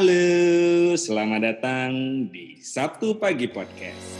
Halo, 0.00 0.96
selamat 0.96 1.40
datang 1.44 2.24
di 2.32 2.56
Sabtu 2.56 3.20
Pagi 3.20 3.52
Podcast. 3.52 4.16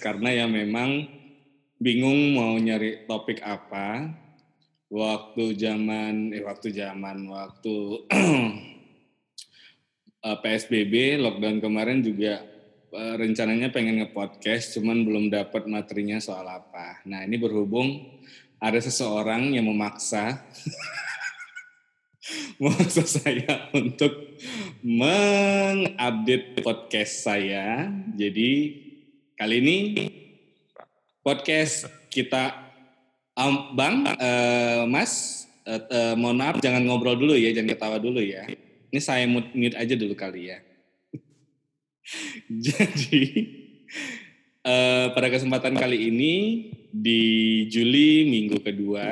Karena 0.00 0.32
ya 0.32 0.46
memang 0.46 1.18
bingung 1.78 2.34
mau 2.34 2.58
nyari 2.58 3.06
topik 3.06 3.42
apa. 3.42 4.10
Waktu 4.88 5.52
zaman, 5.52 6.32
eh 6.32 6.40
waktu 6.40 6.72
zaman, 6.72 7.28
waktu 7.28 8.08
eh, 10.26 10.38
PSBB, 10.40 11.20
lockdown 11.20 11.60
kemarin 11.60 12.00
juga 12.00 12.40
eh, 12.96 13.14
rencananya 13.20 13.68
pengen 13.68 14.00
nge-podcast, 14.00 14.80
cuman 14.80 15.04
belum 15.04 15.28
dapat 15.28 15.68
materinya 15.68 16.16
soal 16.24 16.48
apa. 16.48 17.04
Nah 17.04 17.20
ini 17.20 17.36
berhubung 17.36 18.00
ada 18.58 18.80
seseorang 18.80 19.52
yang 19.52 19.68
memaksa 19.68 20.34
memaksa 22.62 23.04
saya 23.04 23.68
untuk 23.76 24.40
mengupdate 24.80 26.64
podcast 26.64 27.28
saya. 27.28 27.92
Jadi 28.16 28.87
kali 29.38 29.62
ini 29.62 29.76
podcast 31.22 31.86
kita, 32.10 32.58
um, 33.38 33.70
Bang, 33.78 34.02
eh, 34.18 34.82
Mas, 34.90 35.46
eh, 35.62 35.78
eh, 35.78 36.14
mohon 36.18 36.42
maaf 36.42 36.58
jangan 36.58 36.82
ngobrol 36.82 37.14
dulu 37.14 37.38
ya, 37.38 37.54
jangan 37.54 37.70
ketawa 37.70 38.02
dulu 38.02 38.18
ya. 38.18 38.50
Ini 38.90 38.98
saya 38.98 39.30
mute, 39.30 39.54
mute 39.54 39.78
aja 39.78 39.94
dulu 39.94 40.18
kali 40.18 40.50
ya. 40.50 40.58
Jadi 42.66 43.24
eh, 44.66 45.06
pada 45.14 45.28
kesempatan 45.30 45.78
kali 45.78 46.10
ini 46.10 46.34
di 46.90 47.22
Juli 47.70 48.26
minggu 48.26 48.58
kedua 48.58 49.06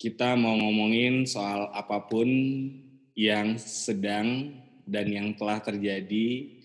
kita 0.00 0.32
mau 0.32 0.56
ngomongin 0.56 1.28
soal 1.28 1.68
apa 1.76 2.08
pun 2.08 2.24
yang 3.12 3.60
sedang 3.60 4.54
dan 4.86 5.10
yang 5.10 5.34
telah 5.34 5.58
terjadi 5.58 6.55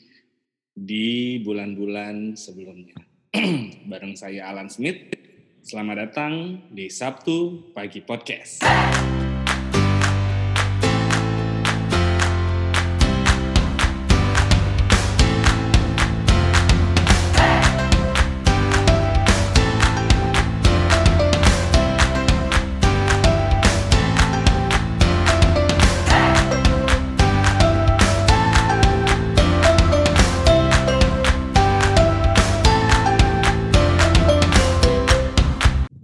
di 0.81 1.37
bulan-bulan 1.45 2.33
sebelumnya. 2.33 2.97
Bareng 3.89 4.17
saya 4.17 4.49
Alan 4.49 4.67
Smith. 4.67 5.13
Selamat 5.61 6.09
datang 6.09 6.65
di 6.73 6.89
Sabtu 6.89 7.69
Pagi 7.77 8.01
Podcast. 8.01 8.65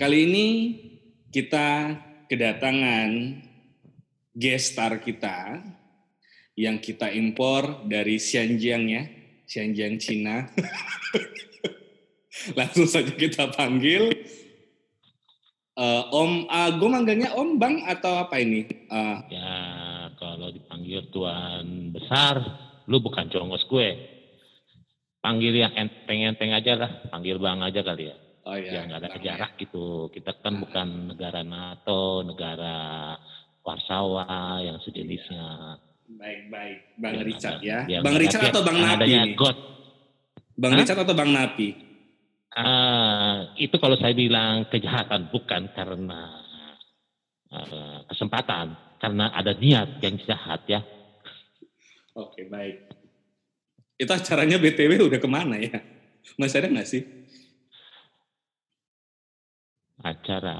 Kali 0.08 0.24
ini 0.24 0.48
kita 1.36 1.92
kedatangan 2.32 3.12
guest 4.32 4.72
star 4.72 5.04
kita 5.04 5.60
yang 6.56 6.80
kita 6.80 7.12
impor 7.12 7.84
dari 7.84 8.16
Xinjiang 8.16 8.88
ya, 8.88 9.04
Xinjiang 9.44 10.00
Cina. 10.00 10.48
Langsung 12.56 12.88
saja 12.88 13.12
kita 13.20 13.52
panggil 13.52 14.16
eh, 15.76 16.04
Om, 16.16 16.48
uh, 16.56 16.70
gue 16.80 16.88
manggilnya 16.88 17.36
Om 17.36 17.60
Bang 17.60 17.84
atau 17.84 18.24
apa 18.24 18.40
ini? 18.40 18.64
Eh, 18.64 19.18
Ya, 19.28 19.60
kalau 20.16 20.56
dipanggil 20.56 21.12
tuan 21.12 21.92
besar, 21.92 22.40
lu 22.88 23.04
bukan 23.04 23.28
congos 23.28 23.68
gue. 23.68 23.90
Panggil 25.20 25.68
yang 25.68 25.76
enteng-enteng 25.76 26.56
aja 26.56 26.80
lah, 26.80 26.92
panggil 27.12 27.44
bang 27.44 27.60
aja 27.60 27.84
kali 27.84 28.08
ya. 28.08 28.16
Oh 28.48 28.56
Ya, 28.56 28.72
ya, 28.72 28.82
nggak 28.88 29.00
ada 29.04 29.10
jarak 29.20 29.52
gitu. 29.60 30.08
Kita 30.10 30.32
kan 30.40 30.58
bukan 30.58 31.12
negara 31.12 31.44
NATO, 31.44 32.24
negara 32.24 32.76
Warsawa 33.62 34.64
yang 34.64 34.80
sejenisnya. 34.80 35.76
Baik-baik, 36.08 36.78
Bang 36.96 37.14
Yang 37.20 37.26
Richard 37.28 37.58
ada- 37.60 37.68
ya. 37.68 37.80
yang 37.92 38.02
Bang 38.02 38.16
Richard 38.16 38.44
atau 38.48 38.64
Bang 38.64 38.80
yang 38.80 38.96
Napi? 38.96 39.36
God. 39.36 39.58
Bang 40.56 40.72
Hah? 40.72 40.80
Richard 40.80 41.00
atau 41.04 41.14
Bang 41.14 41.32
Napi? 41.36 41.70
Ah, 42.56 43.54
itu 43.60 43.76
kalau 43.76 44.00
saya 44.00 44.16
bilang 44.16 44.66
kejahatan 44.72 45.28
bukan 45.30 45.68
karena 45.76 46.22
eh, 47.48 48.00
kesempatan, 48.08 48.76
karena 49.00 49.32
ada 49.32 49.52
niat 49.56 50.00
yang 50.00 50.16
jahat 50.24 50.64
ya. 50.68 50.82
Oke, 52.12 52.48
baik. 52.48 52.88
Itu 53.96 54.12
acaranya 54.12 54.58
BTW 54.58 55.00
udah 55.00 55.16
ke 55.16 55.30
mana 55.30 55.56
ya? 55.56 55.80
Masih 56.36 56.60
ada 56.60 56.68
nggak 56.68 56.88
sih? 56.88 57.04
Acara 60.08 60.56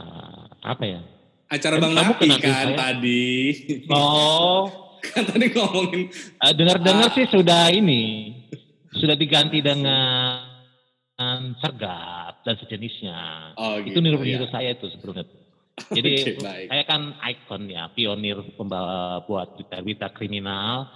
apa 0.60 0.84
ya? 0.84 1.02
Acara 1.48 1.76
Kan 1.76 1.82
Bang 1.82 1.94
Napi 1.96 2.28
kan 2.28 2.68
saya. 2.68 2.76
tadi. 2.76 3.32
Oh, 3.88 4.68
kan 5.08 5.24
tadi 5.24 5.46
ngomongin 5.50 6.12
Eh, 6.38 6.54
dengar-dengar 6.54 7.08
Ah. 7.08 7.16
sih 7.16 7.26
sudah 7.28 7.72
ini 7.72 8.36
sudah 8.92 9.16
diganti 9.16 9.62
dengan 9.62 10.44
sergap 11.58 12.44
dan 12.44 12.56
sejenisnya. 12.58 13.20
oh 13.56 13.80
itu 13.80 13.90
gitu, 13.90 14.00
niru-niru 14.00 14.46
ya. 14.46 14.52
saya 14.52 14.70
itu 14.74 14.92
sebelumnya. 14.92 15.24
Jadi 15.96 16.36
baik. 16.36 16.68
saya 16.68 16.84
kan 16.84 17.02
ikon 17.24 17.70
ya, 17.70 17.88
pionir 17.90 18.38
pembawa 18.54 19.22
buat 19.24 19.56
berita-berita 19.56 20.10
kriminal. 20.12 20.90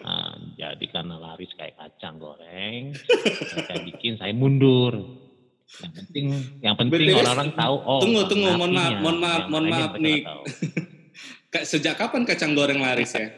Nah, 0.00 0.36
jadi 0.54 0.84
karena 0.88 1.16
laris 1.16 1.48
kayak 1.54 1.72
kacang 1.74 2.20
goreng, 2.20 2.92
saya 3.64 3.80
bikin 3.82 4.16
saya 4.16 4.32
mundur. 4.32 5.23
Yang 5.82 5.92
penting, 5.98 6.26
yang 6.62 6.74
penting 6.78 7.10
orang-orang 7.18 7.50
tahu. 7.58 7.74
Oh, 7.82 8.00
tunggu, 8.02 8.22
tunggu, 8.30 8.50
mohon 8.54 8.72
maaf, 8.72 8.92
mohon 9.02 9.18
maaf, 9.18 9.40
Yang 9.42 9.50
mohon 9.50 9.66
maaf 9.66 9.92
nih. 9.98 10.20
Sejak 11.70 11.94
kapan 11.98 12.26
kacang 12.26 12.54
goreng 12.54 12.82
laris 12.82 13.14
ya? 13.14 13.30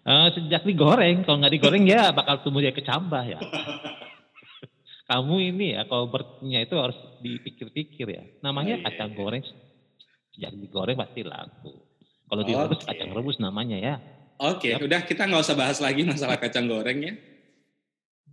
Eh, 0.00 0.28
sejak 0.32 0.64
digoreng, 0.64 1.22
kalau 1.22 1.38
nggak 1.44 1.54
digoreng 1.60 1.84
ya 1.84 2.08
bakal 2.10 2.40
tumbuh 2.40 2.64
dia 2.64 2.72
kecambah 2.72 3.22
ya. 3.28 3.40
Kamu 5.10 5.36
ini 5.42 5.74
ya 5.76 5.84
kalau 5.90 6.08
bertanya 6.08 6.62
itu 6.64 6.74
harus 6.78 6.96
dipikir-pikir 7.20 8.06
ya. 8.08 8.24
Namanya 8.40 8.78
Oh, 8.78 8.80
iya, 8.80 8.86
kacang 8.90 9.10
iya. 9.12 9.18
goreng 9.18 9.42
sejak 10.34 10.52
digoreng 10.56 10.96
pasti 10.96 11.20
laku. 11.26 11.74
Kalau 12.30 12.42
direbus 12.46 12.86
kacang 12.86 13.10
rebus 13.10 13.36
namanya 13.42 13.76
ya. 13.76 13.94
Oke, 14.40 14.72
Yap. 14.72 14.86
udah 14.86 15.00
kita 15.04 15.26
nggak 15.28 15.42
usah 15.42 15.58
bahas 15.58 15.82
lagi 15.82 16.00
masalah 16.06 16.40
kacang 16.40 16.64
goreng 16.64 16.98
ya. 17.04 17.14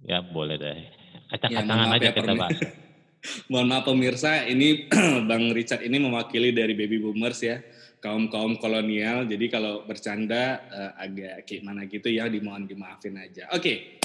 Ya 0.05 0.19
boleh 0.23 0.55
deh. 0.55 0.87
Ya, 1.27 1.35
Kacang-kacangan 1.35 1.87
maaf 1.91 1.97
aja 1.99 2.07
ya, 2.07 2.11
kita 2.15 2.33
bahas. 2.39 2.59
Mohon 3.51 3.67
maaf 3.67 3.83
pemirsa, 3.83 4.31
ini 4.47 4.87
Bang 5.29 5.51
Richard 5.51 5.83
ini 5.83 5.99
mewakili 5.99 6.55
dari 6.55 6.71
baby 6.71 7.03
boomers 7.03 7.43
ya, 7.43 7.59
kaum 7.99 8.31
kaum 8.31 8.55
kolonial. 8.55 9.27
Jadi 9.27 9.51
kalau 9.51 9.83
bercanda 9.83 10.63
eh, 10.71 11.03
agak 11.03 11.43
kayak 11.43 11.63
mana 11.67 11.83
gitu 11.91 12.07
ya, 12.07 12.31
dimohon 12.31 12.63
dimaafin 12.63 13.19
aja. 13.19 13.51
Oke, 13.51 13.99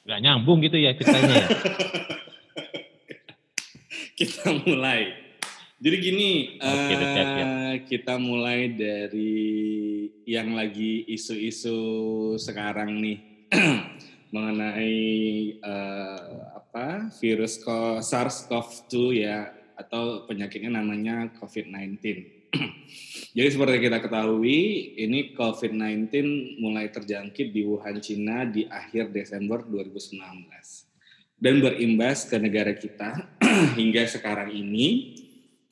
Gak 0.00 0.16
nyambung 0.24 0.64
gitu 0.64 0.80
ya 0.80 0.96
ceritanya 0.96 1.44
ya. 1.44 1.48
kita 4.18 4.48
mulai. 4.64 5.12
Jadi 5.80 5.96
gini, 5.96 6.30
Oke, 6.60 6.92
eh, 6.92 6.96
siap, 6.96 7.28
siap. 7.36 7.48
kita 7.88 8.14
mulai 8.20 8.76
dari 8.76 9.40
yang 10.28 10.52
lagi 10.52 11.08
isu-isu 11.08 11.80
sekarang 12.36 13.00
nih 13.00 13.18
mengenai 14.34 15.00
eh, 15.56 16.20
apa 16.70 17.10
virus 17.18 17.58
ko- 17.58 17.98
SARS-CoV-2 17.98 19.26
ya 19.26 19.50
atau 19.74 20.22
penyakitnya 20.22 20.78
namanya 20.78 21.26
COVID-19. 21.42 21.98
Jadi 23.34 23.48
seperti 23.50 23.90
kita 23.90 23.98
ketahui, 23.98 24.94
ini 24.94 25.34
COVID-19 25.34 26.14
mulai 26.62 26.86
terjangkit 26.94 27.50
di 27.50 27.66
Wuhan, 27.66 27.98
Cina 27.98 28.46
di 28.46 28.70
akhir 28.70 29.10
Desember 29.10 29.66
2019 29.66 30.22
dan 31.42 31.58
berimbas 31.58 32.30
ke 32.30 32.38
negara 32.38 32.70
kita 32.70 33.18
hingga 33.80 34.06
sekarang 34.06 34.54
ini 34.54 35.18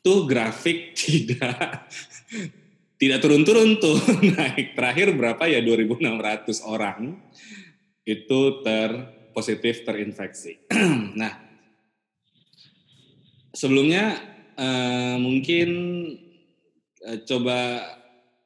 tuh 0.03 0.27
grafik 0.27 0.95
tidak 0.99 1.87
tidak 2.99 3.23
turun-turun 3.23 3.79
tuh 3.79 4.03
naik. 4.35 4.75
Terakhir 4.75 5.15
berapa 5.15 5.47
ya 5.47 5.63
2.600 5.63 6.59
orang 6.67 7.23
itu 8.03 8.67
terpositif 9.39 9.87
terinfeksi. 9.87 10.67
nah, 11.23 11.31
sebelumnya 13.55 14.19
eh, 14.59 15.15
mungkin 15.23 15.69
eh, 17.07 17.23
coba 17.23 17.87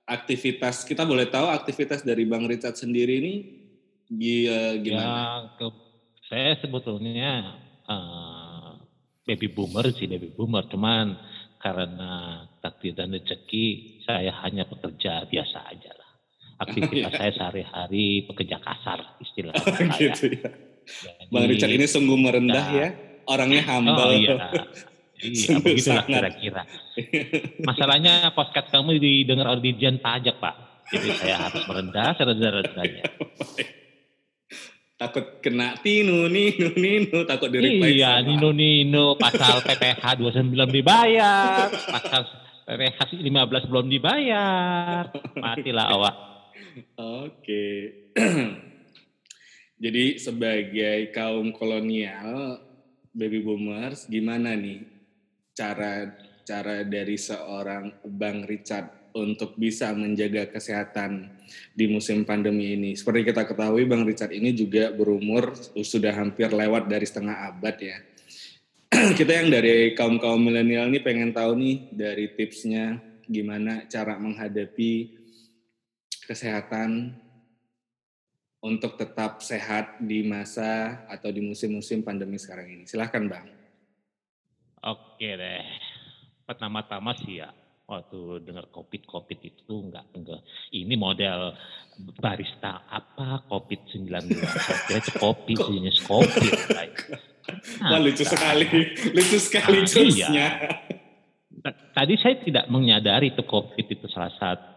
aktivitas 0.05 0.85
kita 0.85 1.09
boleh 1.09 1.33
tahu 1.33 1.49
aktivitas 1.49 2.05
dari 2.05 2.29
Bang 2.29 2.45
Richard 2.45 2.77
sendiri 2.77 3.25
ini 3.25 3.35
gimana? 4.85 5.09
Ya, 5.09 5.57
ke, 5.57 5.67
saya 6.29 6.53
sebetulnya 6.61 7.57
uh, 7.89 8.77
baby 9.25 9.49
boomer 9.49 9.89
sih 9.97 10.05
baby 10.05 10.29
boomer, 10.37 10.69
cuman 10.69 11.17
karena 11.57 12.45
takdir 12.61 12.93
dan 12.93 13.17
rezeki 13.17 13.97
saya 14.05 14.37
hanya 14.45 14.69
pekerja 14.69 15.25
biasa 15.25 15.59
aja 15.73 15.97
lah. 15.97 16.11
Aktivitas 16.69 17.17
saya 17.17 17.33
sehari-hari 17.33 18.29
pekerja 18.29 18.61
kasar 18.61 19.17
istilah 19.25 19.57
oh. 19.57 19.97
Gitu 19.97 20.37
ya. 20.37 20.72
Jadi, 21.01 21.33
Bang 21.33 21.45
Richard 21.49 21.73
ini 21.73 21.87
sungguh 21.89 22.19
merendah 22.21 22.67
ya, 22.75 22.89
orangnya 23.25 23.63
humble. 23.67 24.11
Oh, 24.11 24.13
iya. 24.13 24.37
Iya, 25.23 25.63
begitulah 25.63 26.03
kira-kira. 26.03 26.63
Masalahnya 27.63 28.35
podcast 28.35 28.75
kamu 28.75 28.99
didengar 28.99 29.55
oleh 29.55 29.63
Dirjen 29.71 30.03
Pajak, 30.03 30.43
Pak. 30.43 30.55
Jadi 30.91 31.09
saya 31.15 31.47
harus 31.47 31.63
merendah 31.71 32.11
serendah-rendahnya. 32.19 33.05
takut 35.03 35.43
kena 35.43 35.75
tinu 35.83 36.31
nino 36.31 36.71
nino 36.79 37.27
takut 37.27 37.51
di 37.51 37.59
iya 37.59 38.23
nino 38.23 38.55
nino 38.55 39.19
pasal 39.19 39.59
PPH 39.67 40.23
29 40.23 40.55
dibayar 40.71 41.67
pasal 41.67 42.23
PPH 42.71 43.19
15 43.19 43.67
belum 43.67 43.91
dibayar 43.91 45.11
matilah 45.35 45.87
awak 45.91 46.15
oke 46.95 47.67
jadi 49.83 50.15
sebagai 50.15 51.11
kaum 51.11 51.51
kolonial 51.51 52.63
baby 53.11 53.43
boomers 53.43 54.07
gimana 54.07 54.55
nih 54.55 54.87
cara 55.59 56.15
cara 56.47 56.87
dari 56.87 57.19
seorang 57.19 57.91
Bang 58.07 58.47
Richard 58.47 59.11
untuk 59.13 59.59
bisa 59.61 59.93
menjaga 59.93 60.49
kesehatan 60.49 61.29
di 61.77 61.85
musim 61.85 62.25
pandemi 62.25 62.73
ini. 62.73 62.97
Seperti 62.97 63.29
kita 63.29 63.45
ketahui 63.45 63.85
Bang 63.85 64.09
Richard 64.09 64.33
ini 64.33 64.57
juga 64.57 64.89
berumur 64.89 65.53
sudah 65.77 66.17
hampir 66.17 66.49
lewat 66.49 66.89
dari 66.89 67.05
setengah 67.05 67.53
abad 67.53 67.77
ya. 67.77 67.99
kita 69.19 69.33
yang 69.45 69.49
dari 69.53 69.93
kaum-kaum 69.93 70.41
milenial 70.41 70.89
ini 70.89 71.01
pengen 71.01 71.33
tahu 71.33 71.57
nih 71.57 71.77
dari 71.93 72.33
tipsnya 72.33 73.01
gimana 73.29 73.85
cara 73.89 74.17
menghadapi 74.17 75.21
kesehatan 76.29 77.17
untuk 78.63 78.95
tetap 78.95 79.43
sehat 79.43 79.99
di 79.99 80.23
masa 80.23 81.03
atau 81.11 81.35
di 81.35 81.43
musim-musim 81.43 82.07
pandemi 82.07 82.39
sekarang 82.39 82.71
ini. 82.71 82.85
Silahkan 82.87 83.27
Bang. 83.27 83.51
Oke 84.87 85.35
deh. 85.35 85.67
Pertama-tama 86.47 87.15
sih 87.19 87.43
ya, 87.43 87.51
waktu 87.87 88.47
dengar 88.47 88.71
covid 88.71 89.03
covid 89.05 89.39
itu 89.43 89.75
enggak 89.75 90.07
enggak 90.15 90.41
ini 90.73 90.95
model 90.95 91.53
barista 92.17 92.87
apa 92.89 93.45
covid 93.53 93.85
19 93.91 94.33
saya 94.89 95.03
kopi 95.21 95.53
jenis 95.59 96.01
kopi 96.07 96.49
Wah, 97.83 97.99
lucu 97.99 98.23
sekali 98.23 98.65
lucu 99.13 99.37
sekali 99.37 99.83
nah, 99.83 100.09
iya. 100.09 100.49
tadi 101.93 102.15
saya 102.17 102.39
tidak 102.41 102.65
menyadari 102.71 103.35
itu 103.35 103.43
covid 103.45 103.87
itu 103.87 104.07
salah 104.09 104.33
satu 104.41 104.72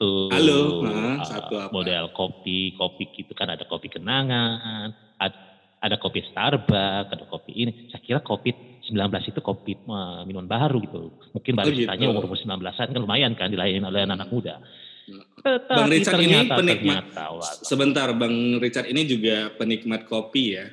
Halo, 0.00 0.80
nah, 0.80 1.20
satu 1.28 1.60
apa? 1.60 1.76
model 1.76 2.08
kopi, 2.16 2.72
kopi 2.72 3.04
itu 3.20 3.36
kan 3.36 3.52
ada 3.52 3.68
kopi 3.68 3.92
kenangan, 3.92 4.96
ada 5.20 5.36
ada 5.76 5.96
kopi 6.00 6.24
Starbucks, 6.24 7.12
ada 7.12 7.28
kopi 7.28 7.52
ini. 7.52 7.92
Saya 7.92 8.00
kira 8.00 8.20
kopi 8.24 8.80
19 8.80 8.96
itu 9.28 9.44
kopi 9.44 9.76
uh, 9.84 10.24
minuman 10.24 10.48
baru 10.48 10.80
gitu. 10.80 11.12
Mungkin 11.36 11.52
baristanya 11.52 12.08
oh 12.08 12.16
gitu. 12.16 12.32
umur 12.32 12.40
19-an 12.40 12.88
kan 12.96 13.00
lumayan 13.00 13.36
kan 13.36 13.52
dilayani 13.52 13.84
oleh 13.84 14.08
anak, 14.08 14.24
-anak 14.24 14.28
muda. 14.32 14.54
Tetapi 15.44 15.68
Bang 15.68 15.92
Richard 15.92 16.16
ternyata, 16.16 16.54
ini 16.56 16.60
penikmat 16.64 17.04
ternyata, 17.12 17.60
sebentar 17.60 18.08
Bang 18.16 18.36
Richard 18.56 18.88
ini 18.88 19.02
juga 19.04 19.52
penikmat 19.52 20.08
kopi 20.08 20.44
ya? 20.56 20.66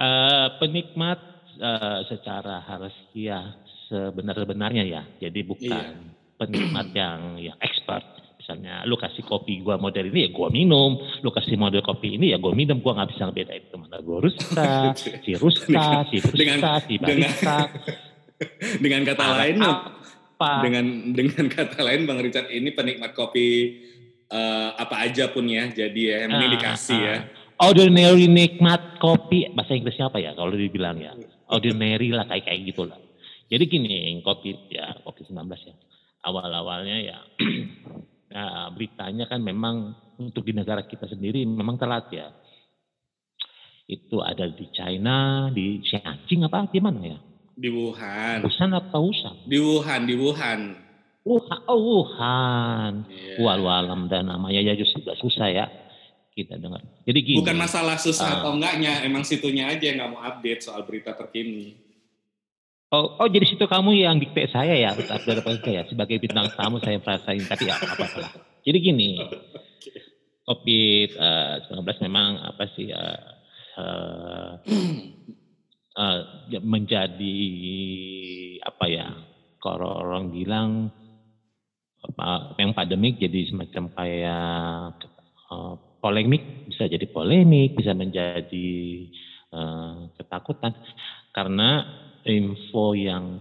Uh, 0.00 0.48
penikmat 0.64 1.20
uh, 1.60 2.08
secara 2.08 2.64
harfiah 2.64 3.52
sebenar-benarnya 3.92 4.84
ya. 4.88 5.02
Jadi 5.20 5.40
bukan 5.44 5.92
iya. 5.92 6.13
Penikmat 6.36 6.90
yang 7.00 7.38
yang 7.38 7.56
expert 7.62 8.14
Misalnya 8.44 8.84
lu 8.84 9.00
kasih 9.00 9.24
kopi 9.24 9.64
gua 9.64 9.80
model 9.80 10.12
ini 10.12 10.28
ya 10.28 10.30
gua 10.36 10.52
minum, 10.52 11.00
lu 11.24 11.32
kasih 11.32 11.56
model 11.56 11.80
kopi 11.80 12.20
ini 12.20 12.28
ya 12.28 12.36
gua 12.36 12.52
minum, 12.52 12.76
gua 12.84 12.92
nggak 13.00 13.16
bisa 13.16 13.32
beda 13.32 13.56
itu 13.56 13.72
mana 13.80 14.04
gua 14.04 14.20
rusta, 14.20 14.92
si 15.00 15.32
rusta, 15.40 16.04
si 16.12 16.20
rusta, 16.20 16.76
si 16.84 17.00
barista. 17.00 17.72
Dengan, 18.84 19.00
kata 19.08 19.24
lain 19.40 19.56
apa? 19.64 20.60
Dengan 20.60 20.84
dengan 21.16 21.44
kata 21.48 21.88
lain 21.88 22.04
Bang 22.04 22.20
Richard 22.20 22.52
ini 22.52 22.68
penikmat 22.76 23.16
kopi 23.16 23.80
uh, 24.28 24.76
apa 24.76 25.08
aja 25.08 25.32
pun 25.32 25.48
ya, 25.48 25.72
jadi 25.72 26.00
ya 26.04 26.16
yang 26.28 26.36
uh, 26.36 26.52
dikasih 26.52 27.00
uh, 27.00 27.00
ya. 27.00 27.16
Ordinary 27.64 28.28
nikmat 28.28 29.00
kopi 29.00 29.48
bahasa 29.56 29.72
Inggrisnya 29.72 30.12
apa 30.12 30.20
ya 30.20 30.36
kalau 30.36 30.52
dibilang 30.52 31.00
ya? 31.00 31.16
Ordinary 31.48 32.12
lah 32.12 32.28
kayak 32.28 32.44
kayak 32.44 32.60
gitulah. 32.68 33.00
Jadi 33.48 33.64
gini, 33.72 34.20
kopi 34.20 34.52
ya, 34.68 35.00
kopi 35.00 35.24
19 35.24 35.48
ya. 35.64 35.72
Awal-awalnya 36.24 36.96
ya 37.04 37.18
Nah, 38.34 38.66
beritanya 38.74 39.30
kan 39.30 39.38
memang 39.38 39.94
untuk 40.18 40.42
di 40.42 40.50
negara 40.50 40.82
kita 40.82 41.06
sendiri 41.06 41.46
memang 41.46 41.78
telat 41.78 42.10
ya. 42.10 42.34
Itu 43.86 44.18
ada 44.18 44.50
di 44.50 44.66
China, 44.74 45.48
di 45.54 45.78
Xianjing 45.86 46.42
apa 46.42 46.66
di 46.66 46.80
mana 46.82 47.00
ya? 47.04 47.18
Di 47.54 47.70
Wuhan. 47.70 48.42
Wuhan 48.42 48.70
apa 48.74 48.96
Wuhan? 48.98 49.36
Di 49.46 49.58
Wuhan, 49.62 50.00
di 50.02 50.14
Wuhan. 50.18 50.60
Wuhan, 51.22 51.58
oh 51.70 51.78
Wuhan. 51.78 53.06
Yeah. 53.06 53.38
Walau 53.38 53.70
alam 53.70 54.10
dan 54.10 54.26
namanya 54.26 54.58
ya 54.58 54.74
sudah 54.82 55.14
susah 55.14 55.54
ya 55.54 55.70
kita 56.34 56.58
dengar. 56.58 56.82
Jadi 57.06 57.18
gini. 57.22 57.38
Bukan 57.38 57.54
masalah 57.54 57.94
susah 57.94 58.26
uh, 58.26 58.36
atau 58.42 58.50
enggaknya, 58.58 59.06
emang 59.06 59.22
situnya 59.22 59.70
aja 59.70 59.84
yang 59.86 60.02
nggak 60.02 60.10
mau 60.10 60.26
update 60.26 60.66
soal 60.66 60.82
berita 60.82 61.14
terkini. 61.14 61.78
Oh, 62.92 63.16
oh 63.18 63.28
jadi 63.28 63.48
situ 63.48 63.64
kamu 63.64 63.96
yang 63.96 64.20
dikte 64.20 64.46
saya 64.52 64.76
ya, 64.76 64.90
dari 64.94 65.40
saya 65.64 65.82
sebagai 65.88 66.20
bintang 66.20 66.52
tamu 66.52 66.78
saya 66.78 67.00
merasain 67.00 67.42
tapi 67.48 67.66
ya 67.66 67.74
apa 67.80 68.06
salah. 68.06 68.32
Jadi 68.64 68.78
gini, 68.80 69.18
COVID 70.44 71.08
uh, 71.16 71.54
19 71.72 72.06
memang 72.06 72.38
apa 72.44 72.64
sih 72.76 72.92
uh, 72.92 73.20
uh, 73.80 74.50
uh, 75.96 76.18
menjadi 76.60 77.38
apa 78.62 78.84
ya? 78.86 79.08
Kalau 79.58 80.04
orang 80.04 80.28
bilang 80.28 80.92
apa 82.04 82.60
yang 82.60 82.76
pandemik 82.76 83.16
jadi 83.16 83.48
semacam 83.48 83.84
kayak 83.96 84.92
uh, 85.48 85.74
polemik 86.04 86.68
bisa 86.68 86.84
jadi 86.84 87.08
polemik 87.08 87.80
bisa 87.80 87.96
menjadi 87.96 88.72
uh, 89.56 90.12
ketakutan 90.20 90.76
karena 91.32 91.88
info 92.24 92.96
yang 92.96 93.40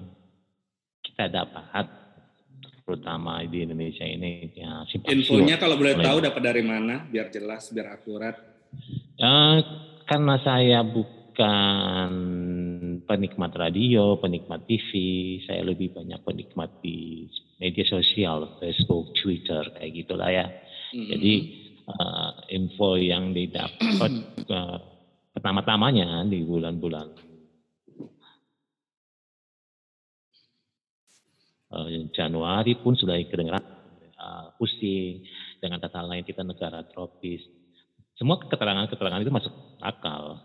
kita 1.03 1.31
dapat 1.31 2.03
terutama 2.83 3.39
di 3.47 3.63
Indonesia 3.63 4.03
ini 4.03 4.51
ya 4.59 4.83
Infonya 5.07 5.55
kalau 5.55 5.79
boleh 5.79 5.95
tahu 5.95 6.19
dapat 6.19 6.41
dari 6.43 6.63
mana 6.67 7.07
biar 7.07 7.31
jelas 7.31 7.71
biar 7.71 7.95
akurat. 7.95 8.35
Ya, 9.15 9.61
karena 10.09 10.35
saya 10.43 10.83
bukan 10.83 12.11
penikmat 13.07 13.55
radio, 13.55 14.19
penikmat 14.19 14.67
TV, 14.67 14.89
saya 15.47 15.63
lebih 15.63 15.95
banyak 15.95 16.19
penikmat 16.25 16.83
di 16.83 17.29
media 17.61 17.85
sosial, 17.87 18.59
Facebook, 18.59 19.15
Twitter 19.15 19.63
kayak 19.77 19.93
gitulah 19.93 20.27
ya. 20.27 20.49
Mm-hmm. 20.91 21.07
Jadi 21.07 21.33
uh, 21.87 22.31
info 22.51 22.99
yang 22.99 23.31
didapat 23.31 24.11
uh, 24.51 24.77
pertama-tamanya 25.37 26.27
di 26.27 26.43
bulan-bulan 26.43 27.32
Januari 32.13 32.77
pun 32.79 32.93
sudah 32.93 33.17
kedengaran 33.27 33.63
uh, 34.17 34.53
pusing. 34.57 35.23
Dengan 35.59 35.79
kata 35.79 36.03
lain 36.03 36.27
kita 36.27 36.43
negara 36.43 36.83
tropis. 36.87 37.39
Semua 38.19 38.37
keterangan-keterangan 38.39 39.23
itu 39.23 39.31
masuk 39.33 39.53
akal. 39.79 40.43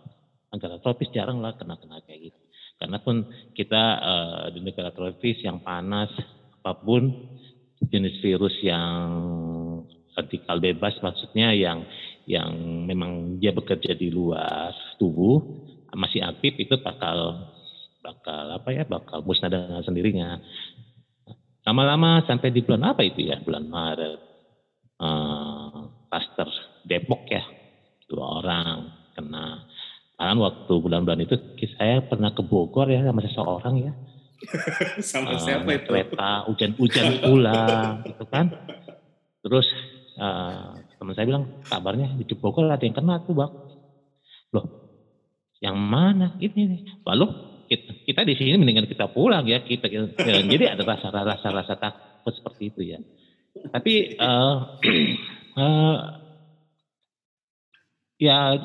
Negara 0.49 0.81
tropis 0.81 1.13
jarang 1.13 1.43
lah 1.45 1.59
kena-kena 1.59 2.01
kayak 2.07 2.33
gitu. 2.33 2.41
Karena 2.79 3.03
pun 3.03 3.27
kita 3.59 3.83
uh, 3.99 4.47
di 4.55 4.63
negara 4.63 4.95
tropis 4.95 5.43
yang 5.43 5.61
panas, 5.61 6.09
apa 6.63 6.79
pun 6.79 7.11
jenis 7.83 8.23
virus 8.23 8.55
yang 8.63 9.11
radikal 10.15 10.63
bebas, 10.63 10.95
maksudnya 11.03 11.51
yang 11.55 11.83
yang 12.29 12.53
memang 12.85 13.41
dia 13.41 13.57
bekerja 13.57 13.97
di 13.97 14.13
luar 14.13 14.71
tubuh 15.01 15.41
masih 15.97 16.21
aktif 16.21 16.53
itu 16.61 16.77
bakal 16.85 17.49
bakal 18.05 18.45
apa 18.53 18.69
ya 18.71 18.85
bakal 18.85 19.25
musnah 19.25 19.49
dengan 19.49 19.83
sendirinya. 19.83 20.39
Lama-lama 21.69 22.25
sampai 22.25 22.49
di 22.49 22.65
bulan 22.65 22.97
apa 22.97 23.05
itu 23.05 23.29
ya 23.29 23.45
bulan 23.45 23.69
Maret, 23.69 24.21
uh, 25.05 25.85
Pastor 26.09 26.49
Depok 26.89 27.29
ya 27.29 27.45
dua 28.09 28.41
orang 28.41 28.89
kena. 29.13 29.69
Kan 30.17 30.41
waktu 30.41 30.73
bulan-bulan 30.81 31.29
itu 31.29 31.37
saya 31.77 32.01
pernah 32.09 32.33
ke 32.33 32.41
Bogor 32.41 32.89
ya 32.89 33.05
sama 33.05 33.21
seseorang 33.21 33.75
ya. 33.85 33.93
sama 35.13 35.37
uh, 35.37 35.41
siapa 35.45 35.69
itu? 35.77 35.93
Kereta 35.93 36.49
hujan-hujan 36.49 37.21
pulang 37.21 38.01
gitu 38.09 38.25
kan. 38.33 38.49
Terus 39.45 39.69
uh, 40.17 40.73
teman 40.97 41.13
saya 41.13 41.29
bilang 41.29 41.61
kabarnya 41.69 42.17
di 42.17 42.25
Bogor 42.33 42.65
ada 42.65 42.81
yang 42.81 42.97
kena 42.97 43.21
tuh 43.29 43.37
bang. 43.37 43.53
Loh, 44.57 44.67
yang 45.61 45.77
mana? 45.77 46.33
Ini 46.41 46.61
nih. 46.65 46.81
Lalu 47.05 47.48
kita, 47.69 47.91
kita 48.09 48.21
di 48.25 48.35
sini 48.35 48.57
mendingan 48.57 48.89
kita 48.89 49.13
pulang 49.13 49.45
ya. 49.45 49.61
Kita, 49.61 49.87
kita 49.87 50.17
jadi 50.49 50.75
ada 50.75 50.83
rasa 50.83 51.13
rasa 51.13 51.49
rasa 51.53 51.75
takut 51.77 52.33
seperti 52.33 52.63
itu 52.73 52.81
ya. 52.97 52.99
Tapi 53.69 54.17
uh, 54.17 54.57
uh, 55.61 55.97
ya 58.29 58.57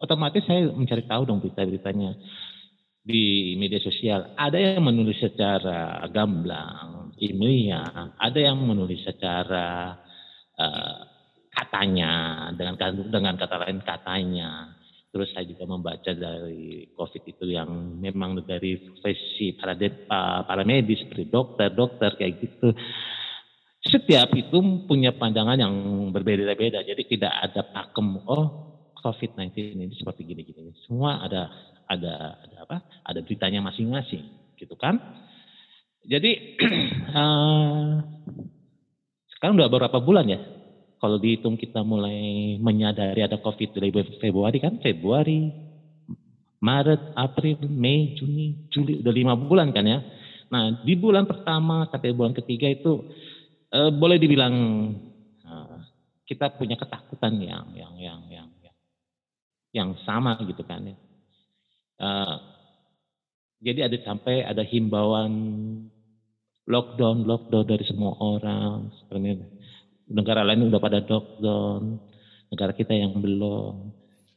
otomatis 0.00 0.44
saya 0.48 0.72
mencari 0.72 1.04
tahu 1.04 1.22
dong 1.28 1.44
berita-beritanya 1.44 2.16
di 3.06 3.54
media 3.54 3.78
sosial. 3.78 4.34
Ada 4.34 4.76
yang 4.76 4.82
menulis 4.82 5.22
secara 5.22 6.02
gamblang, 6.10 7.14
ilmiah, 7.22 8.18
ada 8.18 8.38
yang 8.40 8.58
menulis 8.58 8.98
secara 9.06 9.94
uh, 10.58 10.96
katanya 11.54 12.12
dengan 12.58 12.74
dengan 13.08 13.34
kata 13.38 13.56
lain 13.62 13.78
katanya. 13.86 14.75
Terus 15.16 15.32
saya 15.32 15.48
juga 15.48 15.64
membaca 15.64 16.12
dari 16.12 16.92
COVID 16.92 17.24
itu 17.24 17.48
yang 17.48 17.96
memang 17.96 18.36
dari 18.44 18.76
profesi 18.76 19.56
para 19.56 19.72
para 20.44 20.60
medis 20.60 21.00
seperti 21.00 21.32
dokter, 21.32 21.72
dokter 21.72 22.20
kayak 22.20 22.36
gitu. 22.36 22.76
Setiap 23.80 24.28
itu 24.36 24.84
punya 24.84 25.16
pandangan 25.16 25.56
yang 25.56 25.72
berbeda-beda. 26.12 26.84
Jadi 26.84 27.16
tidak 27.16 27.32
ada 27.32 27.64
pakem. 27.64 28.20
Oh, 28.28 28.46
COVID-19 29.00 29.56
ini 29.72 29.88
seperti 29.96 30.28
gini-gini. 30.28 30.76
Semua 30.84 31.24
ada 31.24 31.48
ada 31.88 32.36
ada 32.36 32.56
apa? 32.68 32.76
Ada 33.08 33.24
beritanya 33.24 33.64
masing-masing, 33.64 34.52
gitu 34.60 34.76
kan? 34.76 35.00
Jadi 36.04 36.60
uh, 37.16 38.04
sekarang 39.32 39.56
udah 39.56 39.72
beberapa 39.72 39.96
bulan 39.96 40.28
ya? 40.28 40.55
Kalau 40.96 41.20
dihitung 41.20 41.60
kita 41.60 41.84
mulai 41.84 42.56
menyadari 42.56 43.20
ada 43.20 43.36
COVID 43.36 43.76
dari 43.76 43.92
Februari 44.16 44.58
kan? 44.58 44.80
Februari, 44.80 45.52
Maret, 46.60 47.12
April, 47.12 47.68
Mei, 47.68 48.16
Juni, 48.16 48.68
Juli, 48.72 49.04
udah 49.04 49.12
lima 49.12 49.34
bulan 49.36 49.76
kan 49.76 49.84
ya? 49.84 50.00
Nah 50.48 50.80
di 50.82 50.94
bulan 50.96 51.28
pertama 51.28 51.84
sampai 51.92 52.16
bulan 52.16 52.32
ketiga 52.32 52.70
itu 52.70 53.12
uh, 53.76 53.90
boleh 53.92 54.16
dibilang 54.16 54.54
uh, 55.44 55.76
kita 56.24 56.56
punya 56.56 56.80
ketakutan 56.80 57.36
yang 57.44 57.66
yang 57.76 57.94
yang 58.00 58.20
yang 58.32 58.48
yang 59.76 59.90
sama 60.08 60.40
gitu 60.48 60.64
kan 60.64 60.80
ya. 60.80 60.96
Uh, 62.00 62.36
jadi 63.60 63.88
ada 63.88 63.96
sampai 64.04 64.44
ada 64.44 64.64
himbauan 64.64 65.32
lockdown 66.68 67.24
lockdown 67.24 67.66
dari 67.68 67.84
semua 67.84 68.16
orang 68.20 68.92
seperti 69.00 69.44
negara 70.06 70.46
lain 70.46 70.70
udah 70.70 70.80
pada 70.80 71.02
lockdown 71.02 71.98
negara 72.50 72.72
kita 72.72 72.94
yang 72.94 73.18
belum 73.18 73.92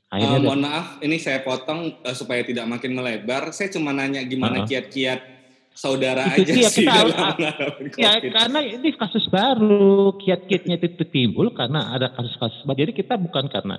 Akhirnya 0.10 0.42
uh, 0.42 0.44
mohon 0.50 0.66
maaf, 0.66 0.98
ini 1.06 1.22
saya 1.22 1.46
potong 1.46 2.02
uh, 2.02 2.16
supaya 2.18 2.42
tidak 2.42 2.66
makin 2.66 2.98
melebar. 2.98 3.54
Saya 3.54 3.70
cuma 3.70 3.94
nanya 3.94 4.26
gimana 4.26 4.66
kiat-kiat 4.66 5.22
uh-huh. 5.22 5.78
saudara 5.78 6.34
itu 6.34 6.50
aja 6.50 6.66
sih 6.66 6.82
kita 6.82 7.14
dalam 7.14 7.38
Ya 7.94 8.18
karena 8.18 8.60
ini 8.66 8.90
kasus 8.98 9.30
baru, 9.30 10.18
kiat-kiatnya 10.18 10.82
itu 10.82 11.06
timbul 11.06 11.54
karena 11.54 11.94
ada 11.94 12.10
kasus-kasus 12.10 12.66
baru. 12.66 12.90
Jadi 12.90 13.06
kita 13.06 13.22
bukan 13.22 13.54
karena 13.54 13.78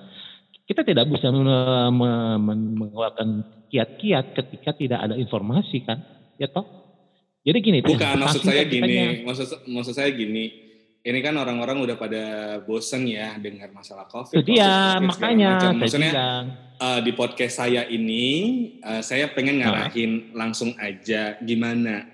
kita 0.71 0.87
tidak 0.87 1.11
bisa 1.11 1.35
mengeluarkan 1.35 3.43
kiat-kiat 3.75 4.31
ketika 4.31 4.71
tidak 4.79 5.03
ada 5.03 5.19
informasi 5.19 5.83
kan, 5.83 5.99
ya 6.39 6.47
toh? 6.47 6.63
Jadi 7.43 7.59
gini, 7.59 7.83
bukan 7.83 8.23
maksud 8.23 8.47
saya 8.47 8.63
gini, 8.71 9.27
maksud 9.27 9.67
maksud 9.67 9.99
saya 9.99 10.15
gini. 10.15 10.70
Ini 11.01 11.19
kan 11.25 11.33
orang-orang 11.41 11.81
udah 11.81 11.97
pada 11.97 12.25
bosen 12.61 13.09
ya 13.09 13.33
dengar 13.41 13.73
masalah 13.73 14.05
COVID. 14.05 14.37
Itu 14.37 14.53
dia, 14.53 15.01
COVID, 15.01 15.09
makanya 15.09 15.73
Maksudnya 15.73 16.13
uh, 16.77 17.01
di 17.01 17.13
podcast 17.17 17.57
saya 17.65 17.89
ini 17.89 18.25
uh, 18.85 19.01
saya 19.01 19.33
pengen 19.33 19.65
ngarahin 19.65 20.33
nah. 20.33 20.45
langsung 20.45 20.77
aja 20.77 21.41
gimana 21.41 22.05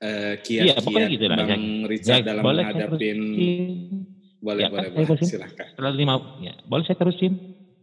uh, 0.00 0.34
kiat-kiat 0.40 1.08
iya, 1.08 1.12
gitu 1.12 1.24
Bang 1.28 1.84
Richard 1.84 2.24
ya, 2.24 2.32
dalam 2.32 2.42
menghadapin 2.44 3.18
boleh, 4.42 4.66
ya, 4.66 4.68
boleh, 4.74 4.90
kan, 4.90 5.06
boleh, 5.06 5.22
silahkan. 5.22 5.66
Setelah 5.70 5.92
lima, 5.94 6.14
ya, 6.42 6.54
boleh 6.66 6.82
saya 6.82 6.98
terusin? 6.98 7.32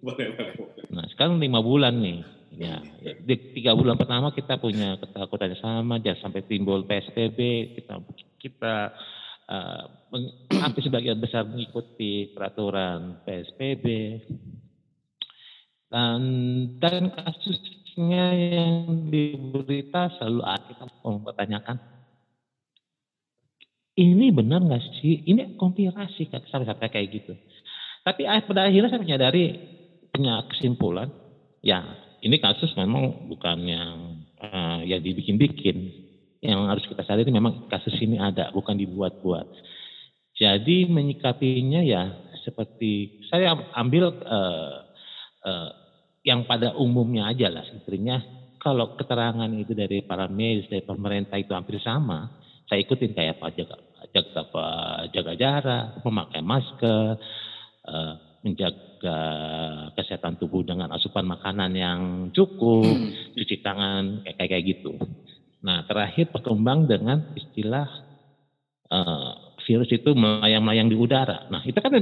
Boleh, 0.04 0.36
boleh, 0.36 0.54
Nah 0.92 1.08
sekarang 1.16 1.40
lima 1.40 1.64
bulan 1.64 1.96
nih. 2.04 2.20
Ya, 2.60 2.84
di 3.24 3.56
tiga 3.56 3.72
bulan 3.72 3.96
pertama 3.96 4.36
kita 4.36 4.60
punya 4.60 5.00
ketakutan 5.00 5.56
yang 5.56 5.62
sama, 5.64 5.96
jangan 6.04 6.28
sampai 6.28 6.44
timbul 6.44 6.84
PSBB, 6.84 7.40
kita 7.80 8.04
kita 8.36 8.92
uh, 9.50 9.84
hampir 10.64 10.86
sebagian 10.86 11.18
besar 11.18 11.44
mengikuti 11.50 12.30
peraturan 12.32 13.26
PSBB. 13.26 13.86
Dan, 15.90 16.22
dan 16.78 17.10
kasusnya 17.10 18.26
yang 18.38 19.10
diberita 19.10 20.14
selalu 20.22 20.46
kita 20.70 20.86
mempertanyakan, 21.02 21.78
ini 24.00 24.32
benar 24.32 24.64
nggak 24.64 25.02
sih? 25.02 25.28
Ini 25.28 25.60
konspirasi 25.60 26.30
sampai 26.30 26.88
kayak 26.88 27.10
gitu. 27.10 27.34
Tapi 28.06 28.24
pada 28.48 28.70
akhirnya 28.70 28.96
saya 28.96 29.04
menyadari 29.04 29.60
punya 30.14 30.46
kesimpulan, 30.48 31.12
ya 31.60 31.84
ini 32.24 32.40
kasus 32.40 32.72
memang 32.80 33.28
bukan 33.28 33.60
yang 33.68 33.98
uh, 34.40 34.80
yang 34.88 35.04
dibikin-bikin. 35.04 36.08
Yang 36.40 36.60
harus 36.72 36.86
kita 36.88 37.04
sadari 37.04 37.32
memang 37.36 37.68
kasus 37.68 37.96
ini 38.00 38.16
ada, 38.16 38.52
bukan 38.56 38.80
dibuat-buat. 38.80 39.48
Jadi 40.40 40.88
menyikapinya 40.88 41.84
ya 41.84 42.16
seperti 42.48 43.24
saya 43.28 43.52
ambil 43.76 44.16
uh, 44.24 44.76
uh, 45.44 45.70
yang 46.24 46.48
pada 46.48 46.72
umumnya 46.80 47.28
aja 47.28 47.52
lah 47.52 47.68
sebenarnya 47.68 48.24
kalau 48.64 48.96
keterangan 48.96 49.52
itu 49.52 49.76
dari 49.76 50.00
para 50.00 50.32
medis 50.32 50.72
dari 50.72 50.84
pemerintah 50.84 51.36
itu 51.36 51.52
hampir 51.52 51.80
sama 51.84 52.40
saya 52.72 52.80
ikutin 52.88 53.12
kayak 53.12 53.40
apa 53.40 53.52
jaga 53.52 53.76
jaga 54.16 54.42
jaga 55.12 55.34
jarak 55.36 55.86
memakai 56.08 56.40
masker 56.40 57.20
uh, 57.84 58.14
menjaga 58.40 59.20
kesehatan 60.00 60.40
tubuh 60.40 60.64
dengan 60.64 60.88
asupan 60.96 61.28
makanan 61.28 61.72
yang 61.76 62.00
cukup, 62.32 62.88
hmm. 62.88 63.36
cuci 63.36 63.60
tangan 63.60 64.24
kayak 64.24 64.48
kayak 64.48 64.64
gitu. 64.64 64.96
Nah 65.60 65.84
terakhir 65.86 66.32
berkembang 66.32 66.88
dengan 66.88 67.36
istilah 67.36 67.88
uh, 68.92 69.32
virus 69.68 69.92
itu 69.92 70.16
melayang-layang 70.16 70.88
di 70.88 70.96
udara. 70.96 71.48
Nah 71.52 71.62
itu 71.68 71.76
kan 71.78 71.94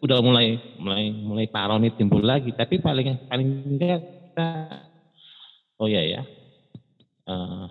udah 0.00 0.18
mulai 0.24 0.56
mulai 0.80 1.12
mulai 1.12 1.46
paranoid 1.48 1.96
timbul 1.96 2.20
lagi. 2.20 2.52
Tapi 2.52 2.80
paling 2.80 3.28
paling 3.28 3.48
enggak 3.76 4.00
kita 4.04 4.50
oh 5.80 5.88
ya 5.88 6.04
ya 6.04 6.22
uh, 7.28 7.66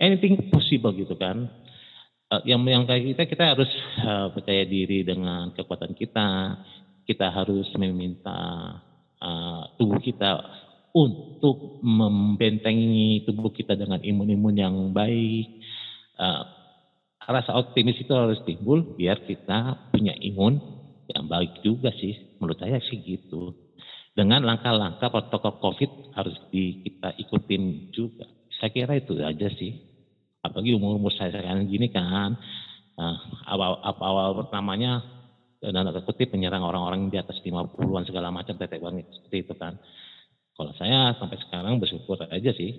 anything 0.00 0.48
possible 0.48 0.92
gitu 0.96 1.14
kan. 1.14 1.48
Uh, 2.30 2.42
yang 2.46 2.62
yang 2.62 2.86
kayak 2.86 3.10
kita 3.10 3.22
kita 3.26 3.44
harus 3.58 3.70
uh, 4.06 4.30
percaya 4.30 4.62
diri 4.62 5.02
dengan 5.02 5.50
kekuatan 5.50 5.98
kita 5.98 6.62
kita 7.02 7.26
harus 7.26 7.66
meminta 7.74 8.38
uh, 9.18 9.62
tubuh 9.74 9.98
kita 9.98 10.38
untuk 10.90 11.78
membentengi 11.82 13.22
tubuh 13.26 13.54
kita 13.54 13.78
dengan 13.78 14.02
imun-imun 14.02 14.56
yang 14.56 14.76
baik. 14.90 15.46
Uh, 16.18 16.42
rasa 17.30 17.54
optimis 17.54 18.02
itu 18.02 18.10
harus 18.10 18.42
timbul 18.42 18.98
biar 18.98 19.22
kita 19.22 19.90
punya 19.94 20.12
imun 20.18 20.58
yang 21.10 21.30
baik 21.30 21.62
juga 21.62 21.94
sih. 21.94 22.38
Menurut 22.42 22.58
saya 22.58 22.82
sih 22.82 22.98
gitu. 23.02 23.54
Dengan 24.10 24.42
langkah-langkah 24.42 25.08
protokol 25.08 25.62
COVID 25.62 25.90
harus 26.18 26.36
di, 26.50 26.82
kita 26.82 27.14
ikutin 27.14 27.94
juga. 27.94 28.26
Saya 28.58 28.74
kira 28.74 28.98
itu 28.98 29.14
aja 29.22 29.48
sih. 29.54 29.78
Apalagi 30.42 30.74
umur-umur 30.74 31.14
saya 31.14 31.30
sekarang 31.30 31.68
gini 31.68 31.92
kan, 31.92 32.34
uh, 32.96 33.16
awal, 33.46 33.78
awal 33.84 34.28
pertamanya 34.40 35.04
dan 35.60 35.76
tanda 35.76 36.00
kutip 36.00 36.32
menyerang 36.32 36.64
orang-orang 36.64 37.12
di 37.12 37.20
atas 37.20 37.36
50-an 37.44 38.08
segala 38.08 38.32
macam 38.32 38.56
tetek 38.56 38.80
banget 38.80 39.04
seperti 39.12 39.36
itu 39.44 39.54
kan. 39.60 39.76
Kalau 40.60 40.76
saya 40.76 41.16
sampai 41.16 41.40
sekarang 41.40 41.80
bersyukur 41.80 42.20
aja 42.20 42.52
sih 42.52 42.76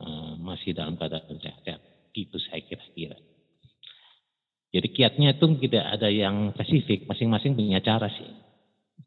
uh, 0.00 0.40
masih 0.40 0.72
dalam 0.72 0.96
keadaan 0.96 1.36
sehat-sehat. 1.36 1.84
Itu 2.16 2.40
saya 2.40 2.64
kira-kira. 2.64 3.20
Jadi 4.72 4.88
kiatnya 4.88 5.36
itu 5.36 5.44
tidak 5.68 5.84
ada 5.84 6.08
yang 6.08 6.56
spesifik, 6.56 7.04
masing-masing 7.04 7.60
punya 7.60 7.84
cara 7.84 8.08
sih. 8.08 8.24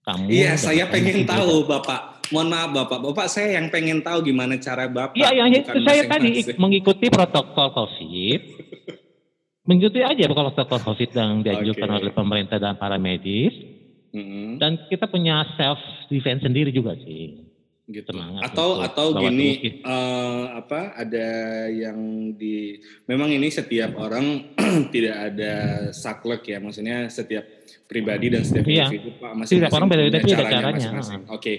Kamu 0.06 0.30
iya, 0.30 0.54
saya 0.54 0.86
pengen 0.94 1.26
tahu 1.26 1.66
Bapak. 1.66 2.22
Mohon 2.30 2.48
maaf 2.54 2.70
Bapak, 2.78 3.00
Bapak 3.02 3.28
saya 3.34 3.58
yang 3.58 3.74
pengen 3.74 4.06
tahu 4.06 4.30
gimana 4.30 4.62
cara 4.62 4.86
Bapak. 4.86 5.18
Iya, 5.18 5.34
yang 5.34 5.50
itu 5.58 5.78
saya 5.82 6.06
tadi 6.06 6.46
mengikuti 6.54 7.10
protokol 7.10 7.74
COVID. 7.74 8.42
mengikuti 9.66 10.06
aja 10.06 10.30
protokol 10.30 10.80
COVID 10.86 11.10
yang 11.18 11.42
dianjurkan 11.42 11.90
okay. 11.90 11.98
oleh 11.98 12.12
pemerintah 12.14 12.62
dan 12.62 12.78
para 12.78 13.02
medis. 13.02 13.58
Mm 14.14 14.22
-hmm. 14.22 14.50
Dan 14.62 14.86
kita 14.86 15.10
punya 15.10 15.42
self 15.58 15.82
defense 16.14 16.46
sendiri 16.46 16.70
juga 16.70 16.94
sih 16.94 17.47
gitu 17.88 18.12
atau 18.44 18.84
atau 18.84 19.16
gini 19.16 19.80
uh, 19.80 20.60
apa 20.60 20.92
ada 21.00 21.28
yang 21.72 22.30
di 22.36 22.84
memang 23.08 23.32
ini 23.32 23.48
setiap 23.48 23.96
orang 23.96 24.52
tidak 24.94 25.16
ada 25.32 25.54
saklek 25.96 26.44
ya 26.52 26.60
maksudnya 26.60 27.08
setiap 27.08 27.48
pribadi 27.88 28.28
dan 28.28 28.44
setiap 28.44 28.68
iya. 28.68 28.92
individu 28.92 29.16
pak 29.16 29.32
masing 29.40 29.64
setiap 29.64 29.72
orang 29.80 29.88
beda-beda 29.88 30.20
caranya, 30.20 30.60
caranya. 30.76 31.00
Oke 31.00 31.24
okay. 31.32 31.58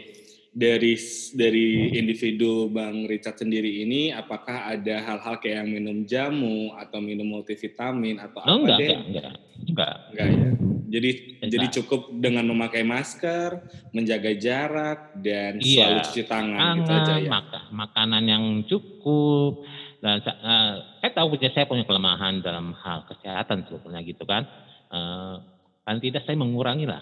dari 0.53 1.01
dari 1.33 1.97
individu 1.97 2.69
bang 2.69 3.09
Richard 3.09 3.41
sendiri 3.41 3.89
ini 3.89 4.13
apakah 4.13 4.69
ada 4.69 5.01
hal-hal 5.01 5.41
kayak 5.41 5.65
yang 5.65 5.71
minum 5.81 6.05
jamu 6.05 6.77
atau 6.77 7.01
minum 7.01 7.25
multivitamin 7.25 8.21
atau 8.21 8.45
oh, 8.45 8.45
apa 8.45 8.53
enggak, 8.61 8.79
deh 8.85 8.89
enggak 9.01 9.33
enggak 9.65 9.95
enggak 10.13 10.29
ya 10.29 10.51
jadi 10.89 11.11
Bisa. 11.13 11.47
jadi 11.53 11.67
cukup 11.81 12.17
dengan 12.17 12.49
memakai 12.49 12.83
masker, 12.83 13.61
menjaga 13.93 14.33
jarak 14.41 15.15
dan 15.21 15.61
iya, 15.61 15.93
selalu 15.93 16.01
cuci 16.09 16.23
tangan, 16.25 16.57
tangan 16.57 16.77
gitu 16.81 16.93
aja 16.93 17.15
ya. 17.21 17.31
Maka, 17.31 17.61
makanan 17.71 18.25
yang 18.25 18.45
cukup 18.65 19.69
dan 20.01 20.25
uh, 20.25 20.75
saya 21.05 21.11
tahu 21.13 21.37
punya 21.37 21.51
saya 21.53 21.69
punya 21.69 21.85
kelemahan 21.85 22.41
dalam 22.41 22.73
hal 22.73 23.05
kesehatan 23.07 23.69
sebetulnya 23.69 24.01
gitu 24.03 24.25
kan. 24.25 24.49
Uh, 24.89 25.45
paling 25.85 26.01
tidak 26.01 26.25
saya 26.25 26.37
mengurangi 26.37 26.85
lah 26.89 27.01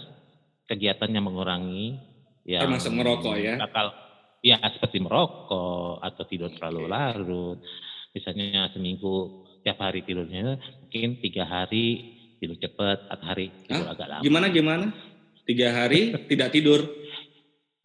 kegiatannya 0.66 1.20
mengurangi 1.22 1.98
ya 2.46 2.62
termasuk 2.62 2.94
merokok 2.94 3.34
ya 3.38 3.58
bakal 3.58 3.94
ya 4.42 4.62
seperti 4.62 5.02
merokok 5.02 6.02
atau 6.02 6.22
tidur 6.26 6.50
terlalu 6.54 6.86
larut 6.90 7.58
misalnya 8.14 8.70
seminggu 8.70 9.46
tiap 9.66 9.82
hari 9.82 10.06
tidurnya 10.06 10.58
mungkin 10.86 11.18
tiga 11.18 11.46
hari 11.46 12.15
tidur 12.40 12.56
cepat, 12.60 13.08
empat 13.08 13.20
hari 13.24 13.46
tidur 13.64 13.86
Hah? 13.86 13.94
agak 13.96 14.06
lama. 14.08 14.22
Gimana 14.22 14.46
gimana? 14.52 14.86
Tiga 15.46 15.68
hari 15.72 16.14
tidak 16.30 16.48
tidur? 16.52 16.80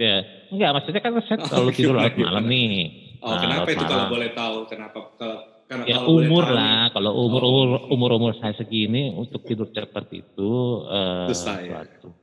Ya, 0.02 0.26
enggak 0.50 0.70
maksudnya 0.82 1.02
kan 1.04 1.12
saya 1.30 1.38
selalu 1.46 1.70
oh, 1.70 1.76
tidur 1.76 1.94
larut 1.94 2.18
malam 2.18 2.46
nih. 2.50 2.74
Oh, 3.22 3.30
nah, 3.30 3.38
kenapa 3.38 3.70
itu 3.70 3.84
malam. 3.86 3.92
kalau 3.94 4.06
boleh 4.10 4.30
tahu? 4.34 4.58
Kenapa 4.66 4.98
kalau 5.14 5.38
karena 5.70 5.84
ya 5.88 5.98
kalau 6.02 6.20
umur 6.20 6.46
lah, 6.50 6.80
nih. 6.90 6.94
kalau 6.98 7.12
umur 7.22 7.42
umur 7.46 7.68
oh. 7.78 7.94
umur 7.94 8.10
umur 8.18 8.32
saya 8.42 8.54
segini 8.58 9.14
untuk 9.14 9.46
tidur 9.46 9.70
cepat 9.70 10.10
itu 10.10 10.52
uh, 10.90 11.30
suatu. 11.30 12.18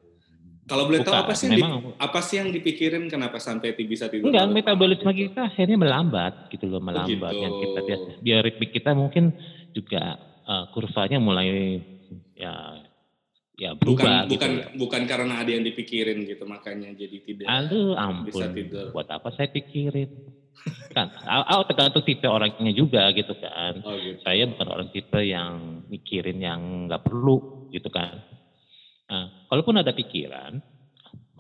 Kalau 0.69 0.85
boleh 0.85 1.01
tahu 1.01 1.17
apa 1.17 1.33
sih 1.33 1.49
memang, 1.49 1.81
di, 1.81 1.97
apa 1.97 2.21
sih 2.21 2.37
yang 2.45 2.53
dipikirin 2.53 3.09
kenapa 3.09 3.41
sampai 3.41 3.73
bisa 3.73 4.13
tidur? 4.13 4.29
Enggak, 4.29 4.53
metabolisme 4.53 5.09
kita 5.17 5.49
akhirnya 5.49 5.81
melambat 5.81 6.53
gitu 6.53 6.69
loh, 6.69 6.85
melambat 6.85 7.09
oh 7.09 7.33
gitu. 7.33 7.41
yang 7.41 7.55
kita 7.57 7.81
biasa 7.89 8.09
bioritmik 8.21 8.71
kita 8.77 8.91
mungkin 8.93 9.33
juga 9.73 10.21
uh, 10.45 10.69
kurvanya 10.77 11.17
mulai 11.17 11.81
ya 12.39 12.55
ya 13.59 13.75
berubah 13.75 14.31
bukan 14.31 14.31
gitu. 14.31 14.31
bukan 14.39 14.51
bukan 14.79 15.03
karena 15.11 15.35
ada 15.43 15.51
yang 15.51 15.67
dipikirin 15.67 16.23
gitu 16.23 16.47
makanya 16.47 16.95
jadi 16.95 17.17
tidak 17.27 17.47
aduh 17.51 17.99
ampun 17.99 18.31
bisa 18.31 18.47
tidur. 18.55 18.87
buat 18.95 19.11
apa 19.11 19.35
saya 19.35 19.51
pikirin 19.51 20.39
kan 20.95 21.11
oh, 21.27 21.67
tergantung 21.67 22.07
tipe 22.07 22.27
orangnya 22.31 22.71
juga 22.71 23.11
gitu 23.11 23.35
kan 23.35 23.83
oh, 23.83 23.99
gitu. 23.99 24.23
saya 24.23 24.47
bukan 24.47 24.69
orang 24.71 24.89
tipe 24.95 25.19
yang 25.19 25.83
mikirin 25.91 26.39
yang 26.39 26.87
nggak 26.87 27.03
perlu 27.03 27.67
gitu 27.75 27.91
kan 27.91 28.23
nah, 29.11 29.27
kalaupun 29.51 29.83
ada 29.83 29.91
pikiran 29.91 30.63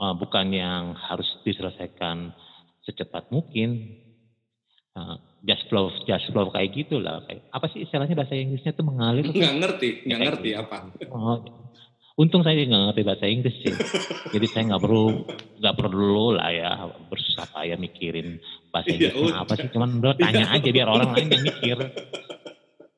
uh, 0.02 0.14
bukan 0.18 0.50
yang 0.50 0.98
harus 0.98 1.26
diselesaikan 1.46 2.34
secepat 2.82 3.30
mungkin 3.30 3.94
uh, 4.98 5.22
just 5.46 5.64
flow 5.70 5.90
just 6.02 6.26
flow 6.34 6.50
kayak 6.50 6.74
gitulah 6.74 7.22
kayak 7.26 7.46
apa 7.54 7.66
sih 7.70 7.86
istilahnya 7.86 8.18
bahasa 8.18 8.34
Inggrisnya 8.34 8.74
tuh 8.74 8.86
mengalir 8.86 9.26
nggak 9.30 9.54
ngerti 9.62 9.88
nggak 10.06 10.20
ngerti 10.26 10.50
gitu. 10.50 10.60
apa. 10.62 10.76
Oh, 11.14 11.38
untung 12.18 12.42
saya 12.42 12.58
nggak 12.58 12.82
ngerti 12.90 13.02
bahasa 13.06 13.24
Inggris 13.30 13.56
sih. 13.62 13.74
Jadi 14.34 14.46
saya 14.50 14.62
nggak 14.74 14.82
perlu 14.82 15.06
nggak 15.62 15.76
perlu 15.78 16.26
lah 16.34 16.50
ya 16.50 16.70
bersusah 17.06 17.46
payah 17.54 17.78
mikirin 17.78 18.42
bahasa 18.74 18.90
ya 18.90 19.14
Inggris 19.14 19.34
apa 19.38 19.52
sih? 19.54 19.68
Cuman 19.70 19.88
udah 20.02 20.14
tanya 20.18 20.44
ya 20.50 20.58
aja 20.58 20.68
biar 20.74 20.88
orang 20.90 21.10
lain 21.14 21.28
yang 21.30 21.44
mikir. 21.46 21.78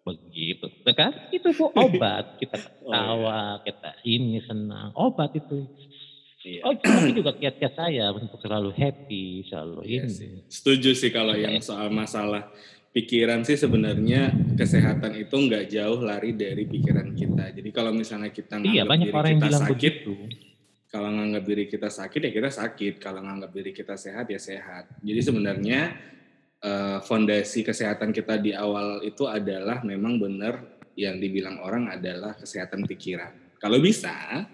Begitu. 0.01 0.67
Kan 0.97 1.13
itu 1.31 1.49
tuh 1.53 1.69
obat. 1.77 2.41
Kita 2.41 2.57
ketawa 2.57 3.21
oh, 3.21 3.29
iya. 3.61 3.65
kita 3.69 3.91
ini 4.09 4.41
senang. 4.49 4.97
Obat 4.97 5.37
itu 5.37 5.69
Iya. 6.41 6.61
Oh, 6.65 6.73
tapi 6.73 7.13
juga 7.13 7.37
kiat-kiat 7.37 7.75
saya 7.77 8.09
untuk 8.17 8.41
selalu 8.41 8.73
happy, 8.73 9.45
selalu 9.45 9.85
iya 9.85 10.09
ini. 10.09 10.13
Sih. 10.13 10.33
Setuju 10.49 10.97
sih 10.97 11.13
kalau 11.13 11.37
yang 11.37 11.61
soal 11.61 11.93
masalah 11.93 12.49
pikiran 12.91 13.45
sih 13.45 13.61
sebenarnya 13.61 14.33
kesehatan 14.57 15.21
itu 15.21 15.37
nggak 15.37 15.69
jauh 15.69 16.01
lari 16.01 16.33
dari 16.33 16.65
pikiran 16.65 17.13
kita. 17.13 17.53
Jadi 17.53 17.69
kalau 17.71 17.93
misalnya 17.93 18.33
kita 18.33 18.57
nganggap 18.57 18.73
iya, 18.73 18.89
banyak 18.89 19.09
diri 19.13 19.19
orang 19.21 19.31
kita 19.37 19.47
yang 19.47 19.61
sakit, 19.61 19.73
begitu. 19.77 20.15
kalau 20.91 21.09
nganggap 21.13 21.45
diri 21.45 21.65
kita 21.69 21.89
sakit 21.93 22.21
ya 22.25 22.31
kita 22.33 22.51
sakit, 22.51 22.95
kalau 22.99 23.21
nganggap 23.21 23.51
diri 23.53 23.71
kita 23.77 23.95
sehat 24.01 24.27
ya 24.33 24.41
sehat. 24.41 24.85
Jadi 25.05 25.21
sebenarnya 25.21 25.81
uh, 26.65 26.99
fondasi 27.05 27.69
kesehatan 27.69 28.17
kita 28.17 28.41
di 28.41 28.57
awal 28.57 29.05
itu 29.05 29.29
adalah 29.29 29.85
memang 29.85 30.17
benar 30.17 30.81
yang 30.97 31.21
dibilang 31.21 31.61
orang 31.61 31.93
adalah 31.93 32.33
kesehatan 32.33 32.89
pikiran. 32.89 33.61
Kalau 33.61 33.77
bisa 33.77 34.49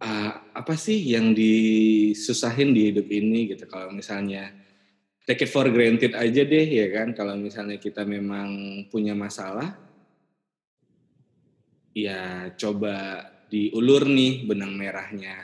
uh, 0.00 0.32
apa 0.56 0.74
sih 0.74 0.98
yang 0.98 1.36
disusahin 1.36 2.72
di 2.72 2.90
hidup 2.90 3.06
ini 3.08 3.52
gitu? 3.52 3.68
Kalau 3.68 3.92
misalnya 3.92 4.50
take 5.28 5.46
it 5.46 5.52
for 5.52 5.68
granted 5.68 6.16
aja 6.16 6.42
deh 6.42 6.66
ya 6.66 6.86
kan? 6.90 7.12
Kalau 7.12 7.36
misalnya 7.36 7.76
kita 7.76 8.02
memang 8.08 8.82
punya 8.88 9.12
masalah 9.12 9.76
ya 11.92 12.50
coba 12.56 13.26
diulur 13.50 14.08
nih 14.08 14.48
benang 14.48 14.74
merahnya. 14.74 15.36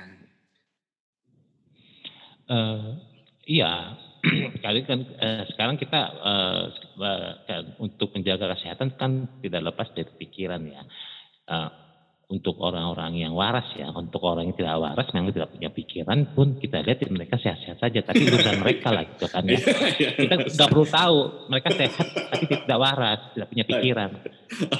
Uh, 2.47 2.97
iya. 3.45 3.99
Kali 4.65 4.83
kan 4.83 5.07
uh, 5.23 5.47
sekarang 5.55 5.79
kita 5.79 6.01
uh, 6.19 6.67
untuk 7.79 8.11
menjaga 8.11 8.59
kesehatan 8.59 8.99
kan 8.99 9.31
tidak 9.39 9.71
lepas 9.71 9.87
dari 9.95 10.11
pikiran 10.19 10.67
ya 10.67 10.83
untuk 12.27 12.59
orang-orang 12.59 13.23
yang 13.23 13.39
waras 13.39 13.71
ya, 13.79 13.87
untuk 13.95 14.19
orang 14.27 14.51
yang 14.51 14.59
tidak 14.59 14.83
waras 14.83 15.07
memang 15.15 15.31
tidak 15.31 15.47
punya 15.55 15.71
pikiran 15.71 16.19
pun 16.35 16.59
kita 16.59 16.83
lihat 16.83 16.99
mereka 17.07 17.39
sehat-sehat 17.39 17.79
saja, 17.79 18.03
tapi 18.03 18.27
urusan 18.27 18.59
mereka 18.67 18.91
lah 18.91 19.07
gitu 19.07 19.31
kan 19.31 19.47
ya. 19.47 19.55
Iya, 19.67 19.79
iya, 19.95 20.11
kita 20.19 20.35
nggak 20.43 20.71
perlu 20.75 20.87
tahu 20.91 21.19
mereka 21.47 21.69
sehat 21.71 22.07
tapi 22.11 22.45
tidak 22.51 22.79
waras, 22.83 23.21
tidak 23.31 23.49
punya 23.55 23.65
pikiran. 23.65 24.11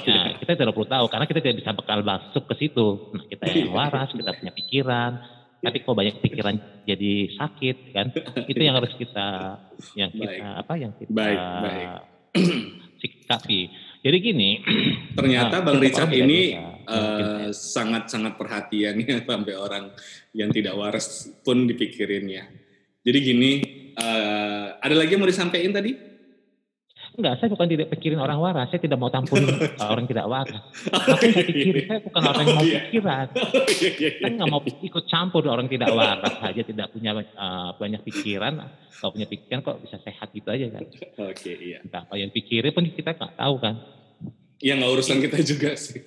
Nah, 0.03 0.25
kita 0.43 0.51
tidak 0.59 0.75
perlu 0.75 0.87
tahu 0.91 1.05
karena 1.07 1.25
kita 1.25 1.39
tidak 1.39 1.57
bisa 1.63 1.71
bekal 1.71 1.99
masuk 2.03 2.43
ke 2.51 2.55
situ. 2.59 2.87
Nah, 3.15 3.23
kita 3.31 3.43
yang 3.47 3.71
waras, 3.71 4.09
kita 4.11 4.31
punya 4.35 4.51
pikiran, 4.51 5.11
tapi 5.63 5.77
kok 5.81 5.95
banyak 5.95 6.15
pikiran 6.19 6.55
jadi 6.83 7.13
sakit 7.31 7.77
kan? 7.95 8.07
Itu 8.43 8.59
yang 8.59 8.75
harus 8.75 8.91
kita 8.99 9.27
yang 9.95 10.11
kita 10.11 10.35
baik. 10.35 10.41
apa 10.67 10.73
yang 10.75 10.91
kita 10.99 11.11
baik, 11.15 11.39
baik. 11.63 11.87
sikapi. 12.99 13.86
Jadi 14.07 14.17
gini, 14.23 14.63
ternyata 15.19 15.59
nah, 15.59 15.63
Bang 15.67 15.83
Richard 15.83 16.15
ini 16.15 16.55
uh, 16.87 17.51
sangat-sangat 17.51 18.39
perhatian 18.39 19.03
ya 19.03 19.19
sampai 19.27 19.55
orang 19.59 19.91
yang 20.31 20.47
tidak 20.55 20.79
waras 20.79 21.27
pun 21.43 21.67
dipikirinnya. 21.67 22.47
Jadi 23.03 23.19
gini, 23.19 23.51
uh, 23.99 24.79
ada 24.79 24.95
lagi 24.95 25.11
yang 25.11 25.27
mau 25.27 25.27
disampaikan 25.27 25.75
tadi? 25.75 25.91
Enggak, 27.17 27.41
saya 27.41 27.49
bukan 27.51 27.67
tidak 27.67 27.87
pikirin 27.97 28.21
orang 28.21 28.39
waras, 28.39 28.69
saya 28.71 28.79
tidak 28.79 28.95
mau 29.01 29.11
tampurin 29.11 29.49
orang 29.91 30.05
tidak 30.07 30.29
waras. 30.29 30.63
Apa 30.87 31.17
yang 31.25 31.33
saya 31.33 31.47
pikirin, 31.49 31.83
saya 31.89 31.99
bukan 32.05 32.21
orang 32.23 32.43
yang 32.45 32.55
mau 32.55 32.63
oh, 32.63 32.69
iya. 32.69 32.79
pikiran. 32.87 33.25
Saya 34.21 34.31
nggak 34.37 34.49
mau 34.53 34.61
ikut 34.63 35.03
campur 35.09 35.43
orang 35.51 35.67
tidak 35.67 35.91
waras 35.97 36.33
saja, 36.39 36.61
tidak 36.63 36.87
punya 36.95 37.11
uh, 37.17 37.75
banyak 37.75 38.05
pikiran. 38.07 38.53
Kalau 39.01 39.11
punya 39.17 39.27
pikiran 39.27 39.59
kok 39.65 39.81
bisa 39.81 39.97
sehat 39.99 40.29
gitu 40.31 40.47
aja 40.47 40.65
kan. 40.71 40.83
Oke, 41.27 41.51
iya. 41.57 41.81
Entah 41.81 42.05
apa 42.05 42.15
yang 42.15 42.29
pikirin 42.29 42.71
pun 42.71 42.85
kita 42.85 43.17
nggak 43.17 43.33
tahu 43.35 43.55
kan. 43.59 43.96
Iya 44.57 44.73
nggak 44.77 44.91
urusan 44.97 45.17
kita 45.21 45.37
juga 45.45 45.77
sih. 45.77 46.01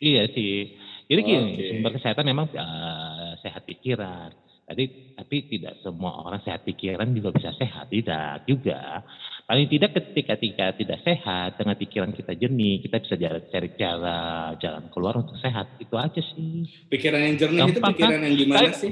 Iya 0.00 0.28
sih. 0.32 0.76
Jadi 1.06 1.20
gini, 1.22 1.52
sumber 1.70 1.94
kesehatan 1.96 2.26
memang 2.26 2.50
uh, 2.52 3.38
sehat 3.40 3.62
pikiran 3.62 4.34
jadi 4.66 5.14
tapi 5.14 5.46
tidak 5.46 5.78
semua 5.78 6.26
orang 6.26 6.42
sehat 6.42 6.66
pikiran 6.66 7.06
juga 7.14 7.30
bisa 7.30 7.54
sehat, 7.54 7.86
tidak 7.86 8.42
juga. 8.50 9.06
Paling 9.46 9.70
tidak 9.70 9.94
ketika 9.94 10.34
ketika 10.34 10.74
tidak 10.74 10.98
sehat 11.06 11.54
dengan 11.54 11.78
pikiran 11.78 12.10
kita 12.10 12.34
jernih, 12.34 12.82
kita 12.82 12.98
bisa 12.98 13.14
cari 13.46 13.70
cara 13.78 14.18
jalan 14.58 14.90
keluar 14.90 15.14
untuk 15.22 15.38
sehat. 15.38 15.78
Itu 15.78 15.94
aja 15.94 16.18
sih. 16.18 16.66
Pikiran 16.90 17.22
yang 17.22 17.38
jernih 17.38 17.62
Gampang, 17.62 17.78
itu 17.78 17.80
pikiran 17.94 18.20
yang 18.26 18.34
gimana 18.34 18.58
kayak, 18.66 18.74
sih? 18.74 18.90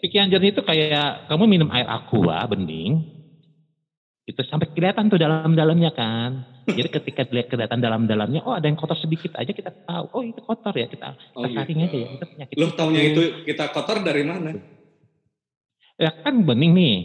pikiran 0.00 0.28
jernih 0.32 0.50
itu 0.56 0.62
kayak 0.64 1.28
kamu 1.28 1.44
minum 1.44 1.68
air 1.68 1.84
aqua 1.84 2.48
bening, 2.48 3.04
Itu 4.30 4.46
sampai 4.46 4.70
kelihatan 4.70 5.10
tuh 5.10 5.18
dalam-dalamnya 5.18 5.90
kan. 5.90 6.46
Jadi 6.70 6.86
ketika 6.86 7.26
dilihat 7.26 7.50
kelihatan 7.50 7.82
dalam-dalamnya, 7.82 8.46
oh 8.46 8.54
ada 8.54 8.70
yang 8.70 8.78
kotor 8.78 8.94
sedikit 8.94 9.34
aja 9.34 9.50
kita 9.50 9.74
tahu. 9.74 10.04
Oh 10.14 10.22
itu 10.22 10.38
kotor 10.38 10.70
ya 10.78 10.86
kita, 10.86 11.18
Oh, 11.34 11.42
saring 11.50 11.82
gitu. 11.82 11.86
aja 11.90 11.96
ya. 11.98 12.08
Itu 12.14 12.24
penyakit 12.30 12.54
Lo 12.54 12.66
taunya 12.78 13.00
tuh. 13.02 13.10
itu 13.10 13.22
kita 13.42 13.64
kotor 13.74 13.98
dari 14.06 14.22
mana? 14.22 14.54
Ya 15.98 16.14
kan 16.22 16.46
bening 16.46 16.72
nih. 16.72 16.96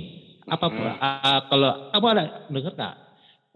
Apa 0.46 0.70
Hmm. 0.70 0.94
ah, 1.02 1.40
kalau 1.50 1.72
kamu 1.90 2.06
ada 2.14 2.24
dengar 2.46 2.74
nggak 2.78 2.96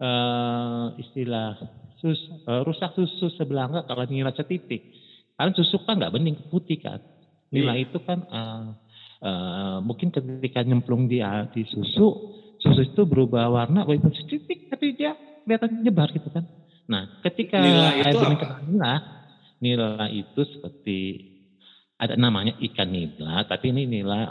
eh, 0.00 0.86
istilah 0.98 1.54
sus, 2.02 2.18
eh, 2.42 2.60
rusak 2.66 2.90
susu 2.98 3.30
sebelah 3.30 3.70
nggak 3.70 3.84
kalau 3.86 4.02
nilai 4.10 4.34
setitik. 4.34 4.82
Karena 5.38 5.54
susu 5.54 5.78
kan 5.86 5.94
nggak 6.02 6.10
bening 6.10 6.34
putih 6.50 6.82
kan. 6.82 6.98
Nilai 7.54 7.86
itu 7.86 8.02
kan 8.02 8.26
eh, 8.26 8.66
eh, 9.22 9.78
mungkin 9.86 10.10
ketika 10.10 10.66
nyemplung 10.66 11.06
di 11.06 11.22
di 11.54 11.62
susu, 11.70 12.08
susu 12.60 12.82
itu 12.86 13.02
berubah 13.08 13.48
warna 13.50 13.84
walaupun 13.88 14.12
setitik 14.12 14.60
tapi 14.68 14.92
dia 14.96 15.16
kelihatan 15.44 15.70
nyebar 15.82 16.08
gitu 16.12 16.28
kan. 16.30 16.44
Nah, 16.90 17.06
ketika 17.24 17.58
Nila 17.60 17.90
air 18.04 18.14
bening 18.18 18.38
kena 18.40 18.58
nila, 18.66 18.92
nila 19.62 19.88
itu 20.12 20.40
seperti 20.46 20.98
ada 22.00 22.16
namanya 22.16 22.52
ikan 22.56 22.88
nila, 22.88 23.44
tapi 23.44 23.72
ini 23.72 23.84
nila 23.88 24.28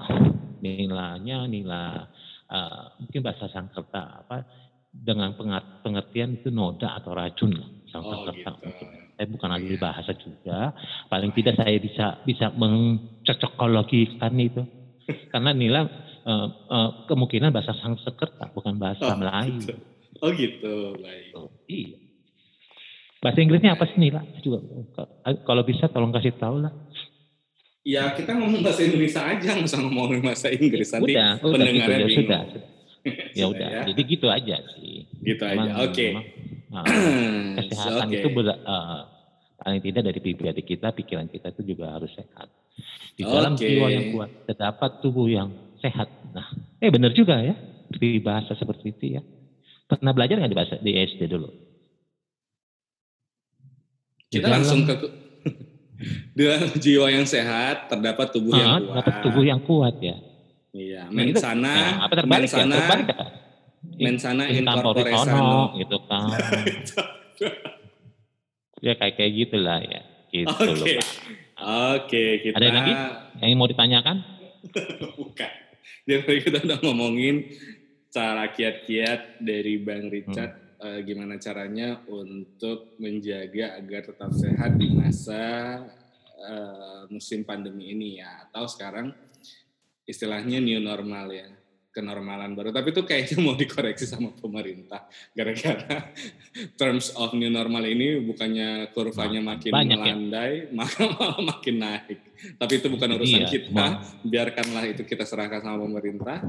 nilanya 0.63 1.45
nila 1.47 2.05
eh, 2.51 2.83
mungkin 2.99 3.21
bahasa 3.23 3.45
Sangkerta 3.51 4.25
apa 4.25 4.43
dengan 4.89 5.31
pengertian 5.85 6.33
itu 6.37 6.49
noda 6.49 6.97
atau 6.97 7.13
racun 7.13 7.53
lah 7.55 7.69
Oh 7.69 8.01
Sangkerta 8.11 8.49
gitu. 8.57 8.65
mungkin. 8.65 8.87
Saya 9.19 9.27
bukan 9.29 9.49
ahli 9.51 9.75
Iya. 9.75 9.81
bahasa 9.81 10.11
juga, 10.15 10.71
paling 11.11 11.31
tidak 11.35 11.53
saya 11.59 11.75
bisa 11.81 12.05
bisa 12.23 12.47
mencocokologikan 12.55 14.33
itu. 14.39 14.63
Karena 15.27 15.51
nila 15.51 15.79
eh, 16.21 16.47
eh, 16.69 16.89
kemungkinan 17.05 17.49
bahasa 17.49 17.73
Sangkerta 17.75 18.49
bukan 18.49 18.75
bahasa 18.75 19.03
Oh, 19.03 19.15
Melayu. 19.15 19.57
gitu. 19.57 19.73
Oh 20.19 20.29
gitu, 20.31 20.73
baik. 20.97 21.31
Oh, 21.33 21.47
iya. 21.65 21.97
Bahasa 23.19 23.39
Inggrisnya 23.39 23.75
apa 23.75 23.85
sih 23.85 23.97
nila? 23.97 24.23
Juga 24.39 24.63
kalau 25.43 25.63
bisa 25.63 25.87
tolong 25.87 26.11
kasih 26.11 26.35
tahu 26.35 26.63
lah. 26.63 26.73
Ya 27.81 28.11
kita 28.11 28.35
ngomong 28.35 28.59
bahasa 28.59 28.83
Indonesia 28.83 29.23
aja, 29.23 29.49
nggak 29.55 29.65
usah 29.65 29.79
ngomongin 29.79 30.19
bahasa 30.21 30.47
Inggris. 30.49 30.91
Nanti 30.91 31.15
udah, 31.15 31.29
udah 31.35 31.35
gitu 31.39 31.47
pendengarnya 31.51 31.79
ya 31.79 31.99
bingung. 32.05 32.17
sudah. 32.19 32.41
Ya 33.31 33.45
udah, 33.47 33.69
ya. 33.71 33.81
jadi 33.87 34.01
gitu 34.03 34.27
aja 34.27 34.55
sih. 34.75 35.07
Gitu 35.23 35.39
aja. 35.41 35.55
Memang- 35.55 35.79
Oke. 35.87 36.05
memang, 36.11 36.25
ah, 36.75 36.85
kesehatan 37.63 38.07
Oke. 38.07 38.17
itu 38.19 38.27
ber- 38.29 38.59
eh, 38.59 39.01
paling 39.59 39.81
tidak 39.81 40.01
dari 40.07 40.19
pribadi 40.19 40.61
kita, 40.63 40.95
pikiran 40.95 41.27
kita 41.27 41.51
itu 41.51 41.61
juga 41.67 41.91
harus 41.91 42.09
sehat. 42.11 42.47
Di 43.13 43.23
dalam 43.23 43.53
jiwa 43.53 43.87
yang 43.87 44.05
kuat 44.09 44.29
terdapat 44.47 45.03
tubuh 45.03 45.27
yang 45.27 45.51
sehat. 45.77 46.07
Nah, 46.31 46.47
eh 46.79 46.87
benar 46.87 47.11
juga 47.11 47.39
ya 47.39 47.55
di 47.91 48.17
bahasa 48.17 48.55
seperti 48.55 48.85
itu 48.89 49.05
ya. 49.19 49.21
Pernah 49.85 50.13
belajar 50.13 50.39
nggak 50.39 50.51
di 50.51 50.57
bahasa 50.57 50.75
di 50.79 50.91
SD 50.95 51.27
dulu? 51.27 51.49
Kita 54.29 54.45
dalam- 54.45 54.61
langsung 54.61 54.85
ke 54.85 54.95
dalam 56.39 56.69
jiwa 56.77 57.07
yang 57.11 57.25
sehat 57.25 57.89
terdapat 57.89 58.31
tubuh 58.31 58.53
Ah, 58.53 58.57
yang 58.57 58.69
kuat. 58.79 58.79
terdapat 58.79 59.13
tubuh 59.19 59.43
yang 59.43 59.59
kuat 59.59 59.95
ya. 59.99 60.15
Iya, 60.69 61.09
Nah, 61.09 61.25
mensana, 61.25 61.73
ya, 61.73 61.89
apa 62.05 62.13
terbalik 62.13 62.45
ya? 62.45 62.61
mensana, 62.61 62.75
Terbalik 62.77 63.07
ya? 63.09 63.17
mensana 63.99 64.43
In 64.53 64.65
corpore 64.69 65.13
sano. 65.17 65.73
gitu 65.75 65.97
kan. 66.05 66.29
ya 68.79 68.93
kayak 68.95 69.15
kayak 69.19 69.31
gitulah 69.35 69.79
ya. 69.83 70.01
Gitu 70.29 70.45
loh, 70.49 70.85
Oke. 70.85 70.93
Pak. 70.97 71.07
Oke, 71.99 72.23
kita 72.39 72.55
Ada 72.55 72.67
lagi? 72.71 72.93
Yang 73.43 73.57
mau 73.57 73.67
ditanyakan? 73.67 74.17
bukan. 75.19 75.51
Jadi 76.07 76.39
kita 76.41 76.57
udah 76.63 76.79
ngomongin 76.81 77.49
cara 78.09 78.49
kiat-kiat 78.49 79.41
dari 79.43 79.77
Bang 79.81 80.09
Richard 80.09 80.69
Hmm. 80.79 80.95
eh, 80.95 80.99
gimana 81.03 81.35
caranya 81.35 81.99
untuk 82.07 82.95
menjaga 83.03 83.75
agar 83.75 84.01
tetap 84.07 84.31
sehat 84.31 84.79
di 84.79 84.95
masa 84.95 85.43
eh, 86.39 87.01
musim 87.11 87.43
pandemi 87.43 87.91
ini 87.91 88.23
ya 88.23 88.47
atau 88.47 88.63
sekarang 88.63 89.11
istilahnya 90.07 90.63
new 90.63 90.79
normal 90.79 91.27
ya 91.29 91.51
kenormalan 91.99 92.55
baru 92.55 92.71
tapi 92.71 92.89
itu 92.89 93.03
kayaknya 93.03 93.37
mau 93.43 93.53
dikoreksi 93.53 94.07
sama 94.07 94.31
pemerintah 94.33 95.03
gara-gara 95.35 96.07
terms 96.75 97.11
of 97.13 97.35
new 97.35 97.51
normal 97.51 97.83
ini 97.83 98.23
bukannya 98.23 98.87
kurvanya 98.89 99.43
makin 99.43 99.71
Banyak 99.71 99.91
ya. 99.91 100.15
melandai 100.15 100.53
maka 100.71 101.03
malah 101.13 101.39
makin 101.43 101.75
naik 101.77 102.19
tapi 102.55 102.79
itu 102.79 102.87
bukan 102.87 103.09
urusan 103.13 103.43
Iya, 103.43 103.51
kita 103.51 103.67
semua. 103.67 104.23
biarkanlah 104.23 104.83
itu 104.87 105.03
kita 105.03 105.27
serahkan 105.27 105.59
sama 105.59 105.77
pemerintah 105.81 106.39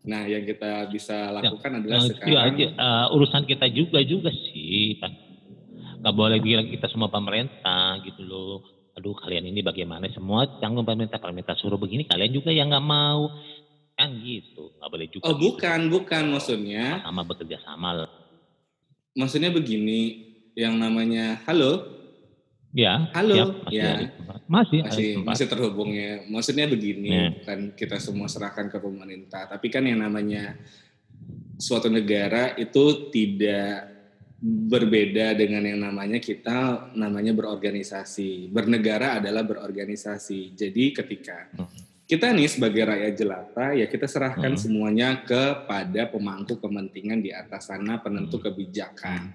nah 0.00 0.24
yang 0.24 0.44
kita 0.44 0.88
bisa 0.88 1.28
lakukan 1.30 1.76
adalah 1.76 2.00
Nah, 2.00 2.08
sekarang 2.08 2.56
eh, 2.56 3.06
urusan 3.10 3.44
kita 3.44 3.68
juga 3.68 4.00
juga 4.00 4.32
sih. 4.32 4.96
Gak 6.00 6.16
boleh 6.16 6.40
bilang 6.40 6.64
kita 6.64 6.88
semua 6.88 7.12
pemerintah 7.12 8.00
gitu 8.00 8.24
loh. 8.24 8.64
Aduh 8.96 9.12
kalian 9.14 9.44
ini 9.46 9.60
bagaimana 9.60 10.08
semua 10.08 10.48
tanggung 10.56 10.82
pemerintah 10.82 11.16
pemerintah 11.16 11.52
suruh 11.54 11.76
begini 11.76 12.04
kalian 12.04 12.32
juga 12.32 12.48
yang 12.48 12.68
nggak 12.68 12.80
mau 12.82 13.28
kan 13.96 14.10
gitu 14.20 14.72
nggak 14.78 14.90
boleh 14.90 15.06
juga 15.10 15.22
oh 15.28 15.34
gitu. 15.36 15.42
bukan 15.50 15.80
bukan 15.92 16.24
maksudnya 16.32 17.04
sama 17.04 17.22
bekerja 17.22 17.56
sama 17.62 17.90
lah. 18.04 18.10
maksudnya 19.16 19.50
begini 19.52 20.00
yang 20.56 20.76
namanya 20.76 21.40
halo 21.46 22.00
ya 22.70 23.10
Halo, 23.14 23.34
siap, 23.34 23.50
masih 23.66 23.78
ya. 23.82 23.90
masih 24.46 24.78
masih 24.86 25.08
masih 25.26 25.46
terhubung 25.50 25.90
ya. 25.90 26.22
Maksudnya 26.30 26.70
begini, 26.70 27.10
Ya. 27.10 27.34
bukan 27.34 27.74
kita 27.74 27.98
semua 27.98 28.30
serahkan 28.30 28.70
ke 28.70 28.78
pemerintah, 28.78 29.50
tapi 29.50 29.66
kan 29.74 29.82
yang 29.82 29.98
namanya 29.98 30.54
suatu 31.58 31.90
negara 31.90 32.54
itu 32.54 33.10
tidak 33.10 33.90
berbeda 34.40 35.36
dengan 35.36 35.66
yang 35.66 35.82
namanya 35.82 36.16
kita 36.22 36.88
namanya 36.96 37.36
berorganisasi. 37.36 38.48
Bernegara 38.48 39.18
adalah 39.20 39.44
berorganisasi. 39.44 40.56
Jadi 40.56 40.94
ketika 40.96 41.50
Hmm. 41.58 41.68
Kita 42.10 42.34
nih 42.34 42.50
sebagai 42.50 42.82
rakyat 42.90 43.14
jelata 43.14 43.66
ya 43.70 43.86
kita 43.86 44.10
serahkan 44.10 44.58
Hmm. 44.58 44.58
semuanya 44.58 45.22
kepada 45.22 46.10
pemangku 46.10 46.58
kepentingan 46.58 47.22
di 47.22 47.30
atas 47.30 47.70
sana 47.70 48.02
penentu 48.02 48.42
Hmm. 48.42 48.50
kebijakan. 48.50 49.30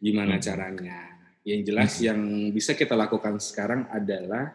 Gimana 0.00 0.40
Hmm. 0.40 0.44
caranya? 0.48 1.00
Yang 1.44 1.60
jelas 1.68 1.92
yang 2.00 2.20
bisa 2.56 2.72
kita 2.72 2.96
lakukan 2.96 3.36
sekarang 3.36 3.84
adalah 3.92 4.48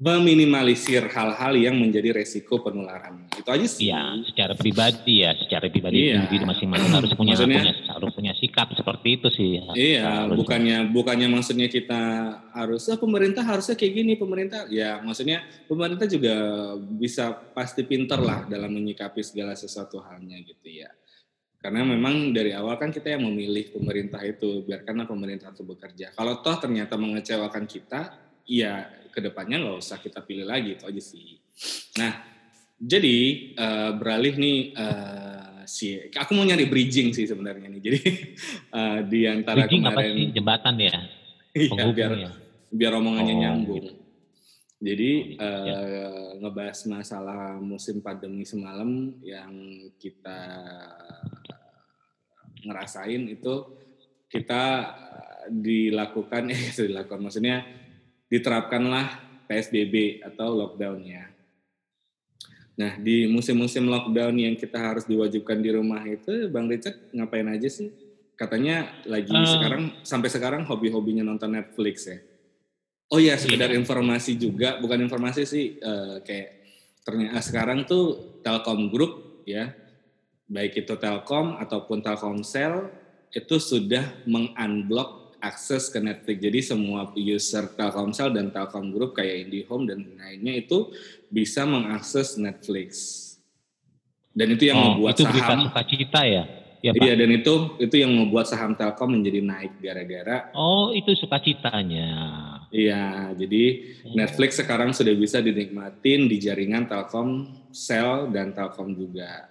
meminimalisir 0.00 1.12
hal-hal 1.12 1.52
yang 1.60 1.76
menjadi 1.76 2.16
resiko 2.16 2.64
penularan. 2.64 3.28
Itu 3.36 3.52
aja 3.52 3.66
sih. 3.68 3.92
Iya, 3.92 4.24
secara 4.24 4.56
pribadi 4.56 5.20
ya, 5.20 5.36
secara 5.36 5.68
pribadi 5.68 6.08
Iya. 6.08 6.24
individu 6.24 6.48
masing-masing 6.48 6.88
harus 6.88 7.12
punya, 7.12 7.36
Maksudnya- 7.36 7.60
punya 7.60 7.74
harus 7.92 8.10
punya 8.16 8.32
sikap 8.40 8.72
seperti 8.72 9.08
itu 9.20 9.28
sih. 9.28 9.60
Iya, 9.76 10.24
Harus. 10.24 10.40
bukannya 10.40 10.88
bukannya 10.88 11.28
maksudnya 11.28 11.68
kita 11.68 12.00
harus 12.56 12.88
"Ah, 12.88 12.96
pemerintah 12.96 13.44
harusnya 13.44 13.76
kayak 13.76 13.92
gini 13.92 14.12
pemerintah. 14.16 14.64
Ya, 14.72 15.04
maksudnya 15.04 15.44
pemerintah 15.68 16.08
juga 16.08 16.34
bisa 16.96 17.36
pasti 17.52 17.84
pinter 17.84 18.16
lah 18.18 18.48
dalam 18.48 18.72
menyikapi 18.72 19.20
segala 19.20 19.52
sesuatu 19.52 20.00
halnya 20.00 20.40
gitu 20.40 20.80
ya. 20.80 20.88
Karena 21.60 21.84
memang 21.84 22.32
dari 22.32 22.56
awal 22.56 22.80
kan 22.80 22.88
kita 22.88 23.12
yang 23.12 23.28
memilih 23.28 23.68
pemerintah 23.68 24.24
itu, 24.24 24.64
biarkanlah 24.64 25.04
pemerintah 25.04 25.52
itu 25.52 25.60
bekerja. 25.60 26.16
Kalau 26.16 26.40
toh 26.40 26.56
ternyata 26.56 26.96
mengecewakan 26.96 27.68
kita, 27.68 28.29
ya 28.50 28.90
ke 29.14 29.22
depannya 29.22 29.62
nggak 29.62 29.78
usah 29.78 30.02
kita 30.02 30.26
pilih 30.26 30.42
lagi 30.42 30.74
itu 30.74 30.82
aja 30.82 31.02
sih. 31.02 31.38
Nah, 32.02 32.12
jadi 32.82 33.16
eh, 33.54 33.90
beralih 33.94 34.34
nih 34.34 34.58
eh, 34.74 35.62
si, 35.70 35.94
aku 36.10 36.34
mau 36.34 36.42
nyari 36.42 36.66
bridging 36.66 37.14
sih 37.14 37.30
sebenarnya 37.30 37.70
nih. 37.70 37.80
Jadi 37.80 38.00
eh, 38.78 38.98
di 39.06 39.20
antara 39.30 39.66
Bridging 39.66 39.82
apa 39.86 40.02
kemarin, 40.02 40.14
sih 40.18 40.26
jembatan 40.34 40.74
ya, 40.82 40.94
iya, 41.54 41.68
penghubung 41.70 41.94
biar 41.94 42.10
ya. 42.18 42.30
biar 42.70 42.92
omongannya 42.98 43.34
Oh, 43.34 43.40
nyambung. 43.40 43.86
Jadi 44.80 45.10
Oh, 45.36 45.64
iya. 45.66 45.76
eh, 45.78 46.28
ngebahas 46.40 46.80
masalah 46.88 47.60
musim 47.60 48.00
pandemi 48.00 48.42
semalam 48.48 49.12
yang 49.22 49.52
kita 50.00 50.40
ngerasain 52.64 53.22
itu 53.28 53.54
kita 54.30 54.64
dilakukan 55.50 56.48
eh 56.52 56.72
dilakukan 56.72 57.20
maksudnya 57.28 57.64
diterapkanlah 58.30 59.18
PSBB 59.50 60.22
atau 60.22 60.54
lockdown 60.54 61.02
ya. 61.02 61.26
Nah 62.78 62.96
di 62.96 63.26
musim-musim 63.28 63.84
lockdown 63.90 64.38
yang 64.38 64.54
kita 64.56 64.78
harus 64.78 65.04
diwajibkan 65.04 65.60
di 65.60 65.74
rumah 65.74 66.00
itu 66.06 66.48
Bang 66.48 66.70
Richard 66.70 66.96
ngapain 67.12 67.44
aja 67.50 67.68
sih? 67.68 67.90
Katanya 68.38 68.88
lagi 69.04 69.34
Eh. 69.34 69.44
sekarang 69.44 69.82
sampai 70.00 70.30
sekarang 70.32 70.62
hobi-hobinya 70.64 71.20
nonton 71.20 71.52
Netflix 71.52 72.08
ya. 72.08 72.18
Oh 73.10 73.18
iya, 73.18 73.34
sekedar 73.34 73.74
informasi 73.74 74.38
juga, 74.38 74.78
bukan 74.78 75.02
informasi 75.02 75.42
sih, 75.42 75.76
eh, 75.76 76.22
kayak 76.22 76.48
ternyata 77.02 77.42
sekarang 77.42 77.82
tuh 77.82 78.38
Telkom 78.40 78.86
Group 78.86 79.42
ya, 79.50 79.74
baik 80.46 80.86
itu 80.86 80.94
Telkom 80.94 81.58
ataupun 81.58 82.06
Telkomsel 82.06 82.86
itu 83.34 83.58
sudah 83.58 84.14
mengunblock 84.30 85.19
akses 85.40 85.88
ke 85.88 85.98
Netflix. 85.98 86.36
Jadi 86.38 86.60
semua 86.62 87.08
user 87.12 87.64
Telkomsel 87.68 88.30
dan 88.30 88.48
Telkom 88.48 88.88
Group 88.88 89.16
kayak 89.16 89.48
IndiHome 89.48 89.84
dan 89.84 90.04
lainnya 90.14 90.54
itu 90.54 90.92
bisa 91.26 91.64
mengakses 91.64 92.36
Netflix. 92.36 93.16
Dan 94.30 94.54
itu 94.54 94.70
yang 94.70 94.78
oh, 94.78 94.84
membuat 94.94 95.18
itu 95.18 95.26
saham 95.26 95.66
sukacita 95.66 96.22
ya. 96.22 96.44
Ya, 96.80 96.96
Pak. 96.96 97.02
Iya 97.04 97.12
dan 97.12 97.28
itu 97.28 97.54
itu 97.76 97.94
yang 97.98 98.08
membuat 98.08 98.48
saham 98.48 98.72
Telkom 98.72 99.12
menjadi 99.12 99.44
naik 99.44 99.76
gara-gara 99.78 100.48
Oh, 100.52 100.88
itu 100.92 101.12
sukacitanya. 101.12 102.08
iya 102.72 103.34
jadi 103.34 103.64
Hmm. 104.00 104.16
Netflix 104.16 104.56
sekarang 104.56 104.96
sudah 104.96 105.12
bisa 105.12 105.44
dinikmatin 105.44 106.24
di 106.24 106.40
jaringan 106.40 106.88
Telkom 106.88 107.52
Sel 107.68 108.32
dan 108.32 108.56
Telkom 108.56 108.96
juga. 108.96 109.44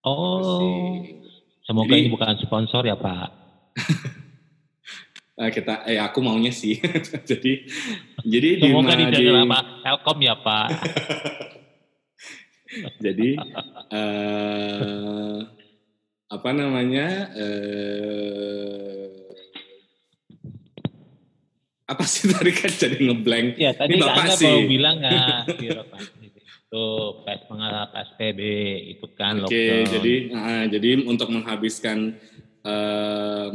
Oh, 0.00 0.40
Sih. 0.56 1.20
semoga 1.68 1.92
Jadi- 1.92 2.00
ini 2.00 2.14
bukan 2.14 2.34
sponsor 2.40 2.86
ya, 2.86 2.96
Pak. 2.96 3.28
Eh, 5.38 5.50
kita 5.54 5.86
eh 5.86 5.94
aku 5.96 6.18
maunya 6.18 6.50
sih. 6.50 6.82
jadi 7.30 7.62
jadi 8.20 8.48
di, 8.58 8.66
Semoga 8.66 8.90
di- 8.98 9.46
Pak 9.46 9.64
Telkom 9.86 10.18
ya, 10.18 10.34
Pak. 10.34 10.68
jadi 13.00 13.30
eh 13.88 15.38
apa 16.28 16.50
namanya 16.52 17.06
eh 17.32 19.08
apa 21.88 22.04
sih 22.04 22.28
tadi 22.28 22.52
kan 22.52 22.68
jadi 22.68 22.98
ngeblank 23.00 23.56
Ya, 23.56 23.72
tadi 23.72 23.96
Ini 23.96 24.02
Bapak 24.02 24.36
sih. 24.36 24.44
mau 24.44 24.60
bilang 24.66 24.96
nggak? 25.00 25.38
Iya, 25.64 25.80
Pak. 25.80 26.00
Itu 26.68 26.84
PES 27.24 27.40
pengarah 27.48 27.88
PSBB 27.88 28.40
itu 28.92 29.06
kan 29.14 29.40
Oke, 29.40 29.54
lockdown. 29.56 29.86
jadi 29.88 30.14
ah, 30.34 30.64
jadi 30.68 30.88
untuk 31.00 31.30
menghabiskan 31.30 32.12
eh, 32.60 33.48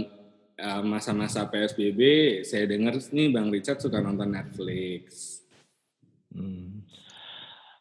masa-masa 0.81 1.43
PSBB, 1.47 2.01
saya 2.47 2.63
dengar 2.63 2.95
nih 2.95 3.27
Bang 3.35 3.51
Richard 3.51 3.83
suka 3.83 3.99
nonton 3.99 4.31
Netflix. 4.31 5.03
Hmm. 6.33 6.73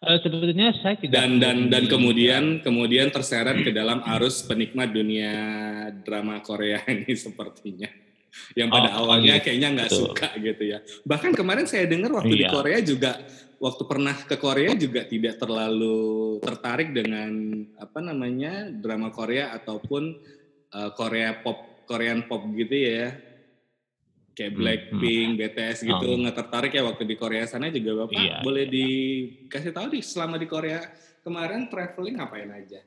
Eh, 0.03 0.19
sebetulnya 0.19 0.75
saya 0.83 0.99
tidak 0.99 1.15
Dan 1.15 1.39
dan 1.39 1.71
dan 1.71 1.87
kemudian 1.87 2.59
kemudian 2.59 3.15
terseret 3.15 3.63
ke 3.63 3.71
dalam 3.71 4.03
arus 4.19 4.43
penikmat 4.43 4.91
dunia 4.91 5.31
drama 6.03 6.43
Korea 6.43 6.83
ini 6.91 7.15
sepertinya. 7.15 7.87
Yang 8.59 8.69
pada 8.73 8.89
Oh, 8.97 9.07
awalnya 9.07 9.39
iya. 9.39 9.45
kayaknya 9.45 9.69
nggak 9.79 9.93
suka 9.93 10.29
gitu 10.43 10.63
ya. 10.75 10.83
Bahkan 11.07 11.39
kemarin 11.39 11.71
saya 11.71 11.87
dengar 11.87 12.11
waktu 12.19 12.35
di 12.35 12.45
Iya. 12.49 12.51
Korea 12.51 12.79
juga 12.83 13.13
waktu 13.63 13.83
pernah 13.87 14.17
ke 14.27 14.37
Korea 14.43 14.75
juga 14.75 15.07
tidak 15.07 15.39
terlalu 15.39 16.41
tertarik 16.43 16.91
dengan 16.91 17.31
apa 17.79 18.03
namanya 18.03 18.75
drama 18.75 19.15
Korea 19.15 19.55
ataupun 19.55 20.03
eh, 20.75 20.91
Korea 20.99 21.39
pop 21.47 21.72
Korean 21.85 22.25
pop 22.27 22.43
gitu 22.55 22.75
ya. 22.75 23.15
Kayak 24.33 24.53
Hmm, 24.57 24.59
Blackpink, 24.65 25.31
BTS 25.37 25.79
gitu 25.85 26.07
Oh. 26.09 26.17
nggak 26.17 26.37
tertarik 26.41 26.73
ya 26.73 26.83
waktu 26.89 27.05
di 27.05 27.17
Korea 27.21 27.45
sana 27.45 27.69
juga 27.69 28.09
Bapak 28.09 28.17
Iya, 28.17 28.41
boleh 28.41 28.65
iya. 28.65 28.73
dikasih 28.73 29.73
tahu 29.77 29.87
di 29.93 30.01
selama 30.01 30.41
di 30.41 30.49
Korea 30.49 30.81
kemarin 31.21 31.69
traveling 31.69 32.17
ngapain 32.17 32.49
aja? 32.49 32.81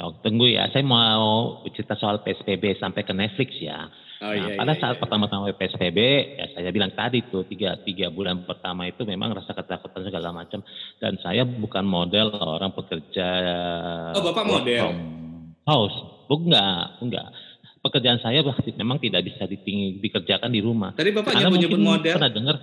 Oh, 0.00 0.16
tunggu 0.24 0.50
ya, 0.50 0.66
saya 0.72 0.82
mau 0.82 1.60
cerita 1.70 1.94
soal 1.94 2.24
PSBB 2.26 2.82
sampai 2.82 3.04
ke 3.04 3.12
Netflix 3.14 3.52
ya. 3.62 3.86
Oh 4.20 4.28
nah, 4.28 4.52
iya, 4.52 4.56
pada 4.56 4.76
iya, 4.76 4.80
saat 4.84 4.96
iya. 4.96 5.00
pertama-tama 5.00 5.48
PSBB, 5.56 5.98
ya 6.36 6.46
saya 6.52 6.70
bilang 6.72 6.92
tadi 6.92 7.24
tuh 7.32 7.48
tiga 7.48 7.80
tiga 7.84 8.12
bulan 8.12 8.44
pertama 8.44 8.84
itu 8.84 9.00
memang 9.08 9.32
rasa 9.32 9.56
ketakutan 9.56 10.04
segala 10.04 10.28
macam. 10.28 10.60
Dan 11.00 11.16
saya 11.24 11.48
bukan 11.48 11.84
model 11.88 12.36
orang 12.36 12.72
pekerja. 12.76 13.28
Oh, 14.12 14.24
Bapak 14.28 14.44
model? 14.44 14.82
from 14.82 14.98
House, 15.64 15.96
Bu, 16.28 16.36
enggak, 16.48 17.00
enggak. 17.00 17.28
Pekerjaan 17.80 18.20
saya 18.20 18.40
bahkan 18.40 18.60
memang 18.74 18.96
tidak 18.96 19.24
bisa 19.24 19.44
diting- 19.44 19.98
dikerjakan 19.98 20.48
di 20.48 20.60
rumah. 20.60 20.92
Tadi 20.92 21.10
Bapak 21.10 21.32
nyebut-nyebut 21.32 21.80
mungkin 21.80 21.96
model. 21.96 22.14
pernah 22.14 22.30
dengar? 22.30 22.56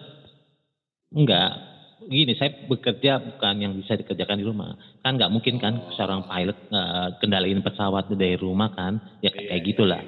Enggak. 1.09 1.51
Gini, 1.99 2.33
saya 2.33 2.53
bekerja 2.63 3.17
bukan 3.19 3.55
yang 3.57 3.73
bisa 3.73 3.95
dikerjakan 3.95 4.37
di 4.37 4.45
rumah. 4.45 4.71
Kan 5.01 5.17
nggak 5.17 5.27
mungkin 5.27 5.57
kan 5.57 5.73
Oh. 5.75 5.91
seorang 5.91 6.23
pilot 6.23 6.57
eh, 6.69 7.07
kendaliin 7.17 7.59
pesawat 7.59 8.07
dari 8.09 8.37
rumah 8.37 8.69
kan? 8.69 9.01
Ya 9.19 9.27
Iya, 9.27 9.29
kayak 9.33 9.49
iya, 9.51 9.65
gitulah. 9.65 10.01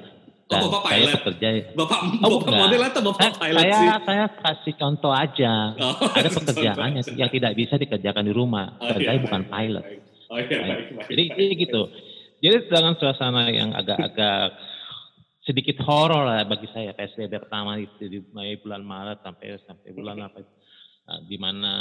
Dan 0.46 0.60
Oh, 0.60 0.70
Bapak 0.72 0.86
saya 0.88 0.98
pilot. 1.00 1.14
bekerja 1.16 1.48
Bapak, 1.74 1.98
Oh, 2.20 2.28
Bapak 2.36 2.54
model 2.56 2.82
atau 2.84 3.00
Bapak 3.04 3.20
saya, 3.20 3.30
pilot 3.36 3.60
saya, 3.60 3.74
sih? 3.76 3.88
saya 4.00 4.24
kasih 4.32 4.74
contoh 4.76 5.12
aja. 5.12 5.52
Oh, 5.76 5.94
Ada 6.08 6.28
pekerjaan 6.38 6.88
yang, 6.92 7.06
yang 7.16 7.30
tidak 7.30 7.52
bisa 7.54 7.74
dikerjakan 7.76 8.24
di 8.24 8.32
rumah. 8.32 8.66
Oh, 8.76 8.86
Dan 8.86 8.96
iya, 8.96 9.04
saya 9.04 9.10
baik, 9.12 9.24
bukan 9.26 9.42
pilot. 9.44 9.84
baik. 9.84 10.00
Oh 10.24 10.36
iya, 10.38 10.46
baik, 10.46 10.62
baik. 10.62 11.06
Jadi 11.08 11.22
baik. 11.24 11.34
jadi 11.34 11.54
gitu. 11.58 11.82
Jadi 12.40 12.56
dengan 12.68 12.94
suasana 12.96 13.42
yang 13.48 13.70
agak-agak 13.72 14.42
sedikit 15.50 15.82
horor 15.82 16.30
lah 16.30 16.46
bagi 16.46 16.70
saya 16.70 16.94
PSBB 16.94 17.42
pertama 17.42 17.74
itu 17.74 18.06
di 18.06 18.22
bulan 18.62 18.86
Maret 18.86 19.18
sampai 19.26 19.58
sampai 19.66 19.90
bulan 19.90 20.22
apa 20.22 20.46
eh, 20.46 21.20
di 21.26 21.34
mana 21.42 21.72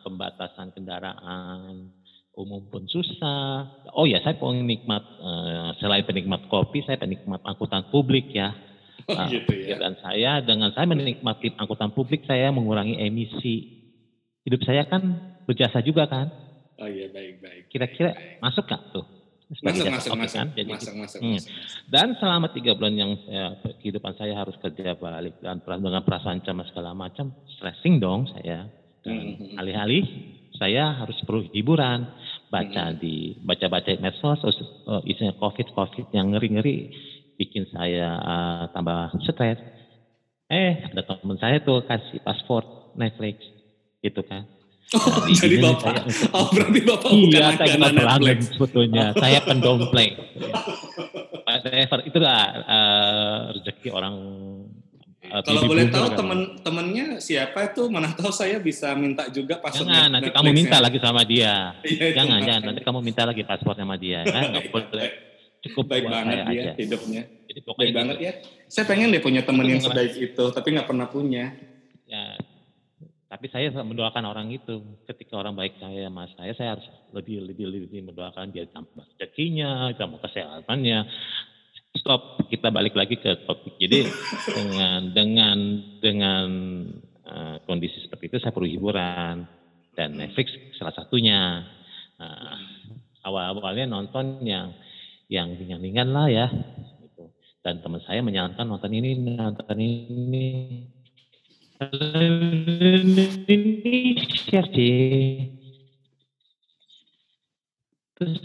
pembatasan 0.00 0.72
kendaraan 0.72 1.92
umum 2.32 2.64
pun 2.72 2.88
susah. 2.88 3.68
Oh 3.92 4.08
ya, 4.08 4.24
saya 4.24 4.40
penikmat 4.40 5.04
eh, 5.04 5.70
selain 5.76 6.08
penikmat 6.08 6.48
kopi, 6.48 6.80
saya 6.88 6.96
penikmat 6.96 7.44
angkutan 7.44 7.84
publik 7.92 8.32
ya. 8.32 8.56
Oh, 9.08 9.16
Ah, 9.16 9.28
gitu 9.28 9.52
ya. 9.56 9.76
Dan 9.76 9.96
saya 10.00 10.40
dengan 10.40 10.72
saya 10.72 10.88
menikmati 10.88 11.52
angkutan 11.60 11.92
publik, 11.92 12.24
saya 12.24 12.48
mengurangi 12.48 12.96
emisi. 12.96 13.76
Hidup 14.48 14.64
saya 14.64 14.88
kan 14.88 15.04
berjasa 15.44 15.84
juga 15.84 16.08
kan. 16.08 16.32
Oh 16.78 16.88
iya, 16.88 17.10
baik, 17.10 17.42
baik. 17.42 17.62
Kira-kira 17.68 18.14
masuk 18.38 18.64
gak 18.70 18.94
tuh? 18.94 19.17
Sebagai 19.48 19.88
masuk, 19.88 20.12
masuk, 20.12 20.36
kan? 20.44 20.48
Jadi 20.52 20.68
masuk, 20.68 20.94
masuk, 21.00 21.18
Hmm. 21.24 21.32
masuk, 21.40 21.48
masuk. 21.56 21.84
dan 21.88 22.08
selama 22.20 22.46
tiga 22.52 22.76
bulan 22.76 22.94
yang 23.00 23.12
saya, 23.24 23.56
kehidupan 23.80 24.12
saya 24.20 24.36
harus 24.36 24.52
kerja 24.60 24.92
balik 24.92 25.40
dan 25.40 25.56
dengan 25.64 26.04
perasaan 26.04 26.44
cemas 26.44 26.68
segala 26.68 26.92
macam, 26.92 27.32
stressing 27.56 27.96
dong 27.96 28.28
saya. 28.28 28.68
Dan 29.00 29.40
Mhm. 29.40 29.56
alih-alih 29.56 30.04
saya 30.52 30.92
harus 30.92 31.16
perlu 31.24 31.48
hiburan, 31.48 32.04
baca 32.52 32.92
Mhm. 32.92 32.98
di 33.00 33.14
baca-baca 33.40 33.88
medsos, 33.96 34.36
eh, 34.44 35.00
isinya 35.08 35.32
covid 35.32 35.72
covid 35.72 36.04
yang 36.12 36.36
ngeri-ngeri, 36.36 36.92
bikin 37.40 37.64
saya 37.72 38.20
eh, 38.20 38.64
tambah 38.68 39.16
stres. 39.24 39.56
Eh 40.52 40.76
ada 40.92 41.00
teman 41.08 41.40
saya 41.40 41.56
tuh 41.64 41.80
kasih 41.88 42.20
paspor 42.20 42.68
Netflix, 42.92 43.40
gitu 44.04 44.20
kan. 44.28 44.44
Oh, 44.90 45.20
Jadi 45.26 45.36
jadi 45.36 45.54
ini 45.54 45.64
Bapak, 45.68 45.94
saya- 46.08 46.32
oh 46.32 46.46
berarti 46.48 46.80
Bapak 46.80 47.10
bukan 47.10 47.28
Iya, 47.28 47.46
saya 47.52 47.68
langganan 47.68 47.76
bukan 47.76 47.92
pelanggan 47.98 48.38
sebetulnya. 48.42 49.04
Saya 49.14 49.38
pendompleng. 49.42 50.12
Whatever, 51.44 51.98
itulah 52.04 52.40
eh, 52.62 53.38
rezeki 53.54 53.88
orang. 53.90 54.14
eh, 55.20 55.40
Kalau 55.42 55.60
boleh 55.62 55.86
tahu 55.88 56.06
temen-temennya 56.14 57.06
siapa 57.18 57.68
itu, 57.68 57.82
mana 57.86 58.08
tahu 58.10 58.28
saya 58.30 58.56
bisa 58.58 58.92
minta 58.94 59.28
juga 59.28 59.56
password 59.56 59.84
Jangan, 59.84 60.08
nanti 60.14 60.28
kamu 60.30 60.48
minta 60.52 60.76
lagi 60.78 60.98
sama 60.98 61.22
dia. 61.22 61.76
Iya, 61.82 62.04
itu 62.06 62.14
Jangan, 62.14 62.28
makanya. 62.34 62.46
jangan. 62.46 62.62
Nanti 62.66 62.80
kamu 62.82 62.98
minta 63.02 63.22
lagi 63.24 63.42
paspor 63.44 63.74
sama 63.74 63.94
dia. 63.94 64.20
Kan? 64.22 64.42
Nggak 64.46 64.62
Baik, 64.62 64.72
boleh. 64.72 64.88
baik. 64.94 65.14
Cukup 65.58 65.84
Baik 65.86 66.04
banget 66.06 66.32
saya 66.34 66.44
dia 66.46 66.60
aja. 66.62 66.72
hidupnya. 66.76 67.22
Jadi 67.28 67.58
Baik 67.58 67.66
pokoknya 67.66 67.92
banget 67.92 68.16
gitu. 68.16 68.24
ya. 68.24 68.32
Saya 68.66 68.84
pengen 68.86 69.08
deh 69.10 69.20
punya 69.20 69.42
temen 69.42 69.64
yang 69.66 69.80
sebaik 69.80 70.14
itu, 70.14 70.44
tapi 70.48 70.68
nggak 70.70 70.86
pernah 70.86 71.06
punya. 71.06 71.44
Ya, 72.04 72.40
tapi 73.28 73.46
saya 73.52 73.68
mendoakan 73.70 74.24
orang 74.24 74.48
itu. 74.48 74.80
Ketika 75.04 75.36
orang 75.36 75.52
baik 75.52 75.76
saya 75.76 76.08
sama 76.08 76.24
saya, 76.32 76.52
saya 76.56 76.68
harus 76.76 76.88
lebih 77.12 77.44
lebih 77.44 77.68
lebih 77.68 78.00
mendoakan 78.08 78.48
dia 78.48 78.64
tambah 78.72 79.04
rezekinya, 79.04 79.92
tambah 80.00 80.16
kesehatannya. 80.24 80.98
Stop, 82.00 82.48
kita 82.48 82.72
balik 82.72 82.96
lagi 82.96 83.20
ke 83.20 83.44
topik. 83.44 83.76
Jadi 83.76 84.08
dengan 84.56 85.12
dengan 85.12 85.58
dengan 86.00 86.46
eh, 87.28 87.56
kondisi 87.68 88.00
seperti 88.00 88.32
itu 88.32 88.36
saya 88.40 88.56
perlu 88.56 88.64
hiburan 88.64 89.44
dan 89.92 90.08
Netflix 90.16 90.56
salah 90.80 90.96
satunya. 90.96 91.68
Nah, 92.16 92.58
awal-awalnya 93.28 93.92
nonton 93.92 94.40
yang 94.40 94.72
yang 95.28 95.52
ringan-ringan 95.52 96.08
lah 96.16 96.32
ya. 96.32 96.48
gitu. 97.04 97.28
Dan 97.60 97.84
teman 97.84 98.00
saya 98.08 98.24
menyarankan 98.24 98.64
nonton 98.64 98.88
ini, 98.88 99.20
nonton 99.20 99.76
ini. 99.76 100.48
Indonesia 103.38 104.62
sih. 104.74 105.46
Terus 108.18 108.38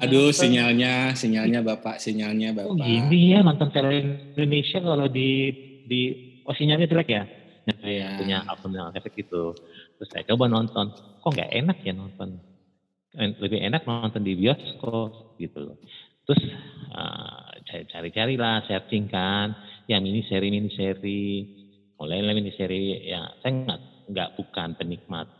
Aduh, 0.00 0.32
sinyalnya, 0.32 1.12
sinyalnya 1.12 1.60
Bapak, 1.60 2.00
sinyalnya 2.00 2.56
Oh 2.56 2.72
Bapak. 2.72 2.80
gini 2.80 3.36
ya 3.36 3.44
nonton 3.44 3.68
film 3.70 3.92
Indonesia 4.34 4.80
kalau 4.80 5.06
di 5.06 5.52
di 5.84 6.00
oh 6.48 6.54
sinyalnya 6.56 6.88
jelek 6.88 7.08
ya? 7.08 7.24
Saya 7.62 7.86
Iya. 7.86 8.08
punya 8.18 8.38
akun 8.48 8.72
yang 8.74 8.90
efek 8.90 9.22
itu. 9.22 9.54
Terus 9.94 10.08
saya 10.10 10.24
coba 10.26 10.50
nonton, 10.50 10.90
kok 10.92 11.30
nggak 11.30 11.52
enak 11.52 11.78
ya 11.84 11.92
nonton. 11.94 12.40
Eh, 13.12 13.36
Lebih 13.38 13.60
enak 13.62 13.84
nonton 13.84 14.24
di 14.24 14.32
bioskop 14.34 15.36
gitu 15.38 15.70
loh. 15.70 15.76
Terus 16.26 16.42
ah, 16.90 17.52
saya 17.68 17.84
cari-cari 17.86 18.34
lah, 18.34 18.64
searching 18.66 19.06
kan, 19.06 19.54
yang 19.86 20.02
mini 20.02 20.24
seri 20.26 20.48
mini 20.50 20.72
seri, 20.74 21.46
mulai 22.02 22.18
mini 22.26 22.50
seri 22.58 22.98
ya 23.06 23.30
saya 23.38 23.62
nggak 23.62 23.80
nggak 24.10 24.28
bukan 24.34 24.74
penikmat 24.74 25.30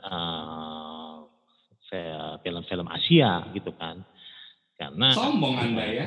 fe- 1.91 2.39
film-film 2.47 2.87
Asia 2.87 3.51
gitu 3.51 3.75
kan, 3.75 3.99
karena 4.79 5.11
Sombong 5.13 5.59
Anda 5.59 5.85
ya. 5.91 6.07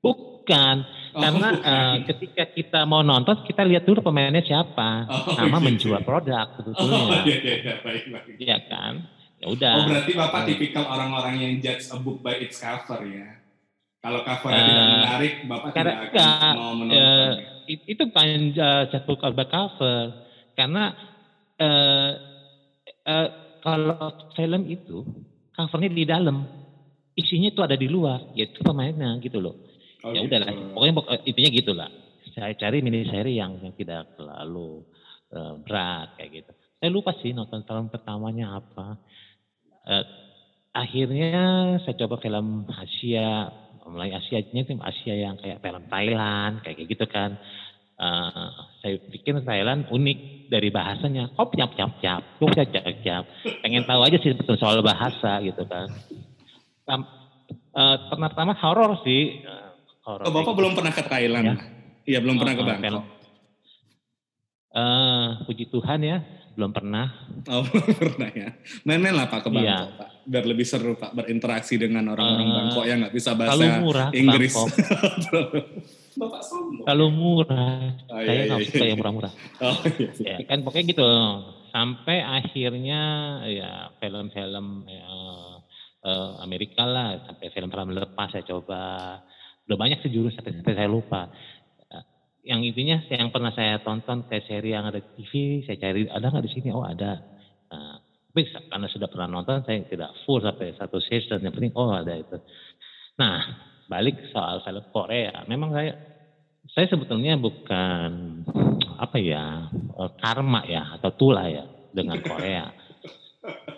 Bukan, 0.00 0.76
Oh, 1.16 1.22
karena 1.24 1.48
bukan. 1.56 1.72
eh, 1.72 1.96
ketika 2.04 2.44
kita 2.52 2.80
mau 2.84 3.00
nonton 3.00 3.44
kita 3.44 3.64
lihat 3.64 3.84
dulu 3.84 4.04
pemainnya 4.04 4.44
siapa, 4.44 5.08
Oh, 5.08 5.32
sama 5.32 5.56
gitu. 5.56 5.64
menjual 5.68 6.00
produk 6.04 6.48
Oh, 6.48 6.56
sebetulnya, 6.60 7.24
iya, 7.24 7.36
iya, 7.40 7.54
iya, 7.60 7.74
baik, 7.80 8.04
baik. 8.12 8.34
Iya 8.36 8.56
kan? 8.68 8.92
Ya 9.40 9.46
udah. 9.48 9.74
Oh, 9.76 9.84
berarti 9.88 10.12
Bapak 10.12 10.40
Hmm. 10.44 10.48
tipikal 10.52 10.84
orang-orang 10.84 11.34
yang 11.40 11.52
judge 11.60 11.88
a 11.88 11.96
book 11.96 12.20
by 12.20 12.36
its 12.36 12.60
cover 12.60 13.04
ya. 13.08 13.40
Kalau 14.04 14.20
covernya 14.20 14.60
uh, 14.60 14.68
tidak 14.68 14.86
menarik, 14.92 15.32
Bapak 15.48 15.68
tidak 15.72 15.96
akan 16.12 16.52
mau 16.56 16.72
menonton. 16.76 17.00
Uh, 17.00 17.34
itu 17.68 18.02
bukan 18.08 18.54
uh, 18.56 18.84
jatuh 18.88 19.16
cover 19.16 19.46
cover. 19.48 19.98
Karena 20.54 20.94
uh, 21.58 22.10
uh, 23.08 23.28
kalau 23.64 24.12
film 24.36 24.68
itu 24.68 25.02
covernya 25.56 25.90
di 25.90 26.04
dalam, 26.04 26.36
isinya 27.16 27.48
itu 27.50 27.60
ada 27.64 27.76
di 27.78 27.88
luar, 27.88 28.34
yaitu 28.36 28.60
pemainnya 28.60 29.18
gitu 29.24 29.40
loh. 29.40 29.56
Oh, 30.04 30.12
ya 30.12 30.20
gitu. 30.20 30.28
udahlah, 30.28 30.52
pokoknya 30.76 30.94
intinya 31.24 31.50
gitulah. 31.50 31.90
Saya 32.34 32.52
cari 32.58 32.82
mini 32.82 33.06
seri 33.06 33.38
yang, 33.38 33.62
yang 33.62 33.72
tidak 33.78 34.18
terlalu 34.18 34.82
uh, 35.32 35.54
berat 35.62 36.18
kayak 36.18 36.44
gitu. 36.44 36.52
Saya 36.82 36.90
lupa 36.92 37.16
sih 37.22 37.32
nonton 37.32 37.64
film 37.64 37.88
pertamanya 37.88 38.60
apa. 38.60 39.00
Uh, 39.86 40.04
akhirnya 40.74 41.78
saya 41.86 41.94
coba 42.04 42.20
film 42.20 42.68
Asia, 42.68 43.48
mulai 43.88 44.12
Asia-nya 44.16 44.64
itu 44.64 44.74
Asia 44.80 45.14
yang 45.14 45.36
kayak 45.36 45.60
film 45.60 45.84
Thailand 45.88 46.64
kayak 46.64 46.76
gitu 46.88 47.04
kan. 47.08 47.36
Uh, 47.94 48.50
saya 48.82 48.98
pikir 49.06 49.38
Thailand 49.46 49.86
unik 49.86 50.50
dari 50.50 50.68
bahasanya. 50.74 51.30
Kok 51.38 51.54
cap 51.54 51.72
cap 51.78 51.92
cap, 52.02 52.22
kok 52.42 52.50
cap 52.50 52.68
cap 52.74 52.84
cap. 53.06 53.24
Pengen 53.62 53.86
tahu 53.86 54.00
aja 54.02 54.18
sih 54.18 54.34
betul 54.34 54.58
soal 54.58 54.82
bahasa 54.82 55.38
gitu 55.44 55.62
kan. 55.68 55.88
Um, 56.90 57.02
uh, 57.76 57.96
pertama 58.18 58.52
horor 58.58 58.98
sih. 59.06 59.46
Uh, 59.46 59.78
horror 60.04 60.26
oh, 60.26 60.32
Bapak 60.34 60.54
belum 60.58 60.72
pernah 60.74 60.92
ke 60.92 61.02
Thailand? 61.06 61.44
Ya. 61.46 61.56
Iya, 62.04 62.18
belum 62.20 62.36
pernah 62.36 62.54
ke 62.58 62.62
Bangkok. 62.66 63.04
Uh, 64.74 65.26
puji 65.46 65.70
Tuhan 65.70 66.02
ya, 66.02 66.18
belum 66.54 66.70
pernah. 66.70 67.06
Oh, 67.50 67.66
belum 67.70 67.94
pernah 67.98 68.30
ya. 68.30 68.48
Main-main 68.86 69.14
lah 69.14 69.26
Pak 69.26 69.46
ke 69.46 69.48
iya. 69.50 69.54
Bangkok, 69.54 69.90
iya. 69.90 69.98
Pak. 69.98 70.08
Biar 70.24 70.44
lebih 70.48 70.66
seru 70.66 70.94
Pak 70.96 71.12
berinteraksi 71.12 71.74
dengan 71.76 72.14
orang-orang 72.14 72.48
uh, 72.48 72.54
Bangkok 72.62 72.84
yang 72.86 72.98
nggak 73.04 73.14
bisa 73.14 73.30
bahasa 73.36 73.64
murah, 73.82 74.08
Inggris. 74.14 74.54
Bapak 76.20 76.42
sombong. 76.46 76.86
Kalau 76.86 77.06
murah, 77.10 77.90
oh, 78.06 78.18
iya, 78.22 78.26
saya 78.30 78.42
nggak 78.46 78.60
iya, 78.62 78.68
suka 78.70 78.84
iya. 78.86 78.90
yang 78.94 78.98
murah-murah. 79.02 79.32
Oh, 79.66 79.78
iya, 79.98 80.10
iya. 80.22 80.34
Ya, 80.38 80.46
kan 80.46 80.58
pokoknya 80.62 80.84
gitu. 80.94 81.10
Sampai 81.74 82.22
akhirnya 82.22 83.02
ya 83.50 83.70
film-film 83.98 84.86
ya, 84.86 85.10
uh, 86.06 86.38
Amerika 86.38 86.86
lah, 86.86 87.18
sampai 87.26 87.50
film-film 87.50 87.98
lepas 87.98 88.30
saya 88.30 88.46
coba 88.46 88.82
udah 89.64 89.78
banyak 89.80 89.98
sih 90.04 90.12
jurus 90.12 90.36
sampai, 90.36 90.60
sampai 90.60 90.76
saya 90.76 90.88
lupa 90.92 91.32
yang 92.44 92.60
intinya 92.60 93.00
yang 93.08 93.32
pernah 93.32 93.50
saya 93.56 93.80
tonton 93.80 94.28
kayak 94.28 94.44
seri 94.44 94.76
yang 94.76 94.84
ada 94.84 95.00
TV 95.00 95.64
saya 95.64 95.80
cari 95.80 96.04
ada 96.06 96.28
nggak 96.28 96.44
di 96.44 96.52
sini? 96.52 96.68
Oh 96.70 96.84
ada. 96.84 97.16
Nah, 97.72 97.96
tapi 98.28 98.46
karena 98.68 98.86
sudah 98.92 99.08
pernah 99.08 99.28
nonton 99.40 99.64
saya 99.64 99.80
tidak 99.88 100.12
full 100.28 100.44
sampai 100.44 100.76
satu 100.76 101.00
season 101.00 101.40
yang 101.40 101.56
penting 101.56 101.72
oh 101.72 101.96
ada 101.96 102.12
itu. 102.12 102.36
Nah 103.16 103.40
balik 103.88 104.28
soal 104.28 104.60
film 104.60 104.84
Korea. 104.92 105.48
Memang 105.48 105.72
saya 105.72 105.96
saya 106.68 106.86
sebetulnya 106.92 107.40
bukan 107.40 108.44
apa 109.00 109.16
ya 109.16 109.72
eh, 109.72 110.10
karma 110.20 110.68
ya 110.68 111.00
atau 111.00 111.10
tulah 111.16 111.48
ya 111.48 111.64
dengan 111.90 112.20
Korea. 112.20 112.66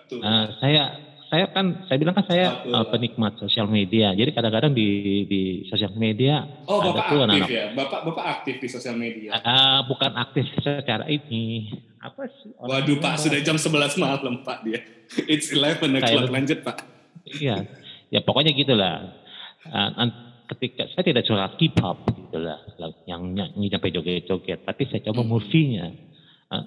Uh, 0.07 0.47
saya 0.63 1.06
saya 1.27 1.51
kan 1.51 1.87
saya 1.91 1.99
bilang 1.99 2.15
kan 2.15 2.27
saya 2.31 2.63
uh, 2.71 2.87
penikmat 2.87 3.35
sosial 3.43 3.67
media. 3.67 4.15
Jadi 4.15 4.31
kadang-kadang 4.31 4.73
di 4.73 4.89
di 5.27 5.43
sosial 5.67 5.91
media 5.99 6.47
Oh, 6.71 6.79
Bapak 6.79 7.11
aktif 7.11 7.19
anak 7.19 7.35
-anak. 7.35 7.49
ya. 7.51 7.65
Bapak 7.75 8.01
Bapak 8.07 8.27
aktif 8.41 8.55
di 8.63 8.69
sosial 8.71 8.95
media. 8.95 9.35
Uh, 9.43 9.81
bukan 9.91 10.15
aktif 10.15 10.47
secara 10.63 11.07
ini. 11.11 11.75
Apa 11.99 12.31
sih? 12.31 12.55
Waduh, 12.55 13.03
Pak, 13.03 13.15
sudah 13.19 13.41
jam 13.43 13.59
11 13.59 13.99
malam, 13.99 14.47
Pak 14.47 14.59
dia. 14.63 14.79
It's 15.27 15.51
11 15.51 15.99
o'clock. 15.99 16.31
Lanjut, 16.31 16.59
Pak. 16.63 16.77
Iya. 17.27 17.67
Ya 18.15 18.21
pokoknya 18.23 18.55
gitulah. 18.55 19.11
Uh, 19.67 19.91
ketika 20.55 20.87
saya 20.95 21.03
tidak 21.11 21.27
suka 21.27 21.59
K-pop 21.59 22.07
gitulah 22.07 22.63
yang 23.11 23.35
nyanyi 23.35 23.67
sampai 23.67 23.91
joget-joget, 23.91 24.63
tapi 24.63 24.87
saya 24.87 25.03
coba 25.11 25.27
hmm. 25.27 25.31
movie-nya. 25.35 25.87
Uh, 26.55 26.65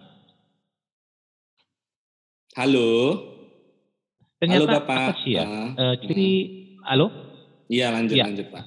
Halo. 2.60 2.92
Ternyata 4.40 4.64
halo 4.64 4.68
Bapak. 4.72 4.96
Apa 4.96 5.14
sih 5.20 5.36
ya? 5.36 5.44
Uh, 5.76 5.96
jadi, 6.00 6.30
halo? 6.88 7.08
Iya 7.68 7.92
lanjut 7.92 8.16
ya. 8.16 8.26
lanjut 8.26 8.48
Pak. 8.48 8.64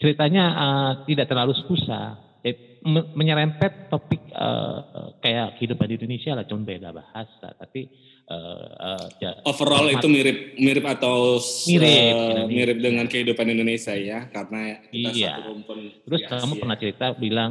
Ceritanya 0.00 0.44
uh, 0.56 0.92
tidak 1.04 1.28
terlalu 1.28 1.52
susah. 1.68 2.16
Eh, 2.42 2.80
menyerempet 3.14 3.86
topik 3.86 4.18
uh, 4.34 5.14
kayak 5.22 5.60
kehidupan 5.60 5.86
di 5.86 5.94
Indonesia 6.00 6.34
lah, 6.34 6.42
cuma 6.48 6.66
beda 6.66 6.90
bahasa. 6.90 7.54
Tapi 7.54 7.86
uh, 8.26 8.66
uh, 8.72 9.06
ya, 9.22 9.30
overall 9.46 9.86
itu 9.86 10.10
mirip 10.10 10.58
mirip 10.58 10.82
atau 10.90 11.38
mirip, 11.70 12.16
uh, 12.18 12.44
mirip 12.50 12.78
dengan 12.82 13.06
kehidupan 13.06 13.46
Indonesia 13.46 13.94
ya, 13.94 14.26
karena 14.26 14.82
kita 14.90 15.08
iya. 15.14 15.38
satu 15.38 15.54
rumpun. 15.54 15.78
Terus 16.02 16.20
kamu 16.26 16.52
pernah 16.58 16.76
cerita 16.80 17.06
bilang 17.14 17.50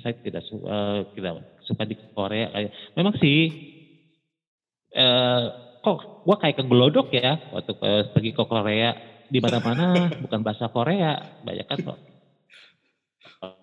saya 0.00 0.16
tidak 0.22 0.48
suka 0.48 0.64
uh, 0.64 1.00
tidak 1.12 1.32
suka 1.68 1.82
di 1.84 1.94
Korea. 2.14 2.48
Memang 2.96 3.18
sih. 3.20 3.52
Uh, 4.92 5.71
kok 5.82 6.24
gua 6.24 6.36
kayak 6.38 6.62
kegelodok 6.62 7.10
ya? 7.12 7.38
Waktu 7.50 7.72
pergi 8.14 8.30
ke 8.32 8.44
Korea. 8.46 8.90
Di 9.28 9.38
mana-mana 9.42 10.06
bukan 10.24 10.40
bahasa 10.40 10.70
Korea. 10.70 11.42
Banyak 11.42 11.66
kan 11.66 11.78
kok. 11.82 11.98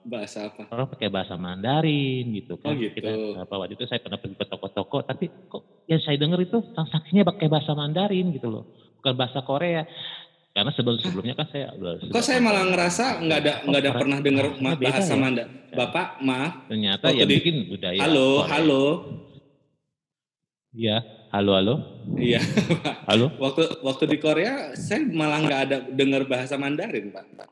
Bahasa 0.03 0.51
apa? 0.51 0.67
Orang 0.75 0.91
pakai 0.91 1.08
bahasa 1.08 1.39
Mandarin 1.39 2.36
gitu 2.36 2.60
kan. 2.60 2.75
oh 2.75 2.75
gitu. 2.75 2.99
kita 2.99 3.39
apa 3.39 3.53
waktu 3.55 3.79
itu 3.79 3.88
saya 3.88 4.03
pernah 4.03 4.19
pergi 4.19 4.36
ke 4.36 4.45
toko-toko. 4.45 5.08
Tapi 5.08 5.25
kok 5.47 5.88
yang 5.88 6.03
saya 6.03 6.19
dengar 6.19 6.43
itu 6.43 6.60
transaksinya 6.75 7.23
pakai 7.23 7.47
bahasa 7.47 7.71
Mandarin 7.71 8.36
gitu 8.36 8.51
loh. 8.51 8.63
Bukan 8.99 9.15
bahasa 9.15 9.39
Korea. 9.47 9.88
Karena 10.51 10.75
sebelum 10.75 10.99
sebelumnya 10.99 11.39
kan 11.39 11.47
saya 11.53 11.71
kok 12.10 12.25
saya 12.25 12.43
malah 12.43 12.67
ngerasa 12.67 13.23
nggak 13.23 13.39
ada 13.39 13.53
nggak 13.63 13.82
ada 13.86 13.91
pernah 13.95 14.19
dengar 14.19 14.45
bahasa 14.60 15.15
ya? 15.15 15.15
Mandarin 15.15 15.60
bapak 15.73 16.08
maaf. 16.25 16.53
Ternyata 16.69 17.05
ya 17.13 17.25
di, 17.25 17.36
mungkin 17.38 17.55
budaya 17.69 17.99
halo 18.01 18.29
Korea. 18.43 18.49
halo. 18.53 18.84
Iya, 20.69 20.97
halo 21.29 21.51
halo. 21.53 21.75
Iya. 22.17 22.41
halo. 23.05 23.33
Waktu 23.43 23.85
waktu 23.85 24.03
di 24.09 24.17
Korea 24.17 24.73
saya 24.73 25.05
malah 25.05 25.39
nggak 25.45 25.61
ada 25.69 25.77
dengar 25.93 26.25
bahasa 26.25 26.57
Mandarin, 26.57 27.13
Pak. 27.13 27.49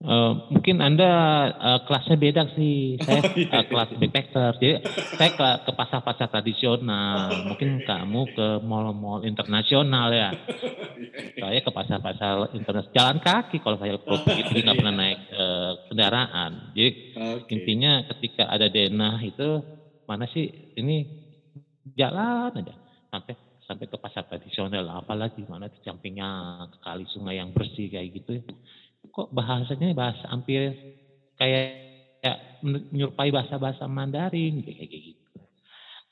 Uh, 0.00 0.48
mungkin 0.48 0.80
anda 0.80 1.12
uh, 1.60 1.84
kelasnya 1.84 2.16
beda 2.16 2.42
sih. 2.56 2.96
Saya 3.04 3.20
oh, 3.20 3.36
iya. 3.36 3.52
uh, 3.52 3.64
kelas 3.68 3.90
backpacker. 4.00 4.52
Jadi 4.56 4.80
saya 5.20 5.30
ke, 5.36 5.46
ke 5.68 5.72
pasar-pasar 5.76 6.32
tradisional. 6.32 7.44
Mungkin 7.52 7.84
kamu 7.84 8.20
ke 8.32 8.46
mall-mall 8.64 9.28
internasional 9.28 10.08
ya. 10.08 10.32
saya 11.42 11.60
ke 11.60 11.68
pasar-pasar 11.68 12.48
internasional. 12.56 12.96
Jalan 12.96 13.18
kaki 13.20 13.60
kalau 13.60 13.76
saya 13.76 14.00
pergi 14.00 14.40
pergi 14.48 14.60
nggak 14.64 14.78
pernah 14.80 14.94
naik 14.96 15.20
uh, 15.36 15.72
kendaraan. 15.92 16.50
Jadi 16.72 16.90
okay. 17.20 17.52
intinya 17.52 17.92
ketika 18.16 18.48
ada 18.48 18.72
denah 18.72 19.20
itu 19.20 19.60
mana 20.08 20.24
sih 20.32 20.48
ini 20.80 21.28
jalan 21.98 22.52
aja. 22.56 22.74
Sampai 23.12 23.34
sampai 23.66 23.86
ke 23.86 23.96
pasar 24.02 24.26
tradisional 24.26 24.82
apalagi 24.98 25.46
mana 25.46 25.70
di 25.70 25.78
sampingnya 25.86 26.66
kali 26.82 27.06
sungai 27.06 27.38
yang 27.38 27.54
bersih 27.54 27.86
kayak 27.92 28.08
gitu 28.18 28.30
ya. 28.40 28.44
kok 29.14 29.28
bahasanya 29.32 29.94
bahasa 29.96 30.26
hampir 30.32 30.74
kayak 31.40 31.78
ya, 32.24 32.34
menyerupai 32.64 33.30
bahasa-bahasa 33.34 33.86
Mandarin 33.90 34.60
kayak 34.64 34.88
gitu. 34.90 35.38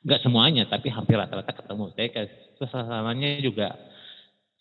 Nggak 0.07 0.21
semuanya 0.25 0.63
tapi 0.69 0.89
hampir 0.95 1.17
rata-rata 1.19 1.53
ketemu. 1.55 1.85
Saya 1.97 2.09
kayak 2.15 2.29
suasananya 2.59 3.29
juga 3.45 3.69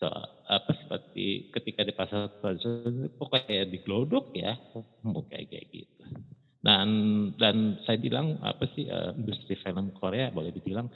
so, 0.00 0.08
apa 0.48 0.70
seperti 0.78 1.46
ketika 1.54 1.82
di 1.88 1.92
pasar 1.96 2.30
tradisional 2.42 3.10
kok 3.14 3.28
kayak 3.34 3.66
di 3.72 3.78
glodok 3.84 4.26
ya 4.36 4.56
kayak 5.30 5.46
kayak 5.50 5.66
gitu 5.72 6.02
dan 6.58 6.88
dan 7.38 7.78
saya 7.86 8.02
bilang 8.02 8.42
apa 8.42 8.66
sih 8.74 8.90
uh, 8.90 9.14
industri 9.14 9.54
film 9.62 9.94
Korea 9.94 10.34
boleh 10.34 10.50
dibilang 10.50 10.90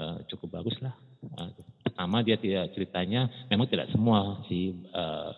uh, 0.00 0.24
cukup 0.32 0.60
bagus 0.60 0.80
lah. 0.80 0.96
Uh, 1.24 1.52
pertama 1.84 2.24
dia 2.24 2.40
tidak 2.40 2.72
ceritanya 2.72 3.28
memang 3.52 3.68
tidak 3.68 3.92
semua 3.92 4.40
sih 4.48 4.72
uh, 4.96 5.32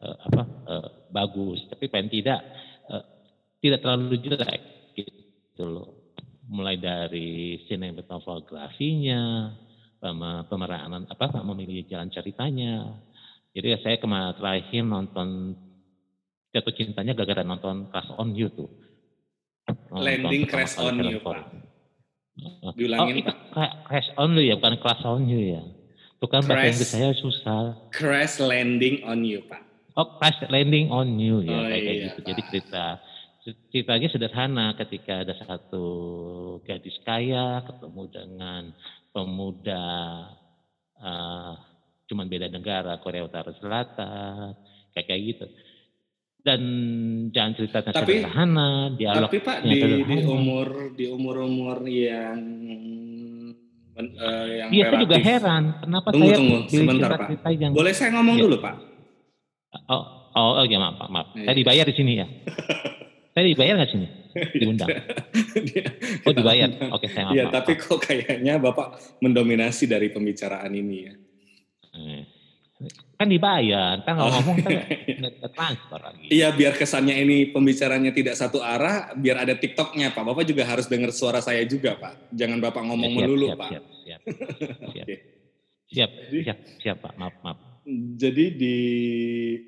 uh, 0.00 0.16
apa 0.24 0.42
uh, 0.68 0.88
bagus, 1.12 1.60
tapi 1.68 1.92
paling 1.92 2.08
tidak 2.08 2.40
uh, 2.88 3.04
tidak 3.60 3.84
terlalu 3.84 4.16
jelek 4.24 4.62
gitu 4.96 5.64
loh. 5.68 6.16
Mulai 6.44 6.76
dari 6.76 7.56
sinematografinya, 7.64 9.48
pemeranan 10.44 11.08
apa 11.08 11.40
memilih 11.40 11.88
jalan 11.88 12.12
ceritanya. 12.12 13.00
Jadi 13.56 13.80
saya 13.80 13.96
kemarin 13.96 14.36
terakhir 14.36 14.84
nonton 14.84 15.56
jatuh 16.52 16.74
cintanya 16.76 17.16
gara-gara 17.16 17.40
nonton 17.48 17.88
Crash 17.88 18.12
on 18.20 18.36
You 18.36 18.52
tuh 18.52 18.83
landing 19.90 20.44
crash 20.48 20.76
on 20.76 21.00
you 21.04 21.20
Pak. 21.20 21.50
Diulangin 22.74 23.24
oh, 23.24 23.36
Pak. 23.54 23.70
Crash 23.86 24.10
on 24.18 24.34
you 24.34 24.42
ya, 24.50 24.54
bukan 24.58 24.76
crash 24.82 25.04
on 25.06 25.24
you 25.30 25.40
ya. 25.54 25.62
Itu 26.18 26.26
kan 26.26 26.42
bahasa 26.44 26.72
Inggris 26.72 26.90
saya 26.90 27.10
susah. 27.14 27.60
Crash 27.94 28.42
landing 28.42 29.04
on 29.06 29.22
you 29.22 29.44
Pak. 29.46 29.62
Oh, 29.94 30.18
crash 30.18 30.42
landing 30.50 30.90
on 30.90 31.16
you 31.22 31.46
ya, 31.46 31.54
oh, 31.54 31.64
kayak, 31.70 31.82
iya, 31.82 31.92
gitu. 32.10 32.18
Pak. 32.18 32.26
Jadi 32.26 32.40
cerita 32.50 32.84
ceritanya 33.44 34.08
sederhana 34.08 34.66
ketika 34.80 35.20
ada 35.20 35.36
satu 35.36 35.86
gadis 36.64 36.96
kaya 37.04 37.60
ketemu 37.68 38.02
dengan 38.08 38.62
pemuda 39.12 39.84
uh, 40.96 41.52
cuman 42.08 42.24
beda 42.24 42.48
negara 42.48 42.96
Korea 43.04 43.28
Utara 43.28 43.52
Selatan 43.60 44.56
kayak 44.96 45.06
kayak 45.12 45.22
gitu 45.28 45.46
dan 46.44 46.60
jangan 47.32 47.52
cerita 47.56 47.78
Tapi- 47.82 48.20
sederhana 48.20 48.68
dialog 48.92 49.26
Tapi 49.26 49.40
Pak 49.40 49.58
di, 49.64 49.80
di 50.04 50.16
umur 50.22 50.68
di 50.92 51.04
umur 51.08 51.40
umur 51.40 51.78
yang 51.82 52.36
eh, 53.96 54.46
yang 54.54 54.68
Iya, 54.68 54.84
saya 54.86 55.00
juga 55.00 55.16
heran 55.18 55.62
kenapa 55.80 56.08
Tunggu, 56.10 56.26
saya 56.26 56.36
tunggu, 56.36 56.56
sebentar, 56.68 57.08
Pak. 57.08 57.18
cerita-cerita 57.24 57.48
yang 57.56 57.72
Boleh 57.72 57.92
saya 57.92 58.10
ngomong 58.12 58.36
Iya. 58.36 58.44
dulu 58.44 58.56
Pak? 58.60 58.74
oh 59.88 60.04
oh, 60.30 60.52
oh 60.60 60.64
ya 60.64 60.78
maaf 60.78 60.94
Pak, 60.96 61.08
maaf 61.08 61.26
Iya. 61.32 61.44
saya 61.44 61.56
dibayar 61.56 61.84
di 61.88 61.94
sini 61.94 62.12
ya 62.14 62.26
saya 63.34 63.44
dibayar 63.44 63.74
nggak 63.74 63.90
sini 63.90 64.06
diundang 64.52 64.88
oh 66.26 66.32
dibayar 66.32 66.68
oke 66.90 67.06
saya 67.08 67.24
maaf, 67.24 67.34
Iya, 67.34 67.44
maaf, 67.44 67.54
tapi 67.56 67.72
maaf. 67.72 67.84
kok 67.84 67.98
kayaknya 68.02 68.54
Bapak 68.58 68.86
mendominasi 69.18 69.86
dari 69.86 70.10
pembicaraan 70.10 70.70
ini 70.70 70.96
ya. 71.00 71.14
Eh, 71.94 72.22
kan 73.14 73.26
dibayar 73.26 74.00
kan 74.00 74.14
kalau 74.14 74.26
Oh. 74.26 74.34
ngomong 74.38 74.56
kan 74.58 74.72
transfer 75.54 76.00
lagi 76.00 76.26
Iya, 76.28 76.50
biar 76.50 76.74
kesannya 76.74 77.14
ini 77.16 77.48
pembicaranya 77.48 78.10
tidak 78.10 78.34
satu 78.34 78.58
arah, 78.58 79.12
biar 79.14 79.38
ada 79.38 79.54
TikToknya 79.54 80.10
Pak. 80.10 80.22
Bapak 80.24 80.44
juga 80.44 80.64
harus 80.64 80.84
dengar 80.84 81.10
suara 81.10 81.38
saya 81.38 81.62
juga 81.64 81.94
Pak. 81.94 82.30
Jangan 82.30 82.58
Bapak 82.58 82.82
ngomong 82.82 83.06
Ya, 83.06 83.14
siap, 83.14 83.22
melulu 83.22 83.46
siap, 83.46 83.58
Pak. 83.58 83.68
siap 83.70 83.84
siap 84.02 84.20
siap 84.94 85.06
siap 85.86 86.10
Jadi- 86.10 86.42
siap 86.42 86.58
siap 86.80 86.96
Pak 86.98 87.12
maaf 87.14 87.34
maaf 87.40 87.58
Jadi 87.92 88.56
di 88.56 88.78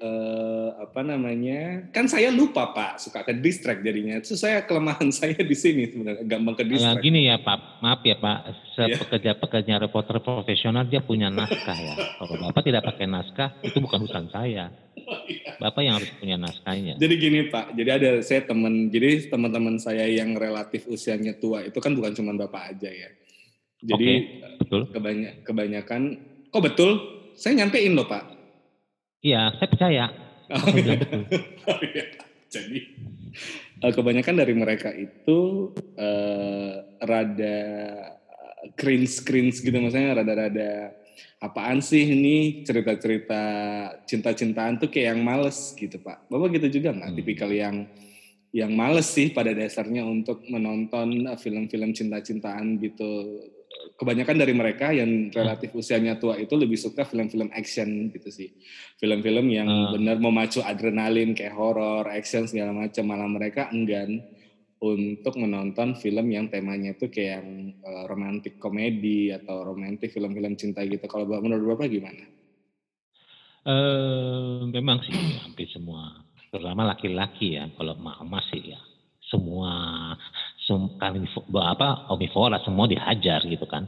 eh, 0.01 0.69
apa 0.81 1.05
namanya? 1.05 1.85
Kan 1.93 2.09
saya 2.09 2.33
lupa 2.33 2.73
Pak, 2.73 2.97
suka 2.97 3.21
ke 3.21 3.37
distract 3.37 3.85
jadinya. 3.85 4.17
Itu 4.17 4.41
saya 4.41 4.65
kelemahan 4.65 5.13
saya 5.21 5.37
di 5.37 5.53
sini 5.53 5.85
sebenarnya, 5.85 6.25
gampang 6.25 6.57
ke 6.57 6.65
Nah, 6.65 6.71
distract. 6.73 7.05
gini 7.05 7.29
ya 7.29 7.37
Pak, 7.37 7.85
maaf 7.85 8.01
ya 8.01 8.17
Pak, 8.17 8.39
Iya. 8.77 8.97
pekerja-pekerja 9.01 9.81
reporter 9.81 10.21
profesional 10.25 10.89
dia 10.89 11.05
punya 11.05 11.29
naskah 11.29 11.77
ya. 11.77 11.97
Kalau 12.17 12.41
Bapak 12.41 12.65
tidak 12.65 12.89
pakai 12.89 13.05
naskah, 13.05 13.53
itu 13.61 13.77
bukan 13.81 14.05
urusan 14.05 14.33
saya. 14.33 14.73
Bapak 15.63 15.81
yang 15.85 16.01
harus 16.01 16.09
punya 16.17 16.37
naskahnya. 16.41 16.97
Jadi 16.97 17.15
gini 17.17 17.49
Pak, 17.49 17.73
jadi 17.73 18.01
ada 18.01 18.11
saya 18.21 18.45
teman, 18.49 18.89
jadi 18.89 19.29
teman-teman 19.29 19.77
saya 19.77 20.09
yang 20.09 20.37
relatif 20.37 20.89
usianya 20.89 21.37
tua 21.37 21.65
itu 21.65 21.77
kan 21.81 21.93
bukan 21.93 22.13
cuma 22.17 22.33
Bapak 22.37 22.77
aja 22.77 22.89
ya. 22.89 23.09
Jadi 23.81 24.09
Betul? 24.61 24.89
kebanyak, 24.89 25.45
kebanyakan, 25.45 26.03
kok 26.49 26.65
betul? 26.65 27.16
Saya 27.37 27.53
nyampein 27.63 27.93
loh 27.93 28.09
Pak. 28.09 28.25
Iya, 29.21 29.53
saya 29.61 29.69
percaya. 29.69 30.05
Oh, 30.49 30.67
betul. 30.73 31.23
Oh, 31.69 31.79
iya. 31.83 32.05
Jadi 32.47 32.79
eh, 33.83 33.93
kebanyakan 33.93 34.35
dari 34.41 34.55
mereka 34.57 34.95
itu 34.95 35.71
eh, 35.99 36.75
rada 37.03 37.59
cringe 38.79 39.23
cringe 39.23 39.61
gitu 39.63 39.75
maksudnya 39.77 40.17
rada-rada 40.17 40.95
apaan 41.43 41.83
sih 41.85 42.07
ini 42.07 42.63
cerita-cerita 42.65 43.43
cinta-cintaan 44.09 44.81
tuh 44.81 44.89
kayak 44.89 45.15
yang 45.15 45.21
males 45.27 45.75
gitu 45.77 46.01
pak. 46.01 46.25
Bapak 46.31 46.57
gitu 46.57 46.81
juga 46.81 46.97
nggak? 46.97 47.11
Hmm. 47.13 47.19
Tipikal 47.19 47.51
yang 47.53 47.77
yang 48.55 48.73
males 48.73 49.11
sih 49.13 49.35
pada 49.35 49.53
dasarnya 49.53 50.07
untuk 50.07 50.41
menonton 50.49 51.29
eh, 51.29 51.37
film-film 51.37 51.93
cinta-cintaan 51.93 52.81
gitu. 52.81 53.13
Kebanyakan 53.97 54.37
dari 54.37 54.53
mereka 54.53 54.93
yang 54.93 55.33
relatif 55.33 55.73
usianya 55.73 56.21
tua 56.21 56.37
itu 56.37 56.53
lebih 56.53 56.77
suka 56.77 57.09
film-film 57.09 57.49
action 57.53 58.13
gitu 58.13 58.29
sih 58.29 58.53
film-film 59.01 59.49
yang 59.49 59.69
Ah. 59.69 59.93
benar 59.97 60.21
memacu 60.21 60.61
adrenalin 60.61 61.33
kayak 61.33 61.57
horor, 61.57 62.05
action 62.09 62.45
segala 62.45 62.77
macam. 62.77 63.05
Malah 63.09 63.29
mereka 63.29 63.69
enggan 63.73 64.21
untuk 64.77 65.41
menonton 65.41 65.97
film 65.97 66.29
yang 66.29 66.53
temanya 66.53 66.93
itu 66.93 67.09
kayak 67.09 67.41
yang 67.41 67.49
eh, 67.81 68.05
romantic 68.05 68.61
komedi 68.61 69.33
atau 69.33 69.65
romantis 69.65 70.13
film-film 70.13 70.57
cinta 70.61 70.85
gitu. 70.85 71.05
Kalau 71.09 71.25
menurut 71.41 71.77
Bapak 71.77 71.89
gimana? 71.89 72.25
Eh, 73.67 74.61
memang 74.71 75.03
sih 75.03 75.17
hampir 75.43 75.67
semua, 75.73 76.23
terutama 76.55 76.87
laki-laki 76.87 77.59
ya. 77.59 77.67
Kalau 77.75 77.99
mama 77.99 78.39
sih 78.53 78.63
ya, 78.71 78.79
semua 79.27 80.15
apa 80.67 82.11
omnivora 82.11 82.59
semua 82.63 82.91
dihajar 82.91 83.43
gitu 83.47 83.67
kan. 83.67 83.87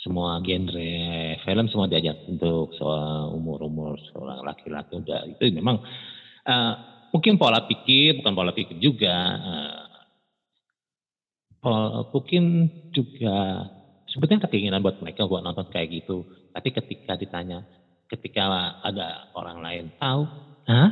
Semua 0.00 0.38
genre 0.44 1.34
film 1.42 1.66
semua 1.66 1.90
diajar 1.90 2.14
untuk 2.28 2.70
soal 2.78 3.32
umur-umur 3.34 3.98
seorang 4.12 4.44
laki-laki 4.44 5.02
udah 5.02 5.26
itu 5.26 5.50
memang 5.50 5.82
eh, 6.46 6.74
mungkin 7.10 7.40
pola 7.40 7.64
pikir 7.64 8.20
bukan 8.22 8.32
pola 8.36 8.52
pikir 8.54 8.76
juga 8.78 9.16
eh, 9.34 9.84
pol- 11.58 12.06
mungkin 12.12 12.70
juga 12.94 13.66
sebetulnya 14.06 14.46
keinginan 14.46 14.84
buat 14.84 15.00
mereka 15.02 15.26
buat 15.26 15.42
nonton 15.42 15.66
kayak 15.72 15.90
gitu 15.90 16.22
tapi 16.54 16.70
ketika 16.70 17.18
ditanya 17.18 17.66
ketika 18.06 18.72
ada 18.82 19.26
orang 19.34 19.58
lain 19.62 19.84
tahu, 19.98 20.30
hah? 20.70 20.90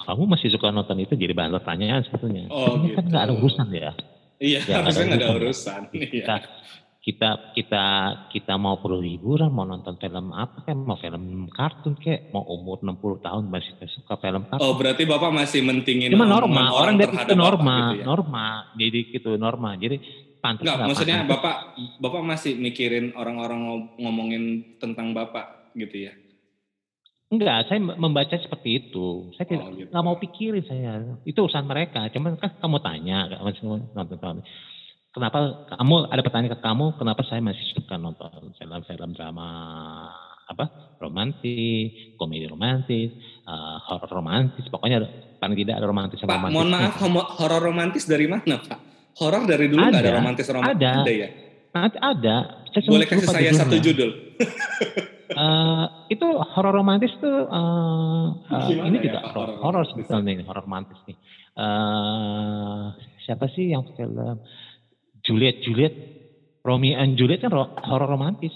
Kamu 0.00 0.24
masih 0.28 0.48
suka 0.48 0.72
nonton 0.72 0.96
itu 0.96 1.12
jadi 1.12 1.36
bahan 1.36 1.52
pertanyaan 1.60 2.00
sebetulnya. 2.08 2.48
Oh, 2.48 2.80
Ini 2.80 2.96
kan 2.96 3.04
gitu. 3.04 3.10
nggak 3.12 3.24
ada 3.28 3.34
urusan 3.36 3.68
ya. 3.72 3.92
Iya, 4.40 4.64
Ya, 4.64 4.74
harusnya 4.80 5.04
nggak 5.04 5.20
ada 5.20 5.28
ada 5.28 5.36
urusan. 5.36 5.80
Iya. 5.92 6.08
Kita 6.24 6.34
kita 7.00 7.28
kita 7.56 7.84
kita 8.28 8.54
mau 8.60 8.76
perlu 8.80 9.00
hiburan, 9.00 9.48
mau 9.48 9.64
nonton 9.64 9.96
film 9.96 10.32
apa 10.32 10.64
kayak 10.64 10.80
mau 10.80 10.96
film 11.00 11.48
kartun 11.48 11.96
kayak 11.96 12.28
mau 12.28 12.44
umur 12.44 12.80
60 12.80 13.24
tahun 13.24 13.44
masih 13.48 13.72
suka 13.88 14.16
film 14.16 14.48
kartun. 14.48 14.64
Oh, 14.64 14.76
berarti 14.76 15.04
Bapak 15.04 15.32
masih 15.32 15.60
mentingin 15.60 16.12
Cuma 16.12 16.28
omongan 16.28 16.44
norma, 16.44 16.64
orang 16.72 16.94
dari 16.96 17.08
terhadap 17.12 17.28
itu 17.28 17.36
Bapak 17.36 17.44
norma, 17.44 17.76
gitu 17.76 17.96
ya? 17.96 18.04
norma. 18.04 18.46
Jadi 18.76 18.98
gitu 19.12 19.30
norma. 19.36 19.70
Jadi 19.76 19.96
pantas 20.40 20.64
Enggak, 20.64 20.76
nggak 20.76 20.88
maksudnya 20.88 21.16
pantas. 21.20 21.30
Bapak 21.36 21.56
Bapak 22.00 22.22
masih 22.24 22.52
mikirin 22.56 23.06
orang-orang 23.12 23.60
ngom- 23.64 23.90
ngomongin 24.00 24.42
tentang 24.76 25.12
Bapak 25.12 25.72
gitu 25.76 26.08
ya? 26.08 26.12
Enggak, 27.30 27.70
saya 27.70 27.78
membaca 27.78 28.34
seperti 28.34 28.68
itu. 28.82 29.30
Saya 29.38 29.46
tidak 29.46 29.70
Oh, 29.70 29.74
gitu. 29.78 29.86
nggak 29.86 30.02
mau 30.02 30.18
pikirin 30.18 30.66
saya. 30.66 30.98
Itu 31.22 31.46
urusan 31.46 31.62
mereka. 31.62 32.10
Cuman 32.10 32.34
kan 32.34 32.58
kamu 32.58 32.82
tanya, 32.82 33.30
nonton. 33.94 34.42
Kenapa 35.10 35.38
kamu 35.70 36.10
ada 36.10 36.22
pertanyaan 36.22 36.54
ke 36.54 36.60
kamu? 36.60 36.98
Kenapa 36.98 37.22
saya 37.22 37.38
masih 37.38 37.62
suka 37.70 37.94
nonton 37.94 38.50
film-film 38.54 39.14
drama 39.14 39.46
apa 40.46 40.66
romantis, 40.98 42.14
komedi 42.18 42.50
romantis, 42.50 43.14
eh, 43.46 43.76
horor 43.86 44.10
romantis, 44.10 44.66
pokoknya 44.66 44.98
paling 45.38 45.54
tidak 45.54 45.78
ada 45.78 45.86
romantis 45.86 46.18
sama 46.18 46.34
Pak, 46.34 46.50
romantis. 46.50 46.54
mohon 46.58 46.68
maaf, 46.68 46.94
horor 47.38 47.62
romantis 47.62 48.04
dari 48.10 48.26
mana, 48.26 48.58
Pak? 48.58 48.78
Horor 49.22 49.46
dari 49.46 49.70
dulu 49.70 49.78
ada 49.78 50.02
Ada, 50.02 50.10
romantis 50.18 50.46
romantis 50.50 50.82
ada. 50.82 51.06
ya? 51.06 51.28
Ada, 51.70 51.98
ada. 52.02 52.36
Saya 52.74 52.82
Boleh 52.90 53.06
kasih 53.06 53.26
saya 53.30 53.50
satu 53.54 53.78
judul? 53.78 54.10
Eh, 55.30 55.84
itu 56.10 56.26
horor 56.26 56.74
romantis 56.74 57.14
tuh 57.16 57.46
eh, 57.46 58.26
Gimana 58.66 58.86
ini 58.88 58.98
ya, 58.98 59.02
juga 59.06 59.20
horor 59.30 59.48
romantis? 59.54 59.88
sebetulnya 59.92 60.32
ini 60.32 60.42
horor 60.42 60.62
romantis 60.62 60.98
nih. 61.04 61.16
Eh, 61.52 62.84
siapa 63.20 63.46
sih 63.48 63.70
yang 63.70 63.86
film 63.94 64.42
Juliet 65.20 65.62
Juliet 65.62 65.94
Romeo 66.60 66.94
and 66.94 67.14
Juliet 67.14 67.38
kan 67.38 67.48
ro- 67.48 67.72
horor 67.78 68.10
romantis. 68.10 68.50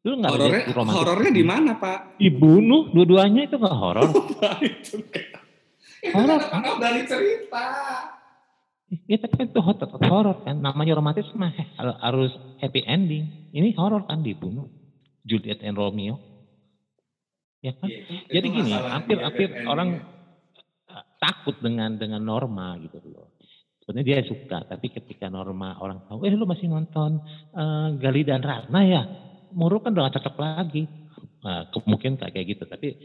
Lu 0.00 0.16
nggak 0.16 0.30
Horornya, 0.30 0.62
romantis? 0.70 0.96
horornya 0.96 1.30
di 1.30 1.44
mana, 1.44 1.70
Pak? 1.76 1.98
Dibunuh 2.16 2.88
dua-duanya 2.88 3.44
itu 3.44 3.56
nggak 3.56 3.76
horor. 3.76 4.08
Itu 5.98 6.14
Horor, 6.14 6.38
kan 6.40 6.78
dari 6.78 7.02
cerita. 7.04 7.64
Ya 9.04 9.18
tapi 9.18 9.34
kan 9.34 9.46
itu 9.46 9.60
hor- 9.60 9.76
tetap 9.76 9.98
horor 10.00 10.40
kan. 10.40 10.56
Namanya 10.56 10.94
romantis 10.94 11.26
mah 11.34 11.50
harus 12.00 12.30
happy 12.56 12.80
ending. 12.80 13.50
Ini 13.50 13.74
horor 13.74 14.06
kan 14.06 14.22
dibunuh. 14.22 14.70
Juliet 15.24 15.62
and 15.64 15.78
Romeo. 15.78 16.18
Ya 17.58 17.74
kan? 17.74 17.90
Jadi 18.30 18.46
Itu 18.46 18.54
gini, 18.54 18.70
masalah 18.70 18.92
hampir 18.94 19.16
dia, 19.18 19.26
hampir 19.26 19.48
endingnya. 19.50 19.70
orang 19.70 19.88
uh, 20.86 21.04
takut 21.18 21.56
dengan 21.58 21.90
dengan 21.98 22.22
norma 22.22 22.78
gitu 22.78 23.02
loh. 23.10 23.34
Sebenarnya 23.82 24.20
dia 24.20 24.28
suka, 24.28 24.68
tapi 24.68 24.92
ketika 24.92 25.32
norma 25.32 25.80
orang 25.80 26.04
tahu, 26.06 26.28
eh 26.28 26.34
lu 26.36 26.44
masih 26.44 26.68
nonton 26.68 27.18
uh, 27.56 27.88
Gali 27.96 28.22
dan 28.22 28.44
Ratna 28.44 28.84
ya, 28.84 29.02
Muru 29.56 29.80
kan 29.80 29.96
udah 29.96 30.12
gak 30.12 30.20
cocok 30.20 30.36
lagi. 30.38 30.84
Nah, 31.38 31.72
mungkin 31.88 32.20
kayak 32.20 32.46
gitu, 32.46 32.68
tapi 32.68 33.00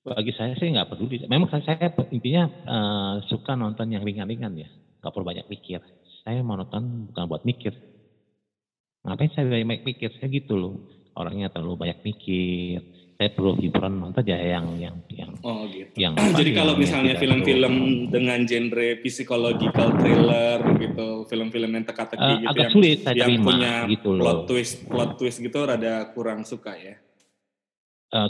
bagi 0.00 0.32
saya 0.32 0.56
sih 0.56 0.72
nggak 0.72 0.88
peduli. 0.88 1.20
Memang 1.28 1.52
saya, 1.52 1.76
saya 1.76 1.92
intinya 2.08 2.48
uh, 2.64 3.14
suka 3.28 3.52
nonton 3.52 3.92
yang 3.92 4.00
ringan-ringan 4.00 4.56
ya, 4.56 4.68
nggak 5.04 5.12
perlu 5.12 5.26
banyak 5.28 5.46
mikir. 5.52 5.84
Saya 6.24 6.40
mau 6.40 6.56
nonton 6.56 7.12
bukan 7.12 7.24
buat 7.28 7.44
mikir. 7.44 7.76
Ngapain 9.04 9.32
saya 9.36 9.48
banyak 9.48 9.84
mikir? 9.84 10.12
Saya 10.16 10.28
gitu 10.32 10.56
loh. 10.56 10.99
Orangnya 11.12 11.48
terlalu 11.48 11.74
banyak 11.78 11.98
mikir. 12.02 12.80
Saya 13.14 13.28
perlu 13.30 13.52
hiburan 13.52 14.00
nonton 14.00 14.24
aja 14.24 14.32
yang 14.32 14.80
yang 14.80 14.96
yang 15.12 15.28
Oh 15.44 15.68
gitu. 15.68 15.92
yang 15.94 16.16
Jadi 16.40 16.56
kalau 16.56 16.72
yang- 16.72 16.80
misalnya 16.80 17.14
film-film 17.16 17.74
dengan 18.08 18.40
genre 18.42 18.88
psychological 19.04 19.88
thriller 19.94 20.56
gitu, 20.80 21.08
film-film 21.28 21.70
yang 21.70 21.84
teka-teki 21.84 22.16
Eh, 22.24 22.36
gitu 22.38 22.48
agak 22.48 22.62
yang, 22.64 22.72
sulit 22.72 22.98
saya 23.04 23.14
yang 23.14 23.28
terima 23.28 23.44
punya 23.44 23.72
gitu 23.86 24.10
plot 24.16 24.40
twist, 24.48 24.74
plot 24.88 25.10
twist 25.16 25.38
gitu 25.38 25.58
rada 25.60 26.08
kurang 26.10 26.48
suka 26.48 26.72
ya. 26.72 26.96
Eh, 28.10 28.26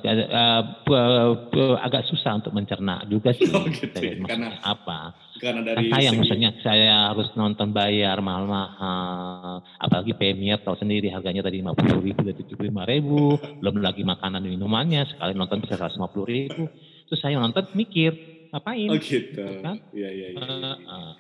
pe- 0.85 1.37
pe- 1.49 1.79
agak 1.81 2.05
susah 2.05 2.37
untuk 2.37 2.53
mencerna 2.53 3.01
juga 3.09 3.33
sih. 3.33 3.49
Oh, 3.57 3.65
gitu 3.65 3.97
Saya 3.97 4.13
ya, 4.13 4.21
maksudnya 4.21 4.53
karena 4.53 4.61
apa? 4.61 4.99
Karena 5.41 5.61
Kan 5.65 5.69
dari 5.73 5.89
sayang 5.89 6.13
segi- 6.13 6.21
maksudnya 6.21 6.51
saya 6.61 6.95
harus 7.09 7.29
nonton 7.33 7.73
bayar 7.73 8.21
mahal-mahal, 8.21 9.65
apalagi 9.81 10.13
premier 10.13 10.61
tahu 10.61 10.77
sendiri 10.77 11.09
harganya 11.09 11.41
tadi 11.41 11.65
lima 11.65 11.73
puluh 11.73 11.97
ribu 11.97 12.21
dari 12.21 12.37
tujuh 12.45 12.61
lima 12.61 12.85
ribu, 12.85 13.41
belum 13.65 13.81
lagi 13.81 14.05
makanan 14.05 14.45
minumannya 14.45 15.09
sekali 15.09 15.33
nonton 15.33 15.65
bisa 15.65 15.81
seratus 15.81 15.97
lima 15.97 16.13
puluh 16.13 16.29
ribu. 16.29 16.69
Terus 17.09 17.21
saya 17.25 17.41
nonton 17.41 17.65
mikir, 17.73 18.13
ngapain? 18.53 18.89
Oh 18.93 19.01
gitu. 19.01 19.33
Gitu 19.33 19.53
kan? 19.65 19.81
Iya 19.97 20.09
iya 20.13 20.27
iya. 20.29 20.45
Eh, 20.45 20.77
eh. 20.77 21.13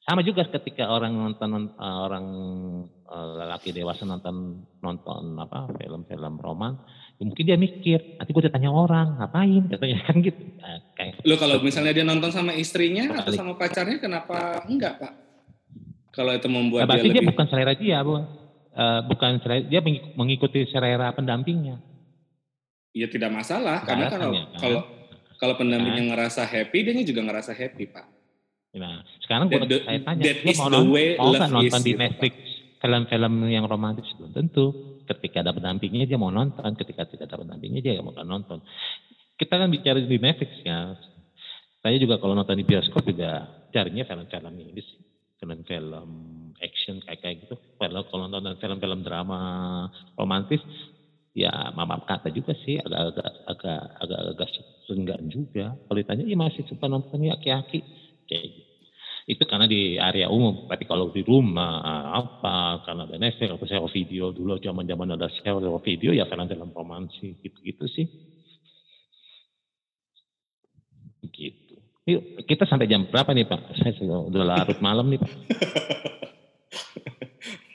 Sama 0.00 0.20
juga 0.20 0.42
ketika 0.44 0.92
orang 0.92 1.16
nonton 1.16 1.72
eh, 1.72 1.96
orang 1.96 2.26
eh, 3.08 3.26
lelaki 3.40 3.72
dewasa 3.72 4.04
nonton 4.04 4.68
nonton 4.84 5.22
apa 5.40 5.64
film-film 5.80 6.36
roman, 6.36 6.76
ya 6.76 6.99
mungkin 7.20 7.44
dia 7.44 7.56
mikir, 7.60 8.16
nanti 8.16 8.30
gue 8.32 8.48
tanya 8.48 8.72
orang, 8.72 9.20
ngapain? 9.20 9.68
Katanya 9.68 9.98
kan 10.08 10.16
gitu. 10.24 10.40
Nah, 10.56 10.80
kayak 10.96 11.20
Lo 11.28 11.36
kalau 11.36 11.60
misalnya 11.60 11.92
dia 11.92 12.04
nonton 12.08 12.32
sama 12.32 12.56
istrinya 12.56 13.12
atau 13.12 13.28
Balik. 13.28 13.36
sama 13.36 13.52
pacarnya, 13.60 14.00
kenapa 14.00 14.64
enggak 14.64 14.96
pak? 14.96 15.12
Kalau 16.10 16.32
itu 16.32 16.48
Nah, 16.48 16.54
membuat 16.56 16.80
dia 16.80 16.88
berarti 16.88 17.08
dia 17.12 17.20
lebih, 17.20 17.28
bukan 17.30 17.46
selera 17.52 17.72
dia, 17.76 17.98
bu. 18.00 18.14
Eh, 18.70 19.00
bukan 19.06 19.30
selera, 19.44 19.60
dia 19.68 19.80
mengik- 19.84 20.08
mengikuti 20.16 20.60
selera 20.72 21.12
pendampingnya. 21.12 21.76
ya 22.90 23.06
tidak 23.06 23.30
masalah. 23.30 23.86
Karena 23.86 24.10
kalau 24.10 24.34
kan 24.34 24.34
ya, 24.34 24.44
kalau 24.58 24.80
kalau 25.38 25.54
pendampingnya 25.54 26.10
ngerasa 26.10 26.42
happy, 26.42 26.78
dia 26.82 27.04
juga 27.06 27.22
ngerasa 27.22 27.54
happy 27.54 27.86
pak. 27.86 28.02
Nah, 28.74 29.06
sekarang 29.22 29.46
gue 29.46 29.62
saya 29.82 30.02
tanya, 30.02 30.22
that 30.26 30.38
dia 30.42 30.50
is 30.50 30.58
mau, 30.58 30.70
the 30.74 30.82
way 30.90 31.14
mau 31.14 31.30
nonton 31.30 31.62
is, 31.62 31.74
di 31.86 31.94
gitu, 31.94 32.02
Netflix 32.02 32.34
film-film 32.82 33.34
yang 33.46 33.64
romantis? 33.70 34.10
Belum 34.18 34.34
tentu. 34.34 34.89
Ketika 35.06 35.40
ada 35.44 35.52
pendampingnya 35.54 36.04
dia 36.08 36.18
mau 36.20 36.32
nonton, 36.32 36.70
ketika 36.76 37.06
tidak 37.06 37.30
ada 37.30 37.40
pendampingnya 37.40 37.80
dia 37.80 37.92
nggak 37.96 38.06
mau 38.06 38.14
nonton. 38.24 38.60
Kita 39.36 39.56
kan 39.56 39.68
bicara 39.72 40.00
di 40.00 40.18
Netflix 40.20 40.50
ya. 40.64 40.92
Saya 41.80 41.96
juga 41.96 42.20
kalau 42.20 42.36
nonton 42.36 42.60
di 42.60 42.64
bioskop 42.66 43.08
juga 43.08 43.48
carinya 43.72 44.04
film-film 44.04 44.54
ini 44.60 44.82
sih. 44.84 45.00
Film-film 45.40 46.10
action 46.60 47.00
kayak 47.00 47.20
kayak 47.24 47.36
gitu. 47.48 47.56
Kalau 47.80 48.04
kalau 48.12 48.28
nonton 48.28 48.60
film-film 48.60 49.00
drama 49.00 49.40
romantis, 50.12 50.60
ya 51.32 51.72
mama 51.72 51.96
kata 52.04 52.28
juga 52.28 52.52
sih 52.52 52.76
agak-agak 52.76 53.28
agak 53.48 53.82
agak 53.96 54.20
agak 54.36 54.48
juga. 55.30 55.78
Kalau 55.88 55.96
ditanya, 55.96 56.24
ya 56.28 56.36
masih 56.36 56.68
suka 56.68 56.84
nontonnya 56.90 57.38
aki-aki 57.38 57.80
kayak 58.28 58.44
gitu. 58.52 58.59
Itu 58.59 58.59
karena 59.60 59.76
di 59.76 60.00
area 60.00 60.32
umum. 60.32 60.64
Tapi 60.64 60.88
kalau 60.88 61.12
di 61.12 61.20
rumah 61.20 61.84
apa 62.16 62.80
karena 62.80 63.04
ada 63.04 63.20
Netflix 63.20 63.52
atau 63.52 63.68
sewa 63.68 63.92
video 63.92 64.32
dulu 64.32 64.56
zaman-zaman 64.56 65.20
ada 65.20 65.28
sewa 65.28 65.60
video 65.84 66.16
ya 66.16 66.24
film-film 66.24 66.72
romansi 66.72 67.36
gitu-gitu 67.44 67.84
sih. 67.84 68.08
Gitu. 71.28 71.76
Yuk, 72.08 72.48
kita 72.48 72.64
sampai 72.64 72.88
jam 72.88 73.04
berapa 73.04 73.36
nih 73.36 73.44
Pak? 73.44 73.76
Saya 73.76 73.92
sudah, 74.00 74.32
udah 74.32 74.42
larut 74.48 74.80
malam 74.80 75.12
nih 75.12 75.20
Pak. 75.20 75.28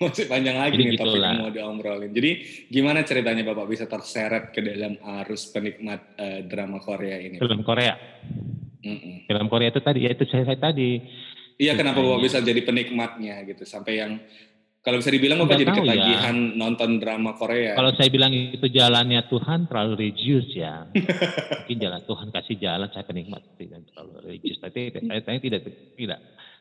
Masih 0.02 0.26
panjang 0.26 0.58
lagi 0.58 0.82
Jadi 0.82 0.90
nih 0.90 0.98
topik 0.98 1.06
gitulah. 1.06 1.34
yang 1.38 1.46
mau 1.46 1.54
diomrolin. 1.54 2.12
Jadi 2.18 2.32
gimana 2.66 3.06
ceritanya 3.06 3.46
Bapak 3.46 3.70
bisa 3.70 3.86
terseret 3.86 4.50
ke 4.50 4.66
dalam 4.66 4.98
arus 5.22 5.54
penikmat 5.54 6.18
eh, 6.18 6.42
drama 6.50 6.82
Korea 6.82 7.22
ini? 7.22 7.38
Film 7.38 7.62
Korea. 7.62 7.94
Mm-mm. 8.82 9.30
Film 9.30 9.48
Korea 9.54 9.70
itu 9.70 9.86
tadi, 9.86 10.10
ya 10.10 10.18
itu 10.18 10.26
saya, 10.26 10.50
saya 10.50 10.58
tadi. 10.58 10.98
Iya 11.56 11.74
kenapa 11.80 12.03
Bapak 12.03 12.20
Ceritanya. 12.20 12.26
bisa 12.28 12.38
jadi 12.43 12.62
penikmatnya 12.68 13.36
gitu 13.47 13.64
sampai 13.64 13.93
yang 14.03 14.12
kalau 14.86 15.01
bisa 15.01 15.10
dibilang 15.10 15.41
Bapak 15.41 15.58
jadi 15.58 15.72
ya. 15.74 15.78
ketagihan 15.82 16.38
nonton 16.62 17.01
drama 17.01 17.34
Korea. 17.34 17.74
Kalau 17.74 17.89
saya 17.97 18.06
bilang 18.14 18.30
itu 18.30 18.70
jalannya 18.70 19.26
Tuhan 19.26 19.66
terlalu 19.66 19.97
religius 19.97 20.45
ya. 20.53 20.86
Mungkin 21.66 21.78
jalan 21.82 22.06
Tuhan 22.06 22.28
kasih 22.30 22.56
jalan 22.62 22.88
saya 22.93 23.01
penikmat 23.01 23.41
tidak 23.58 23.82
terlalu 23.89 24.30
religius. 24.30 24.62
Tapi 24.62 24.93
saya, 25.10 25.26
saya 25.26 25.41
tidak 25.41 25.66
tidak. 25.97 26.20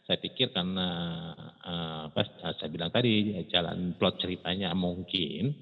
Saya 0.08 0.16
pikir 0.24 0.56
karena 0.56 0.88
eh, 1.68 2.00
apa 2.08 2.22
saya 2.56 2.70
bilang 2.72 2.88
tadi 2.88 3.44
jalan 3.52 3.92
plot 4.00 4.16
ceritanya 4.16 4.72
mungkin 4.72 5.52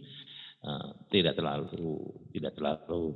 eh, 0.62 0.88
tidak 1.10 1.34
terlalu 1.34 1.98
tidak 2.30 2.54
terlalu. 2.54 3.10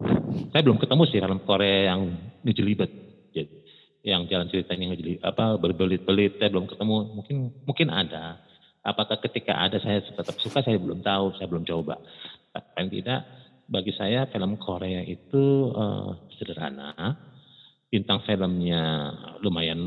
Saya 0.51 0.62
belum 0.67 0.83
ketemu 0.83 1.03
sih 1.07 1.23
film 1.23 1.41
Korea 1.47 1.95
yang 1.95 2.03
ngejelibet. 2.43 2.91
Jadi, 3.31 3.66
yang 4.07 4.31
jalan 4.31 4.47
ceritanya 4.47 4.95
ngejeli 4.95 5.19
apa 5.19 5.59
berbelit-belit 5.59 6.39
saya 6.39 6.55
belum 6.55 6.71
ketemu. 6.71 6.97
Mungkin 7.19 7.37
mungkin 7.67 7.89
ada. 7.91 8.39
Apakah 8.87 9.19
ketika 9.19 9.59
ada 9.59 9.83
saya 9.83 9.99
tetap 9.99 10.39
suka 10.39 10.63
saya 10.63 10.79
belum 10.79 11.03
tahu, 11.03 11.35
saya 11.35 11.51
belum 11.51 11.67
coba. 11.67 11.99
Paling 12.55 12.89
tidak 12.95 13.27
bagi 13.67 13.91
saya 13.99 14.31
film 14.31 14.55
Korea 14.63 15.03
itu 15.03 15.75
eh, 15.75 16.11
sederhana, 16.39 16.95
bintang 17.91 18.23
filmnya 18.23 19.11
lumayan 19.43 19.81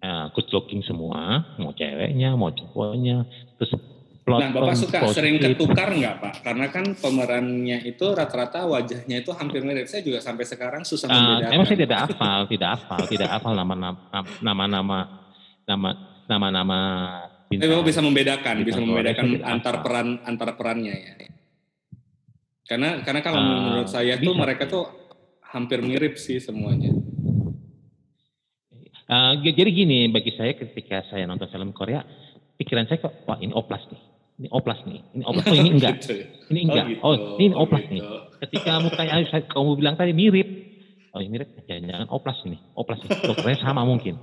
eh, 0.00 0.26
good 0.32 0.48
looking 0.48 0.80
semua, 0.80 1.44
mau 1.60 1.76
ceweknya, 1.76 2.32
mau 2.32 2.48
cowoknya, 2.56 3.28
terus 3.60 3.76
plot 4.22 4.38
Nah 4.38 4.50
Bapak 4.50 4.74
suka 4.74 4.98
positif. 5.02 5.16
sering 5.18 5.34
ketukar 5.36 5.88
nggak 5.90 6.14
Pak? 6.18 6.34
Karena 6.40 6.66
kan 6.68 6.84
pemerannya 6.94 7.78
itu 7.82 8.04
rata-rata 8.08 8.64
wajahnya 8.64 9.16
itu 9.18 9.30
hampir 9.32 9.60
mirip. 9.60 9.84
Saya 9.84 10.00
juga 10.00 10.18
sampai 10.18 10.44
sekarang 10.44 10.82
susah 10.82 11.06
Ah, 11.06 11.16
membedakan. 11.36 11.52
emang 11.52 11.66
saya 11.66 11.78
tidak 11.78 11.98
hafal, 12.00 12.40
tidak 12.46 12.68
hafal, 12.72 13.02
tidak 13.04 13.28
hafal 13.28 13.52
nama-nama 13.52 13.98
nama-nama 14.40 14.98
nama 15.62 15.88
nama-nama 16.24 16.78
Tapi 17.48 17.66
Bapak 17.68 17.84
bisa 17.84 18.00
membedakan, 18.00 18.54
Bintang 18.56 18.66
bisa 18.68 18.80
membedakan 18.80 19.24
antar 19.44 19.74
hafal. 19.74 19.84
peran 19.84 20.08
antar 20.22 20.48
perannya 20.54 20.94
ya. 20.94 21.12
Karena 22.62 23.02
karena 23.02 23.20
kalau 23.20 23.36
Ah, 23.36 23.46
menurut 23.60 23.88
saya 23.88 24.16
tuh 24.16 24.32
bisa 24.32 24.40
mereka 24.40 24.64
tuh 24.64 24.84
hampir 25.44 25.82
mirip 25.82 26.16
sih 26.16 26.38
semuanya. 26.38 26.94
Eh, 29.04 29.32
g- 29.42 29.52
jadi 29.52 29.68
gini, 29.68 30.08
bagi 30.08 30.32
saya 30.32 30.54
ketika 30.54 31.04
saya 31.04 31.26
nonton 31.26 31.44
film 31.46 31.70
Korea, 31.70 32.00
pikiran 32.54 32.86
saya 32.86 32.96
kok, 32.98 33.26
wah 33.26 33.36
ini 33.36 33.52
oplas 33.52 33.84
nih, 33.84 34.00
ini 34.40 34.48
oplas 34.48 34.78
nih, 34.84 35.00
ini 35.12 35.22
oplas, 35.24 35.44
oh 35.46 35.56
ini 35.56 35.70
enggak, 35.76 35.96
Gitu 36.00 36.12
ya. 36.12 36.26
ini 36.50 36.60
enggak, 36.66 36.86
gitu, 36.88 37.00
oh 37.04 37.14
ini 37.38 37.54
oh 37.54 37.62
oplas 37.64 37.82
gitu. 37.84 37.92
nih. 37.94 38.02
Ketika 38.42 38.72
mukanya 38.80 39.12
saya- 39.30 39.46
kamu 39.46 39.70
bilang 39.78 39.94
tadi 39.94 40.12
mirip, 40.12 40.48
oh 41.12 41.20
ini 41.20 41.30
mirip, 41.30 41.48
jangan-jangan 41.64 42.08
oplas 42.10 42.38
ini, 42.44 42.58
oplas 42.74 42.98
nih, 43.00 43.10
dokternya 43.22 43.58
sama 43.60 43.82
mungkin. 43.84 44.14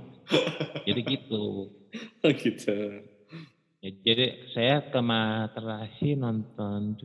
Jadi 0.84 1.00
gitu. 1.06 1.42
Oh 2.22 2.30
gitu. 2.30 2.76
Ya, 3.80 3.90
jadi 4.04 4.26
saya 4.52 4.84
kemarin 4.86 5.48
terakhir 5.50 6.14
nonton 6.14 7.00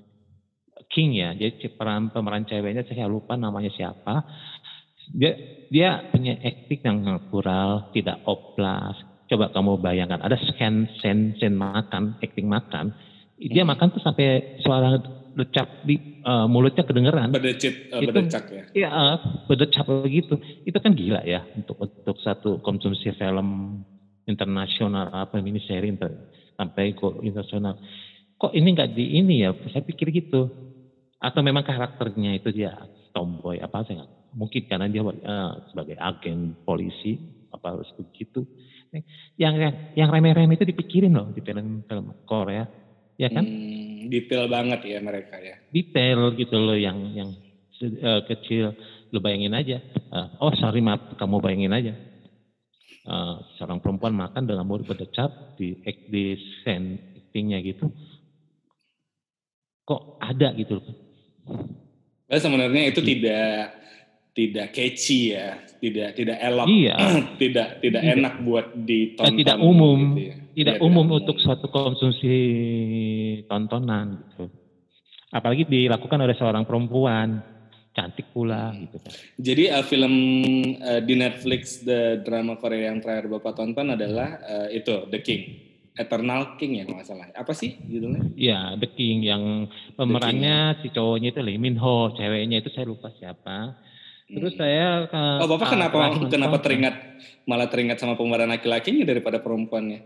King 0.92 1.16
ya, 1.16 1.32
jadi 1.32 1.72
peran 1.72 2.12
pemeran 2.12 2.44
ceweknya 2.44 2.84
saya 2.84 3.08
lupa 3.08 3.34
namanya 3.34 3.72
siapa. 3.72 4.28
Dia 5.08 5.40
dia 5.72 6.04
punya 6.12 6.36
acting 6.36 6.82
yang 6.84 6.98
natural, 7.02 7.88
tidak 7.96 8.20
oplas. 8.28 9.00
Coba 9.26 9.50
kamu 9.50 9.82
bayangkan, 9.82 10.22
ada 10.22 10.38
scan 10.38 10.86
sen 11.02 11.34
sen 11.42 11.58
makan, 11.58 12.14
acting 12.22 12.46
makan. 12.46 12.94
Dia 13.36 13.66
makan 13.66 13.90
tuh 13.90 14.00
sampai 14.00 14.56
suara 14.62 15.02
decap 15.34 15.68
di 15.82 15.98
eh, 16.26 16.46
mulutnya 16.50 16.82
kedengeran. 16.86 17.30
Berdecit, 17.34 17.90
eh, 17.90 18.02
Itu- 18.02 18.10
berdecak 18.14 18.46
ya. 18.50 18.64
Iya, 18.76 18.90
eh, 18.90 19.18
berdecap 19.46 19.86
begitu. 19.90 20.38
Itu 20.62 20.78
kan 20.78 20.94
gila 20.94 21.22
ya 21.26 21.46
untuk 21.54 21.78
untuk 21.78 22.18
satu 22.22 22.58
konsumsi 22.62 23.14
film 23.14 23.82
internasional 24.26 25.14
apa 25.14 25.38
mini 25.42 25.62
seri 25.62 25.94
inter- 25.94 26.26
sampai 26.58 26.94
go 26.98 27.22
internasional. 27.22 27.78
Kok 28.36 28.52
ini 28.52 28.74
nggak 28.74 28.90
di 28.94 29.22
ini 29.22 29.46
ya? 29.46 29.54
Saya 29.70 29.86
pikir 29.86 30.10
gitu. 30.12 30.50
Atau 31.22 31.42
memang 31.42 31.64
karakternya 31.64 32.36
itu 32.36 32.52
dia 32.52 32.74
tomboy 33.14 33.58
apa 33.58 33.86
saya 33.88 34.04
nggak 34.04 34.12
mungkin 34.36 34.62
karena 34.68 34.88
dia 34.92 35.02
eh, 35.02 35.52
sebagai 35.72 35.96
agen 35.98 36.58
polisi 36.62 37.16
apa 37.54 37.78
harus 37.80 37.88
begitu. 37.96 38.44
Yang 39.36 39.76
yang 39.98 40.10
remeh-remeh 40.12 40.56
itu 40.56 40.68
dipikirin 40.68 41.12
loh 41.16 41.32
di 41.34 41.42
film-film 41.42 42.06
Korea, 42.24 42.64
ya 43.20 43.28
kan? 43.32 43.44
Hmm, 43.44 44.08
detail 44.08 44.48
banget 44.48 44.86
ya 44.86 45.00
mereka 45.02 45.42
ya. 45.42 45.58
detail 45.74 46.32
gitu 46.38 46.56
loh 46.56 46.78
yang 46.78 46.98
yang 47.16 47.30
eh, 47.82 48.22
kecil. 48.30 48.76
Lo 49.14 49.22
bayangin 49.24 49.54
aja 49.56 49.80
Eh, 50.16 50.28
oh 50.40 50.52
sorry 50.56 50.80
maaf 50.80 51.20
kamu 51.20 51.44
bayangin 51.44 51.76
aja. 51.76 51.94
Eh, 53.06 53.36
seorang 53.60 53.84
perempuan 53.84 54.16
makan 54.16 54.48
dengan 54.48 54.64
mulut 54.64 54.88
berdecap 54.88 55.60
di 55.60 55.76
di 56.08 56.40
scene 56.64 57.20
actingnya 57.20 57.60
gitu. 57.60 57.92
Kok 59.86 60.24
ada 60.24 60.56
gitu 60.56 60.80
loh? 60.80 60.88
Nah, 62.26 62.40
sebenarnya 62.42 62.90
itu 62.90 63.06
tidak 63.06 63.85
tidak 64.36 64.76
catchy 64.76 65.32
ya, 65.32 65.64
tidak 65.80 66.20
tidak 66.20 66.38
elok, 66.44 66.68
iya 66.68 66.96
tidak 67.42 67.80
tidak 67.80 68.04
Tidak. 68.04 68.16
enak 68.20 68.34
buat 68.44 68.68
ditonton. 68.76 69.36
tidak 69.40 69.58
umum. 69.64 70.00
gitu 70.14 70.22
ya. 70.28 70.36
tidak 70.56 70.76
Iya, 70.80 70.84
umum 70.84 71.08
untuk 71.16 71.38
suatu 71.40 71.68
konsumsi 71.72 72.36
tontonan 73.48 74.24
gitu 74.32 74.48
apalagi 75.36 75.68
dilakukan 75.68 76.20
oleh 76.24 76.36
seorang 76.40 76.64
perempuan 76.64 77.44
cantik 77.96 78.28
pula 78.32 78.76
gitu 78.76 79.00
kan 79.00 79.12
Jadi 79.40 79.64
eh, 79.72 79.84
film 79.88 80.16
eh, 80.80 81.02
di 81.04 81.16
Netflix 81.16 81.84
the 81.84 82.24
drama 82.24 82.60
Korea 82.60 82.92
yang 82.92 83.00
terakhir 83.00 83.32
bapak 83.32 83.56
tonton 83.56 83.96
adalah 83.96 84.40
eh, 84.44 84.80
itu 84.84 85.08
The 85.12 85.20
King, 85.24 85.44
Eternal 85.96 86.60
King 86.60 86.80
ya 86.80 86.84
kalau 86.84 87.00
nggak 87.00 87.08
salah. 87.08 87.28
Apa 87.32 87.56
sih 87.56 87.80
judulnya? 87.88 88.36
Ya, 88.36 88.76
The 88.76 88.92
King 88.92 89.24
yang 89.24 89.72
pemerannya 89.96 90.84
si 90.84 90.92
cowoknya 90.92 91.32
itu 91.32 91.40
Lee 91.40 91.56
Min 91.56 91.80
Ho, 91.80 92.12
ceweknya 92.12 92.60
itu 92.60 92.68
saya 92.76 92.84
lupa 92.84 93.16
siapa. 93.16 93.80
Terus 94.26 94.58
saya 94.58 95.06
ke 95.06 95.22
Oh 95.38 95.46
bapak 95.46 95.68
kenapa 95.70 95.98
nonton- 96.10 96.34
kenapa 96.34 96.58
teringat 96.58 96.96
malah 97.46 97.70
teringat 97.70 98.02
sama 98.02 98.18
pemeran 98.18 98.50
laki-lakinya 98.50 99.06
daripada 99.06 99.38
perempuannya? 99.38 100.02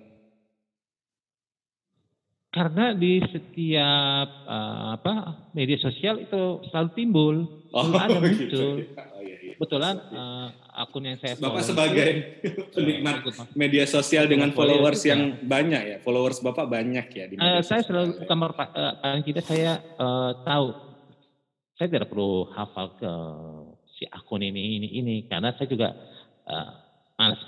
Karena 2.50 2.98
di 2.98 3.22
setiap 3.24 4.28
ah, 4.44 4.98
apa 4.98 5.14
media 5.54 5.78
sosial 5.78 6.18
itu 6.20 6.66
selalu 6.68 6.90
timbul, 6.98 7.36
Oh 7.70 7.86
selalu 7.86 8.02
ada 8.02 8.18
gitu. 8.26 8.26
muncul. 8.26 8.74
Oh 8.98 9.22
iya 9.22 9.38
iya. 9.40 9.54
kebetulan 9.56 9.96
uh, 10.10 10.48
akun 10.74 11.04
yang 11.06 11.20
saya 11.22 11.38
Bapak 11.38 11.62
sebagai 11.62 12.10
penikmat 12.76 13.16
media 13.54 13.86
sosial 13.86 14.26
dengan 14.26 14.50
followers 14.50 15.04
yang 15.06 15.38
banyak 15.46 15.82
ya, 15.86 15.98
followers 16.02 16.42
Bapak 16.42 16.66
banyak 16.66 17.06
ya 17.14 17.26
di 17.30 17.36
uh, 17.38 17.62
Saya 17.62 17.86
selalu 17.86 18.26
kamar 18.26 18.52
uh, 18.58 18.98
paling 18.98 19.24
tidak 19.24 19.46
saya 19.46 19.78
uh, 19.96 20.34
tahu 20.42 20.74
saya 21.78 21.88
tidak 21.88 22.10
perlu 22.10 22.50
hafal 22.52 22.98
ke 22.98 23.12
si 24.00 24.08
akun 24.08 24.40
ini 24.40 24.80
ini 24.80 24.88
ini. 25.04 25.16
Karena 25.28 25.52
saya 25.60 25.68
juga 25.68 25.92
uh, 26.48 26.70
malas 27.20 27.44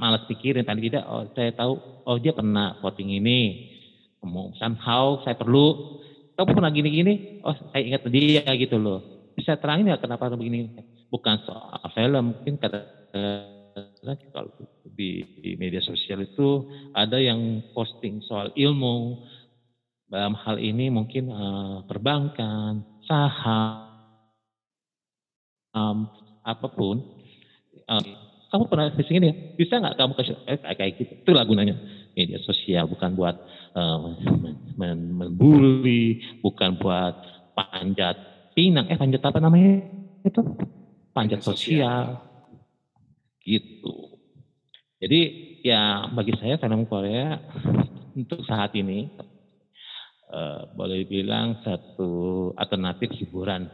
malas 0.00 0.24
pikirin 0.24 0.64
tadi. 0.64 0.88
Tidak 0.88 1.04
oh 1.04 1.28
saya 1.36 1.52
tahu 1.52 1.72
oh 2.08 2.16
dia 2.16 2.32
pernah 2.32 2.80
voting 2.80 3.20
ini. 3.20 3.70
Somehow 4.56 5.20
saya 5.20 5.36
perlu 5.36 6.00
kamu 6.34 6.56
pernah 6.56 6.72
gini-gini? 6.72 7.44
Oh 7.44 7.52
saya 7.70 7.84
ingat 7.84 8.08
dia 8.08 8.48
gitu 8.56 8.80
loh. 8.80 9.28
Bisa 9.36 9.60
terangin 9.60 9.92
ya 9.92 10.00
kenapa 10.00 10.32
begini? 10.32 10.72
Bukan 11.12 11.44
soal 11.44 11.84
film 11.92 12.32
mungkin 12.32 12.56
kata 12.56 12.80
kalau 14.32 14.50
di, 14.94 15.22
di 15.42 15.58
media 15.58 15.82
sosial 15.82 16.22
itu 16.24 16.66
ada 16.96 17.20
yang 17.20 17.60
posting 17.76 18.24
soal 18.24 18.50
ilmu. 18.56 19.20
Dalam 20.04 20.36
hal 20.38 20.62
ini 20.62 20.92
mungkin 20.94 21.26
uh, 21.32 21.82
perbankan 21.90 22.86
saham 23.08 23.93
um, 25.74 26.08
apa 26.46 26.66
pun 26.70 27.02
uh, 27.90 28.02
kamu 28.54 28.70
pernah 28.70 28.86
posting 28.94 29.18
ini 29.18 29.26
ya? 29.26 29.36
Bisa 29.58 29.82
nggak 29.82 29.98
kamu 29.98 30.12
kasih 30.14 30.34
eh, 30.46 30.58
kayak 30.62 30.92
gitu? 30.94 31.12
Itu 31.26 31.30
gunanya. 31.34 31.74
Media 32.14 32.38
sosial 32.46 32.86
bukan 32.86 33.18
buat 33.18 33.34
uh, 33.74 34.14
membuli 34.78 36.22
bukan 36.38 36.78
buat 36.78 37.14
panjat 37.58 38.14
pinang. 38.54 38.86
Eh 38.86 38.94
panjat 38.94 39.26
apa 39.26 39.42
namanya 39.42 39.82
itu? 40.22 40.42
Panjat 41.10 41.42
sosial. 41.42 42.30
gitu. 43.44 44.16
Jadi 45.02 45.20
ya 45.60 46.08
bagi 46.14 46.32
saya 46.38 46.56
film 46.56 46.88
Korea 46.88 47.36
untuk 48.16 48.40
saat 48.46 48.72
ini 48.78 49.10
uh, 50.30 50.70
boleh 50.72 51.04
dibilang 51.04 51.60
satu 51.60 52.54
alternatif 52.56 53.12
hiburan 53.18 53.68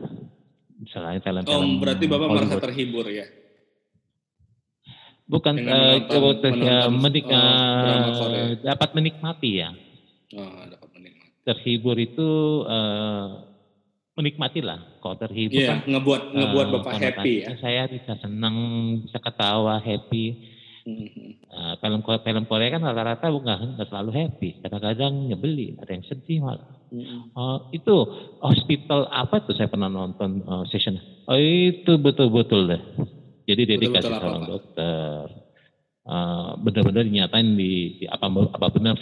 selain 0.88 1.20
film-film 1.20 1.76
oh 1.76 1.80
berarti 1.82 2.04
bapak 2.08 2.28
merasa 2.32 2.56
terhibur 2.56 3.04
ya? 3.10 3.26
Bukan 5.30 5.54
uh, 5.62 6.02
menonton, 6.10 6.58
menonton, 6.58 6.90
menik, 6.98 7.26
uh, 7.30 8.58
dapat 8.66 8.88
menikmati 8.98 9.50
ya? 9.62 9.70
Oh, 10.34 10.66
dapat 10.66 10.90
menikmati. 10.90 11.30
Terhibur 11.46 11.96
itu 12.02 12.28
uh, 12.66 13.46
menikmati 14.18 14.58
lah 14.58 14.82
kalau 14.98 15.14
terhibur. 15.20 15.54
Yeah, 15.54 15.78
kan 15.78 15.86
ngebuat 15.86 16.22
ngebuat 16.34 16.66
uh, 16.66 16.72
bapak 16.82 16.92
happy 16.98 17.46
ya? 17.46 17.54
saya 17.62 17.86
bisa 17.86 18.18
senang 18.18 18.56
bisa 19.06 19.18
ketawa 19.22 19.78
happy. 19.78 20.50
Mm-hmm. 20.80 21.28
uh, 21.52 21.74
film 21.76 22.00
film 22.02 22.44
Korea 22.48 22.72
kan 22.72 22.82
rata-rata 22.82 23.28
bukan 23.30 23.78
nggak 23.78 23.86
selalu 23.92 24.10
happy. 24.16 24.50
Kadang-kadang 24.64 25.30
nyebeli 25.30 25.78
ada 25.78 25.92
yang 25.94 26.06
sedih 26.08 26.40
malah 26.42 26.79
mm-hmm. 26.90 27.20
uh, 27.34 27.58
itu 27.70 27.96
hospital 28.42 29.08
apa 29.10 29.42
tuh 29.46 29.54
saya 29.54 29.70
pernah 29.70 29.88
nonton 29.88 30.42
uh, 30.44 30.64
session? 30.68 30.98
Oh 31.30 31.38
itu 31.38 31.96
betul-betul 31.98 32.70
deh. 32.70 32.82
Jadi 33.46 33.62
dedikasi 33.78 34.10
betul, 34.10 34.18
seorang 34.18 34.44
dokter. 34.46 35.22
Uh, 36.00 36.56
benar-benar 36.64 37.06
dinyatain 37.06 37.54
di, 37.54 38.02
di 38.02 38.06
apa 38.08 38.26
apa 38.26 38.66
benar 38.72 38.98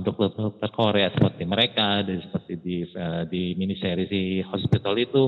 dokter 0.00 0.32
dokter 0.32 0.70
Korea 0.72 1.12
seperti 1.12 1.44
mereka 1.44 2.00
dan 2.06 2.24
seperti 2.24 2.52
di 2.62 2.76
uh, 2.94 3.28
di 3.28 3.52
mini 3.58 3.76
series 3.76 4.08
di 4.08 4.40
hospital 4.40 4.96
itu. 4.96 5.24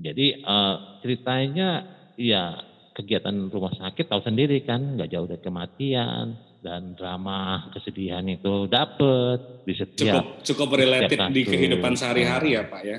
Jadi 0.00 0.44
uh, 0.44 1.00
ceritanya 1.00 1.84
ya 2.20 2.58
kegiatan 2.92 3.48
rumah 3.48 3.72
sakit 3.72 4.12
tahu 4.12 4.20
sendiri 4.20 4.60
kan 4.66 4.98
nggak 4.98 5.08
jauh 5.08 5.24
dari 5.24 5.40
kematian 5.40 6.49
dan 6.60 6.94
drama 6.94 7.68
kesedihan 7.72 8.24
itu 8.28 8.68
dapet 8.68 9.64
di 9.64 9.74
setiap 9.74 10.44
cukup 10.44 10.44
cukup 10.44 10.68
related 10.76 11.18
di 11.32 11.42
kehidupan 11.44 11.96
sehari-hari 11.96 12.56
ya 12.56 12.62
pak 12.68 12.82
ya 12.84 12.98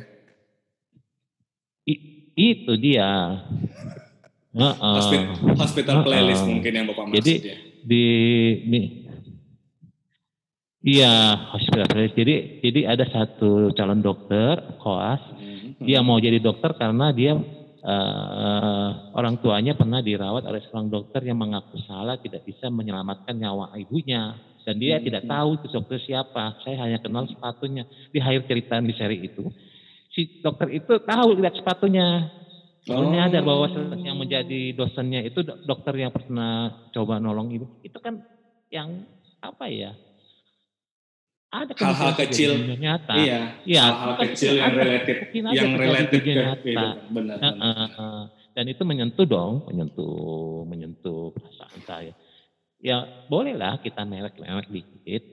I, 1.85 1.93
itu 2.35 2.73
dia 2.77 3.09
Uh, 4.51 4.75
hospital, 4.99 5.55
hospital 5.55 5.95
uh, 5.95 6.03
playlist 6.03 6.43
mungkin 6.43 6.71
yang 6.75 6.83
Bapak 6.91 7.07
maksud 7.07 7.23
jadi, 7.23 7.33
ya. 7.39 7.55
Di, 7.87 8.03
di 8.67 8.81
Iya, 10.81 11.13
hospital 11.53 11.85
playlist. 11.87 12.17
Jadi 12.17 12.35
jadi 12.65 12.79
ada 12.89 13.05
satu 13.05 13.69
calon 13.77 14.01
dokter 14.01 14.59
koas, 14.81 15.21
hmm. 15.37 15.85
dia 15.85 16.01
mau 16.01 16.17
jadi 16.17 16.41
dokter 16.41 16.73
karena 16.73 17.13
dia 17.13 17.37
uh, 17.85 18.89
orang 19.17 19.41
tuanya 19.41 19.73
pernah 19.77 20.01
dirawat 20.01 20.45
oleh 20.45 20.61
seorang 20.65 20.89
dokter 20.89 21.21
yang 21.25 21.37
mengaku 21.37 21.77
salah 21.85 22.17
tidak 22.21 22.45
bisa 22.45 22.69
menyelamatkan 22.69 23.37
nyawa 23.37 23.73
ibunya 23.77 24.37
dan 24.61 24.77
dia 24.77 25.01
hmm. 25.01 25.05
tidak 25.09 25.23
tahu 25.25 25.49
itu 25.57 25.67
dokter 25.73 25.97
siapa. 26.05 26.61
Saya 26.61 26.77
hanya 26.85 27.01
kenal 27.01 27.25
sepatunya. 27.25 27.83
Di 28.13 28.21
akhir 28.21 28.45
cerita 28.45 28.77
di 28.77 28.93
seri 28.93 29.17
itu, 29.25 29.49
si 30.13 30.41
dokter 30.41 30.69
itu 30.69 31.01
tahu 31.01 31.37
lihat 31.41 31.57
sepatunya 31.57 32.29
Oh. 32.89 33.13
ada 33.13 33.45
bahwa 33.45 33.69
yang 34.01 34.17
menjadi 34.17 34.73
dosennya 34.73 35.21
itu 35.21 35.45
dokter 35.45 35.93
yang 36.01 36.09
pernah 36.09 36.81
coba 36.89 37.21
nolong 37.21 37.53
ibu. 37.53 37.65
Itu 37.85 38.01
kan 38.01 38.25
yang 38.73 39.05
apa 39.37 39.69
ya? 39.69 39.93
Ada 41.51 41.75
hal-hal 41.75 42.11
kecil 42.15 42.63
nyata. 42.79 43.11
Iya. 43.11 43.39
Ya, 43.67 43.83
hal-hal 43.91 44.15
kecil 44.23 44.55
yang 44.55 44.71
related 44.71 45.17
yang 45.35 45.71
related 45.75 46.19
ke 46.23 46.31
nyata. 46.31 46.83
Benar, 47.11 47.37
uh, 47.43 47.47
uh, 47.59 47.83
uh. 47.99 48.21
Dan 48.55 48.71
itu 48.71 48.83
menyentuh 48.87 49.27
dong, 49.27 49.67
menyentuh 49.67 50.63
menyentuh 50.63 51.35
perasaan 51.35 51.81
saya. 51.83 52.13
Ya 52.79 53.03
bolehlah 53.27 53.83
kita 53.83 54.07
merek-merek 54.07 54.71
dikit 54.71 55.23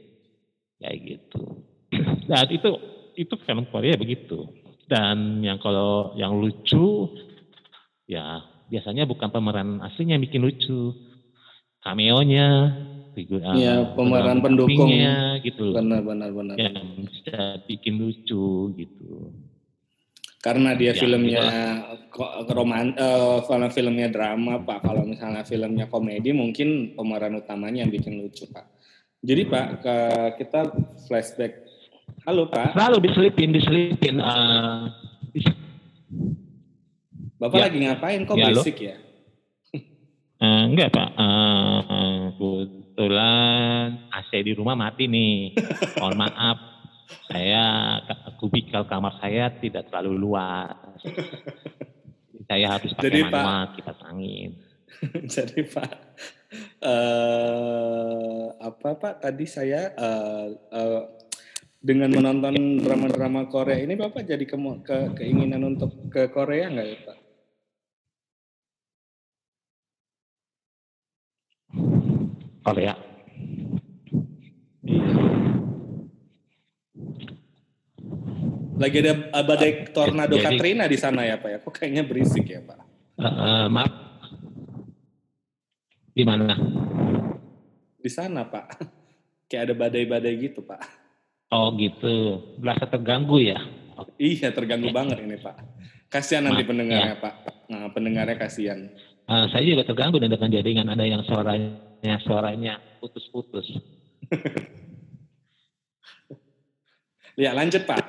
kayak 0.82 0.98
gitu. 1.06 1.64
Dan 2.30 2.46
itu 2.50 2.70
itu 3.14 3.34
film 3.46 3.66
Korea 3.70 3.94
begitu. 3.94 4.46
Dan 4.90 5.42
yang 5.46 5.62
kalau 5.62 6.18
yang 6.18 6.34
lucu 6.34 7.14
ya 8.10 8.42
biasanya 8.68 9.06
bukan 9.06 9.30
pemeran 9.30 9.80
aslinya 9.86 10.16
yang 10.18 10.24
bikin 10.24 10.42
lucu 10.42 10.96
cameo-nya 11.82 12.74
figur 13.14 13.40
ya, 13.56 13.92
pemeran 13.96 14.40
pendukung. 14.40 14.90
gitu 15.40 15.72
benar 15.72 16.00
benar 16.02 16.30
benar. 16.32 16.56
Yang 16.58 17.08
bisa 17.08 17.38
bikin 17.64 17.94
lucu 18.00 18.74
gitu. 18.76 19.32
Karena 20.38 20.72
dia 20.78 20.94
ya, 20.94 20.98
filmnya 20.98 21.44
roman 22.54 22.94
uh, 22.94 23.42
filmnya 23.70 24.08
drama 24.08 24.62
pak. 24.62 24.86
Kalau 24.86 25.02
misalnya 25.04 25.42
filmnya 25.42 25.86
komedi 25.90 26.30
mungkin 26.30 26.94
pemeran 26.94 27.36
utamanya 27.38 27.84
yang 27.84 27.92
bikin 27.92 28.22
lucu 28.22 28.46
pak. 28.48 28.66
Jadi 29.18 29.42
pak 29.50 29.66
ke, 29.82 29.96
kita 30.44 30.60
flashback. 31.10 31.66
Halo 32.22 32.46
pak. 32.46 32.72
Selalu 32.74 33.10
diselipin 33.10 33.50
diselipin 33.50 34.22
uh, 34.22 34.94
Bapak 37.38 37.58
ya. 37.62 37.64
lagi 37.70 37.78
ngapain? 37.86 38.20
Kok 38.26 38.34
ya, 38.34 38.44
berisik 38.50 38.76
ya? 38.82 38.96
Uh, 40.38 40.70
enggak 40.70 40.94
Pak, 40.94 41.08
uh, 41.18 42.30
kebetulan 42.98 44.10
AC 44.10 44.42
di 44.42 44.52
rumah 44.58 44.74
mati 44.74 45.06
nih. 45.06 45.54
Mohon 46.02 46.18
maaf, 46.18 46.58
saya 47.30 47.62
kubikal 48.42 48.90
kamar 48.90 49.14
saya 49.22 49.54
tidak 49.54 49.86
terlalu 49.86 50.18
luas. 50.18 50.98
saya 52.50 52.74
harus 52.74 52.90
pakai 52.98 53.06
Jadi, 53.06 53.18
manual 53.22 53.46
Pak, 53.46 53.66
kipas 53.78 54.00
angin. 54.02 54.50
Jadi 55.38 55.60
Pak, 55.62 55.92
uh, 56.82 58.50
apa 58.66 58.90
Pak 58.98 59.14
tadi 59.22 59.46
saya 59.46 59.94
uh, 59.94 60.50
uh, 60.74 61.02
dengan 61.78 62.10
menonton 62.10 62.82
drama-drama 62.82 63.46
Korea 63.46 63.78
ini 63.78 63.94
Bapak 63.94 64.26
jadi 64.26 64.42
ke, 64.42 64.58
ke 64.82 64.98
keinginan 65.22 65.62
untuk 65.62 66.10
ke 66.10 66.26
Korea 66.34 66.66
nggak 66.66 66.88
ya 66.90 66.98
Pak? 67.06 67.17
Korea. 72.68 72.94
Lagi 78.78 78.96
ada 79.02 79.14
badai 79.42 79.90
tornado 79.90 80.38
Jadi, 80.38 80.44
Katrina 80.44 80.84
di 80.86 80.94
sana 81.00 81.26
ya 81.26 81.40
Pak 81.40 81.48
ya? 81.50 81.58
Kok 81.58 81.72
kayaknya 81.74 82.02
berisik 82.06 82.46
ya 82.46 82.62
Pak? 82.62 82.78
Uh, 83.18 83.26
uh, 83.26 83.62
maaf. 83.66 83.92
Di 86.14 86.22
mana? 86.22 86.54
Di 87.98 88.10
sana 88.12 88.46
Pak. 88.46 88.66
Kayak 89.50 89.62
ada 89.72 89.74
badai-badai 89.74 90.34
gitu 90.38 90.62
Pak. 90.62 90.78
Oh 91.50 91.74
gitu. 91.74 92.38
Berasa 92.60 92.86
terganggu 92.86 93.42
ya? 93.42 93.58
Iya 94.20 94.54
terganggu 94.54 94.92
ya. 94.92 94.94
banget 94.94 95.26
ini 95.26 95.40
Pak. 95.42 95.56
Kasihan 96.06 96.46
nanti 96.46 96.62
pendengarnya 96.62 97.18
ya. 97.18 97.20
Pak. 97.20 97.34
Nah, 97.68 97.90
pendengarnya 97.90 98.38
kasihan. 98.38 98.88
Uh, 99.28 99.44
saya 99.52 99.60
juga 99.60 99.84
terganggu 99.84 100.16
dengan 100.16 100.48
jaringan 100.48 100.88
ada 100.88 101.04
yang 101.04 101.20
suaranya 101.28 102.16
suaranya 102.24 102.80
putus-putus. 102.96 103.68
ya 107.44 107.52
lanjut 107.52 107.84
Pak. 107.84 108.00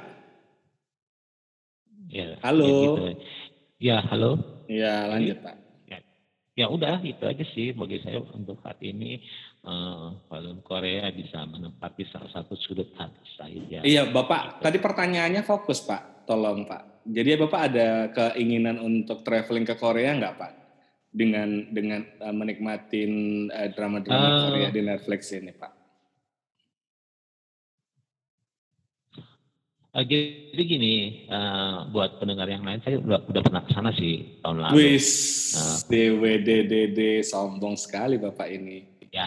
Ya, 2.08 2.40
halo. 2.40 2.64
Ya, 2.64 2.80
gitu. 2.80 3.04
ya 3.84 3.98
halo. 4.08 4.32
Ya 4.72 4.96
lanjut 5.12 5.44
Pak. 5.44 5.56
Ya, 5.92 6.00
ya 6.56 6.66
udah 6.72 7.04
itu 7.04 7.24
aja 7.28 7.46
sih 7.52 7.76
bagi 7.76 8.00
saya 8.00 8.24
untuk 8.24 8.64
saat 8.64 8.80
ini 8.80 9.20
uh, 9.68 10.16
film 10.32 10.64
Korea 10.64 11.12
bisa 11.12 11.44
menempati 11.44 12.08
salah 12.16 12.32
satu 12.32 12.56
sudut 12.56 12.96
hati 12.96 13.28
saya. 13.36 13.84
Iya 13.84 14.08
Bapak, 14.08 14.64
tadi 14.64 14.80
pertanyaannya 14.80 15.44
fokus 15.44 15.84
Pak, 15.84 16.24
tolong 16.24 16.64
Pak. 16.64 17.04
Jadi 17.12 17.44
Bapak 17.44 17.62
ada 17.76 18.08
keinginan 18.16 18.80
untuk 18.80 19.20
traveling 19.28 19.68
ke 19.68 19.76
Korea 19.76 20.16
nggak 20.16 20.36
Pak? 20.40 20.59
Dengan 21.10 21.74
dengan 21.74 22.06
uh, 22.22 22.36
menikmatin 22.36 23.12
uh, 23.50 23.70
drama-drama 23.74 24.28
uh, 24.30 24.40
Korea 24.46 24.70
di 24.70 24.82
Netflix 24.86 25.34
ini 25.34 25.50
Pak? 25.58 25.80
Uh, 29.90 30.06
jadi 30.06 30.62
gini, 30.70 31.26
uh, 31.34 31.90
buat 31.90 32.22
pendengar 32.22 32.46
yang 32.46 32.62
lain, 32.62 32.78
saya 32.86 33.02
udah, 33.02 33.26
udah 33.26 33.42
pernah 33.42 33.62
ke 33.66 33.74
sana 33.74 33.90
sih 33.98 34.38
tahun 34.46 34.62
lalu. 34.62 34.74
Wis, 34.78 35.08
uh, 35.58 35.82
DWDDD 35.90 37.26
sombong 37.26 37.74
sekali 37.74 38.22
bapak 38.22 38.54
ini. 38.54 39.02
Ya, 39.10 39.26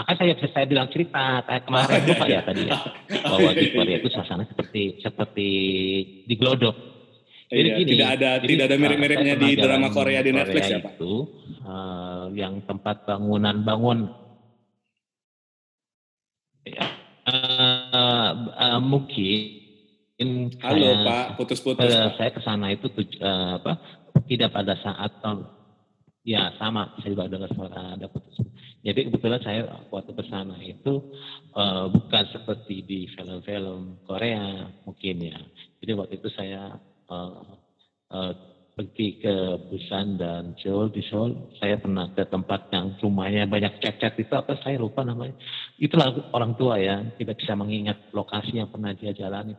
makanya 0.00 0.32
saya 0.40 0.48
saya 0.48 0.64
bilang 0.64 0.88
cerita 0.88 1.44
kayak 1.44 1.68
kemarin 1.68 2.00
lupa 2.08 2.24
ya 2.24 2.40
tadi 2.40 2.64
ya 2.64 2.80
bahwa 3.20 3.50
di 3.52 3.66
Korea 3.68 3.96
itu 4.00 4.08
suasana 4.08 4.48
seperti 4.48 5.04
seperti 5.04 5.48
di 6.24 6.34
Glodok. 6.40 6.91
Jadi 7.52 7.68
iya, 7.68 7.76
gini, 7.84 7.90
tidak 7.92 8.08
ada 8.16 8.30
jadi, 8.40 8.48
tidak 8.48 8.64
ada 8.64 8.76
mirip-miripnya 8.80 9.34
di 9.36 9.50
drama 9.60 9.88
Korea 9.92 10.24
di 10.24 10.32
Netflix 10.32 10.64
Korea 10.72 10.80
ya 10.80 10.84
pak. 10.88 10.92
Itu 10.96 11.14
uh, 11.68 12.24
yang 12.32 12.64
tempat 12.64 13.04
bangunan 13.04 13.60
bangun. 13.60 13.98
Ya, 16.64 16.86
uh, 17.28 18.30
uh, 18.56 18.80
mungkin 18.80 19.60
Halo 20.62 20.86
saya, 20.86 21.02
Pak, 21.02 21.26
putus-putus. 21.36 21.90
Uh, 21.92 22.14
saya 22.14 22.30
ke 22.30 22.40
sana 22.40 22.70
itu 22.72 22.88
uh, 23.20 23.60
apa? 23.60 23.72
Tidak 24.24 24.48
pada 24.48 24.72
saat 24.80 25.20
tahun 25.20 25.44
ya 26.22 26.54
sama 26.56 26.94
saya 27.02 27.12
juga 27.12 27.28
dengar 27.28 27.50
suara 27.52 27.98
ada 27.98 28.06
putus. 28.08 28.38
Jadi 28.80 29.10
kebetulan 29.10 29.42
saya 29.42 29.60
waktu 29.92 30.14
ke 30.14 30.24
sana 30.30 30.56
itu 30.62 31.12
uh, 31.52 31.90
bukan 31.90 32.24
seperti 32.32 32.80
di 32.86 33.00
film-film 33.12 34.06
Korea 34.08 34.72
mungkin 34.86 35.16
ya. 35.20 35.38
Jadi 35.82 35.92
waktu 35.98 36.14
itu 36.22 36.30
saya 36.32 36.78
uh, 37.10 37.42
uh, 38.12 38.32
pergi 38.72 39.20
ke 39.20 39.34
Busan 39.68 40.16
dan 40.16 40.56
Seoul 40.56 40.92
di 40.92 41.04
Seoul 41.04 41.56
saya 41.60 41.76
pernah 41.76 42.08
ke 42.12 42.24
tempat 42.24 42.72
yang 42.72 42.96
rumahnya 43.00 43.44
banyak 43.44 43.82
cat-cat 43.84 44.16
itu 44.16 44.32
apa 44.32 44.56
saya 44.64 44.80
lupa 44.80 45.04
namanya 45.04 45.36
itulah 45.76 46.08
orang 46.32 46.56
tua 46.56 46.80
ya 46.80 47.04
tidak 47.20 47.36
bisa 47.36 47.52
mengingat 47.52 48.00
lokasi 48.16 48.56
yang 48.56 48.72
pernah 48.72 48.96
dia 48.96 49.12
jalani 49.12 49.52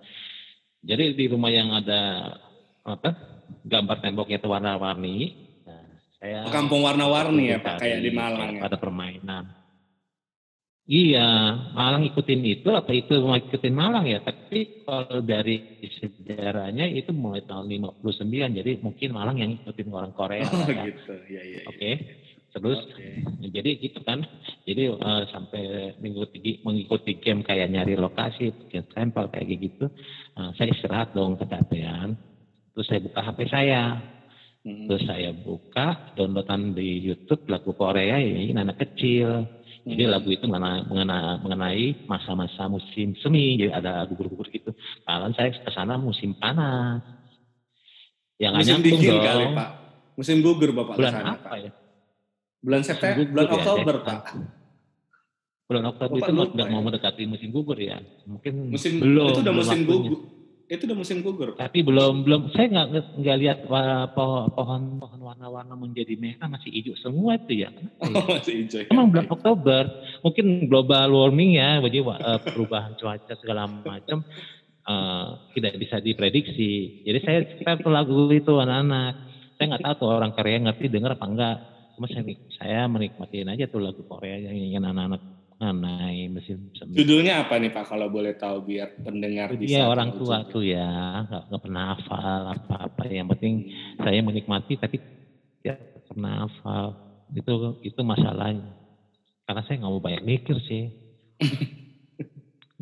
jadi 0.84 1.16
di 1.16 1.26
rumah 1.32 1.48
yang 1.48 1.72
ada 1.72 2.36
apa 2.84 3.16
gambar 3.64 4.04
temboknya 4.04 4.38
itu 4.44 4.50
warna-warni. 4.52 5.16
Nah, 5.64 5.84
saya 6.20 6.40
kampung 6.52 6.84
warna-warni 6.84 7.56
ya 7.56 7.58
Pak 7.64 7.80
kayak 7.80 8.00
di 8.04 8.12
Malang 8.12 8.60
ya. 8.60 8.68
Ada 8.68 8.76
permainan. 8.76 9.63
Iya, 10.84 11.28
Malang 11.72 12.04
ikutin 12.12 12.44
itu 12.44 12.68
atau 12.76 12.92
itu 12.92 13.16
mau 13.24 13.40
ikutin 13.40 13.72
Malang 13.72 14.04
ya. 14.04 14.20
Tapi 14.20 14.84
kalau 14.84 15.24
dari 15.24 15.80
sejarahnya 15.80 16.92
itu 16.92 17.16
mulai 17.16 17.40
tahun 17.48 17.72
59, 17.72 18.60
jadi 18.60 18.72
mungkin 18.84 19.10
Malang 19.16 19.40
yang 19.40 19.56
ikutin 19.64 19.88
orang 19.96 20.12
Korea. 20.12 20.44
Oh 20.44 20.68
ya. 20.68 20.84
gitu, 20.92 21.16
ya, 21.32 21.40
ya, 21.40 21.60
Oke. 21.72 21.80
Okay. 21.80 21.94
Terus 22.54 22.80
okay. 22.84 23.48
jadi 23.50 23.70
gitu 23.80 24.00
kan. 24.04 24.28
Jadi 24.68 24.84
uh, 24.92 25.24
sampai 25.32 25.96
mengikuti 26.04 26.60
mengikuti 26.68 27.12
game 27.18 27.48
kayak 27.48 27.72
nyari 27.72 27.96
lokasi, 27.96 28.52
bikin 28.52 28.84
sampel 28.92 29.32
kayak 29.32 29.56
gitu. 29.56 29.88
Uh, 30.36 30.52
saya 30.60 30.68
istirahat 30.68 31.16
dong 31.16 31.40
kecapean. 31.40 32.20
Terus 32.76 32.86
saya 32.92 33.00
buka 33.08 33.22
HP 33.24 33.40
saya. 33.48 33.84
Hmm. 34.68 34.88
Terus 34.92 35.04
saya 35.08 35.32
buka 35.32 36.12
downloadan 36.20 36.76
di 36.76 37.00
YouTube 37.08 37.48
lagu 37.48 37.72
Korea 37.72 38.20
ini 38.20 38.52
anak 38.52 38.84
kecil. 38.84 39.63
Jadi 39.84 40.04
lagu 40.08 40.32
itu 40.32 40.48
mengenai, 40.48 40.88
mengenai 41.44 42.08
masa-masa 42.08 42.72
musim 42.72 43.20
semi, 43.20 43.60
jadi 43.60 43.84
ada 43.84 44.08
gugur-gugur 44.08 44.48
gitu. 44.48 44.72
Kalau 45.04 45.28
saya 45.36 45.52
ke 45.52 45.72
sana 45.76 46.00
musim 46.00 46.32
panas. 46.40 47.04
Yang 48.40 48.54
musim 48.64 48.80
dingin 48.80 49.12
dong. 49.12 49.24
kali 49.28 49.46
Pak. 49.52 49.70
Musim 50.16 50.38
gugur 50.40 50.70
Bapak 50.72 50.96
Bulan 50.96 51.12
ke 51.12 51.16
sana, 51.20 51.32
apa 51.36 51.50
Pak. 51.52 51.58
ya? 51.60 51.72
Bulan 52.64 52.82
September, 52.88 53.24
bulan 53.28 53.44
ya, 53.44 53.54
Oktober, 53.60 53.96
ya, 53.96 54.06
Pak. 54.08 54.22
Bulan 55.68 55.84
Oktober 55.92 56.16
Bapak 56.16 56.32
itu 56.32 56.54
nggak 56.56 56.70
mau 56.72 56.82
mendekati 56.88 57.24
musim 57.28 57.50
gugur 57.52 57.76
ya. 57.76 58.00
Mungkin 58.24 58.54
musim 58.72 59.04
belum. 59.04 59.36
Itu 59.36 59.42
udah 59.44 59.56
musim 59.56 59.80
gugur. 59.84 60.43
Itu 60.74 60.90
udah 60.90 60.98
musim 60.98 61.22
gugur. 61.22 61.54
Tapi 61.54 61.86
belum 61.86 62.26
belum 62.26 62.50
saya 62.58 62.66
nggak 62.74 62.88
nggak 63.22 63.38
lihat 63.46 63.58
pohon 64.18 64.98
pohon 64.98 65.22
warna-warna 65.22 65.78
menjadi 65.78 66.18
merah 66.18 66.50
masih 66.50 66.74
hijau 66.74 66.98
semua 66.98 67.38
itu 67.38 67.54
ya. 67.64 67.70
Oh, 68.02 68.10
masih 68.10 68.66
hijau. 68.66 68.82
Ya. 68.82 68.90
Emang 68.90 69.14
bulan 69.14 69.30
Oktober. 69.30 69.84
Mungkin 70.26 70.66
global 70.66 71.14
warming 71.14 71.62
ya, 71.62 71.78
jadi 71.86 72.02
uh, 72.02 72.40
perubahan 72.42 72.98
cuaca 72.98 73.34
segala 73.38 73.70
macam 73.70 74.26
uh, 74.90 75.46
tidak 75.54 75.78
bisa 75.78 76.02
diprediksi. 76.02 77.06
Jadi 77.06 77.20
saya 77.22 77.40
kita 77.46 77.86
lagu 77.94 78.34
itu 78.34 78.58
anak-anak. 78.58 79.14
Saya 79.62 79.66
nggak 79.78 79.84
tahu 79.86 79.94
tuh 80.02 80.10
orang 80.10 80.34
Korea 80.34 80.58
ngerti 80.58 80.90
dengar 80.90 81.14
apa 81.14 81.26
enggak 81.30 81.58
cuma 81.94 82.10
saya, 82.10 82.26
saya 82.58 82.80
menikmatin 82.90 83.54
aja 83.54 83.70
tuh 83.70 83.78
lagu 83.78 84.02
Korea 84.10 84.42
yang 84.42 84.82
anak-anak 84.82 85.43
mengenai 85.72 86.28
mesin 86.28 86.74
semi. 86.76 86.98
Judulnya 87.00 87.48
apa 87.48 87.56
nih 87.62 87.72
Pak 87.72 87.86
kalau 87.88 88.12
boleh 88.12 88.36
tahu 88.36 88.68
biar 88.68 89.00
pendengar 89.00 89.56
bisa 89.56 89.80
Iya 89.80 89.88
orang 89.88 90.18
tua 90.20 90.44
tuh 90.44 90.66
ya 90.66 91.24
nggak, 91.24 91.44
nggak 91.48 91.62
pernah 91.64 91.84
hafal 91.96 92.42
apa-apa. 92.52 93.04
Yang 93.08 93.28
penting 93.38 93.54
saya 94.02 94.20
menikmati 94.20 94.74
tapi 94.76 94.98
ya 95.64 95.80
pernah 96.10 96.50
hafal. 96.50 96.86
Itu 97.32 97.80
itu 97.86 98.02
masalahnya. 98.04 98.74
Karena 99.48 99.62
saya 99.64 99.76
nggak 99.80 99.94
mau 99.94 100.04
banyak 100.04 100.24
mikir 100.26 100.58
sih. 100.68 100.92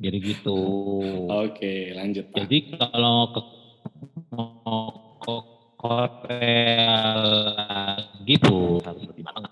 Jadi 0.01 0.17
gitu. 0.23 0.57
Oke 1.29 1.93
lanjut 1.93 2.33
Pak. 2.33 2.41
jadi 2.41 2.57
kalau 2.73 3.29
ke, 3.29 3.41
ke 5.21 5.35
Korea 5.81 6.97
gitu 8.25 8.81
harus 8.81 9.03
lebih 9.09 9.23
matang 9.25 9.45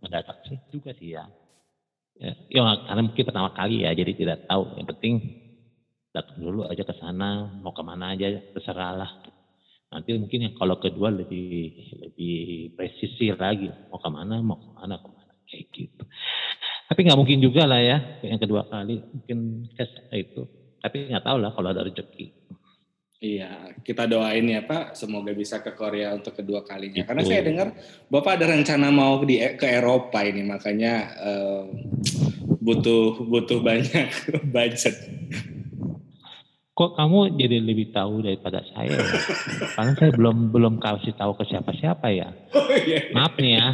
mendadak 0.00 0.36
sih 0.48 0.60
juga 0.68 0.92
sih 0.96 1.16
ya. 1.16 1.24
Ya. 2.22 2.32
Ya, 2.46 2.62
karena 2.86 3.02
mungkin 3.02 3.24
pertama 3.26 3.50
kali 3.50 3.82
ya, 3.82 3.90
jadi 3.92 4.12
tidak 4.14 4.38
tahu. 4.46 4.78
Yang 4.78 4.86
penting 4.94 5.14
datang 6.14 6.38
dulu 6.38 6.68
aja 6.68 6.82
ke 6.86 6.94
sana, 6.96 7.50
mau 7.58 7.74
ke 7.74 7.82
mana 7.82 8.14
aja 8.14 8.30
terserahlah. 8.54 9.10
Nanti 9.92 10.16
mungkin 10.16 10.48
yang 10.48 10.54
kalau 10.56 10.80
kedua 10.80 11.12
lebih 11.12 11.74
lebih 12.00 12.72
presisi 12.78 13.28
lagi, 13.34 13.68
mau 13.92 14.00
ke 14.00 14.08
mana, 14.08 14.40
mau 14.40 14.56
ke 14.56 14.70
mana, 14.72 14.96
ke 14.96 15.08
mana 15.10 15.32
kayak 15.44 15.64
gitu. 15.74 16.04
Tapi 16.88 17.00
nggak 17.04 17.18
mungkin 17.20 17.38
juga 17.44 17.68
lah 17.68 17.80
ya, 17.80 17.98
yang 18.24 18.40
kedua 18.40 18.64
kali 18.68 19.04
mungkin 19.12 19.68
itu. 20.16 20.42
Tapi 20.80 20.96
nggak 21.12 21.24
tahu 21.24 21.36
lah 21.40 21.50
kalau 21.52 21.68
ada 21.70 21.84
rezeki. 21.84 22.41
Iya, 23.22 23.78
kita 23.86 24.10
doain 24.10 24.42
ya 24.50 24.66
Pak, 24.66 24.98
semoga 24.98 25.30
bisa 25.30 25.62
ke 25.62 25.70
Korea 25.78 26.10
untuk 26.10 26.34
kedua 26.34 26.66
kalinya. 26.66 27.06
Itu. 27.06 27.08
Karena 27.14 27.22
saya 27.22 27.42
dengar 27.46 27.68
Bapak 28.10 28.34
ada 28.34 28.50
rencana 28.50 28.90
mau 28.90 29.22
di 29.22 29.38
ke 29.54 29.62
Eropa 29.62 30.26
ini, 30.26 30.42
makanya 30.42 30.94
uh, 31.22 31.62
butuh 32.58 33.22
butuh 33.22 33.62
banyak 33.62 34.10
budget. 34.54 34.98
Kok 36.74 36.98
kamu 36.98 37.38
jadi 37.38 37.62
lebih 37.62 37.94
tahu 37.94 38.26
daripada 38.26 38.58
saya? 38.74 38.90
Ya? 38.90 39.06
Karena 39.70 39.92
saya 39.94 40.10
belum 40.18 40.50
belum 40.50 40.74
kasih 40.82 41.14
tahu 41.14 41.38
ke 41.38 41.46
siapa-siapa 41.46 42.10
ya. 42.10 42.26
Oh, 42.58 42.74
iya. 42.74 43.06
Maaf 43.14 43.38
nih 43.38 43.54
ya, 43.54 43.66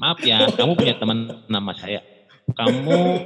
maaf 0.00 0.18
ya, 0.24 0.48
kamu 0.48 0.80
punya 0.80 0.96
teman 0.96 1.44
nama 1.52 1.76
saya. 1.76 2.00
Kamu 2.56 3.20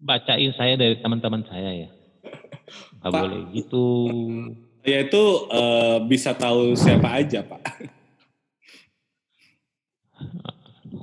bacain 0.00 0.56
saya 0.56 0.80
dari 0.80 0.96
teman-teman 0.96 1.44
saya 1.44 1.76
ya 1.76 2.01
Pak, 3.02 3.10
boleh 3.10 3.42
gitu. 3.54 3.86
Ya 4.82 5.06
itu 5.06 5.22
uh, 5.50 6.02
bisa 6.06 6.34
tahu 6.34 6.74
siapa 6.74 7.22
aja 7.22 7.42
Pak. 7.42 7.62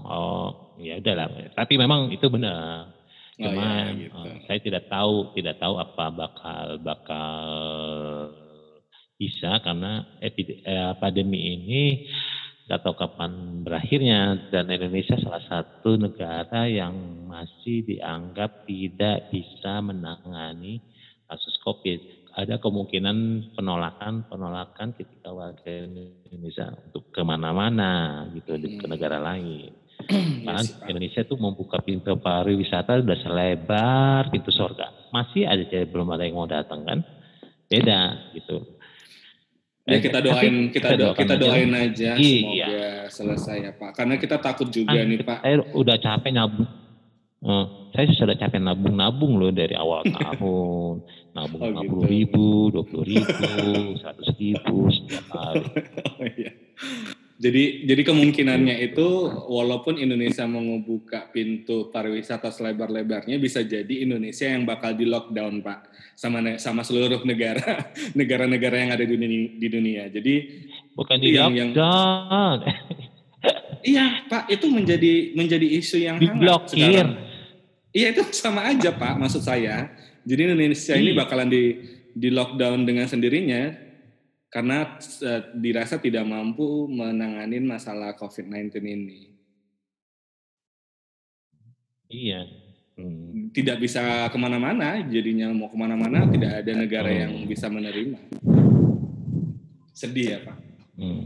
Oh 0.10 0.76
ya 0.80 0.98
udah 0.98 1.14
lah. 1.16 1.28
Tapi 1.54 1.78
memang 1.78 2.10
itu 2.10 2.26
benar. 2.32 2.92
Cuma 3.40 3.56
oh, 3.56 3.56
ya, 3.56 3.96
gitu. 3.96 4.16
uh, 4.20 4.36
saya 4.48 4.60
tidak 4.60 4.84
tahu 4.92 5.32
tidak 5.32 5.56
tahu 5.64 5.80
apa 5.80 6.06
bakal 6.12 6.66
bakal 6.84 7.40
bisa 9.20 9.60
karena 9.64 10.08
epidemi, 10.24 10.64
eh, 10.64 10.94
pandemi 10.96 11.40
ini 11.60 11.84
nggak 12.70 12.86
tahu 12.86 12.96
kapan 12.96 13.66
berakhirnya 13.66 14.48
dan 14.54 14.70
Indonesia 14.70 15.18
salah 15.20 15.44
satu 15.50 16.00
negara 16.00 16.70
yang 16.70 17.26
masih 17.28 17.82
dianggap 17.82 18.64
tidak 18.70 19.28
bisa 19.34 19.82
menangani 19.82 20.80
kasus 21.30 21.56
COVID, 21.62 22.00
ada 22.34 22.58
kemungkinan 22.58 23.52
penolakan 23.54 24.26
penolakan 24.26 24.98
ketika 24.98 25.30
warga 25.30 25.86
Indonesia 26.30 26.74
untuk 26.90 27.14
ke 27.14 27.22
mana-mana 27.22 28.26
gitu 28.34 28.58
hmm. 28.58 28.82
ke 28.82 28.86
negara 28.90 29.22
lain. 29.22 29.70
Karena 30.48 30.64
yes, 30.64 30.80
Indonesia 30.88 31.22
itu 31.22 31.36
membuka 31.36 31.78
pintu 31.84 32.16
pariwisata 32.18 33.04
sudah 33.04 33.20
selebar 33.20 34.32
pintu 34.34 34.50
surga. 34.50 35.14
Masih 35.14 35.46
ada 35.46 35.62
jadi 35.68 35.86
belum 35.86 36.10
ada 36.16 36.24
yang 36.26 36.40
mau 36.40 36.50
datang 36.50 36.82
kan? 36.88 37.00
Beda 37.70 38.32
gitu. 38.34 38.80
Ya 39.90 39.98
kita 39.98 40.22
doain, 40.22 40.70
kita, 40.70 40.94
do, 40.94 41.18
kita 41.18 41.34
doain 41.34 41.74
aja, 41.74 42.14
aja 42.14 42.22
iya. 42.22 42.68
semoga 43.10 43.10
selesai 43.10 43.58
ya 43.58 43.72
Pak. 43.74 43.92
Karena 43.98 44.16
kita 44.22 44.38
takut 44.38 44.70
juga 44.70 45.02
nih 45.02 45.26
Pak. 45.26 45.42
Saya 45.42 45.66
udah 45.74 45.98
capek 45.98 46.32
nabung. 46.34 46.70
Uh, 47.40 47.88
saya 47.96 48.12
sudah 48.20 48.36
capek 48.36 48.60
nabung-nabung 48.60 49.40
loh 49.40 49.52
dari 49.56 49.72
awal 49.72 50.04
tahun. 50.20 51.08
Nabung 51.32 51.62
lima 51.72 51.82
puluh 51.88 52.04
gitu. 52.04 52.12
ribu, 52.12 52.48
dua 52.76 52.84
puluh 52.84 53.06
ribu, 53.08 53.48
seratus 53.96 54.30
ribu 54.36 54.76
setiap 54.92 55.26
hari. 55.32 55.64
oh, 56.20 56.28
iya. 56.36 56.52
Jadi 57.40 57.88
jadi 57.88 58.02
kemungkinannya 58.04 58.84
itu 58.84 59.08
walaupun 59.48 59.96
Indonesia 59.96 60.44
mau 60.44 60.60
membuka 60.60 61.32
pintu 61.32 61.88
pariwisata 61.88 62.52
selebar-lebarnya 62.52 63.40
bisa 63.40 63.64
jadi 63.64 64.04
Indonesia 64.04 64.44
yang 64.44 64.68
bakal 64.68 64.92
di 64.92 65.08
lockdown 65.08 65.64
Pak 65.64 65.80
sama 66.20 66.60
sama 66.60 66.84
seluruh 66.84 67.24
negara 67.24 67.88
negara-negara 68.20 68.76
yang 68.84 68.92
ada 68.92 69.08
di 69.08 69.16
dunia, 69.16 69.56
di 69.56 69.68
dunia. 69.72 70.04
Jadi 70.12 70.36
bukan 70.92 71.16
di 71.16 71.32
yang, 71.32 71.56
lockdown. 71.56 72.58
Yang, 72.68 72.76
iya 73.88 74.06
Pak 74.28 74.52
itu 74.52 74.68
menjadi 74.68 75.14
menjadi 75.32 75.68
isu 75.80 75.98
yang 76.04 76.20
hangat 76.20 76.76
sekarang. 76.76 77.29
Iya 77.90 78.14
itu 78.14 78.22
sama 78.36 78.70
aja 78.70 78.94
Pak 78.94 79.18
maksud 79.18 79.42
saya. 79.42 79.90
Jadi 80.22 80.42
Indonesia 80.46 80.94
ini 80.94 81.12
iya. 81.14 81.20
bakalan 81.26 81.50
di 81.50 81.64
di 82.14 82.30
lockdown 82.30 82.86
dengan 82.86 83.10
sendirinya 83.10 83.74
karena 84.50 84.98
uh, 84.98 85.42
dirasa 85.58 86.02
tidak 86.02 86.26
mampu 86.26 86.90
menangani 86.90 87.62
masalah 87.62 88.14
COVID-19 88.18 88.74
ini. 88.82 89.20
Iya. 92.10 92.42
Hmm. 93.00 93.54
Tidak 93.56 93.80
bisa 93.80 94.28
ke 94.28 94.38
mana-mana, 94.38 95.00
jadinya 95.08 95.54
mau 95.56 95.72
ke 95.72 95.78
mana-mana 95.80 96.28
tidak 96.28 96.66
ada 96.66 96.72
negara 96.76 97.10
hmm. 97.10 97.20
yang 97.22 97.34
bisa 97.48 97.72
menerima. 97.72 98.20
Sedih 99.94 100.36
ya 100.36 100.40
Pak. 100.44 100.58
Hmm. 101.00 101.26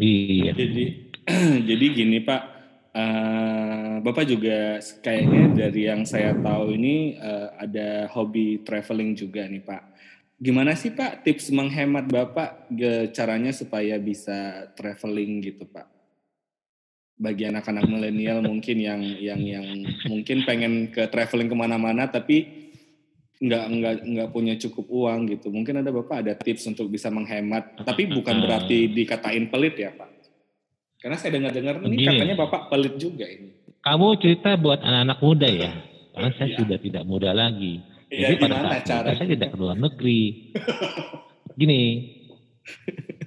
Iya. 0.00 0.52
Jadi, 0.56 0.84
jadi 1.68 1.84
gini 1.92 2.18
Pak, 2.24 2.42
uh, 2.94 4.00
Bapak 4.00 4.24
juga 4.26 4.80
kayaknya 5.04 5.42
dari 5.54 5.86
yang 5.86 6.02
saya 6.08 6.32
tahu 6.34 6.74
ini 6.74 7.20
uh, 7.20 7.54
ada 7.60 8.08
hobi 8.10 8.64
traveling 8.64 9.12
juga 9.14 9.46
nih 9.46 9.62
Pak. 9.62 9.82
Gimana 10.40 10.72
sih 10.72 10.88
Pak 10.96 11.20
tips 11.20 11.52
menghemat 11.52 12.08
Bapak 12.08 12.72
caranya 13.12 13.52
supaya 13.52 14.00
bisa 14.00 14.72
traveling 14.72 15.44
gitu 15.44 15.68
Pak? 15.68 15.84
Bagi 17.20 17.44
anak-anak 17.44 17.84
milenial 17.84 18.40
mungkin 18.40 18.80
yang 18.80 19.04
yang 19.20 19.40
yang 19.44 19.66
mungkin 20.08 20.48
pengen 20.48 20.88
ke 20.88 21.04
traveling 21.12 21.52
ke 21.52 21.56
mana-mana 21.56 22.08
tapi 22.08 22.60
nggak 23.40 23.64
nggak 23.72 23.94
nggak 24.04 24.28
punya 24.32 24.54
cukup 24.60 24.88
uang 24.88 25.32
gitu. 25.32 25.48
Mungkin 25.48 25.80
ada 25.80 25.88
Bapak 25.92 26.24
ada 26.24 26.32
tips 26.36 26.68
untuk 26.68 26.92
bisa 26.92 27.08
menghemat, 27.08 27.84
tapi 27.84 28.04
bukan 28.08 28.36
berarti 28.44 28.92
dikatain 28.92 29.48
pelit 29.48 29.76
ya 29.80 29.92
Pak. 29.96 30.09
Karena 31.00 31.16
saya 31.16 31.30
dengar-dengar 31.40 31.80
ini 31.88 32.04
katanya 32.04 32.36
Bapak 32.36 32.68
pelit 32.68 32.94
juga 33.00 33.24
ini. 33.24 33.56
Kamu 33.80 34.20
cerita 34.20 34.52
buat 34.60 34.84
anak-anak 34.84 35.18
muda 35.24 35.48
ya? 35.48 35.72
Karena 36.12 36.30
saya 36.36 36.48
ya. 36.52 36.56
sudah 36.60 36.78
tidak 36.78 37.04
muda 37.08 37.32
lagi. 37.32 37.80
Ya, 38.12 38.28
jadi 38.28 38.34
pada 38.42 38.56
saat 38.60 38.82
cara? 38.84 39.08
saya 39.16 39.28
tidak 39.32 39.48
ke 39.54 39.56
luar 39.56 39.76
negeri. 39.80 40.52
Gini, 41.60 41.80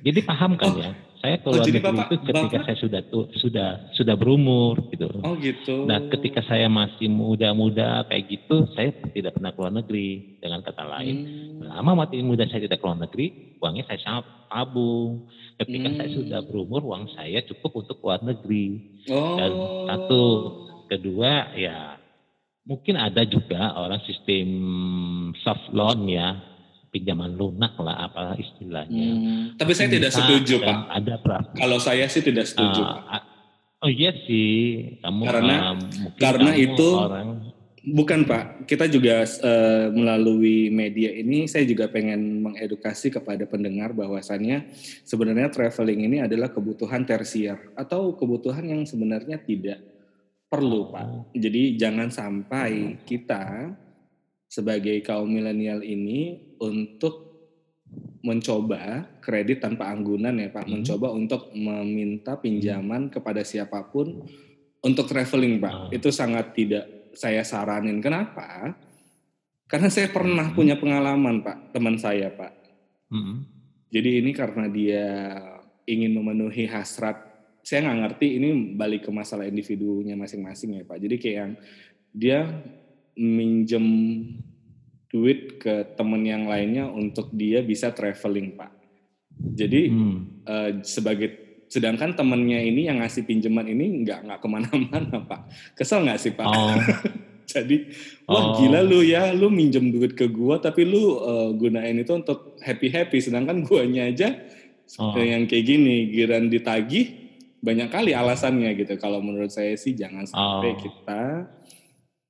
jadi 0.06 0.20
paham 0.22 0.60
kan 0.60 0.70
oh. 0.70 0.78
ya? 0.78 0.92
Saya 1.24 1.40
ke 1.40 1.48
oh, 1.48 1.56
luar 1.56 1.64
oh, 1.64 1.68
negeri 1.72 1.82
Bapak, 1.82 2.06
itu 2.06 2.16
ketika 2.28 2.44
Bapak? 2.52 2.66
saya 2.68 2.78
sudah 2.78 3.02
tuh 3.08 3.26
sudah 3.40 3.70
sudah 3.96 4.16
berumur 4.20 4.76
gitu. 4.92 5.08
Oh 5.24 5.34
gitu. 5.40 5.88
Nah, 5.88 6.04
ketika 6.12 6.44
saya 6.44 6.68
masih 6.68 7.08
muda-muda 7.08 8.04
kayak 8.12 8.28
gitu, 8.28 8.68
saya 8.76 8.92
tidak 9.16 9.40
pernah 9.40 9.56
ke 9.56 9.60
luar 9.64 9.74
negeri. 9.74 10.38
Dengan 10.44 10.60
kata 10.62 10.84
lain, 10.84 11.16
hmm. 11.24 11.74
lama 11.74 12.04
mati 12.04 12.20
muda 12.20 12.44
saya 12.52 12.68
tidak 12.68 12.84
ke 12.84 12.86
luar 12.86 13.00
negeri, 13.00 13.56
uangnya 13.64 13.88
saya 13.88 14.00
sangat 14.04 14.26
tabung. 14.52 15.32
Ketika 15.64 15.90
hmm. 15.90 15.98
saya 15.98 16.10
sudah 16.12 16.40
berumur, 16.44 16.82
uang 16.84 17.10
saya 17.16 17.40
cukup 17.48 17.88
untuk 17.88 17.98
luar 18.04 18.20
negeri. 18.22 19.00
Oh. 19.08 19.40
Dan 19.40 19.52
satu, 19.88 20.24
kedua 20.92 21.56
ya 21.56 22.04
Mungkin 22.64 22.96
ada 22.96 23.28
juga 23.28 23.76
orang 23.76 24.00
sistem 24.08 24.48
soft 25.44 25.68
loan 25.76 26.08
ya, 26.08 26.40
pinjaman 26.96 27.36
lunak 27.36 27.76
lah 27.76 28.08
apa 28.08 28.40
istilahnya. 28.40 29.08
Hmm, 29.12 29.44
tapi 29.60 29.76
saya 29.76 29.92
tidak 29.92 30.16
setuju 30.16 30.64
Pak. 30.64 30.78
Ada 30.96 31.14
praktik. 31.20 31.60
Kalau 31.60 31.76
saya 31.84 32.08
sih 32.08 32.24
tidak 32.24 32.48
setuju 32.48 32.80
uh, 32.80 33.04
Pak. 33.04 33.24
Oh 33.84 33.92
iya 33.92 34.16
sih, 34.16 34.96
kamu 35.04 35.22
karena 35.28 35.76
uh, 35.76 36.16
karena 36.16 36.52
kamu 36.56 36.64
itu 36.72 36.88
orang 36.96 37.30
bukan 37.84 38.24
Pak. 38.24 38.64
Kita 38.64 38.88
juga 38.88 39.28
uh, 39.28 39.92
melalui 39.92 40.72
media 40.72 41.12
ini 41.12 41.46
saya 41.52 41.68
juga 41.68 41.92
pengen 41.92 42.40
mengedukasi 42.40 43.12
kepada 43.12 43.44
pendengar 43.44 43.92
bahwasannya 43.92 44.72
sebenarnya 45.04 45.52
traveling 45.52 46.08
ini 46.08 46.18
adalah 46.24 46.50
kebutuhan 46.50 47.04
tersier 47.04 47.60
atau 47.76 48.16
kebutuhan 48.16 48.64
yang 48.64 48.82
sebenarnya 48.88 49.36
tidak 49.44 49.84
perlu 50.48 50.94
Pak. 50.96 51.36
Jadi 51.36 51.76
jangan 51.76 52.08
sampai 52.14 53.04
kita 53.04 53.74
sebagai 54.48 55.02
kaum 55.02 55.28
milenial 55.28 55.82
ini 55.82 56.54
untuk 56.62 57.34
mencoba 58.24 59.04
kredit 59.20 59.66
tanpa 59.66 59.90
anggunan 59.90 60.38
ya 60.38 60.54
Pak, 60.54 60.70
hmm. 60.70 60.72
mencoba 60.72 61.08
untuk 61.10 61.50
meminta 61.58 62.38
pinjaman 62.38 63.10
kepada 63.10 63.42
siapa 63.42 63.84
pun 63.90 64.24
untuk 64.86 65.10
traveling 65.10 65.58
Pak. 65.58 65.74
Hmm. 65.74 65.90
Itu 65.90 66.14
sangat 66.14 66.54
tidak 66.54 66.86
saya 67.14 67.46
saranin. 67.46 68.02
Kenapa? 68.02 68.74
Karena 69.70 69.90
saya 69.90 70.12
pernah 70.12 70.52
hmm. 70.52 70.58
punya 70.58 70.76
pengalaman 70.78 71.42
Pak, 71.42 71.74
teman 71.74 71.98
saya 71.98 72.30
Pak. 72.30 72.54
Hmm. 73.10 73.46
Jadi 73.94 74.22
ini 74.22 74.32
karena 74.34 74.66
dia 74.70 75.06
ingin 75.86 76.14
memenuhi 76.18 76.66
hasrat 76.66 77.34
saya 77.64 77.88
nggak 77.88 78.00
ngerti 78.04 78.28
ini 78.44 78.50
balik 78.76 79.08
ke 79.08 79.12
masalah 79.16 79.48
individunya 79.48 80.20
masing-masing 80.20 80.84
ya 80.84 80.84
Pak. 80.84 81.00
Jadi 81.00 81.16
kayak 81.16 81.38
yang 81.40 81.54
dia 82.12 82.40
minjem 83.16 83.88
duit 85.08 85.62
ke 85.64 85.96
temen 85.96 86.22
yang 86.28 86.50
lainnya 86.50 86.92
untuk 86.92 87.32
dia 87.32 87.64
bisa 87.64 87.96
traveling 87.96 88.60
Pak. 88.60 88.72
Jadi 89.56 89.90
hmm. 89.90 90.18
uh, 90.44 90.72
sebagai 90.84 91.43
sedangkan 91.68 92.14
temennya 92.14 92.62
ini 92.62 92.86
yang 92.86 93.02
ngasih 93.02 93.26
pinjaman 93.26 93.66
ini 93.66 94.06
nggak 94.06 94.30
nggak 94.30 94.40
ke 94.40 94.48
mana-mana 94.48 95.18
Pak. 95.26 95.42
Kesel 95.74 96.06
nggak 96.06 96.20
sih 96.22 96.32
Pak? 96.36 96.46
Oh. 96.46 96.78
Jadi 97.54 97.92
wah 98.26 98.54
oh. 98.54 98.56
gila 98.56 98.82
lu 98.82 99.04
ya, 99.04 99.36
lu 99.36 99.52
minjem 99.52 99.92
duit 99.92 100.16
ke 100.16 100.26
gua 100.32 100.58
tapi 100.58 100.88
lu 100.88 101.20
uh, 101.20 101.52
gunain 101.54 101.98
itu 101.98 102.14
untuk 102.16 102.56
happy 102.64 102.88
happy, 102.90 103.20
sedangkan 103.20 103.62
guanya 103.68 104.10
aja 104.10 104.34
oh. 104.98 105.14
yang 105.20 105.46
kayak 105.46 105.66
gini, 105.68 106.10
giran 106.10 106.48
ditagih 106.48 107.24
banyak 107.60 107.92
kali 107.92 108.12
alasannya 108.16 108.74
gitu. 108.80 108.96
Kalau 108.96 109.20
menurut 109.20 109.52
saya 109.52 109.76
sih 109.76 109.94
jangan 109.94 110.24
sampai 110.24 110.72
oh. 110.72 110.80
kita 110.80 111.24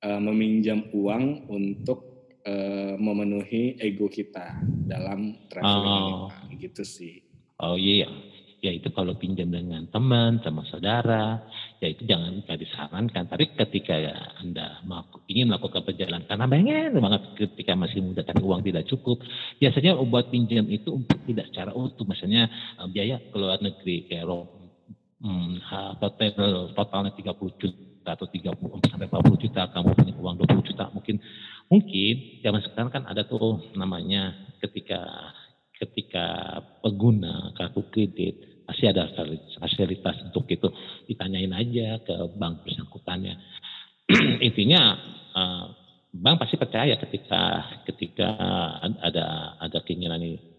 uh, 0.02 0.20
meminjam 0.20 0.88
uang 0.90 1.46
untuk 1.48 2.30
uh, 2.44 2.98
memenuhi 2.98 3.78
ego 3.78 4.10
kita 4.10 4.60
dalam 4.66 5.46
traveling 5.46 6.26
oh. 6.26 6.30
gitu 6.58 6.82
sih. 6.82 7.22
Oh 7.62 7.78
iya, 7.78 8.10
ya 8.10 8.33
itu 8.70 8.88
kalau 8.92 9.16
pinjam 9.18 9.50
dengan 9.50 9.84
teman 9.90 10.40
sama 10.40 10.64
saudara, 10.68 11.42
ya 11.80 11.88
itu 11.92 12.08
jangan 12.08 12.44
disarankan. 12.44 13.28
Tapi 13.28 13.52
ketika 13.56 13.96
anda 14.40 14.80
ingin 15.28 15.50
melakukan 15.50 15.84
perjalanan 15.84 16.24
karena 16.24 16.46
pengen 16.48 16.96
banget 17.00 17.22
ketika 17.36 17.72
masih 17.76 18.00
muda 18.00 18.24
tapi 18.24 18.40
uang 18.40 18.62
tidak 18.64 18.88
cukup, 18.88 19.20
biasanya 19.58 19.98
buat 20.04 20.32
pinjam 20.32 20.64
itu 20.70 20.96
untuk 20.96 21.18
tidak 21.28 21.50
secara 21.52 21.76
utuh, 21.76 22.06
misalnya 22.08 22.48
eh, 22.80 22.88
biaya 22.88 23.20
ke 23.20 23.36
luar 23.36 23.60
negeri 23.60 24.08
kayak 24.08 24.24
hmm, 25.20 25.52
total 26.00 26.72
totalnya 26.72 27.12
30 27.12 27.60
juta 27.60 28.10
atau 28.14 28.28
30 28.28 28.92
sampai 28.92 29.08
40 29.08 29.44
juta, 29.44 29.62
kamu 29.72 29.88
punya 29.96 30.14
uang 30.16 30.34
20 30.44 30.68
juta 30.68 30.84
mungkin 30.92 31.16
mungkin 31.72 32.14
zaman 32.44 32.60
sekarang 32.60 32.92
kan 32.92 33.04
ada 33.08 33.24
tuh 33.24 33.72
namanya 33.72 34.52
ketika 34.60 35.00
ketika 35.80 36.60
pengguna 36.80 37.52
kartu 37.58 37.82
kredit 37.90 38.53
pasti 38.64 38.84
ada 38.88 39.08
fasilitas 39.60 40.16
untuk 40.24 40.48
itu 40.48 40.68
ditanyain 41.08 41.52
aja 41.52 42.00
ke 42.00 42.14
bank 42.36 42.64
bersangkutannya 42.64 43.34
intinya 44.48 44.82
eh, 45.36 45.66
bank 46.14 46.36
pasti 46.40 46.56
percaya 46.56 46.94
ketika 46.96 47.42
ketika 47.88 48.28
ada 49.02 49.58
ada 49.60 49.78
keinginan 49.82 50.22
ini 50.22 50.54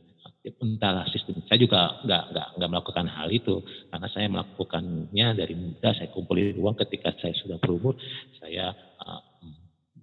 entah 0.45 1.05
sistem. 1.09 1.41
Saya 1.49 1.57
juga 1.57 2.05
nggak 2.05 2.23
nggak 2.33 2.47
nggak 2.59 2.69
melakukan 2.69 3.07
hal 3.09 3.29
itu 3.33 3.65
karena 3.89 4.07
saya 4.13 4.27
melakukannya 4.29 5.27
dari 5.33 5.53
muda. 5.57 5.89
Saya 5.97 6.13
kumpulin 6.13 6.57
uang 6.61 6.77
ketika 6.85 7.17
saya 7.17 7.33
sudah 7.33 7.57
berumur. 7.57 7.97
Saya 8.37 8.69
uh, 9.01 9.21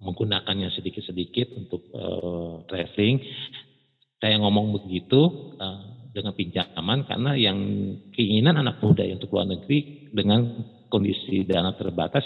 menggunakannya 0.03 0.67
sedikit-sedikit 0.75 1.55
untuk 1.55 1.87
uh, 1.95 2.59
traveling. 2.67 3.23
Saya 4.19 4.39
ngomong 4.39 4.83
begitu 4.83 5.55
uh, 5.59 5.92
dengan 6.13 6.37
pinjaman 6.37 7.09
karena 7.09 7.33
yang 7.33 7.57
keinginan 8.13 8.61
anak 8.61 8.77
muda 8.79 9.01
untuk 9.09 9.33
luar 9.33 9.49
negeri 9.49 10.09
dengan 10.13 10.45
kondisi 10.93 11.41
dana 11.41 11.73
terbatas 11.73 12.21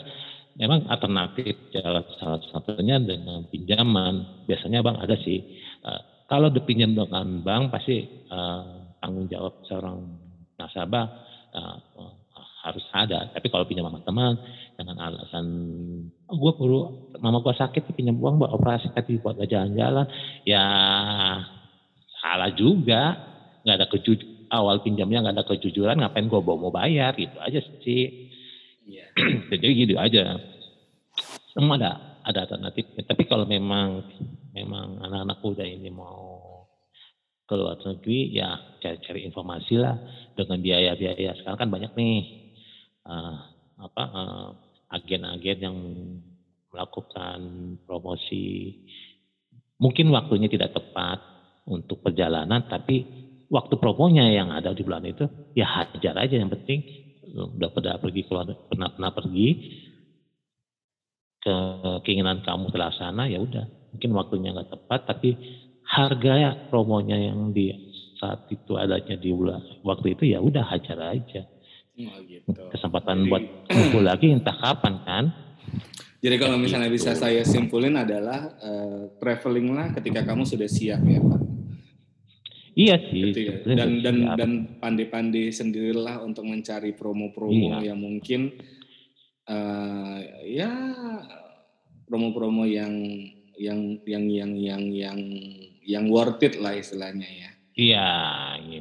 memang 0.59 0.91
alternatif 0.91 1.71
jalan 1.71 2.03
salah 2.19 2.43
satunya 2.51 2.99
dengan 2.99 3.47
pinjaman. 3.47 4.43
Biasanya 4.49 4.83
bang 4.83 4.97
ada 4.99 5.15
sih. 5.23 5.39
Uh, 5.85 6.01
kalau 6.27 6.51
dipinjam 6.51 6.91
dengan 6.91 7.39
bank 7.45 7.71
pasti 7.71 8.03
uh, 8.27 8.91
tanggung 8.99 9.31
jawab 9.31 9.63
seorang 9.69 10.03
nasabah 10.59 11.07
uh, 11.55 11.77
harus 12.67 12.83
ada. 12.91 13.31
Tapi 13.31 13.47
kalau 13.47 13.63
pinjam 13.63 13.87
sama 13.87 14.03
teman 14.03 14.35
dengan 14.75 14.97
alasan 14.99 15.45
oh, 16.27 16.35
gue 16.35 16.53
perlu 16.59 16.79
mama 17.23 17.39
gue 17.39 17.55
sakit 17.55 17.95
pinjam 17.95 18.19
uang 18.19 18.43
buat 18.43 18.51
operasi 18.51 18.91
tapi 18.91 19.21
buat 19.23 19.39
jalan-jalan. 19.39 20.11
Ya 20.43 20.65
salah 22.19 22.51
juga 22.51 23.26
nggak 23.67 23.83
ada 23.83 23.87
kejujur 23.91 24.47
awal 24.47 24.79
pinjamnya 24.79 25.27
nggak 25.27 25.35
ada 25.35 25.43
kejujuran 25.43 25.99
ngapain 25.99 26.31
gue 26.31 26.39
bawa 26.39 26.55
mau 26.55 26.71
bayar 26.71 27.11
gitu 27.19 27.35
aja 27.43 27.59
sih. 27.83 28.31
Yeah. 28.87 29.11
Jadi 29.51 29.65
gitu 29.83 29.99
aja. 29.99 30.39
Semua 31.51 31.75
ada 31.75 31.91
ada 32.23 32.47
alternatif. 32.47 32.87
Tapi 32.95 33.27
kalau 33.27 33.43
memang 33.43 34.07
memang 34.55 35.03
anak-anak 35.03 35.37
muda 35.43 35.67
ini 35.67 35.91
mau 35.91 36.47
ke 37.47 37.55
luar 37.55 37.79
negeri 37.79 38.35
ya 38.35 38.79
cari-cari 38.83 39.23
informasi 39.23 39.79
lah 39.79 39.95
dengan 40.35 40.59
biaya-biaya 40.59 41.31
sekarang 41.39 41.59
kan 41.59 41.69
banyak 41.71 41.91
nih 41.95 42.19
uh, 43.07 43.35
apa 43.79 44.03
uh, 44.03 44.47
agen-agen 44.91 45.59
yang 45.63 45.77
melakukan 46.75 47.39
promosi 47.87 48.75
mungkin 49.79 50.11
waktunya 50.11 50.51
tidak 50.51 50.75
tepat 50.75 51.23
untuk 51.71 52.03
perjalanan 52.03 52.67
tapi 52.67 53.26
waktu 53.47 53.75
promonya 53.79 54.27
yang 54.27 54.51
ada 54.51 54.75
di 54.75 54.83
bulan 54.83 55.07
itu 55.07 55.27
ya 55.55 55.67
hajar 55.67 56.15
aja 56.19 56.35
yang 56.35 56.51
penting 56.51 56.83
udah 57.35 57.69
pernah 57.71 57.95
pergi 57.99 58.21
keluar 58.27 58.47
pernah 58.67 58.89
pernah 58.91 59.11
pergi 59.11 59.47
ke 61.43 61.55
keinginan 62.03 62.43
kamu 62.43 62.71
terlaksana 62.71 63.31
ya 63.31 63.39
udah 63.39 63.65
mungkin 63.95 64.11
waktunya 64.15 64.49
nggak 64.51 64.71
tepat 64.73 65.01
tapi 65.07 65.29
harga 65.87 66.33
ya 66.35 66.51
promonya 66.67 67.15
yang 67.15 67.55
di 67.55 67.71
saat 68.19 68.49
itu 68.51 68.75
adanya 68.75 69.15
di 69.15 69.29
bulan 69.31 69.63
waktu 69.85 70.17
itu 70.17 70.23
ya 70.27 70.43
udah 70.43 70.65
hajar 70.67 70.97
aja 71.15 71.47
oh, 72.03 72.19
gitu. 72.27 72.51
kesempatan 72.73 73.23
jadi, 73.23 73.29
buat 73.31 73.43
kumpul 73.71 74.03
lagi 74.03 74.27
entah 74.33 74.57
kapan 74.57 74.95
kan 75.07 75.25
jadi 76.19 76.35
kalau 76.41 76.59
misalnya 76.59 76.91
gitu. 76.91 76.99
bisa 76.99 77.15
saya 77.15 77.45
simpulin 77.47 77.95
adalah 77.95 78.51
uh, 78.59 79.07
traveling 79.21 79.71
lah 79.71 79.93
ketika 79.95 80.25
kamu 80.27 80.43
sudah 80.43 80.67
siap 80.67 80.99
ya 81.05 81.21
pak 81.23 81.46
Iya 82.77 82.95
sih. 83.09 83.33
Dan 83.65 84.05
dan 84.05 84.37
dan 84.37 84.51
pandai-pandai 84.77 85.49
sendirilah 85.49 86.21
untuk 86.21 86.45
mencari 86.45 86.93
promo-promo 86.93 87.81
iya. 87.81 87.89
yang 87.89 87.97
mungkin 87.97 88.53
uh, 89.49 90.21
ya 90.45 90.69
promo-promo 92.05 92.69
yang 92.69 92.93
yang 93.57 93.97
yang 94.05 94.29
yang 94.29 94.51
yang 94.53 94.83
yang 94.93 95.19
yang 95.81 96.05
worth 96.13 96.45
it 96.45 96.61
lah 96.61 96.77
istilahnya 96.77 97.25
ya. 97.25 97.56
Iya, 97.77 98.09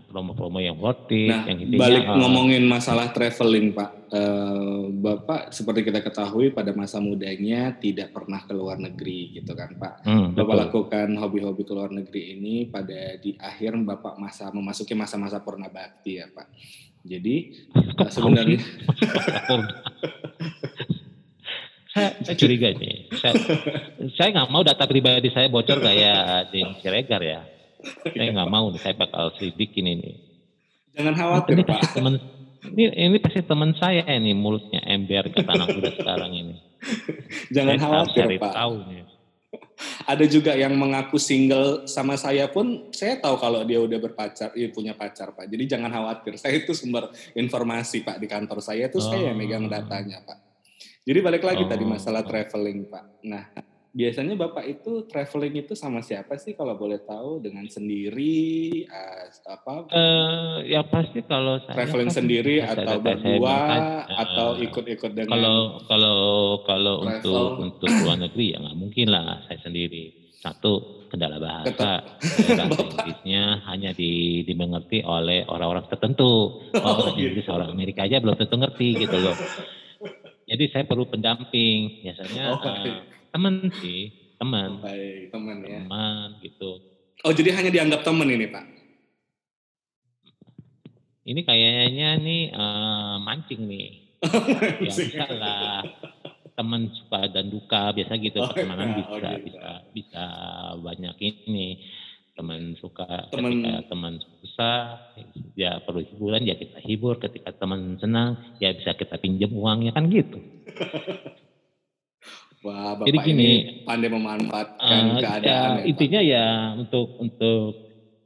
promo-promo 0.08 0.56
yang 0.56 0.80
worth 0.80 1.12
it. 1.12 1.28
Nah, 1.28 1.44
yang 1.44 1.68
intinya, 1.68 1.84
balik 1.84 2.04
ngomongin 2.16 2.64
masalah 2.64 3.12
traveling, 3.12 3.76
Pak. 3.76 4.08
Uh, 4.08 4.88
Bapak 4.88 5.52
seperti 5.52 5.84
kita 5.84 6.00
ketahui 6.00 6.48
pada 6.48 6.72
masa 6.72 6.96
mudanya 6.96 7.76
tidak 7.76 8.16
pernah 8.16 8.40
ke 8.48 8.56
luar 8.56 8.80
negeri, 8.80 9.36
gitu 9.36 9.52
kan, 9.52 9.76
Pak. 9.76 10.00
Hmm, 10.00 10.32
Bapak 10.32 10.48
betul. 10.48 10.62
lakukan 10.64 11.08
hobi-hobi 11.12 11.62
ke 11.68 11.72
luar 11.76 11.92
negeri 11.92 12.40
ini 12.40 12.72
pada 12.72 13.20
di 13.20 13.36
akhir 13.36 13.76
Bapak 13.84 14.16
masa 14.16 14.48
memasuki 14.48 14.96
masa-masa 14.96 15.44
purna 15.44 15.68
bakti 15.68 16.16
ya, 16.16 16.32
Pak. 16.32 16.48
Jadi 17.04 17.52
uh, 17.76 18.08
sebenarnya 18.16 18.64
saya, 21.92 22.10
saya 22.24 22.36
curiga 22.40 22.72
nih. 22.72 23.12
Saya, 23.20 23.36
saya 24.16 24.28
nggak 24.40 24.48
mau 24.48 24.64
data 24.64 24.88
pribadi 24.88 25.28
saya 25.28 25.52
bocor 25.52 25.84
kayak 25.84 26.48
di 26.48 26.64
Siregar 26.80 27.20
ya. 27.20 27.55
Saya 28.12 28.30
nggak 28.32 28.50
mau 28.50 28.70
nih, 28.70 28.80
saya 28.82 28.94
bakal 28.96 29.34
selidikin 29.38 29.86
ini. 29.86 30.10
Jangan 30.96 31.14
khawatir, 31.14 31.52
ini 31.60 31.64
Pak. 31.68 31.80
Temen, 31.92 32.14
ini, 32.72 32.84
ini 32.88 33.18
pasti 33.20 33.40
teman 33.44 33.70
saya 33.76 34.02
ini 34.16 34.32
mulutnya 34.32 34.80
ember 34.88 35.28
ke 35.28 35.44
tanah 35.44 35.66
udah 35.68 35.92
sekarang 35.92 36.32
ini. 36.32 36.54
Jangan 37.54 37.76
saya 37.76 37.84
khawatir, 37.84 38.24
Pak. 38.40 38.52
Tahu 38.56 38.76
nih. 38.88 39.04
Ada 40.06 40.24
juga 40.24 40.52
yang 40.56 40.72
mengaku 40.78 41.20
single 41.20 41.84
sama 41.84 42.16
saya 42.16 42.48
pun, 42.48 42.88
saya 42.94 43.20
tahu 43.20 43.36
kalau 43.36 43.60
dia 43.66 43.76
udah 43.76 43.98
berpacar, 44.00 44.54
dia 44.56 44.68
punya 44.72 44.96
pacar, 44.96 45.36
Pak. 45.36 45.46
Jadi 45.50 45.64
jangan 45.68 45.92
khawatir. 45.92 46.40
Saya 46.40 46.56
itu 46.62 46.72
sumber 46.72 47.12
informasi, 47.36 48.00
Pak, 48.00 48.16
di 48.16 48.26
kantor 48.30 48.64
saya 48.64 48.88
itu 48.88 49.02
oh. 49.02 49.04
saya 49.04 49.32
yang 49.32 49.36
megang 49.36 49.68
datanya, 49.68 50.24
Pak. 50.24 50.38
Jadi 51.06 51.18
balik 51.22 51.44
lagi 51.44 51.62
oh. 51.66 51.68
tadi 51.68 51.84
masalah 51.84 52.24
traveling, 52.24 52.88
Pak. 52.88 53.04
Nah, 53.26 53.44
biasanya 53.96 54.36
Bapak 54.36 54.64
itu 54.68 55.08
traveling 55.08 55.64
itu 55.64 55.72
sama 55.72 56.04
siapa 56.04 56.36
sih 56.36 56.52
kalau 56.52 56.76
boleh 56.76 57.00
tahu? 57.00 57.40
Dengan 57.40 57.64
sendiri 57.64 58.84
uh, 58.92 59.24
apa? 59.48 59.88
Uh, 59.88 60.56
ya 60.68 60.84
pasti 60.84 61.24
kalau 61.24 61.56
saya 61.64 61.80
traveling 61.80 62.12
kan 62.12 62.16
sendiri 62.20 62.60
atau 62.60 63.00
berdua 63.00 63.56
uh, 63.56 64.04
atau 64.04 64.48
ikut-ikut 64.60 65.10
dengan 65.16 65.32
Kalau 65.32 65.58
kalau 65.88 66.18
kalau 66.68 66.94
untuk 67.08 67.56
untuk 67.56 67.88
luar 67.88 68.20
negeri 68.20 68.52
ya 68.52 68.60
nggak 68.60 68.76
mungkin 68.76 69.08
lah 69.08 69.40
saya 69.48 69.64
sendiri. 69.64 70.28
Satu 70.36 71.08
kendala 71.08 71.40
bahasa, 71.40 72.04
bahasa 72.20 72.82
Inggrisnya 72.84 73.64
hanya 73.66 73.90
di, 73.96 74.44
dimengerti 74.44 75.00
oleh 75.02 75.48
orang-orang 75.48 75.88
tertentu. 75.88 76.60
Oh, 76.86 77.02
orang 77.02 77.16
gitu. 77.18 77.34
Inggris, 77.34 77.48
orang 77.50 77.72
Amerika 77.72 78.04
aja 78.04 78.20
belum 78.22 78.36
tentu 78.36 78.54
ngerti 78.60 78.88
gitu 79.00 79.16
loh. 79.16 79.34
Jadi 80.46 80.64
saya 80.70 80.84
perlu 80.86 81.08
pendamping 81.10 82.06
biasanya 82.06 82.44
oh, 82.54 82.62
uh, 82.62 83.15
teman 83.36 83.68
sih, 83.84 84.00
teman. 84.40 84.80
Oh, 84.80 84.88
baik, 84.88 85.28
teman 85.28 85.56
ya. 85.60 85.84
Teman 85.84 86.28
gitu. 86.40 86.70
Oh, 87.20 87.32
jadi 87.36 87.52
hanya 87.52 87.68
dianggap 87.68 88.00
teman 88.00 88.32
ini, 88.32 88.48
Pak? 88.48 88.64
Ini 91.26 91.40
kayaknya 91.44 92.08
nih 92.16 92.42
uh, 92.56 93.20
mancing 93.20 93.68
nih. 93.68 93.88
ya 94.24 94.72
bisa 94.80 95.26
lah. 95.36 95.84
Teman 96.56 96.88
suka 96.96 97.28
dan 97.28 97.52
duka 97.52 97.92
biasa 97.92 98.16
gitu 98.16 98.40
oh, 98.40 98.48
pertemanan 98.48 98.96
ya, 98.96 99.04
bisa 99.04 99.12
oh, 99.12 99.20
gitu. 99.20 99.44
bisa 99.44 99.68
bisa 99.92 100.24
banyak 100.80 101.16
ini 101.20 101.68
teman 102.36 102.76
suka 102.80 103.32
teman 103.32 103.64
ketika 103.64 103.72
teman 103.88 104.14
susah 104.20 104.80
ya 105.56 105.80
perlu 105.80 106.04
hiburan 106.04 106.44
ya 106.44 106.52
kita 106.52 106.84
hibur 106.84 107.16
ketika 107.16 107.48
teman 107.56 107.96
senang 107.96 108.36
ya 108.60 108.76
bisa 108.76 108.92
kita 108.92 109.16
pinjam 109.16 109.56
uangnya 109.56 109.96
kan 109.96 110.04
gitu 110.12 110.36
wah 112.64 112.96
bapak 112.96 113.06
Jadi 113.08 113.18
gini, 113.24 113.44
ini 113.44 113.84
pandai 113.84 114.10
memanfaatkan 114.12 115.02
uh, 115.12 115.20
keadaan 115.20 115.44
ya, 115.44 115.80
ya 115.80 115.84
intinya 115.84 116.20
ya 116.22 116.46
untuk 116.78 117.18
untuk 117.20 117.72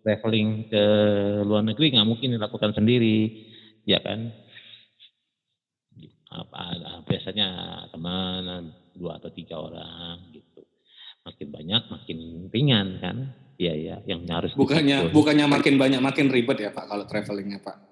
traveling 0.01 0.71
ke 0.71 0.85
luar 1.45 1.63
negeri 1.65 1.93
nggak 1.97 2.09
mungkin 2.09 2.37
dilakukan 2.37 2.73
sendiri 2.73 3.31
ya 3.85 4.01
kan? 4.01 4.33
Apa 6.31 6.63
biasanya 7.11 7.49
teman 7.91 8.71
dua 8.95 9.19
atau 9.19 9.31
tiga 9.35 9.59
orang 9.59 10.31
gitu. 10.31 10.63
Makin 11.27 11.49
banyak 11.53 11.83
makin 11.91 12.19
ringan 12.49 12.89
kan? 13.03 13.17
Iya 13.61 13.75
ya, 13.77 13.97
yang 14.09 14.25
harus 14.25 14.57
bukannya 14.57 15.13
bukannya 15.13 15.45
makin 15.45 15.77
banyak 15.77 16.01
makin 16.01 16.33
ribet 16.33 16.65
ya 16.65 16.73
Pak 16.73 16.89
kalau 16.89 17.05
travelingnya 17.05 17.61
Pak. 17.61 17.90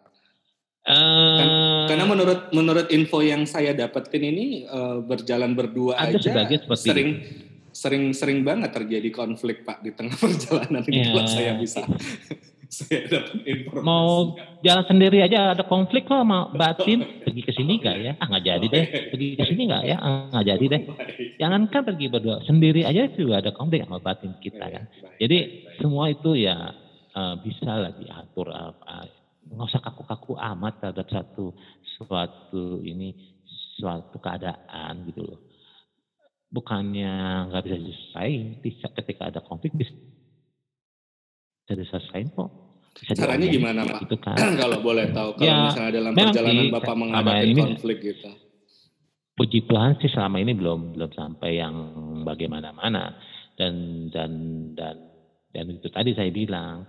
Uh, 0.88 1.36
kan, 1.36 1.48
karena 1.92 2.04
menurut 2.08 2.40
menurut 2.48 2.86
info 2.88 3.20
yang 3.20 3.44
saya 3.44 3.76
dapetin 3.76 4.24
ini 4.24 4.64
uh, 4.64 5.04
berjalan 5.04 5.52
berdua 5.52 6.00
ada 6.00 6.16
aja 6.16 6.64
sering 6.72 7.20
itu. 7.20 7.44
sering 7.76 8.04
sering 8.16 8.40
banget 8.40 8.72
terjadi 8.72 9.12
konflik 9.12 9.68
Pak 9.68 9.84
di 9.84 9.92
tengah 9.92 10.16
perjalanan 10.24 10.80
ya. 10.88 11.12
itu 11.12 11.18
saya 11.28 11.52
bisa 11.60 11.84
saya 12.68 13.04
dapat 13.08 13.36
informasi. 13.44 13.84
Mau 13.84 14.36
jalan 14.60 14.84
sendiri 14.88 15.18
aja 15.24 15.56
ada 15.56 15.64
konflik 15.64 16.04
kok 16.08 16.24
mau 16.24 16.52
batin 16.52 17.04
pergi 17.24 17.42
ke 17.44 17.52
sini 17.52 17.80
enggak 17.80 17.96
ya? 18.00 18.12
Ah 18.20 18.26
nggak 18.28 18.44
jadi 18.44 18.66
deh. 18.68 18.84
Pergi 19.12 19.28
ke 19.36 19.44
sini 19.44 19.62
enggak 19.68 19.84
ya? 19.88 19.96
Ah 20.00 20.28
nggak 20.32 20.46
jadi 20.56 20.64
deh. 20.72 20.82
Jangankan 21.40 21.80
pergi 21.84 22.06
berdua 22.08 22.36
sendiri 22.44 22.88
aja 22.88 23.08
juga 23.12 23.44
ada 23.44 23.50
konflik 23.52 23.84
sama 23.84 24.00
batin 24.00 24.32
kita 24.40 24.64
kan. 24.68 24.84
Jadi 25.20 25.68
semua 25.80 26.12
itu 26.12 26.32
ya 26.32 26.72
uh, 27.16 27.34
bisa 27.40 27.72
lah 27.72 27.92
diatur 27.96 28.52
apa. 28.52 29.17
Nggak 29.48 29.68
usah 29.74 29.82
kaku-kaku 29.82 30.36
amat 30.36 30.80
terhadap 30.80 31.08
satu 31.08 31.56
suatu 31.98 32.84
ini 32.84 33.12
suatu 33.78 34.16
keadaan 34.18 35.08
gitu 35.08 35.24
loh. 35.24 35.40
Bukannya 36.48 37.48
nggak 37.52 37.62
bisa 37.64 37.76
diselesaikan 37.76 38.90
ketika 39.02 39.22
ada 39.28 39.40
konflik 39.44 39.76
bisa 39.76 39.92
bisa 41.64 41.72
diselesaikan 41.76 42.32
kok. 42.32 42.50
Bisa 42.98 43.12
Caranya 43.14 43.46
gimana 43.46 43.80
Pak? 43.84 44.00
Gitu 44.08 44.16
kan. 44.18 44.36
kalau 44.62 44.78
boleh 44.80 45.12
tahu 45.12 45.38
kalau 45.38 45.46
ya, 45.46 45.70
misalnya 45.70 45.92
dalam 45.94 46.12
perjalanan 46.16 46.64
sih, 46.64 46.72
Bapak 46.72 46.94
menghadapi 46.96 47.46
ini, 47.46 47.62
konflik 47.62 47.98
gitu. 48.02 48.30
Puji 49.38 49.58
Tuhan 49.70 49.92
sih 50.02 50.10
selama 50.10 50.42
ini 50.42 50.52
belum 50.56 50.98
belum 50.98 51.10
sampai 51.14 51.62
yang 51.62 51.74
bagaimana-mana 52.26 53.14
dan 53.54 54.06
dan 54.10 54.32
dan 54.74 54.96
dan 55.54 55.64
itu 55.70 55.88
tadi 55.94 56.10
saya 56.14 56.30
bilang 56.34 56.82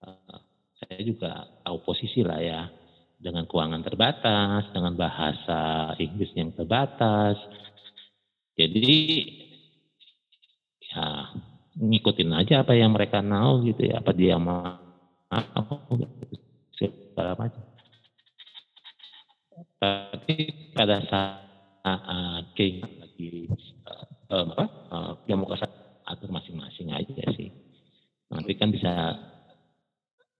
uh, 0.00 0.38
saya 0.84 1.00
juga 1.00 1.32
tahu 1.64 1.80
posisi 1.80 2.20
lah 2.20 2.40
ya 2.40 2.68
dengan 3.16 3.48
keuangan 3.48 3.80
terbatas, 3.80 4.68
dengan 4.76 4.92
bahasa 5.00 5.92
Inggris 5.96 6.30
yang 6.36 6.52
terbatas. 6.52 7.40
Jadi 8.54 9.00
ya 10.92 11.32
ngikutin 11.74 12.30
aja 12.36 12.62
apa 12.62 12.76
yang 12.76 12.92
mereka 12.92 13.24
mau 13.24 13.64
gitu 13.64 13.88
ya, 13.88 14.04
apa 14.04 14.12
dia 14.12 14.36
mau 14.36 14.78
segala 16.76 17.34
macam. 17.34 17.64
Tapi 19.80 20.36
pada 20.76 21.00
saat 21.08 22.46
keinginan 22.56 22.92
lagi 23.02 23.48
uh, 24.32 24.44
apa 24.56 24.64
uh, 24.92 25.12
yang 25.28 25.42
mau 25.42 25.52
atur 26.04 26.30
masing-masing 26.30 26.92
aja 26.92 27.24
sih. 27.36 27.50
Nanti 28.32 28.52
kan 28.56 28.72
bisa 28.72 29.16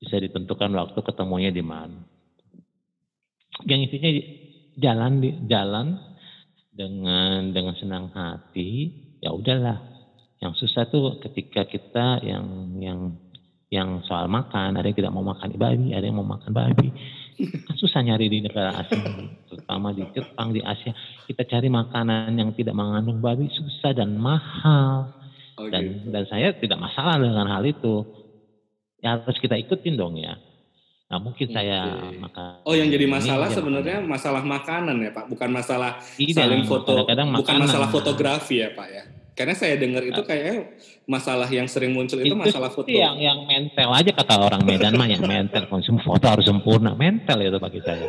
bisa 0.05 0.21
ditentukan 0.21 0.71
waktu 0.77 1.01
ketemunya 1.01 1.51
di 1.51 1.65
mana. 1.65 2.05
Yang 3.65 3.81
intinya 3.89 4.11
jalan 4.77 5.13
di 5.25 5.31
jalan 5.49 5.87
dengan 6.75 7.55
dengan 7.55 7.75
senang 7.79 8.13
hati, 8.13 8.93
ya 9.25 9.33
udahlah 9.33 9.81
yang 10.43 10.53
susah 10.53 10.85
tuh 10.93 11.17
ketika 11.25 11.65
kita 11.65 12.21
yang 12.21 12.77
yang 12.83 13.01
yang 13.73 14.05
soal 14.07 14.29
makan, 14.31 14.77
ada 14.77 14.87
yang 14.87 14.99
tidak 14.99 15.15
mau 15.15 15.25
makan 15.25 15.57
babi, 15.57 15.97
ada 15.97 16.05
yang 16.05 16.21
mau 16.21 16.29
makan 16.29 16.53
babi. 16.53 16.93
Kan 17.67 17.75
susah 17.75 17.99
nyari 18.07 18.31
di 18.31 18.39
negara 18.47 18.71
asing, 18.79 19.03
terutama 19.51 19.91
di 19.91 20.07
Jepang, 20.15 20.55
di 20.55 20.63
Asia. 20.63 20.95
Kita 21.27 21.43
cari 21.43 21.67
makanan 21.67 22.31
yang 22.39 22.55
tidak 22.55 22.79
mengandung 22.79 23.19
babi 23.19 23.51
susah 23.51 23.91
dan 23.91 24.15
mahal. 24.15 25.11
Oh, 25.55 25.71
dan 25.71 25.87
gitu. 25.87 26.11
dan 26.11 26.23
saya 26.27 26.55
tidak 26.55 26.79
masalah 26.79 27.19
dengan 27.19 27.47
hal 27.51 27.63
itu. 27.67 28.07
Ya 29.05 29.21
harus 29.21 29.37
kita 29.37 29.61
ikutin 29.61 30.01
dong 30.01 30.17
ya. 30.17 30.41
Nah 31.13 31.21
mungkin 31.21 31.53
okay. 31.53 31.55
saya 31.55 32.09
makan. 32.17 32.65
Oh 32.65 32.73
yang 32.73 32.89
jadi 32.89 33.05
masalah 33.05 33.53
sebenarnya 33.53 34.01
masalah 34.01 34.41
makanan 34.41 34.97
ya 35.05 35.13
Pak, 35.13 35.29
bukan 35.29 35.51
masalah 35.53 36.01
tidak, 36.17 36.49
saling 36.49 36.65
foto, 36.65 37.05
kadang 37.05 37.29
-kadang 37.29 37.45
bukan 37.45 37.57
masalah 37.61 37.89
fotografi 37.93 38.65
ya 38.65 38.73
Pak 38.73 38.89
ya. 38.89 39.05
Karena 39.35 39.55
saya 39.59 39.75
dengar 39.75 40.07
itu 40.07 40.23
nah. 40.23 40.27
kayak 40.31 40.79
masalah 41.11 41.51
yang 41.51 41.67
sering 41.67 41.91
muncul 41.91 42.23
itu, 42.23 42.31
itu 42.31 42.39
masalah 42.39 42.71
foto. 42.71 42.87
yang 42.87 43.19
yang 43.19 43.43
mental 43.45 43.91
aja 43.91 44.15
kata 44.15 44.35
orang 44.39 44.63
Medan 44.63 44.95
mah 44.95 45.11
yang 45.11 45.27
mental 45.37 45.67
konsum 45.67 45.99
foto 45.99 46.23
harus 46.31 46.47
sempurna 46.47 46.95
mental 46.95 47.43
itu 47.43 47.59
bagi 47.59 47.83
saya. 47.83 48.07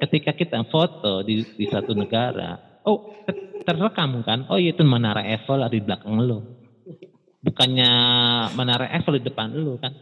Ketika 0.00 0.36
kita 0.36 0.60
foto 0.68 1.24
di, 1.24 1.40
di 1.44 1.64
satu 1.64 1.96
negara, 1.96 2.80
oh 2.84 3.24
terrekam 3.64 4.20
kan, 4.20 4.48
oh 4.52 4.60
itu 4.60 4.84
menara 4.84 5.24
Eiffel 5.24 5.64
ada 5.64 5.72
di 5.72 5.80
belakang 5.80 6.12
lo, 6.24 6.38
bukannya 7.40 7.92
menara 8.52 8.92
Eiffel 8.92 9.16
di 9.16 9.24
depan 9.32 9.56
lo 9.56 9.80
kan. 9.80 9.92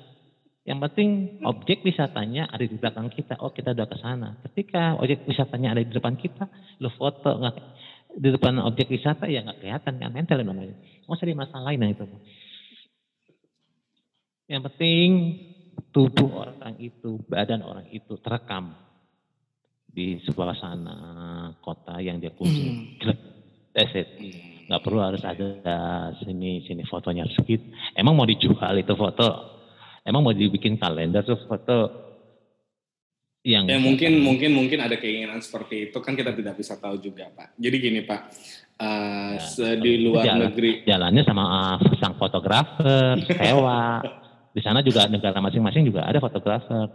Yang 0.69 0.79
penting 0.85 1.11
objek 1.49 1.81
wisatanya 1.81 2.45
ada 2.53 2.61
di 2.61 2.77
belakang 2.77 3.09
kita. 3.09 3.41
Oh 3.41 3.49
kita 3.49 3.73
udah 3.73 3.89
ke 3.89 3.97
sana. 4.05 4.37
Ketika 4.45 5.01
objek 5.01 5.25
wisatanya 5.25 5.73
ada 5.73 5.81
di 5.81 5.89
depan 5.89 6.21
kita, 6.21 6.45
lo 6.85 6.93
foto 6.93 7.41
nggak 7.41 7.57
di 8.21 8.29
depan 8.29 8.61
objek 8.61 8.93
wisata 8.93 9.25
ya 9.33 9.41
nggak 9.49 9.64
kelihatan 9.64 9.97
kan 9.97 10.12
mental 10.12 10.45
namanya. 10.45 10.77
Mau 11.09 11.16
usah 11.16 11.25
dimasalahin 11.25 11.81
nah 11.81 11.89
itu. 11.89 12.05
Yang 14.45 14.62
penting 14.69 15.09
tubuh 15.89 16.45
orang 16.45 16.77
itu, 16.85 17.16
badan 17.25 17.64
orang 17.64 17.89
itu 17.89 18.21
terekam 18.21 18.77
di 19.89 20.21
sebuah 20.21 20.53
sana 20.53 20.97
kota 21.64 21.97
yang 22.05 22.21
dia 22.21 22.37
kunjungi. 22.37 23.09
Hmm. 23.09 23.16
That's 23.73 23.97
it. 23.97 24.09
Nggak 24.69 24.85
perlu 24.85 25.01
harus 25.01 25.25
ada 25.25 26.12
sini 26.21 26.61
sini 26.69 26.85
fotonya 26.85 27.25
sedikit. 27.33 27.64
Emang 27.97 28.21
mau 28.21 28.29
dijual 28.29 28.77
itu 28.77 28.93
foto? 28.93 29.57
Emang 30.09 30.24
mau 30.24 30.32
dibikin 30.32 30.80
kalender 30.80 31.20
tuh 31.20 31.36
foto 31.44 32.09
yang 33.44 33.68
ya 33.68 33.78
mungkin 33.78 34.24
mungkin 34.24 34.50
mungkin 34.56 34.80
ada 34.80 34.96
keinginan 34.96 35.44
seperti 35.44 35.92
itu. 35.92 35.98
Kan 36.00 36.16
kita 36.16 36.32
tidak 36.32 36.56
bisa 36.56 36.80
tahu 36.80 36.96
juga 36.96 37.28
pak. 37.28 37.52
Jadi 37.61 37.76
gini 37.76 38.00
pak. 38.09 38.32
Uh, 38.78 39.34
ya, 39.36 39.74
di 39.74 40.06
luar 40.06 40.22
jalan, 40.22 40.54
negeri 40.54 40.70
jalannya 40.86 41.22
sama 41.26 41.44
uh, 41.44 41.78
sang 42.00 42.16
fotografer 42.16 43.20
sewa. 43.36 44.00
Di 44.56 44.64
sana 44.64 44.80
juga 44.80 45.04
negara 45.11 45.44
masing-masing 45.44 45.84
juga 45.84 46.09
ada 46.09 46.16
fotografer. 46.24 46.88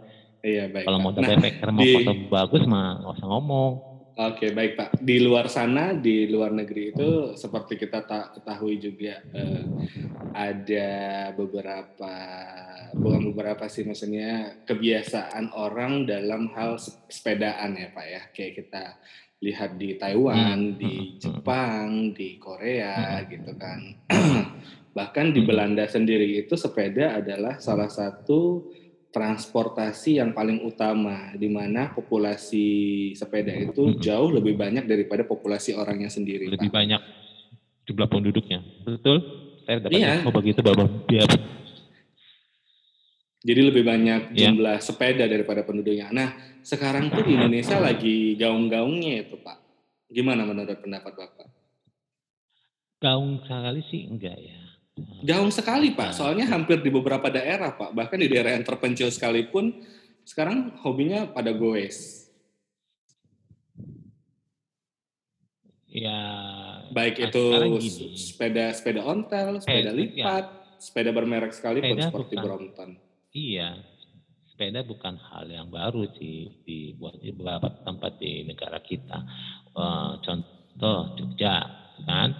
Iya 0.44 0.68
baik 0.68 0.84
kalau 0.84 0.98
mau 1.00 1.12
nah, 1.16 1.72
mau 1.72 1.80
di, 1.80 1.92
foto 1.96 2.12
bagus 2.28 2.62
mah 2.68 3.00
nggak 3.00 3.14
usah 3.16 3.28
ngomong 3.32 3.93
Oke 4.14 4.54
baik 4.54 4.78
Pak. 4.78 4.88
Di 5.02 5.18
luar 5.18 5.50
sana, 5.50 5.90
di 5.90 6.30
luar 6.30 6.54
negeri 6.54 6.94
itu 6.94 7.34
seperti 7.34 7.74
kita 7.74 8.06
ketahui 8.06 8.78
juga 8.78 9.18
eh, 9.34 9.62
ada 10.30 10.90
beberapa 11.34 12.14
bukan 12.94 13.34
beberapa 13.34 13.66
sih 13.66 13.82
maksudnya 13.82 14.62
kebiasaan 14.70 15.50
orang 15.58 16.06
dalam 16.06 16.46
hal 16.54 16.78
sepedaan 17.10 17.74
ya 17.74 17.90
Pak 17.90 18.06
ya. 18.06 18.22
Kayak 18.30 18.52
kita 18.62 18.84
lihat 19.42 19.70
di 19.82 19.98
Taiwan, 19.98 20.58
hmm. 20.62 20.78
di 20.78 20.94
hmm. 20.94 21.14
Jepang, 21.18 21.88
di 22.14 22.28
Korea 22.38 23.18
hmm. 23.18 23.26
gitu 23.34 23.52
kan. 23.58 23.80
Bahkan 24.96 25.26
di 25.34 25.42
Belanda 25.42 25.90
sendiri 25.90 26.38
itu 26.38 26.54
sepeda 26.54 27.18
adalah 27.18 27.58
salah 27.58 27.90
satu 27.90 28.70
transportasi 29.14 30.18
yang 30.18 30.34
paling 30.34 30.66
utama 30.66 31.30
di 31.38 31.46
mana 31.46 31.94
populasi 31.94 32.66
sepeda 33.14 33.54
itu 33.54 33.94
jauh 34.02 34.34
lebih 34.34 34.58
banyak 34.58 34.90
daripada 34.90 35.22
populasi 35.22 35.70
orangnya 35.78 36.10
sendiri. 36.10 36.50
Lebih 36.50 36.66
Pak. 36.66 36.74
banyak 36.74 37.02
jumlah 37.86 38.08
penduduknya. 38.10 38.58
Betul? 38.82 39.22
Saya 39.62 39.86
dapat 39.86 39.94
iya. 39.94 40.18
info 40.18 40.34
begitu 40.34 40.60
Bapak. 40.66 41.06
Ya. 41.06 41.22
Jadi 43.44 43.60
lebih 43.70 43.86
banyak 43.86 44.34
iya. 44.34 44.50
jumlah 44.50 44.82
sepeda 44.82 45.30
daripada 45.30 45.62
penduduknya. 45.62 46.10
Nah, 46.10 46.34
sekarang 46.66 47.14
tuh 47.14 47.22
di 47.22 47.38
Indonesia 47.38 47.78
lagi 47.78 48.34
gaung-gaungnya 48.34 49.30
itu, 49.30 49.38
Pak. 49.38 49.58
Gimana 50.10 50.42
menurut 50.42 50.82
pendapat 50.82 51.12
Bapak? 51.14 51.48
Gaung 52.98 53.46
sekali 53.46 53.84
sih 53.92 54.10
enggak 54.10 54.42
ya 54.42 54.63
Gaung 54.94 55.50
sekali 55.50 55.90
Pak, 55.90 56.14
soalnya 56.14 56.46
hampir 56.46 56.78
di 56.78 56.86
beberapa 56.86 57.26
daerah 57.26 57.74
Pak, 57.74 57.90
bahkan 57.98 58.14
di 58.14 58.30
daerah 58.30 58.54
yang 58.54 58.62
terpencil 58.62 59.10
sekalipun 59.10 59.82
sekarang 60.22 60.70
hobinya 60.86 61.26
pada 61.26 61.50
goes. 61.50 62.30
Ya. 65.90 66.22
Baik 66.94 67.26
itu 67.26 67.44
sepeda 68.14 68.70
sepeda 68.70 69.02
ontel, 69.02 69.58
sepeda 69.58 69.90
ya. 69.90 69.98
lipat, 69.98 70.44
ya. 70.46 70.78
sepeda 70.78 71.10
bermerek 71.10 71.50
sekalipun 71.50 71.98
sepeda 71.98 72.10
seperti 72.14 72.34
bukan, 72.38 72.44
Brompton. 72.46 72.90
Iya, 73.34 73.68
sepeda 74.46 74.86
bukan 74.86 75.18
hal 75.18 75.50
yang 75.50 75.74
baru 75.74 76.06
sih 76.14 76.62
dibuat 76.62 77.18
di 77.18 77.34
beberapa 77.34 77.66
tempat 77.82 78.14
di 78.22 78.46
negara 78.46 78.78
kita. 78.78 79.26
Uh, 79.74 80.22
contoh 80.22 81.18
Jogja, 81.18 81.66
kan, 82.06 82.30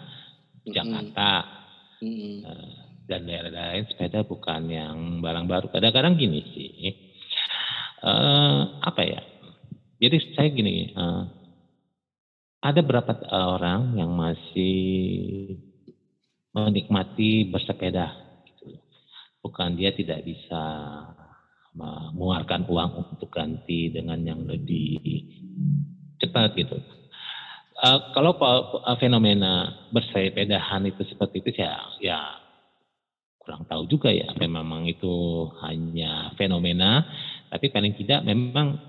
Jakarta. 0.71 1.31
Hmm. 1.43 1.64
Dan 3.05 3.21
daerah 3.29 3.53
lain 3.53 3.85
sepeda 3.89 4.25
bukan 4.25 4.69
yang 4.69 4.97
barang 5.21 5.47
baru. 5.47 5.67
Kadang-kadang 5.69 6.17
gini 6.17 6.41
sih, 6.57 6.73
uh, 8.01 8.81
apa 8.81 9.03
ya? 9.05 9.21
Jadi 10.01 10.17
saya 10.35 10.49
gini, 10.53 10.93
uh, 10.97 11.25
ada 12.65 12.81
berapa 12.81 13.13
orang 13.31 14.01
yang 14.01 14.13
masih 14.17 14.77
menikmati 16.55 17.51
bersepeda, 17.53 18.09
gitu. 18.49 18.79
bukan 19.45 19.77
dia 19.77 19.93
tidak 19.93 20.25
bisa 20.25 20.65
mengeluarkan 21.75 22.71
uang 22.71 22.91
untuk 23.05 23.29
ganti 23.35 23.91
dengan 23.91 24.23
yang 24.23 24.47
lebih 24.47 25.03
cepat 26.23 26.55
gitu. 26.55 26.79
Uh, 27.85 28.01
kalau 28.17 28.33
uh, 28.41 28.97
fenomena 28.97 29.77
bersepedahan 29.93 30.89
itu 30.89 31.05
seperti 31.05 31.45
itu 31.45 31.61
ya, 31.61 31.77
ya 32.01 32.41
kurang 33.45 33.69
tahu 33.69 33.85
juga 33.85 34.09
ya. 34.09 34.25
Memang 34.41 34.89
itu 34.89 35.45
hanya 35.61 36.33
fenomena, 36.41 37.05
tapi 37.53 37.69
paling 37.69 37.93
tidak 38.01 38.25
memang. 38.25 38.81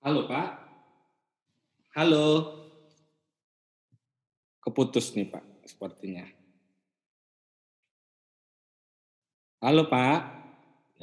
Halo 0.00 0.24
Pak, 0.24 0.48
halo, 1.92 2.28
keputus 4.64 5.12
nih 5.12 5.28
Pak, 5.28 5.68
sepertinya. 5.68 6.24
Halo 9.60 9.84
Pak. 9.84 10.20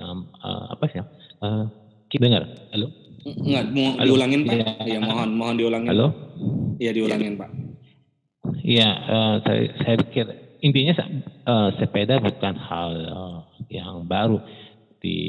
Um, 0.02 0.26
uh, 0.42 0.74
apa 0.74 0.84
sih? 0.90 1.06
Uh, 1.38 1.70
dengar? 2.18 2.50
Halo. 2.74 2.99
Enggak, 3.26 3.64
mau 3.76 3.88
Halo. 4.00 4.06
diulangin 4.08 4.42
Pak? 4.48 4.54
Iya, 4.56 4.72
ya, 4.88 5.00
mohon 5.04 5.30
mohon 5.36 5.56
diulangin. 5.60 5.90
Halo? 5.92 6.08
Iya, 6.80 6.92
diulangin 6.96 7.34
Pak. 7.36 7.50
Iya, 8.64 8.90
uh, 9.10 9.36
saya, 9.44 9.64
saya 9.84 9.96
pikir 10.00 10.26
intinya 10.64 10.94
uh, 11.48 11.70
sepeda 11.80 12.20
bukan 12.24 12.56
hal 12.56 12.92
uh, 13.12 13.40
yang 13.68 14.08
baru 14.08 14.40
di 15.00 15.20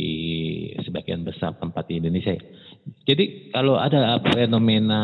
sebagian 0.82 1.22
besar 1.22 1.54
tempat 1.58 1.86
di 1.90 2.02
Indonesia. 2.02 2.34
Jadi 3.06 3.50
kalau 3.54 3.78
ada 3.78 4.18
fenomena 4.22 5.02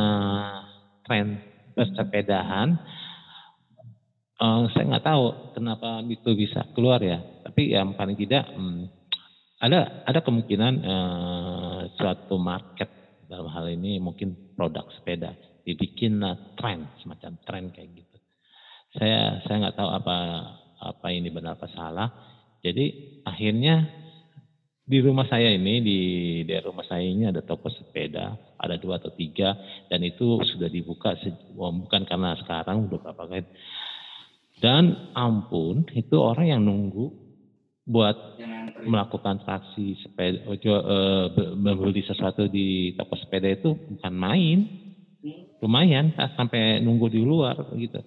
tren 1.06 1.38
bersepedahan, 1.74 2.78
uh, 4.42 4.62
saya 4.74 4.84
nggak 4.90 5.06
tahu 5.06 5.24
kenapa 5.54 6.02
itu 6.06 6.30
bisa 6.34 6.66
keluar 6.74 7.02
ya. 7.02 7.22
Tapi 7.46 7.74
yang 7.74 7.94
paling 7.94 8.18
tidak, 8.18 8.46
hmm, 8.50 8.90
ada 9.62 10.04
ada 10.04 10.20
kemungkinan 10.20 10.72
uh, 10.82 11.55
suatu 12.06 12.38
market 12.38 12.86
dalam 13.26 13.50
hal 13.50 13.66
ini 13.66 13.98
mungkin 13.98 14.54
produk 14.54 14.86
sepeda 14.94 15.34
dibikin 15.66 16.22
uh, 16.22 16.54
tren 16.54 16.86
semacam 17.02 17.34
tren 17.42 17.64
kayak 17.74 17.90
gitu. 17.98 18.18
saya 18.94 19.42
saya 19.42 19.66
nggak 19.66 19.74
tahu 19.74 19.90
apa 19.90 20.16
apa 20.86 21.06
ini 21.10 21.34
benar 21.34 21.58
apa 21.58 21.66
salah. 21.74 22.06
Jadi 22.62 23.18
akhirnya 23.26 23.90
di 24.86 25.02
rumah 25.02 25.26
saya 25.26 25.50
ini 25.50 25.82
di 25.82 25.98
daerah 26.46 26.70
rumah 26.70 26.86
saya 26.86 27.02
ini 27.02 27.26
ada 27.26 27.42
toko 27.42 27.66
sepeda 27.66 28.38
ada 28.54 28.78
dua 28.78 29.02
atau 29.02 29.10
tiga 29.10 29.58
dan 29.90 29.98
itu 30.06 30.38
sudah 30.46 30.70
dibuka 30.70 31.18
bukan 31.58 32.06
karena 32.06 32.38
sekarang 32.38 32.86
udah 32.86 33.10
kali 33.10 33.42
dan 34.62 35.10
ampun 35.18 35.90
itu 35.90 36.14
orang 36.22 36.46
yang 36.46 36.62
nunggu 36.62 37.25
buat 37.86 38.36
melakukan 38.82 39.46
transaksi 39.46 39.94
sepeda 40.02 40.42
uh, 40.50 41.30
membeli 41.54 42.02
sesuatu 42.02 42.50
di 42.50 42.98
toko 42.98 43.14
sepeda 43.14 43.46
itu 43.46 43.78
bukan 43.78 44.14
main 44.14 44.58
lumayan 45.62 46.10
sampai 46.34 46.82
nunggu 46.82 47.06
di 47.14 47.22
luar 47.22 47.54
gitu 47.78 48.02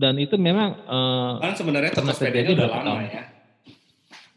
dan 0.00 0.16
itu 0.16 0.40
memang 0.40 0.80
uh, 0.88 1.36
kan 1.44 1.52
sebenarnya 1.52 1.92
toko 1.92 2.08
sepeda 2.16 2.40
udah 2.56 2.68
lama 2.72 2.84
tahun. 2.88 3.04
ya 3.12 3.24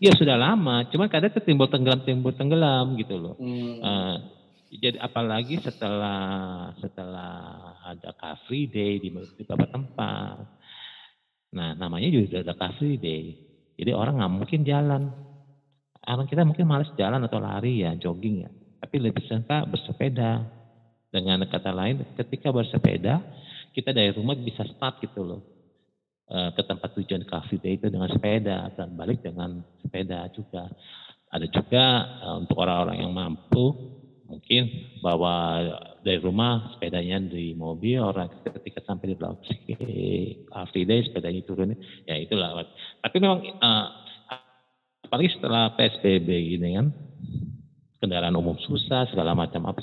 Ya 0.03 0.11
sudah 0.19 0.35
lama, 0.35 0.83
cuman 0.91 1.07
kadang 1.07 1.31
itu 1.31 1.39
timbul 1.47 1.71
tenggelam 1.71 2.03
timbul 2.03 2.35
tenggelam 2.35 2.99
gitu 2.99 3.15
loh. 3.15 3.39
Hmm. 3.39 3.79
Uh, 3.79 4.15
jadi 4.67 4.99
apalagi 4.99 5.63
setelah 5.63 6.73
setelah 6.83 7.31
ada 7.87 8.11
car 8.19 8.35
free 8.43 8.67
day 8.67 8.99
di, 8.99 9.15
di 9.15 9.43
beberapa 9.47 9.71
tempat. 9.71 10.43
Nah 11.55 11.79
namanya 11.79 12.11
juga 12.11 12.43
ada 12.43 12.51
car 12.51 12.75
free 12.75 12.99
day. 12.99 13.52
Jadi 13.79 13.91
orang 13.91 14.21
nggak 14.21 14.33
mungkin 14.33 14.61
jalan. 14.65 15.09
Orang 16.03 16.27
kita 16.27 16.43
mungkin 16.43 16.67
males 16.67 16.91
jalan 16.99 17.23
atau 17.23 17.39
lari 17.39 17.83
ya, 17.87 17.95
jogging 17.95 18.43
ya. 18.43 18.49
Tapi 18.83 18.95
lebih 18.99 19.23
suka 19.23 19.63
bersepeda. 19.67 20.61
Dengan 21.13 21.45
kata 21.45 21.69
lain, 21.69 22.01
ketika 22.17 22.49
bersepeda, 22.49 23.21
kita 23.69 23.93
dari 23.93 24.09
rumah 24.17 24.33
bisa 24.33 24.65
start 24.65 24.97
gitu 24.97 25.21
loh 25.21 25.53
Eh, 26.33 26.49
ke 26.55 26.63
tempat 26.63 26.95
tujuan 26.97 27.21
Car 27.29 27.43
Day 27.45 27.75
itu 27.75 27.93
dengan 27.93 28.07
sepeda 28.07 28.71
dan 28.73 28.95
balik 28.97 29.19
dengan 29.19 29.59
sepeda 29.83 30.25
juga. 30.31 30.65
Ada 31.29 31.45
juga 31.45 31.85
uh, 32.25 32.35
untuk 32.41 32.57
orang-orang 32.57 33.05
yang 33.05 33.13
mampu 33.13 33.75
mungkin 34.25 34.65
bawa 35.03 35.61
dari 36.03 36.19
rumah 36.19 36.75
sepedanya 36.75 37.17
di 37.23 37.55
mobil 37.55 37.97
orang 38.03 38.27
ketika 38.43 38.83
sampai 38.83 39.11
di 39.11 39.15
blok 39.15 39.39
Day 40.75 40.99
sepedanya 41.07 41.41
turun 41.47 41.73
ya 42.03 42.15
itulah. 42.19 42.67
Tapi 42.99 43.15
memang 43.23 43.39
uh, 43.63 43.87
apalagi 45.07 45.31
setelah 45.39 45.71
PSBB 45.79 46.59
ini 46.59 46.75
kan 46.75 46.87
kendaraan 48.03 48.35
umum 48.35 48.59
susah 48.59 49.07
segala 49.07 49.31
macam 49.31 49.63
apa 49.71 49.79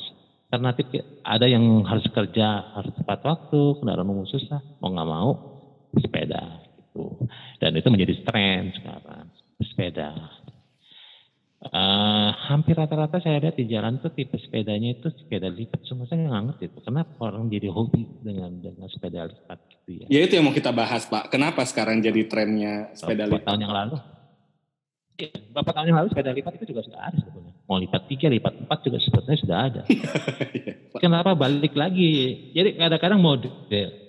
alternatif 0.50 0.90
ada 1.24 1.46
yang 1.48 1.62
harus 1.88 2.04
kerja 2.12 2.76
harus 2.76 2.92
tepat 3.00 3.24
waktu 3.24 3.80
kendaraan 3.80 4.10
umum 4.10 4.28
susah 4.28 4.60
mau 4.84 4.92
nggak 4.92 5.08
mau 5.08 5.30
sepeda 5.96 6.44
gitu. 6.68 7.26
Dan 7.62 7.78
itu 7.78 7.88
menjadi 7.88 8.14
tren 8.28 8.74
sekarang 8.76 9.26
sepeda. 9.60 10.10
Uh, 11.60 12.32
hampir 12.48 12.72
rata-rata 12.72 13.20
saya 13.20 13.36
lihat 13.36 13.52
di 13.52 13.68
jalan 13.68 14.00
tuh 14.00 14.08
tipe 14.16 14.32
sepedanya 14.40 14.96
itu 14.96 15.12
sepeda 15.12 15.52
lipat. 15.52 15.84
Semua 15.84 16.08
saya 16.08 16.24
nggak 16.24 16.44
ngerti 16.48 16.64
itu. 16.72 16.78
Kenapa 16.80 17.12
orang 17.20 17.52
jadi 17.52 17.68
hobi 17.68 18.08
dengan 18.24 18.48
dengan 18.64 18.88
sepeda 18.88 19.28
lipat 19.28 19.58
gitu 19.68 19.90
ya? 20.00 20.06
Ya 20.08 20.20
itu 20.24 20.40
yang 20.40 20.48
mau 20.48 20.56
kita 20.56 20.72
bahas 20.72 21.04
Pak. 21.04 21.28
Kenapa 21.28 21.60
sekarang 21.68 22.00
jadi 22.00 22.24
trennya 22.24 22.96
sepeda 22.96 23.28
lipat? 23.28 23.44
tahun 23.44 23.60
yang 23.68 23.76
lalu 23.76 24.00
Iya, 25.20 25.36
beberapa 25.52 25.70
tahun 25.76 25.86
yang 25.92 25.98
lalu 26.00 26.08
sepeda 26.16 26.32
lipat 26.32 26.52
itu 26.56 26.66
juga 26.72 26.80
sudah 26.88 27.00
ada 27.12 27.16
sebetulnya. 27.20 27.52
Mau 27.68 27.76
lipat 27.76 28.02
tiga, 28.08 28.26
lipat 28.32 28.52
empat 28.64 28.78
juga 28.80 28.98
sebetulnya 29.04 29.38
sudah 29.44 29.58
ada. 29.68 29.82
Iya, 30.50 30.74
Kenapa 30.96 31.36
balik 31.38 31.76
lagi? 31.76 32.10
Jadi 32.56 32.74
kadang-kadang 32.74 33.20
model, 33.22 33.52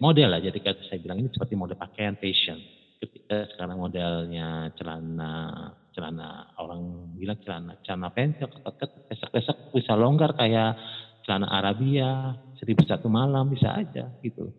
model 0.02 0.28
lah. 0.34 0.42
Jadi 0.42 0.60
kata 0.64 0.82
saya 0.90 0.98
bilang 0.98 1.22
ini 1.22 1.30
seperti 1.30 1.54
model 1.54 1.78
pakaian 1.78 2.18
fashion. 2.18 2.58
Ketika 2.98 3.48
sekarang 3.54 3.78
modelnya 3.78 4.74
celana, 4.80 5.72
celana 5.92 6.56
orang 6.60 7.12
bilang 7.16 7.40
celana, 7.44 7.76
celana 7.84 8.10
pendek, 8.16 8.48
ketat, 8.48 8.92
besok-besok 9.12 9.58
bisa 9.76 9.94
longgar 10.00 10.32
kayak 10.36 10.80
celana 11.28 11.52
Arabia, 11.52 12.36
seribu 12.58 12.88
satu 12.88 13.12
malam 13.12 13.52
bisa 13.52 13.76
aja 13.76 14.08
gitu. 14.24 14.52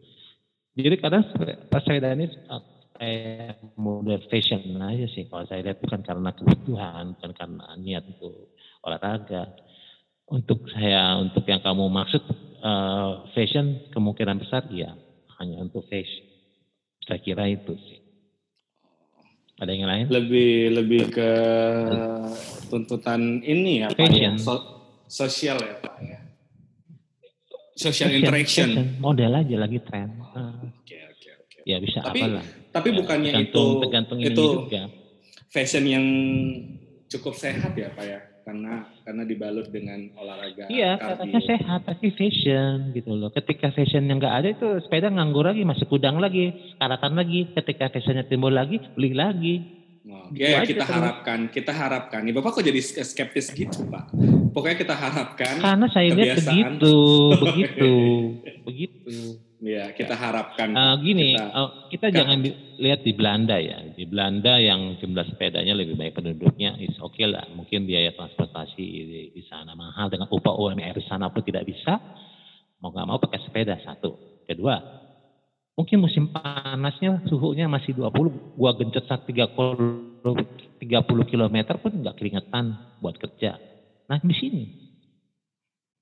Jadi 0.73 0.97
kadang 1.01 1.25
sepeda 1.29 2.17
ini 2.17 2.29
kayak 2.97 3.77
model 3.77 4.21
fashion 4.29 4.79
aja 4.81 5.05
sih 5.13 5.29
kalau 5.29 5.45
saya 5.45 5.65
lihat 5.65 5.81
bukan 5.85 6.01
karena 6.01 6.31
kebutuhan 6.33 7.17
bukan 7.17 7.33
karena 7.37 7.65
niat 7.81 8.05
untuk 8.09 8.53
olahraga. 8.85 9.53
Untuk 10.33 10.65
saya 10.73 11.21
untuk 11.21 11.45
yang 11.45 11.61
kamu 11.61 11.93
maksud 11.93 12.23
uh, 12.65 13.29
fashion 13.37 13.91
kemungkinan 13.93 14.41
besar 14.41 14.65
iya. 14.73 14.97
Hanya 15.41 15.61
untuk 15.61 15.85
fashion. 15.93 16.25
Saya 17.05 17.21
kira 17.21 17.51
itu 17.51 17.75
sih 17.77 18.02
ada 19.61 19.71
yang 19.71 19.89
lain 19.89 20.07
lebih 20.09 20.53
lebih 20.73 21.03
ke 21.13 21.31
tuntutan 22.73 23.45
ini 23.45 23.85
ya 23.85 23.89
fashion 23.93 24.35
ya? 24.37 24.41
So, 24.41 24.55
sosial 25.11 25.61
ya 25.61 25.75
pak 25.83 25.97
ya 26.01 26.19
social 27.77 28.11
interaction 28.17 28.69
fashion. 28.73 28.97
model 29.03 29.33
aja 29.37 29.57
lagi 29.61 29.79
tren 29.85 30.17
uh, 30.21 30.57
okay, 30.83 31.05
okay, 31.13 31.33
okay. 31.45 31.61
ya 31.69 31.77
bisa 31.83 32.01
tapi, 32.01 32.21
apalah 32.25 32.47
tapi 32.73 32.89
ya, 32.89 32.97
bukannya 32.97 33.31
tergantung, 33.37 33.69
itu 33.69 33.83
tergantung 33.85 34.19
itu 34.25 34.45
juga. 34.65 34.83
fashion 35.53 35.85
yang 35.85 36.07
cukup 37.13 37.37
sehat 37.37 37.77
ya 37.77 37.93
Pak 37.93 38.05
ya? 38.09 38.32
Karena 38.43 38.91
karena 39.07 39.23
dibalut 39.23 39.71
dengan 39.71 40.11
olahraga. 40.19 40.67
Iya, 40.67 40.99
katanya 40.99 41.41
sehat 41.47 41.81
tapi 41.87 42.11
fashion 42.11 42.91
gitu 42.91 43.15
loh. 43.15 43.31
Ketika 43.31 43.71
fashion 43.71 44.11
yang 44.11 44.19
nggak 44.19 44.37
ada 44.43 44.49
itu 44.51 44.69
sepeda 44.83 45.15
nganggur 45.15 45.47
lagi, 45.47 45.63
masih 45.63 45.87
kudang 45.87 46.19
lagi, 46.19 46.51
karatan 46.83 47.15
lagi. 47.15 47.55
Ketika 47.55 47.95
fashionnya 47.95 48.27
timbul 48.27 48.51
lagi, 48.51 48.83
beli 48.99 49.15
lagi. 49.15 49.55
Oke, 50.03 50.43
ya, 50.43 50.67
kita 50.67 50.83
harapkan, 50.83 51.47
kita 51.47 51.71
harapkan. 51.71 52.27
Nih 52.27 52.35
Bapak 52.35 52.59
kok 52.59 52.67
jadi 52.67 52.83
skeptis 52.83 53.55
gitu, 53.55 53.87
Pak? 53.87 54.11
Pokoknya 54.51 54.77
kita 54.83 54.95
harapkan. 54.99 55.63
Karena 55.63 55.87
saya 55.87 56.11
lihat 56.11 56.43
begitu, 56.43 56.97
begitu, 57.39 57.93
begitu. 58.67 59.17
Ya, 59.63 59.95
kita 59.95 60.19
harapkan. 60.19 60.75
Uh, 60.75 60.99
gini, 60.99 61.39
kita, 61.39 61.55
uh, 61.55 61.71
kita 61.87 62.07
jangan 62.11 62.43
lihat 62.83 63.07
di 63.07 63.15
Belanda 63.15 63.63
ya. 63.63 63.79
Di 63.95 64.11
Belanda 64.11 64.59
yang 64.59 64.99
jumlah 64.99 65.23
sepedanya 65.31 65.79
lebih 65.79 65.95
banyak 65.95 66.19
penduduknya, 66.19 66.83
is 66.83 66.99
oke 66.99 67.15
okay 67.15 67.31
lah. 67.31 67.47
Mungkin 67.55 67.87
biaya 67.87 68.11
transportasi 68.11 68.83
di, 68.83 69.31
di 69.31 69.43
sana 69.47 69.79
mahal 69.79 70.11
dengan 70.11 70.27
upah 70.35 70.59
UMR 70.59 70.99
di 70.99 71.07
sana 71.07 71.31
pun 71.31 71.47
tidak 71.47 71.63
bisa. 71.63 71.95
Mau 72.83 72.91
nggak 72.91 73.07
mau 73.07 73.23
pakai 73.23 73.39
sepeda 73.47 73.79
satu. 73.87 74.43
Kedua, 74.51 74.83
mungkin 75.79 76.03
musim 76.03 76.35
panasnya 76.35 77.23
suhunya 77.31 77.71
masih 77.71 77.95
20, 77.95 78.59
gua 78.59 78.75
gencet 78.75 79.07
saat 79.07 79.23
30 79.31 79.55
30 80.27 81.31
km 81.31 81.57
pun 81.79 82.03
nggak 82.03 82.19
keringetan 82.19 82.99
buat 82.99 83.15
kerja. 83.15 83.63
Nah 84.11 84.19
di 84.19 84.35
sini 84.35 84.65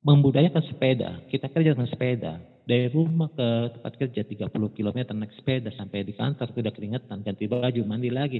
membudayakan 0.01 0.65
sepeda, 0.65 1.29
kita 1.29 1.53
kerja 1.53 1.77
dengan 1.77 1.93
sepeda 1.93 2.41
dari 2.71 2.87
rumah 2.87 3.27
ke 3.35 3.75
tempat 3.75 3.93
kerja 3.99 4.23
30 4.23 4.47
km 4.79 4.99
naik 5.19 5.35
sepeda 5.35 5.75
sampai 5.75 6.07
di 6.07 6.15
kantor 6.15 6.55
sudah 6.55 6.71
keringetan. 6.71 7.27
Ganti 7.27 7.51
baju 7.51 7.83
mandi 7.83 8.15
lagi. 8.15 8.39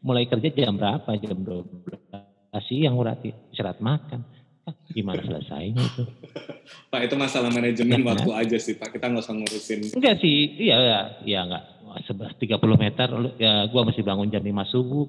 Mulai 0.00 0.24
kerja 0.32 0.48
jam 0.48 0.80
berapa? 0.80 1.12
Jam 1.20 1.44
12 1.44 2.64
siang 2.64 2.96
berarti 2.96 3.36
istirahat 3.52 3.84
makan. 3.84 4.24
Ah, 4.66 4.74
gimana 4.90 5.20
selesainya 5.22 5.78
itu? 5.78 6.02
Pak 6.90 7.00
itu 7.06 7.14
masalah 7.14 7.52
manajemen 7.54 8.02
ya, 8.02 8.06
waktu 8.16 8.30
ya. 8.32 8.40
aja 8.42 8.56
sih 8.58 8.74
Pak. 8.74 8.96
Kita 8.96 9.12
nggak 9.12 9.22
usah 9.22 9.34
ngurusin. 9.36 9.78
Enggak 9.94 10.16
sih 10.24 10.56
iya 10.58 10.76
ya, 10.80 11.00
ya 11.22 11.40
enggak. 11.46 11.64
Sebelah 12.08 12.32
30 12.34 12.80
meter 12.80 13.08
ya 13.38 13.52
gua 13.70 13.86
masih 13.86 14.02
bangun 14.02 14.32
jam 14.32 14.42
5 14.42 14.72
subuh. 14.72 15.06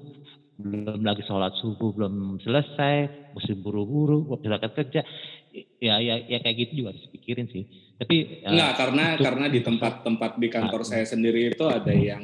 Belum 0.58 1.00
lagi 1.02 1.22
sholat 1.26 1.54
subuh 1.58 1.90
belum 1.94 2.42
selesai 2.42 3.30
mesti 3.34 3.54
buru-buru 3.58 4.26
berangkat 4.42 4.74
kerja 4.74 5.00
ya 5.78 6.00
ya 6.02 6.14
ya 6.26 6.38
kayak 6.42 6.56
gitu 6.68 6.72
juga 6.84 6.88
harus 6.94 7.04
dipikirin 7.08 7.46
sih. 7.50 7.64
Tapi 7.98 8.46
enggak 8.46 8.72
uh, 8.72 8.76
karena 8.78 9.04
itu, 9.14 9.22
karena 9.26 9.46
di 9.50 9.60
tempat-tempat 9.64 10.30
di 10.38 10.48
kantor 10.48 10.80
uh, 10.82 10.86
saya 10.86 11.04
sendiri 11.04 11.50
itu 11.50 11.64
ada 11.66 11.90
yang 11.90 12.22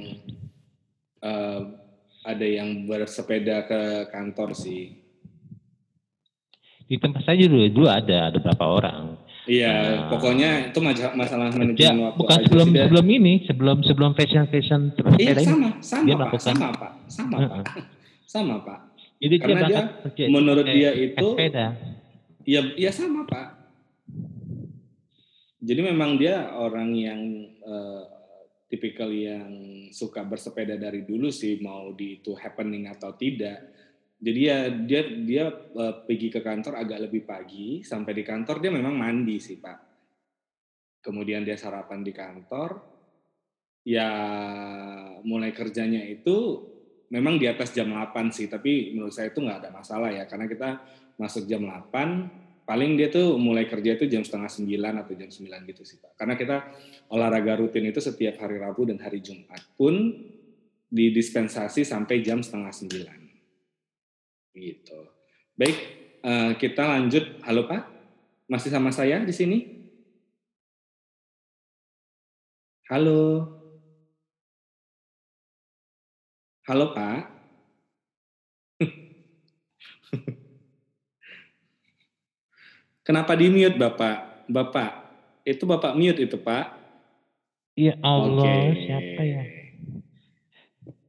uh, 1.24 1.60
ada 2.24 2.46
yang 2.46 2.86
bersepeda 2.86 3.66
ke 3.66 3.80
kantor 4.14 4.54
sih. 4.54 5.02
Di 6.84 6.96
tempat 7.00 7.26
saya 7.26 7.44
dulu 7.48 7.66
dulu 7.68 7.88
ada 7.90 8.30
ada 8.30 8.38
berapa 8.38 8.64
orang. 8.64 9.02
Iya, 9.44 9.74
uh, 9.76 9.96
pokoknya 10.08 10.72
itu 10.72 10.78
masalah 10.80 11.52
manajemen 11.52 11.76
ya, 11.76 11.92
waktu 11.92 12.16
bukan 12.16 12.38
aja 12.40 12.44
sebelum 12.48 12.68
sih, 12.72 12.80
sebelum 12.80 13.06
ini, 13.12 13.32
sebelum 13.44 13.76
sebelum 13.84 14.10
fashion 14.16 14.48
fashion 14.48 14.80
iya, 15.20 15.36
sama, 15.36 15.68
sama, 15.84 16.04
dia 16.08 16.14
Pak, 16.16 16.30
sama 16.40 16.68
Pak, 16.72 16.92
sama 17.12 17.36
Pak, 17.36 17.64
sama 18.32 18.56
Pak. 18.64 18.78
Jadi 19.20 19.36
Karena 19.36 19.60
dia, 19.68 19.82
dia 20.16 20.26
menurut 20.32 20.64
dia 20.64 20.90
itu 20.96 21.28
sepeda 21.36 21.76
Ya, 22.44 22.60
ya 22.76 22.92
sama 22.92 23.24
Pak. 23.24 23.48
Jadi 25.64 25.80
memang 25.80 26.20
dia 26.20 26.52
orang 26.52 26.92
yang 26.92 27.20
uh, 27.64 28.04
tipikal 28.68 29.08
yang 29.08 29.48
suka 29.88 30.20
bersepeda 30.28 30.76
dari 30.76 31.08
dulu 31.08 31.32
sih, 31.32 31.56
mau 31.64 31.96
di 31.96 32.20
itu 32.20 32.36
happening 32.36 32.84
atau 32.92 33.16
tidak. 33.16 33.72
Jadi 34.20 34.40
ya 34.44 34.68
dia 34.68 35.02
dia 35.24 35.44
uh, 35.48 36.04
pergi 36.04 36.28
ke 36.28 36.44
kantor 36.44 36.84
agak 36.84 37.08
lebih 37.08 37.24
pagi, 37.24 37.80
sampai 37.80 38.12
di 38.12 38.20
kantor 38.20 38.60
dia 38.60 38.68
memang 38.68 38.92
mandi 38.92 39.40
sih 39.40 39.56
Pak. 39.56 39.78
Kemudian 41.00 41.48
dia 41.48 41.56
sarapan 41.56 42.04
di 42.04 42.12
kantor, 42.12 42.70
ya 43.88 44.08
mulai 45.24 45.56
kerjanya 45.56 46.04
itu 46.04 46.60
memang 47.08 47.40
di 47.40 47.48
atas 47.48 47.72
jam 47.72 47.88
8 47.88 48.36
sih, 48.36 48.52
tapi 48.52 48.92
menurut 48.92 49.16
saya 49.16 49.32
itu 49.32 49.40
nggak 49.40 49.64
ada 49.64 49.70
masalah 49.72 50.12
ya, 50.12 50.28
karena 50.28 50.44
kita 50.44 50.68
masuk 51.16 51.46
jam 51.46 51.62
8, 51.62 52.64
paling 52.64 52.96
dia 52.96 53.12
tuh 53.12 53.36
mulai 53.36 53.68
kerja 53.68 53.94
itu 53.94 54.08
jam 54.08 54.24
setengah 54.24 54.48
9 54.48 55.00
atau 55.04 55.12
jam 55.14 55.30
9 55.30 55.70
gitu 55.70 55.82
sih 55.84 56.00
Pak. 56.00 56.16
Karena 56.16 56.34
kita 56.34 56.56
olahraga 57.12 57.60
rutin 57.60 57.84
itu 57.86 58.00
setiap 58.00 58.40
hari 58.40 58.56
Rabu 58.58 58.88
dan 58.88 58.98
hari 58.98 59.20
Jumat 59.20 59.60
pun 59.76 60.16
didispensasi 60.88 61.84
sampai 61.84 62.24
jam 62.24 62.40
setengah 62.40 62.72
9. 62.72 64.56
Gitu. 64.56 64.98
Baik, 65.54 65.76
eh, 66.24 66.52
kita 66.58 66.82
lanjut. 66.88 67.42
Halo 67.44 67.68
Pak, 67.68 67.82
masih 68.48 68.70
sama 68.72 68.90
saya 68.90 69.20
di 69.22 69.34
sini? 69.34 69.58
Halo. 72.88 73.48
Halo 76.64 76.96
Pak. 76.96 77.22
Kenapa 83.04 83.36
di 83.36 83.52
mute 83.52 83.76
Bapak? 83.76 84.48
Bapak, 84.48 84.90
itu 85.44 85.68
Bapak 85.68 85.92
mute 85.92 86.24
itu 86.24 86.40
Pak? 86.40 86.72
Ya 87.76 88.00
Allah, 88.00 88.72
okay. 88.72 88.88
siapa 88.88 89.22
ya? 89.22 89.42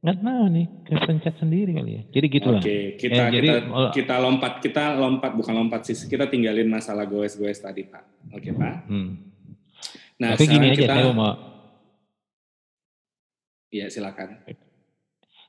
Nggak 0.04 0.16
tahu 0.22 0.44
nih, 0.52 0.66
kepencet 0.86 1.34
sendiri 1.40 1.72
kali 1.72 1.92
ya. 1.96 2.02
Jadi 2.12 2.26
gitu 2.30 2.48
lah. 2.52 2.62
Oke, 2.62 2.76
kita, 3.00 3.22
eh, 3.26 3.30
kita, 3.32 3.32
jadi, 3.32 3.48
kita 3.96 4.14
lompat, 4.20 4.52
kita 4.60 4.84
lompat, 5.00 5.32
bukan 5.34 5.54
lompat 5.56 5.88
sih, 5.88 5.96
kita 6.06 6.28
tinggalin 6.28 6.68
masalah 6.68 7.08
goes-goes 7.08 7.58
tadi 7.58 7.88
Pak. 7.88 8.04
Oke 8.36 8.52
Pak. 8.52 8.76
Hmm. 8.92 9.18
Nah, 10.20 10.36
Tapi 10.36 10.44
gini 10.46 10.66
aja, 10.72 10.80
kita, 10.84 10.94
saya 11.00 11.12
mau... 11.16 11.32
Iya 13.72 13.86
silakan. 13.90 14.28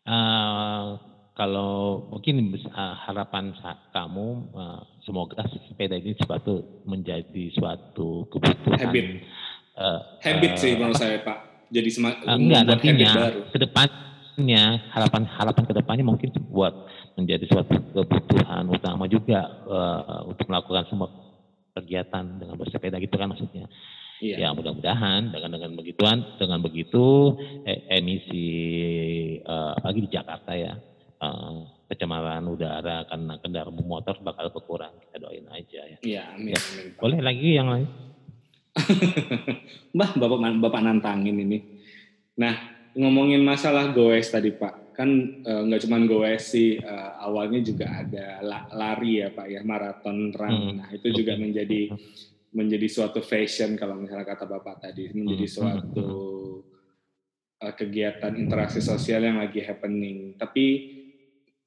Uh, 0.08 0.96
kalau 1.38 2.10
mungkin 2.10 2.50
uh, 2.74 2.98
harapan 3.06 3.54
kamu 3.94 4.50
uh, 4.58 4.82
semoga 5.06 5.46
sepeda 5.70 5.94
ini 5.94 6.18
suatu 6.18 6.82
menjadi 6.90 7.54
suatu 7.54 8.26
kebutuhan 8.34 8.90
habit, 8.90 9.06
uh, 9.78 10.02
habit 10.26 10.52
uh, 10.52 10.58
sih 10.58 10.74
menurut 10.74 10.98
saya 10.98 11.22
Pak. 11.22 11.70
Jadi 11.70 11.90
semakin 11.94 12.26
uh, 12.26 12.38
enggak 12.42 12.62
nantinya 12.66 13.12
ke 13.54 13.58
depannya 13.62 14.64
harapan 14.90 15.24
harapan 15.30 15.64
ke 15.70 15.74
depannya 15.78 16.06
mungkin 16.10 16.30
buat 16.50 16.74
menjadi 17.14 17.46
suatu 17.54 17.78
kebutuhan 17.94 18.66
utama 18.74 19.06
juga 19.06 19.46
uh, 19.70 20.26
untuk 20.26 20.50
melakukan 20.50 20.90
semua 20.90 21.14
kegiatan 21.78 22.26
dengan 22.42 22.58
bersepeda 22.58 22.98
gitu 22.98 23.14
kan 23.14 23.30
maksudnya. 23.30 23.70
Iya. 24.18 24.50
Ya 24.50 24.50
mudah-mudahan 24.50 25.30
dengan 25.30 25.54
dengan 25.54 25.72
begituan 25.78 26.26
dengan 26.42 26.58
begitu 26.66 27.38
eh, 27.70 27.86
emisi 27.94 28.50
uh, 29.46 29.78
apalagi 29.78 30.10
di 30.10 30.10
Jakarta 30.10 30.58
ya 30.58 30.74
uh, 31.22 32.48
udara 32.52 33.08
karena 33.08 33.34
kendaraan 33.40 33.80
motor 33.86 34.20
bakal 34.22 34.52
berkurang 34.52 34.94
kita 35.02 35.18
doain 35.24 35.48
aja 35.50 35.82
ya. 35.86 35.98
Iya 36.04 36.24
amin. 36.36 36.54
Ya. 36.54 36.60
amin 36.60 36.86
Boleh 37.00 37.20
lagi 37.24 37.50
yang 37.56 37.68
lain? 37.72 37.88
Mbah 39.96 40.12
bapak 40.18 40.40
bapak 40.62 40.82
nantangin 40.84 41.38
ini. 41.40 41.58
Nah 42.38 42.54
ngomongin 42.94 43.42
masalah 43.42 43.94
goes 43.94 44.30
tadi 44.30 44.54
Pak 44.54 44.98
kan 44.98 45.10
nggak 45.46 45.78
uh, 45.78 45.84
cuma 45.86 46.02
goes 46.10 46.42
sih 46.58 46.82
uh, 46.82 47.22
awalnya 47.22 47.62
juga 47.62 47.86
ada 48.02 48.42
lari 48.74 49.22
ya 49.22 49.30
Pak 49.30 49.48
ya 49.50 49.62
maraton 49.62 50.34
run. 50.34 50.54
Hmm. 50.54 50.74
Nah 50.82 50.90
itu 50.94 51.14
juga 51.14 51.38
menjadi 51.38 51.94
menjadi 52.58 52.88
suatu 52.90 53.22
fashion 53.22 53.78
kalau 53.78 53.94
misalnya 54.00 54.26
kata 54.26 54.50
Bapak 54.50 54.90
tadi, 54.90 55.14
menjadi 55.14 55.46
hmm, 55.46 55.54
hmm, 55.54 55.58
suatu 55.62 56.10
uh, 57.62 57.74
kegiatan 57.78 58.34
interaksi 58.34 58.82
sosial 58.82 59.22
yang 59.22 59.38
lagi 59.38 59.62
happening. 59.62 60.34
Tapi 60.40 60.97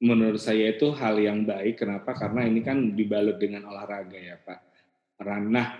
menurut 0.01 0.41
saya 0.41 0.73
itu 0.73 0.91
hal 0.97 1.15
yang 1.21 1.45
baik. 1.45 1.85
Kenapa? 1.85 2.17
Karena 2.17 2.43
ini 2.43 2.65
kan 2.65 2.97
dibalut 2.97 3.37
dengan 3.37 3.69
olahraga 3.69 4.17
ya 4.17 4.35
Pak. 4.41 4.59
Run. 5.21 5.53
Nah, 5.53 5.77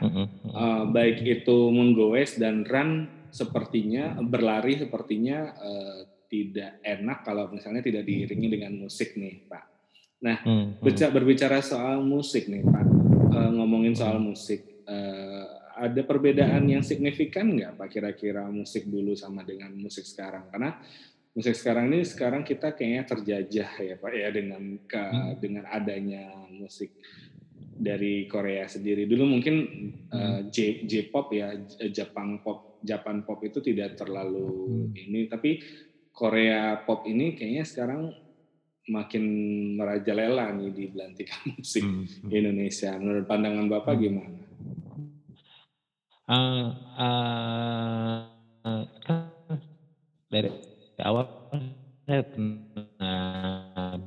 uh, 0.54 0.86
baik 0.86 1.26
itu 1.26 1.58
menggoes 1.74 2.38
dan 2.38 2.62
run 2.62 3.10
sepertinya 3.34 4.22
berlari 4.22 4.78
sepertinya 4.78 5.58
uh, 5.58 6.00
tidak 6.30 6.78
enak 6.86 7.26
kalau 7.26 7.50
misalnya 7.50 7.82
tidak 7.82 8.06
diiringi 8.06 8.48
dengan 8.54 8.78
musik 8.78 9.18
nih 9.18 9.50
Pak. 9.50 9.64
Nah, 10.22 10.38
berbicara 11.10 11.66
soal 11.66 12.06
musik 12.06 12.46
nih 12.46 12.62
Pak, 12.62 12.86
uh, 13.34 13.52
ngomongin 13.58 13.98
soal 13.98 14.22
musik 14.22 14.86
uh, 14.86 15.46
ada 15.82 16.02
perbedaan 16.06 16.70
yang 16.70 16.86
signifikan 16.86 17.58
nggak 17.58 17.74
Pak 17.82 17.90
kira-kira 17.90 18.46
musik 18.46 18.86
dulu 18.86 19.18
sama 19.18 19.42
dengan 19.42 19.74
musik 19.74 20.06
sekarang? 20.06 20.46
Karena 20.54 20.78
musik 21.32 21.56
sekarang 21.56 21.88
ini 21.92 22.04
sekarang 22.04 22.44
kita 22.44 22.76
kayaknya 22.76 23.04
terjajah 23.08 23.70
ya 23.80 23.96
Pak 23.96 24.12
ya 24.12 24.30
dengan 24.36 24.64
ke, 24.84 25.00
hmm. 25.00 25.40
dengan 25.40 25.64
adanya 25.72 26.28
musik 26.52 26.92
dari 27.82 28.28
Korea 28.28 28.68
sendiri. 28.68 29.08
Dulu 29.08 29.24
mungkin 29.26 29.56
uh, 30.12 30.40
J 30.52 30.86
J-pop 30.86 31.32
ya 31.32 31.56
Jepang 31.90 32.44
pop 32.44 32.84
Japan 32.84 33.24
pop 33.24 33.40
itu 33.46 33.64
tidak 33.64 33.96
terlalu 33.96 34.92
hmm. 34.92 35.04
ini 35.08 35.20
tapi 35.32 35.62
Korea 36.12 36.84
pop 36.84 37.08
ini 37.08 37.34
kayaknya 37.34 37.64
sekarang 37.64 38.12
makin 38.92 39.24
merajalela 39.80 40.52
nih 40.52 40.70
di 40.74 40.84
belantikan 40.92 41.42
musik 41.56 41.86
hmm. 41.86 42.28
Indonesia. 42.28 42.92
Menurut 43.00 43.26
pandangan 43.26 43.72
Bapak 43.72 43.96
hmm. 43.96 44.04
gimana? 44.04 44.40
uh, 46.32 46.70
uh, 46.96 48.24
dari 50.32 50.71
awal 51.04 51.26
saya 52.06 52.22
pernah 52.28 53.98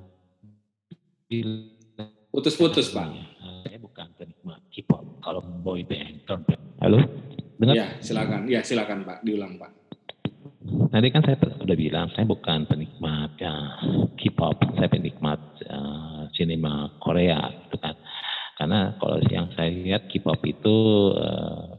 putus-putus 2.31 2.91
pak. 2.91 3.09
Saya 3.65 3.79
bukan 3.81 4.07
penikmat 4.19 4.61
K-pop. 4.71 5.23
Kalau 5.23 5.41
boy 5.43 5.83
band 5.87 6.27
halo? 6.83 6.99
Dengar? 7.59 7.75
Ya 7.75 7.87
silakan. 8.03 8.41
Ya 8.51 8.61
silakan 8.63 9.07
pak. 9.07 9.23
Diulang 9.23 9.59
pak. 9.59 9.73
Tadi 10.65 11.09
kan 11.13 11.21
saya 11.27 11.37
sudah 11.61 11.77
bilang 11.77 12.09
saya 12.17 12.25
bukan 12.25 12.65
penikmat 12.65 13.37
ya, 13.37 13.53
K-pop, 14.17 14.57
saya 14.79 14.89
penikmat 14.89 15.41
uh, 15.69 16.25
sinema 16.33 16.89
Korea 17.03 17.53
gitu 17.67 17.77
kan. 17.83 17.93
Karena 18.57 18.95
kalau 18.97 19.19
yang 19.29 19.51
saya 19.59 19.69
lihat 19.75 20.09
K-pop 20.09 20.41
itu 20.47 20.77
uh, 21.19 21.77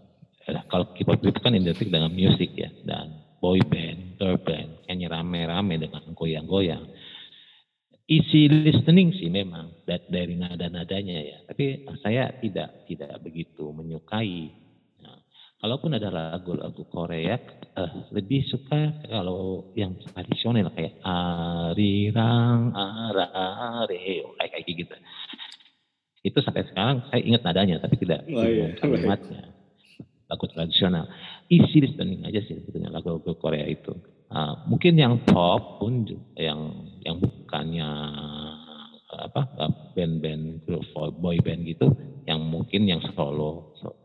kalau 0.70 0.92
K-pop 0.94 1.18
itu 1.24 1.40
kan 1.42 1.56
identik 1.58 1.90
dengan 1.90 2.14
musik 2.14 2.54
ya. 2.54 2.70
Dan 2.86 3.16
boy 3.42 3.58
band, 3.66 4.22
girl 4.22 4.38
band, 4.38 4.75
kayaknya 4.96 5.12
rame-rame 5.12 5.76
dengan 5.76 6.08
goyang-goyang. 6.16 6.88
Easy 8.08 8.48
listening 8.48 9.12
sih 9.20 9.28
memang 9.28 9.84
dari 9.84 10.40
nada-nadanya 10.40 11.18
ya, 11.20 11.38
tapi 11.52 11.84
saya 12.00 12.32
tidak 12.40 12.88
tidak 12.88 13.20
begitu 13.20 13.76
menyukai. 13.76 14.56
Nah, 15.04 15.20
kalaupun 15.60 16.00
ada 16.00 16.08
lagu-lagu 16.14 16.86
Korea, 16.88 17.36
uh, 17.76 18.08
lebih 18.16 18.48
suka 18.48 19.04
kalau 19.10 19.74
yang 19.76 20.00
tradisional 20.00 20.72
kayak 20.72 20.96
arirang 21.04 22.72
arare 22.72 24.24
kayak 24.40 24.64
kayak 24.64 24.64
gitu. 24.80 24.96
Itu 26.24 26.40
sampai 26.40 26.72
sekarang 26.72 27.10
saya 27.12 27.20
ingat 27.20 27.42
nadanya 27.44 27.84
tapi 27.84 28.00
tidak 28.00 28.24
oh, 28.32 28.48
iya. 28.48 28.80
kalimatnya 28.80 29.50
lagu 30.30 30.46
tradisional. 30.46 31.10
Isi 31.50 31.84
listening 31.84 32.22
aja 32.22 32.38
sih 32.46 32.54
sebetulnya 32.54 32.94
lagu-lagu 32.94 33.34
Korea 33.38 33.66
itu. 33.66 34.15
Uh, 34.36 34.68
mungkin 34.68 35.00
yang 35.00 35.24
pop 35.24 35.80
pun 35.80 36.04
yang 36.36 36.92
yang 37.08 37.24
bukannya 37.24 37.88
apa 39.16 39.48
band-band 39.96 40.68
grup 40.68 40.84
boy 41.24 41.40
band 41.40 41.64
gitu, 41.64 41.88
yang 42.28 42.44
mungkin 42.44 42.84
yang 42.84 43.00
solo, 43.16 43.72
so, 43.80 43.96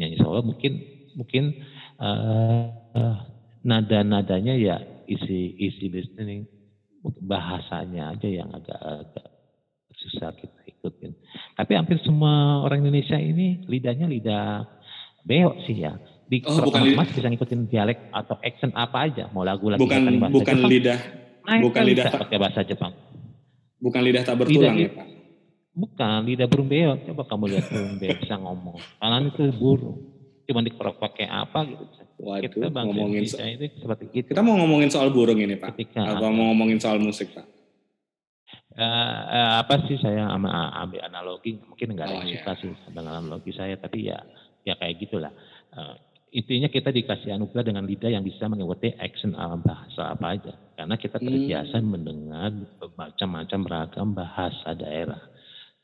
nyanyi 0.00 0.16
solo 0.16 0.40
mungkin 0.40 0.80
mungkin 1.12 1.60
uh, 2.00 2.72
uh, 2.96 3.16
nada-nadanya 3.60 4.56
ya 4.56 4.76
isi 5.04 5.52
isi 5.60 5.92
listening 5.92 6.48
bahasanya 7.20 8.16
aja 8.16 8.28
yang 8.28 8.48
agak-agak 8.56 9.28
susah 10.00 10.32
kita 10.32 10.60
ikutin. 10.64 11.12
Tapi 11.60 11.72
hampir 11.76 12.00
semua 12.00 12.64
orang 12.64 12.80
Indonesia 12.88 13.20
ini 13.20 13.68
lidahnya 13.68 14.08
lidah 14.08 14.64
Beo 15.24 15.56
sih 15.68 15.84
ya. 15.84 15.96
Di 16.34 16.42
oh, 16.50 16.66
bukan 16.66 16.82
mas 16.98 17.10
bisa 17.14 17.30
ngikutin 17.30 17.70
dialek 17.70 18.10
atau 18.10 18.34
accent 18.42 18.74
apa 18.74 19.06
aja, 19.06 19.30
mau 19.30 19.46
lagu 19.46 19.70
lagi 19.70 19.78
bukan 19.78 20.18
bahasa 20.18 20.34
bukan 20.34 20.54
Jepang, 20.58 20.72
lidah 20.74 20.98
nah, 21.46 21.60
bukan 21.62 21.82
lidah 21.86 22.04
tak, 22.10 22.20
pakai 22.26 22.36
bahasa 22.42 22.60
Jepang. 22.66 22.92
Bukan 23.78 24.00
lidah 24.02 24.22
tak 24.26 24.34
bertulang 24.42 24.74
lidah, 24.74 24.90
ya, 24.90 24.98
Pak. 24.98 25.06
Bukan 25.78 26.18
lidah 26.26 26.46
burung 26.50 26.66
beo. 26.66 26.92
Coba 27.06 27.22
kamu 27.30 27.44
lihat 27.54 27.64
burung 27.70 27.96
beo 28.02 28.14
bisa 28.18 28.34
ngomong. 28.34 28.78
Karena 28.98 29.16
itu 29.30 29.44
burung. 29.54 29.98
Cuma 30.42 30.60
dikerok 30.66 30.96
pakai 30.98 31.26
apa 31.30 31.58
gitu. 31.70 31.84
Waduh, 32.18 32.50
kita 32.50 32.82
ngomongin 32.82 33.22
so 33.30 33.38
itu 33.38 33.78
seperti 33.78 34.04
itu. 34.10 34.30
Kita 34.34 34.42
mau 34.42 34.58
ngomongin 34.58 34.90
soal 34.90 35.14
burung 35.14 35.38
ini, 35.38 35.54
Pak. 35.54 35.78
Ketika 35.78 36.18
Atau 36.18 36.34
mau 36.34 36.50
ngomongin 36.50 36.82
soal 36.82 36.98
musik, 36.98 37.30
Pak? 37.30 37.46
Uh, 38.74 38.82
uh, 38.82 39.50
apa 39.62 39.86
sih 39.86 39.94
saya 40.02 40.26
ambil 40.34 40.98
analogi 41.06 41.62
mungkin 41.62 41.94
enggak 41.94 42.10
ada 42.10 42.14
oh, 42.18 42.18
yang 42.26 42.34
yeah. 42.34 42.42
suka 42.42 42.52
sih 42.58 42.74
dengan 42.90 43.22
analogi 43.22 43.54
saya 43.54 43.78
tapi 43.78 44.10
ya 44.10 44.18
ya 44.66 44.74
kayak 44.74 44.98
gitulah. 44.98 45.30
Uh, 45.70 45.94
intinya 46.34 46.66
kita 46.66 46.90
dikasih 46.90 47.30
anugerah 47.38 47.62
dengan 47.62 47.86
lidah 47.86 48.10
yang 48.10 48.26
bisa 48.26 48.50
mengikuti 48.50 48.90
action 48.98 49.38
alam 49.38 49.62
bahasa 49.62 50.18
apa 50.18 50.26
aja. 50.34 50.52
Karena 50.74 50.98
kita 50.98 51.22
terbiasa 51.22 51.78
hmm. 51.78 51.86
mendengar 51.86 52.50
macam-macam 52.98 53.58
beragam 53.62 54.08
bahasa 54.18 54.74
daerah. 54.74 55.22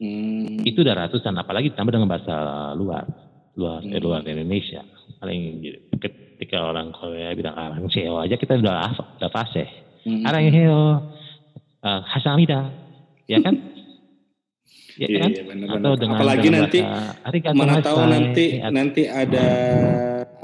Hmm. 0.03 0.59
Itu 0.67 0.83
udah 0.83 1.07
ratusan, 1.07 1.39
apalagi 1.39 1.71
ditambah 1.71 1.95
dengan 1.95 2.11
bahasa 2.11 2.35
luar, 2.75 3.07
luar 3.55 3.79
hmm. 3.79 3.95
eh, 3.95 4.01
luar 4.03 4.21
Indonesia. 4.27 4.83
Paling 5.23 5.63
ketika 6.03 6.59
orang 6.67 6.91
Korea 6.99 7.31
bilang 7.39 7.55
arang 7.55 7.87
seo 7.87 8.19
aja 8.19 8.35
kita 8.35 8.59
udah 8.59 8.91
udah 9.23 9.31
fasih. 9.31 9.71
Hmm. 10.03 10.27
Arang 10.27 10.51
seo, 10.51 10.83
uh, 11.87 12.01
hasamida, 12.11 12.75
ya 13.31 13.39
kan? 13.39 13.55
ya 15.01 15.07
iya, 15.07 15.19
kan? 15.23 15.31
Iya, 15.31 15.43
bener 15.47 15.67
-bener. 15.71 15.79
Atau 15.79 15.93
dengan 15.95 16.17
apalagi 16.19 16.49
nanti 16.51 16.81
mana 17.55 17.79
tahu 17.79 18.03
nanti 18.11 18.45
nanti 18.67 19.03
ada 19.07 19.47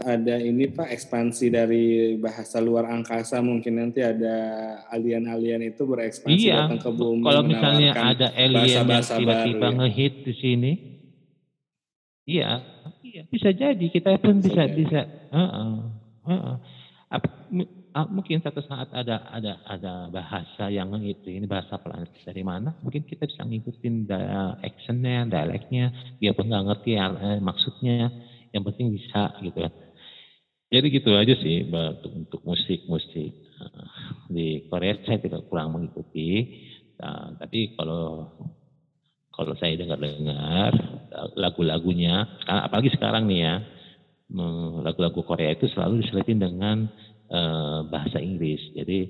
ada 0.05 0.37
ini 0.37 0.69
Pak 0.69 0.93
ekspansi 0.93 1.47
dari 1.49 2.17
bahasa 2.21 2.61
luar 2.61 2.93
angkasa. 2.93 3.41
Mungkin 3.41 3.81
nanti 3.81 4.05
ada 4.05 4.37
alien-alien 4.93 5.65
itu 5.65 5.89
berekspansi 5.89 6.53
iya. 6.53 6.69
datang 6.69 6.81
ke 6.85 6.91
bumi 6.93 7.25
kalau 7.25 7.43
misalnya 7.47 7.91
ada 7.97 8.29
alien 8.37 8.85
bahasa 8.85 8.85
-bahasa 8.85 9.13
yang 9.17 9.21
tiba-tiba 9.25 9.67
ya. 9.67 9.77
ngehit 9.81 10.15
di 10.27 10.35
sini 10.37 10.73
iya 12.29 12.51
iya 13.01 13.23
bisa 13.33 13.49
jadi. 13.55 13.87
Kita 13.89 14.21
pun 14.21 14.45
bisa 14.45 14.69
bisa, 14.69 14.77
bisa. 14.77 15.01
Uh 15.33 15.41
-uh, 15.41 15.73
uh 16.27 16.33
-uh. 16.33 16.57
Apa, 17.07 17.29
mungkin 18.13 18.43
satu 18.45 18.61
saat 18.67 18.93
ada 18.93 19.25
ada 19.33 19.63
ada 19.65 20.13
bahasa 20.13 20.69
yang 20.69 20.93
itu 21.01 21.33
ini 21.33 21.49
bahasa 21.49 21.81
planet 21.81 22.13
dari 22.27 22.45
mana 22.45 22.77
mungkin 22.85 23.07
kita 23.09 23.25
bisa 23.25 23.47
ngikutin 23.47 24.11
actionnya 24.61 25.25
dialeknya. 25.25 25.95
Dia 26.21 26.37
pun 26.37 26.53
nggak 26.53 26.65
ngerti 26.69 27.01
eh, 27.01 27.41
maksudnya. 27.41 28.13
Yang 28.55 28.73
penting 28.73 28.87
bisa 28.97 29.37
gitu 29.45 29.59
kan 29.69 29.86
jadi 30.67 30.87
gitu 30.91 31.11
aja 31.15 31.35
sih 31.39 31.67
untuk, 31.71 32.13
untuk 32.13 32.41
musik 32.43 32.85
musik 32.91 33.33
di 34.29 34.67
Korea 34.67 34.99
saya 35.07 35.19
tidak 35.23 35.47
kurang 35.47 35.75
mengikuti 35.75 36.45
nah, 36.99 37.35
tapi 37.39 37.75
kalau 37.79 38.35
kalau 39.31 39.53
saya 39.61 39.77
dengar-dengar 39.77 40.73
lagu-lagunya 41.37 42.27
apalagi 42.47 42.91
sekarang 42.97 43.29
nih 43.31 43.41
ya 43.47 43.55
lagu-lagu 44.83 45.23
Korea 45.23 45.55
itu 45.55 45.71
selalu 45.71 46.03
diselipin 46.03 46.43
dengan 46.43 46.91
Eh, 47.27 47.81
bahasa 47.91 48.23
Inggris. 48.23 48.63
Jadi 48.71 49.03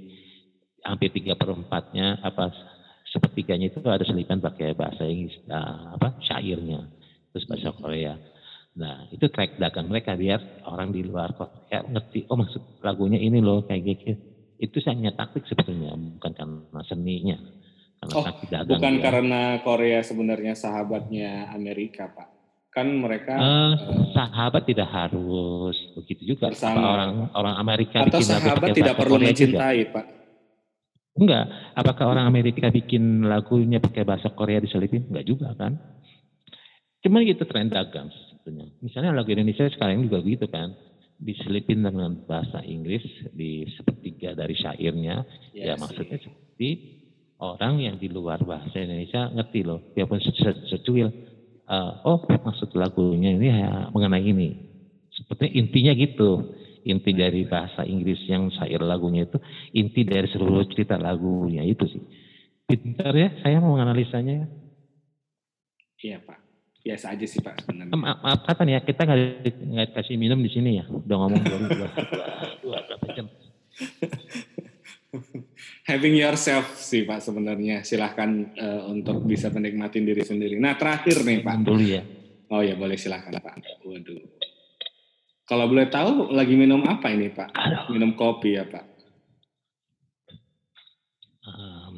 hampir 0.81 1.13
tiga 1.13 1.37
perempatnya 1.37 2.17
apa 2.25 2.49
sepertiganya 3.13 3.69
itu 3.69 3.85
ada 3.85 4.09
selipan 4.09 4.41
pakai 4.41 4.73
bahasa 4.73 5.05
Inggris 5.05 5.37
uh, 5.53 6.01
apa 6.01 6.17
syairnya 6.25 6.81
terus 7.29 7.45
bahasa 7.45 7.77
Korea. 7.77 8.17
Nah 8.77 9.09
itu 9.09 9.27
track 9.33 9.57
dagang 9.57 9.89
mereka 9.89 10.13
biar 10.15 10.65
orang 10.69 10.93
di 10.93 11.01
luar 11.01 11.33
Korea 11.33 11.81
ngerti 11.85 12.29
oh 12.29 12.37
maksud 12.37 12.85
lagunya 12.85 13.17
ini 13.17 13.41
loh 13.41 13.65
kayak 13.65 13.83
gitu. 13.85 14.13
Itu 14.57 14.81
hanya 14.89 15.13
taktik 15.17 15.49
sebetulnya 15.49 15.97
bukan 15.97 16.33
karena 16.33 16.81
seninya. 16.89 17.37
Karena 17.97 18.13
oh, 18.13 18.25
bukan 18.77 18.95
dia. 19.01 19.01
karena 19.01 19.41
Korea 19.65 20.01
sebenarnya 20.05 20.53
sahabatnya 20.53 21.49
Amerika, 21.57 22.13
Pak 22.13 22.37
kan 22.77 22.93
mereka 22.93 23.33
uh, 23.41 23.73
uh, 23.73 24.05
sahabat 24.13 24.69
tidak 24.69 24.85
harus 24.93 25.73
begitu 25.97 26.37
juga 26.37 26.53
bersama 26.53 26.85
orang 26.93 27.33
orang 27.33 27.57
Amerika 27.57 28.05
atau 28.05 28.21
bikin 28.21 28.29
sahabat 28.29 28.69
tidak 28.77 28.95
perlu 29.01 29.17
Korea 29.17 29.29
mencintai 29.33 29.81
juga. 29.81 29.95
pak 29.97 30.07
enggak 31.17 31.45
apakah 31.73 32.05
orang 32.13 32.29
Amerika 32.29 32.69
bikin 32.69 33.25
lagunya 33.25 33.81
pakai 33.81 34.05
bahasa 34.05 34.29
Korea 34.29 34.61
diselipin 34.61 35.09
enggak 35.09 35.25
juga 35.25 35.57
kan 35.57 35.81
cuma 37.01 37.25
gitu 37.25 37.49
tren 37.49 37.73
dagang 37.73 38.13
misalnya 38.83 39.15
lagu 39.17 39.31
Indonesia 39.33 39.67
sekarang 39.71 40.07
juga 40.07 40.23
begitu 40.23 40.47
kan 40.51 40.75
diselipin 41.17 41.81
dengan 41.81 42.27
bahasa 42.29 42.61
Inggris 42.61 43.03
di 43.33 43.65
sepertiga 43.73 44.37
dari 44.37 44.53
syairnya 44.53 45.25
yes, 45.57 45.65
ya 45.65 45.75
maksudnya 45.81 46.19
seperti 46.21 46.69
orang 47.41 47.81
yang 47.81 47.97
di 47.97 48.13
luar 48.13 48.45
bahasa 48.45 48.77
Indonesia 48.77 49.33
ngerti 49.33 49.61
loh 49.65 49.81
biarpun 49.97 50.21
secuil 50.69 51.09
uh, 51.67 51.93
oh 52.07 52.23
maksud 52.27 52.73
lagunya 52.79 53.35
ini 53.35 53.51
ya, 53.51 53.91
mengenai 53.91 54.25
ini. 54.25 54.49
Sepertinya 55.13 55.53
intinya 55.55 55.93
gitu. 55.97 56.31
Inti 56.87 57.19
dari 57.19 57.43
bahasa 57.43 57.83
Inggris 57.83 58.23
yang 58.31 58.47
syair 58.55 58.79
lagunya 58.79 59.27
itu 59.27 59.43
inti 59.75 60.07
dari 60.07 60.31
seluruh 60.31 60.63
cerita 60.71 60.95
lagunya 60.95 61.67
itu 61.67 61.83
sih. 61.91 61.99
Pintar 62.63 63.11
ya, 63.11 63.35
saya 63.43 63.59
mau 63.59 63.75
menganalisanya. 63.75 64.47
Iya 65.99 66.23
Pak, 66.23 66.39
biasa 66.87 67.19
aja 67.19 67.27
sih 67.27 67.43
Pak 67.43 67.67
sebenarnya. 67.67 67.91
Maaf, 67.99 68.19
maaf 68.23 68.41
kata 68.47 68.63
nih 68.63 68.79
ya, 68.79 68.81
kita 68.87 69.03
nggak 69.03 69.91
kasih 69.99 70.15
minum 70.15 70.39
di 70.39 70.51
sini 70.55 70.79
ya. 70.79 70.85
Udah 70.87 71.17
ngomong 71.19 71.43
dua, 71.43 71.59
dua, 71.67 71.89
dua, 72.63 72.79
dua 72.87 73.11
jam. 73.11 73.27
having 75.87 76.19
yourself 76.19 76.75
sih 76.77 77.07
Pak 77.07 77.23
sebenarnya. 77.23 77.87
Silahkan 77.87 78.29
uh, 78.59 78.83
untuk 78.91 79.23
bisa 79.25 79.49
menikmati 79.55 80.03
diri 80.03 80.27
sendiri. 80.27 80.59
Nah 80.59 80.75
terakhir 80.75 81.23
nih 81.23 81.41
Pak. 81.47 81.55
Dulu 81.63 81.83
ya. 81.87 82.03
Oh 82.51 82.63
ya 82.63 82.75
boleh 82.75 82.99
silahkan 82.99 83.39
Pak. 83.39 83.87
Waduh. 83.87 84.23
Kalau 85.47 85.71
boleh 85.71 85.87
tahu 85.87 86.35
lagi 86.35 86.59
minum 86.59 86.83
apa 86.91 87.15
ini 87.15 87.31
Pak? 87.31 87.55
Aduh. 87.55 87.95
Minum 87.95 88.19
kopi 88.19 88.59
ya 88.59 88.67
Pak? 88.67 88.85
Um, 91.47 91.95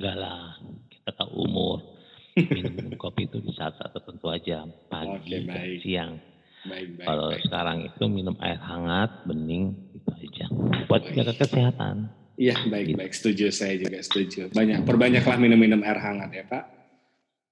enggak 0.00 0.16
lah, 0.16 0.56
kita 0.88 1.12
tahu 1.12 1.44
umur. 1.44 1.97
Minum, 2.46 2.94
kopi 2.94 3.26
itu 3.26 3.42
di 3.42 3.50
saat-saat 3.54 3.90
tertentu 3.90 4.30
aja, 4.30 4.62
pagi, 4.86 5.42
okay, 5.42 5.82
siang. 5.82 6.22
Baik, 6.66 6.98
baik, 6.98 7.06
Kalau 7.06 7.28
baik. 7.30 7.42
sekarang 7.46 7.78
itu 7.86 8.04
minum 8.06 8.36
air 8.42 8.58
hangat, 8.58 9.10
bening, 9.26 9.74
itu 9.94 10.10
aja. 10.10 10.46
Buat 10.86 11.02
jaga 11.14 11.34
kesehatan. 11.34 12.18
Iya 12.38 12.54
baik 12.70 12.94
baik 12.94 13.12
setuju 13.18 13.50
saya 13.50 13.74
juga 13.82 13.98
setuju. 13.98 14.54
Banyak 14.54 14.86
perbanyaklah 14.86 15.42
minum-minum 15.42 15.82
air 15.82 15.98
hangat 15.98 16.30
ya 16.30 16.46
Pak. 16.46 16.64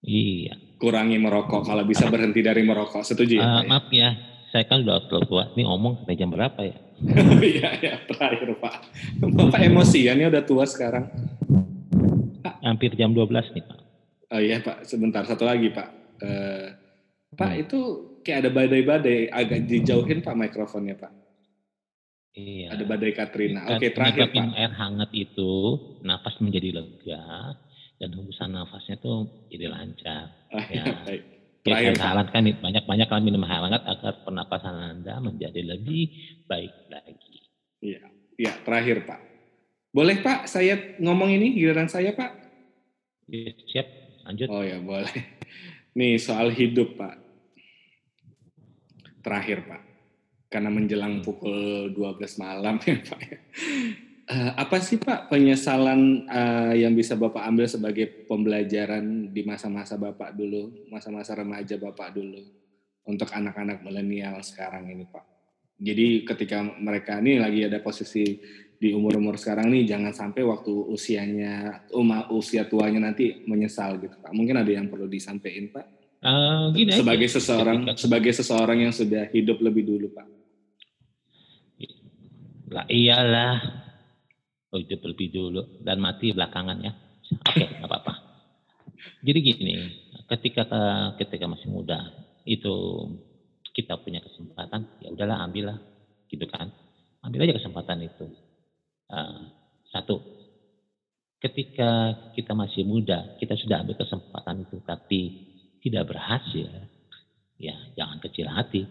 Iya. 0.07 0.55
Kurangi 0.79 1.19
merokok 1.19 1.67
kalau 1.67 1.83
bisa 1.83 2.07
berhenti 2.07 2.39
dari 2.39 2.63
merokok. 2.63 3.03
Setuju 3.03 3.35
ya? 3.35 3.43
Uh, 3.43 3.51
Pak, 3.51 3.65
maaf 3.67 3.87
ya, 3.91 4.15
saya 4.55 4.63
kan 4.71 4.87
udah 4.87 5.03
tua. 5.11 5.51
Ini 5.59 5.67
omong 5.67 6.07
sampai 6.07 6.15
jam 6.15 6.31
berapa 6.31 6.61
ya? 6.63 6.79
Iya 7.59 7.71
ya 7.83 7.95
terakhir 8.07 8.57
Pak. 8.63 8.75
Bapak 9.21 9.61
emosi 9.67 10.07
ya, 10.07 10.15
ini 10.15 10.31
udah 10.31 10.43
tua 10.47 10.65
sekarang. 10.65 11.11
Hampir 12.63 12.95
jam 12.95 13.11
12 13.11 13.59
nih 13.59 13.65
Pak. 13.67 13.79
Oh 14.27 14.41
iya 14.43 14.59
Pak, 14.59 14.83
sebentar 14.83 15.23
satu 15.23 15.47
lagi 15.47 15.71
Pak. 15.71 15.89
Uh, 16.19 16.67
Pak 17.37 17.53
hmm. 17.53 17.63
itu 17.63 17.81
kayak 18.27 18.47
ada 18.47 18.51
badai-badai, 18.51 19.31
agak 19.31 19.71
dijauhin 19.71 20.23
Pak 20.23 20.35
mikrofonnya 20.35 20.99
Pak. 20.99 21.13
Iya. 22.37 22.77
Ada 22.77 22.85
badai 22.85 23.13
Katrina. 23.17 23.65
Oke, 23.65 23.89
okay, 23.89 23.91
terakhir 23.97 24.29
Pak. 24.29 24.45
air 24.61 24.73
hangat 24.77 25.11
itu 25.17 25.53
nafas 26.05 26.37
menjadi 26.45 26.83
lega 26.83 27.57
dan 27.97 28.13
hembusan 28.13 28.53
nafasnya 28.53 29.01
tuh 29.01 29.49
jadi 29.49 29.73
lancar. 29.73 30.37
Ah, 30.53 30.67
ya. 30.69 30.85
Baik. 31.07 31.23
Terakhir, 31.67 31.99
ya, 31.99 32.23
kan 32.31 32.43
banyak-banyak 32.63 33.07
kan 33.11 33.23
minum 33.27 33.43
air 33.43 33.59
hangat 33.59 33.83
agar 33.83 34.23
pernapasan 34.23 34.75
Anda 34.75 35.19
menjadi 35.19 35.67
lebih 35.67 36.15
baik 36.47 36.71
lagi. 36.93 37.37
Iya, 37.83 38.07
iya 38.39 38.53
terakhir 38.63 39.03
Pak. 39.03 39.21
Boleh 39.91 40.23
Pak, 40.23 40.47
saya 40.47 40.95
ngomong 41.03 41.33
ini 41.33 41.59
giliran 41.59 41.91
saya 41.91 42.15
Pak? 42.15 42.31
Ya, 43.27 43.51
siap, 43.67 43.89
lanjut. 44.27 44.47
Oh 44.51 44.63
ya 44.67 44.83
boleh. 44.83 45.15
Nih 45.99 46.19
soal 46.19 46.51
hidup 46.51 46.99
Pak. 46.99 47.17
Terakhir 49.23 49.65
Pak 49.67 49.87
karena 50.47 50.71
menjelang 50.71 51.21
hmm. 51.21 51.25
pukul 51.27 51.91
12 51.93 52.43
malam 52.43 52.79
ya 52.89 52.97
Pak. 53.03 53.21
Uh, 54.27 54.51
apa 54.59 54.83
sih 54.83 54.99
Pak 54.99 55.31
penyesalan 55.31 56.27
uh, 56.27 56.75
yang 56.75 56.99
bisa 56.99 57.15
Bapak 57.15 57.47
ambil 57.47 57.71
sebagai 57.71 58.27
pembelajaran 58.27 59.31
di 59.31 59.47
masa-masa 59.47 59.95
Bapak 59.95 60.35
dulu, 60.35 60.91
masa-masa 60.91 61.39
remaja 61.39 61.79
Bapak 61.79 62.11
dulu 62.11 62.43
untuk 63.07 63.31
anak-anak 63.31 63.87
milenial 63.87 64.43
sekarang 64.43 64.91
ini 64.91 65.07
Pak? 65.07 65.25
Jadi 65.77 66.25
ketika 66.27 66.65
mereka 66.81 67.21
ini 67.23 67.39
lagi 67.39 67.69
ada 67.69 67.79
posisi 67.85 68.41
di 68.77 68.93
umur-umur 68.93 69.41
sekarang 69.41 69.73
nih 69.73 69.89
jangan 69.89 70.13
sampai 70.13 70.45
waktu 70.45 70.73
usianya 70.93 71.85
umah 71.97 72.29
usia 72.29 72.69
tuanya 72.69 73.09
nanti 73.09 73.45
menyesal 73.49 73.97
gitu 74.01 74.17
Pak. 74.21 74.33
Mungkin 74.37 74.61
ada 74.61 74.69
yang 74.69 74.93
perlu 74.93 75.09
disampaikan 75.09 75.73
Pak? 75.73 75.87
Uh, 76.21 76.73
gini 76.73 76.97
sebagai 76.97 77.29
aja. 77.29 77.35
seseorang 77.41 77.79
sebagai 77.97 78.33
seseorang 78.33 78.79
yang 78.89 78.93
sudah 78.93 79.29
hidup 79.33 79.61
lebih 79.65 79.85
dulu 79.85 80.07
Pak. 80.13 80.27
Lah 82.73 82.85
iyalah. 82.91 83.85
Itu 84.77 85.01
lebih 85.01 85.33
dulu 85.33 85.81
dan 85.81 85.97
mati 86.05 86.37
belakangan 86.37 86.77
ya. 86.85 86.93
Oke, 87.33 87.65
okay, 87.65 87.67
nggak 87.81 87.89
apa-apa. 87.89 88.13
Jadi 89.25 89.39
gini, 89.41 89.75
ketika 90.29 90.69
ketika 91.17 91.49
masih 91.49 91.73
muda 91.73 92.13
itu 92.45 92.75
kita 93.73 93.97
punya 94.05 94.21
kesempatan, 94.21 94.85
ya 95.01 95.09
udahlah 95.17 95.49
ambillah, 95.49 95.81
gitu 96.29 96.45
kan. 96.45 96.69
Ambil 97.25 97.49
aja 97.49 97.57
kesempatan 97.57 98.05
itu. 98.05 98.27
Uh, 99.07 99.55
satu, 99.95 100.19
ketika 101.39 102.15
kita 102.35 102.53
masih 102.53 102.83
muda, 102.83 103.39
kita 103.39 103.55
sudah 103.55 103.87
ambil 103.87 103.97
kesempatan 103.97 104.67
itu, 104.67 104.77
tapi 104.83 105.21
tidak 105.81 106.11
berhasil, 106.11 106.67
ya 107.61 107.77
jangan 107.95 108.19
kecil 108.19 108.51
hati. 108.51 108.83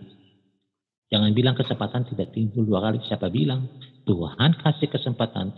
Jangan 1.11 1.35
bilang 1.37 1.53
kesempatan 1.53 2.07
tidak 2.09 2.33
timbul 2.33 2.65
dua 2.65 2.81
kali. 2.81 2.97
Siapa 3.05 3.29
bilang? 3.29 3.69
Tuhan 4.05 4.57
kasih 4.57 4.89
kesempatan 4.89 5.53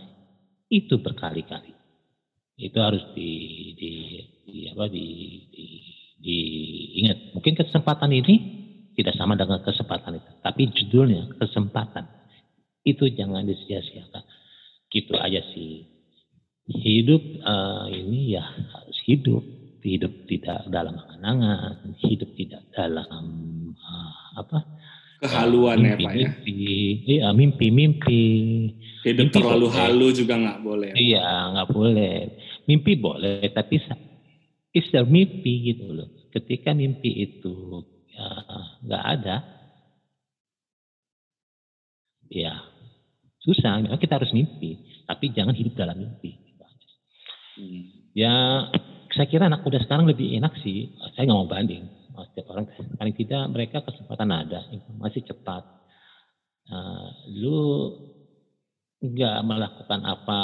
itu 0.68 1.00
berkali-kali. 1.00 1.72
Itu 2.58 2.78
harus 2.82 3.00
di, 3.14 3.30
di, 3.78 3.92
di 4.44 4.56
apa 4.68 4.90
di, 4.90 5.06
di, 5.52 5.66
diingat. 6.20 7.32
Mungkin 7.38 7.54
kesempatan 7.54 8.10
ini 8.12 8.34
tidak 8.98 9.14
sama 9.14 9.38
dengan 9.38 9.62
kesempatan 9.62 10.18
itu, 10.18 10.30
tapi 10.42 10.62
judulnya 10.74 11.38
kesempatan. 11.38 12.04
Itu 12.82 13.06
jangan 13.08 13.46
disia-siakan. 13.46 14.24
Gitu 14.88 15.14
aja 15.16 15.40
sih. 15.52 15.84
Hidup 16.68 17.22
uh, 17.44 17.88
ini 17.88 18.36
ya 18.36 18.44
harus 18.44 18.98
hidup. 19.08 19.44
Hidup 19.78 20.10
tidak 20.26 20.68
dalam 20.68 20.98
angan-angan, 21.00 21.96
hidup 22.02 22.28
tidak 22.34 22.60
dalam 22.74 23.24
uh, 23.78 24.12
apa? 24.36 24.58
Kehaluan 25.18 25.82
mimpi, 25.82 25.90
ya 25.90 26.06
pak 26.06 26.14
ya? 26.14 26.30
Iya 27.08 27.28
mimpi 27.34 27.66
mimpi 27.74 28.22
hidup 29.02 29.30
mimpi 29.30 29.34
terlalu 29.34 29.66
boleh. 29.66 29.78
halu 29.78 30.08
juga 30.14 30.34
nggak 30.38 30.58
boleh. 30.62 30.90
Iya 30.94 31.26
nggak 31.54 31.68
boleh. 31.74 32.16
Mimpi 32.70 32.92
boleh 33.00 33.42
tapi 33.50 33.82
istilah 34.74 35.06
mimpi 35.06 35.74
gitu 35.74 35.90
loh. 35.90 36.08
Ketika 36.30 36.70
mimpi 36.70 37.10
itu 37.18 37.82
ya, 38.14 38.28
nggak 38.86 39.02
ya, 39.02 39.10
ada 39.14 39.36
ya 42.28 42.54
susah 43.42 43.78
memang 43.82 44.00
kita 44.00 44.18
harus 44.18 44.34
mimpi 44.34 45.02
tapi 45.06 45.30
jangan 45.32 45.54
hidup 45.54 45.74
dalam 45.78 45.96
mimpi. 45.98 46.36
Ya 48.14 48.66
saya 49.14 49.26
kira 49.26 49.46
anak 49.46 49.64
muda 49.66 49.82
sekarang 49.82 50.06
lebih 50.06 50.36
enak 50.38 50.54
sih 50.62 50.94
saya 51.14 51.26
nggak 51.26 51.38
mau 51.38 51.50
banding 51.50 51.84
setiap 52.30 52.50
orang. 52.50 52.66
Paling 52.98 53.14
tidak 53.14 53.42
mereka 53.50 53.78
kesempatan 53.86 54.30
ada 54.34 54.66
informasi 54.74 55.22
cepat. 55.22 55.62
Uh, 56.68 57.08
lu 57.32 57.58
nggak 58.98 59.38
melakukan 59.46 60.00
apa 60.02 60.40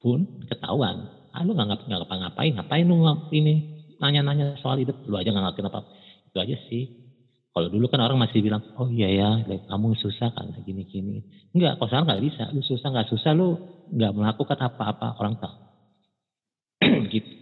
pun 0.00 0.44
ketahuan. 0.48 1.12
Ah 1.30 1.44
lu 1.44 1.52
nggak 1.52 1.86
nggak 1.86 2.00
ngapa-ngapain 2.00 2.56
ngapain 2.56 2.84
lu 2.88 3.04
ini 3.30 3.84
nanya-nanya 4.00 4.56
soal 4.64 4.80
hidup 4.80 4.96
lu 5.04 5.14
aja 5.20 5.28
nggak 5.28 5.44
ngapain 5.44 5.68
apa 5.68 5.80
itu 6.32 6.38
aja 6.40 6.56
sih 6.72 6.99
kalau 7.50 7.68
dulu 7.68 7.86
kan 7.90 8.00
orang 8.02 8.22
masih 8.22 8.42
bilang 8.42 8.62
oh 8.78 8.86
iya 8.90 9.10
ya 9.10 9.30
kamu 9.66 9.98
susah 9.98 10.30
kan 10.34 10.50
gini-gini 10.62 11.22
enggak 11.54 11.78
kalau 11.78 11.88
sekarang 11.90 12.06
nggak 12.06 12.24
bisa 12.26 12.42
lu 12.54 12.62
susah 12.62 12.88
nggak 12.90 13.08
susah 13.10 13.32
lu 13.34 13.58
nggak 13.90 14.12
melakukan 14.14 14.58
apa-apa 14.58 15.18
orang 15.18 15.34
tahu 15.38 15.58
gitu 17.14 17.40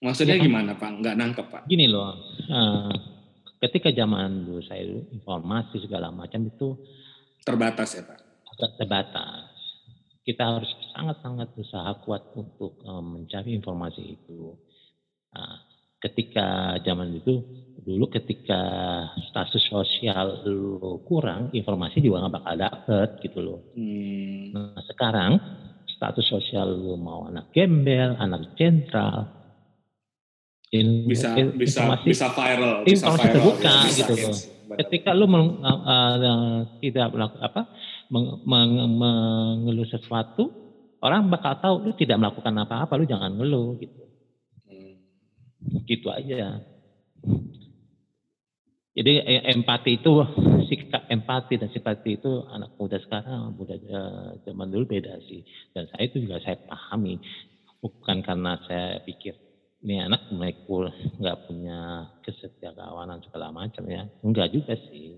Maksudnya 0.00 0.40
ya, 0.40 0.44
gimana 0.48 0.72
Pak? 0.80 0.90
Nggak 1.04 1.16
nangkep 1.16 1.46
Pak? 1.52 1.62
Gini 1.68 1.84
loh, 1.84 2.16
uh, 2.48 2.92
ketika 3.60 3.92
zaman 3.92 4.48
dulu 4.48 4.64
saya 4.64 4.80
informasi 5.12 5.76
segala 5.84 6.08
macam 6.08 6.48
itu 6.48 6.72
terbatas 7.44 8.00
ya 8.00 8.02
Pak? 8.08 8.18
Agak 8.56 8.70
terbatas. 8.80 9.52
Kita 10.24 10.56
harus 10.56 10.72
sangat-sangat 10.96 11.52
berusaha 11.52 11.90
kuat 12.04 12.32
untuk 12.32 12.80
um, 12.88 13.20
mencari 13.20 13.52
informasi 13.52 14.02
itu. 14.16 14.56
Uh, 15.36 15.56
ketika 16.00 16.80
zaman 16.80 17.20
itu 17.20 17.44
dulu 17.80 18.12
ketika 18.12 18.62
status 19.32 19.64
sosial 19.72 20.44
lu 20.44 21.00
kurang, 21.08 21.48
informasi 21.52 22.04
juga 22.04 22.26
nggak 22.26 22.34
bakal 22.36 22.54
dapet 22.56 23.08
gitu 23.24 23.38
loh. 23.40 23.60
Hmm. 23.72 24.52
Nah 24.52 24.82
sekarang 24.88 25.32
status 25.88 26.26
sosial 26.28 26.70
lu 26.70 26.96
mau 27.00 27.28
anak 27.28 27.52
gembel, 27.52 28.16
anak 28.20 28.52
sentral, 28.56 29.28
in, 30.70 31.08
bisa 31.08 31.34
in, 31.34 31.56
bisa 31.58 31.98
bisa 32.06 32.30
viral 32.30 32.86
bisa 32.86 33.10
viral, 33.10 33.20
terbuka 33.20 33.74
ya, 33.90 33.96
gitu 33.96 34.14
loh. 34.16 34.36
Ketika 34.70 35.10
lu 35.10 35.26
meng, 35.26 35.58
uh, 35.66 35.82
uh, 35.82 36.56
tidak 36.78 37.10
melakukan 37.10 37.42
apa 37.42 37.62
meng, 38.06 38.26
meng, 38.46 38.70
mengeluh 39.02 39.88
sesuatu, 39.90 40.46
orang 41.02 41.26
bakal 41.26 41.58
tahu 41.58 41.74
lu 41.90 41.92
tidak 41.98 42.22
melakukan 42.22 42.54
apa-apa, 42.54 42.94
lu 42.94 43.06
jangan 43.08 43.34
ngeluh 43.34 43.74
gitu. 43.82 44.02
Hmm. 44.70 44.94
Gitu 45.90 46.06
aja. 46.06 46.62
Jadi 48.90 49.22
e, 49.22 49.34
empati 49.54 50.02
itu 50.02 50.12
sikap 50.66 51.06
empati 51.06 51.62
dan 51.62 51.70
simpati 51.70 52.18
itu 52.18 52.42
anak 52.50 52.74
muda 52.74 52.98
sekarang, 52.98 53.54
muda 53.54 53.78
uh, 53.78 54.34
zaman 54.42 54.66
dulu 54.66 54.98
beda 54.98 55.14
sih. 55.30 55.46
Dan 55.70 55.86
saya 55.94 56.10
itu 56.10 56.26
juga 56.26 56.42
saya 56.42 56.58
pahami 56.66 57.22
bukan 57.78 58.18
karena 58.26 58.58
saya 58.66 58.98
pikir 59.06 59.38
ini 59.80 60.02
anak 60.02 60.28
cool, 60.68 60.92
nggak 61.22 61.38
punya 61.48 62.10
kesetiakawanan 62.20 63.24
segala 63.24 63.48
macam 63.54 63.86
ya. 63.88 64.04
Enggak 64.20 64.52
juga 64.52 64.76
sih. 64.76 65.16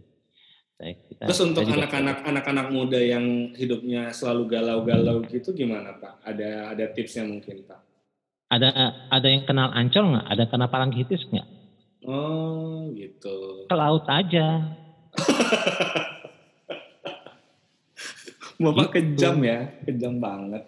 Saya, 0.79 0.93
kita, 1.09 1.27
Terus 1.31 1.43
untuk 1.43 1.67
anak-anak 1.67 2.23
anak-anak 2.27 2.67
muda 2.71 2.99
yang 3.01 3.57
hidupnya 3.57 4.15
selalu 4.15 4.53
galau-galau 4.53 5.25
gitu 5.27 5.51
gimana 5.57 5.99
Pak? 5.99 6.23
Ada 6.29 6.77
ada 6.77 6.85
tipsnya 6.95 7.27
mungkin 7.27 7.67
Pak? 7.67 7.81
Ada 8.53 8.69
ada 9.09 9.27
yang 9.33 9.49
kenal 9.49 9.73
ancol 9.73 10.13
nggak? 10.13 10.27
Ada 10.29 10.45
kenal 10.53 10.69
parangitis 10.69 11.23
nggak? 11.27 11.49
Oh 12.07 12.91
gitu. 12.95 13.67
Ke 13.71 13.77
laut 13.79 14.07
aja. 14.11 14.47
Bapak 18.63 18.87
gitu. 18.91 18.95
kejam 18.99 19.43
ya, 19.43 19.59
kejam 19.83 20.23
banget. 20.23 20.63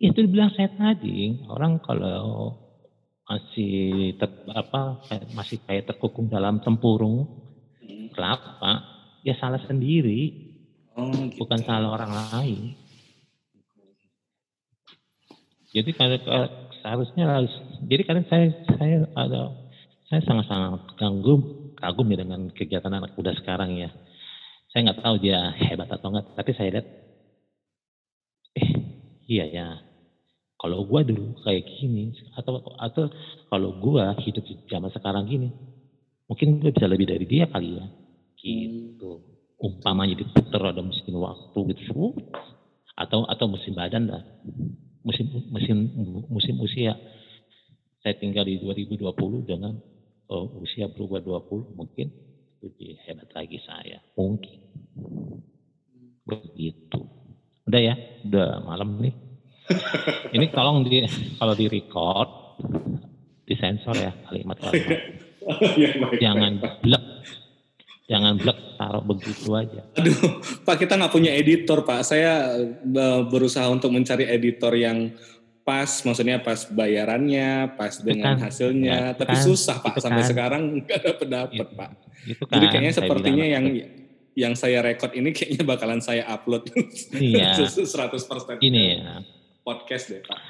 Itu 0.00 0.24
dibilang 0.24 0.52
saya 0.56 0.68
tadi, 0.72 1.36
orang 1.48 1.80
kalau 1.80 2.56
masih 3.26 4.14
ter, 4.22 4.30
apa 4.54 5.02
masih 5.34 5.58
kayak 5.66 5.90
terkukung 5.90 6.30
dalam 6.30 6.62
tempurung 6.62 7.26
hmm. 7.82 8.14
kelapa 8.14 8.86
ya 9.26 9.34
salah 9.34 9.58
sendiri 9.66 10.30
oh, 10.94 11.10
gitu. 11.10 11.42
bukan 11.42 11.58
salah 11.66 11.90
orang 11.90 12.14
lain 12.14 12.78
jadi 15.74 15.90
kalau 15.90 16.22
seharusnya 16.78 17.26
harus 17.26 17.50
jadi 17.90 18.02
kadang 18.06 18.26
saya 18.30 18.54
saya 18.78 19.10
ada 19.18 19.65
saya 20.06 20.22
sangat-sangat 20.22 20.94
kagum 21.02 21.74
kagum 21.74 22.06
ya 22.14 22.22
dengan 22.22 22.46
kegiatan 22.54 22.94
anak 22.94 23.18
muda 23.18 23.34
sekarang 23.34 23.74
ya. 23.74 23.90
Saya 24.70 24.90
nggak 24.90 25.02
tahu 25.02 25.16
dia 25.18 25.50
hebat 25.58 25.90
atau 25.90 26.14
enggak 26.14 26.30
tapi 26.38 26.50
saya 26.54 26.78
lihat 26.78 26.86
eh 28.54 28.70
iya 29.26 29.44
ya. 29.50 29.68
Kalau 30.56 30.86
gue 30.88 31.00
dulu 31.10 31.36
kayak 31.42 31.68
gini 31.74 32.14
atau 32.38 32.62
atau 32.78 33.10
kalau 33.50 33.70
gue 33.82 34.04
hidup 34.24 34.44
di 34.46 34.54
zaman 34.70 34.88
sekarang 34.94 35.28
gini 35.28 35.52
mungkin 36.26 36.62
gue 36.62 36.70
bisa 36.70 36.86
lebih 36.86 37.10
dari 37.10 37.26
dia 37.26 37.50
kali 37.50 37.74
ya. 37.74 37.86
Gitu. 38.38 39.10
Umpamanya 39.58 40.14
diputer 40.14 40.62
ada 40.70 40.86
mesin 40.86 41.18
waktu 41.18 41.58
gitu 41.74 42.14
atau 42.96 43.26
atau 43.28 43.46
musim 43.50 43.76
badan 43.76 44.08
lah 44.08 44.22
musim 45.02 45.26
musim 45.50 45.76
musim 46.30 46.54
usia. 46.62 46.94
Saya 48.06 48.14
tinggal 48.22 48.46
di 48.46 48.62
2020 48.62 49.50
dengan 49.50 49.74
oh, 50.30 50.60
usia 50.62 50.90
berubah 50.90 51.22
20 51.22 51.78
mungkin 51.78 52.08
lebih 52.64 52.98
hebat 53.06 53.30
lagi 53.34 53.58
saya 53.62 54.02
mungkin 54.18 54.58
begitu 56.26 57.06
udah 57.66 57.80
ya 57.82 57.94
udah 58.26 58.62
malam 58.66 58.98
nih 58.98 59.14
ini 60.34 60.46
tolong 60.54 60.86
di 60.86 61.02
kalau 61.38 61.54
di 61.54 61.66
record 61.66 62.30
disensor 63.46 63.94
ya 63.94 64.12
kalimat-kalimat. 64.26 65.00
ya, 65.80 65.90
Jangan 66.18 66.52
blek. 66.82 67.04
Jangan 68.06 68.34
blek 68.38 68.58
taruh 68.78 69.02
begitu 69.02 69.50
aja. 69.54 69.82
Aduh, 69.98 70.42
Pak 70.66 70.76
kita 70.78 70.98
nggak 70.98 71.14
punya 71.14 71.34
editor 71.34 71.86
Pak. 71.86 72.02
Saya 72.06 72.54
berusaha 73.30 73.66
untuk 73.70 73.94
mencari 73.94 74.26
editor 74.26 74.74
yang 74.74 75.14
pas, 75.66 75.90
maksudnya 76.06 76.38
pas 76.38 76.62
bayarannya, 76.70 77.74
pas 77.74 77.98
dengan 77.98 78.38
kan, 78.38 78.46
hasilnya. 78.46 79.10
Ya, 79.10 79.18
Tapi 79.18 79.34
kan, 79.34 79.42
susah 79.42 79.82
Pak 79.82 79.98
sampai 79.98 80.22
kan, 80.22 80.30
sekarang 80.30 80.62
nggak 80.86 81.00
dapat 81.02 81.26
dapat 81.26 81.68
Pak. 81.74 81.90
Itu 82.22 82.44
kan, 82.46 82.54
Jadi 82.54 82.66
kayaknya 82.70 82.92
sepertinya 82.94 83.46
yang 83.50 83.64
yang 84.38 84.54
saya 84.54 84.84
record 84.84 85.10
ini 85.18 85.34
kayaknya 85.34 85.66
bakalan 85.66 85.98
saya 85.98 86.22
upload 86.30 86.70
iya. 87.18 87.50
100%. 87.58 88.62
Ini 88.62 88.82
ya 89.02 89.18
podcast 89.66 90.14
deh 90.14 90.22
Pak. 90.22 90.40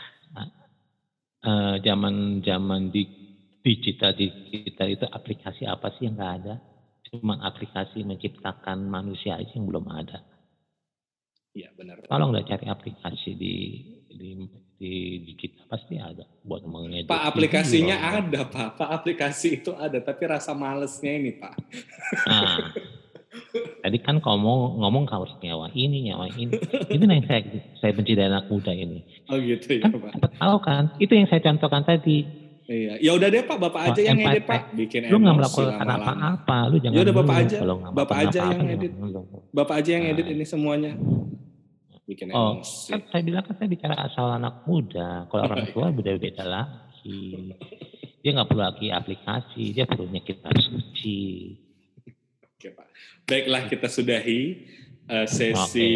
Uh, 1.46 1.78
zaman 1.80 2.42
zaman 2.42 2.90
di 2.90 3.06
digital 3.62 4.12
digital 4.12 4.90
itu 4.90 5.06
aplikasi 5.08 5.62
apa 5.64 5.94
sih 5.96 6.10
yang 6.10 6.20
nggak 6.20 6.34
ada? 6.44 6.54
Cuma 7.08 7.40
aplikasi 7.40 8.02
menciptakan 8.02 8.90
manusia 8.90 9.38
aja 9.38 9.54
yang 9.56 9.70
belum 9.70 9.86
ada. 9.88 10.20
Iya 11.56 11.72
benar. 11.72 12.04
Kalau 12.04 12.34
nggak 12.34 12.50
cari 12.50 12.66
aplikasi 12.68 13.30
di 13.38 13.54
di 14.10 14.28
di 14.76 15.24
digital 15.24 15.64
pasti 15.72 15.96
ada 15.96 16.24
buat 16.44 16.60
mengedit. 16.68 17.08
Pak 17.08 17.22
aplikasinya 17.32 17.96
video. 17.96 18.16
ada 18.20 18.40
pak. 18.44 18.68
Pak 18.76 18.90
aplikasi 18.92 19.64
itu 19.64 19.72
ada 19.72 19.98
tapi 20.04 20.22
rasa 20.28 20.52
malesnya 20.52 21.12
ini 21.16 21.32
pak. 21.36 21.54
Nah, 22.28 22.60
Tadi 23.56 23.98
kan 24.00 24.18
ngomong 24.18 24.80
ngomong 24.80 25.04
harus 25.12 25.32
nyawa 25.44 25.68
ini, 25.76 26.08
nyawa 26.10 26.26
ini. 26.34 26.56
Itu 26.88 27.04
yang 27.04 27.24
saya 27.28 27.44
saya 27.78 27.92
benci 27.92 28.12
dari 28.16 28.32
anak 28.32 28.48
muda 28.48 28.72
ini. 28.72 29.04
Oh 29.28 29.36
gitu 29.36 29.76
ya, 29.76 29.86
kan, 29.86 29.92
Pak. 30.18 30.40
Tahu 30.40 30.56
kan? 30.64 30.82
Itu 30.96 31.12
yang 31.14 31.28
saya 31.28 31.40
contohkan 31.44 31.84
tadi. 31.84 32.24
Iya, 32.66 32.98
ya 32.98 33.10
udah 33.14 33.28
deh 33.30 33.46
Pak, 33.46 33.58
Bapak 33.62 33.94
aja 33.94 34.00
Wah, 34.02 34.08
yang 34.10 34.18
edit 34.26 34.42
Pak. 34.42 34.74
Bikin 34.74 35.06
Lu 35.06 35.22
nggak 35.22 35.36
melakukan 35.38 35.86
apa-apa, 35.86 36.58
lu 36.66 36.76
jangan 36.82 36.96
Ya 36.98 37.00
udah, 37.06 37.14
Bapak 37.14 37.34
dulu. 37.38 37.46
aja. 37.46 37.58
Bapak 37.94 38.16
aja 38.26 38.38
yang 38.50 38.66
edit. 38.66 38.92
Bapak 39.54 39.74
aja 39.78 39.90
yang 39.94 40.04
edit 40.10 40.24
Nah. 40.26 40.34
ini 40.34 40.44
semuanya. 40.44 40.92
Bikin 42.06 42.30
Oh, 42.30 42.62
emosi. 42.62 42.94
kan 42.94 43.00
saya 43.10 43.22
bilang 43.22 43.42
kan 43.42 43.54
saya 43.58 43.68
bicara 43.68 43.94
asal 43.98 44.30
anak 44.30 44.62
muda. 44.62 45.26
Kalau 45.26 45.42
orang 45.42 45.66
iya. 45.66 45.72
tua 45.74 45.86
beda 45.90 46.12
beda 46.14 46.44
lagi. 46.46 47.50
Dia 48.22 48.30
nggak 48.32 48.46
perlu 48.46 48.62
lagi 48.62 48.86
aplikasi, 48.90 49.62
dia 49.70 49.84
perlunya 49.84 50.22
kita 50.22 50.50
suci. 50.54 51.54
Oke 52.46 52.68
Pak. 52.70 52.86
Baiklah 53.26 53.62
kita 53.66 53.86
sudahi 53.86 54.40
eh, 55.04 55.26
sesi 55.26 55.90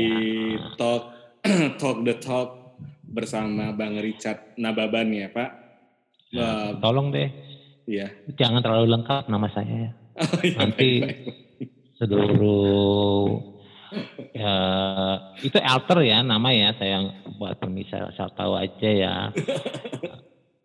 ya. 0.54 0.74
talk 0.74 1.02
talk 1.80 2.02
the 2.02 2.14
talk 2.18 2.78
bersama 3.02 3.70
Bang 3.72 3.94
Richard 3.96 4.54
Nababan 4.54 5.10
ya 5.10 5.30
Pak. 5.30 5.50
Nah, 6.30 6.74
Wah, 6.74 6.78
tolong 6.78 7.10
deh, 7.10 7.26
Iya. 7.86 8.06
jangan 8.34 8.62
terlalu 8.62 8.86
lengkap 8.94 9.26
nama 9.26 9.50
saya. 9.50 9.90
Oh, 10.14 10.42
iya, 10.42 10.58
Nanti 10.58 10.90
baik, 11.00 11.02
baik. 11.02 11.18
seluruh 11.98 13.49
ya, 14.36 14.54
itu 15.42 15.58
alter 15.60 15.98
ya 16.06 16.22
nama 16.22 16.48
ya 16.52 16.74
saya 16.78 17.02
buat 17.38 17.58
pemisah 17.58 18.10
asal 18.14 18.30
tahu 18.34 18.54
aja 18.56 18.88
ya. 18.90 19.14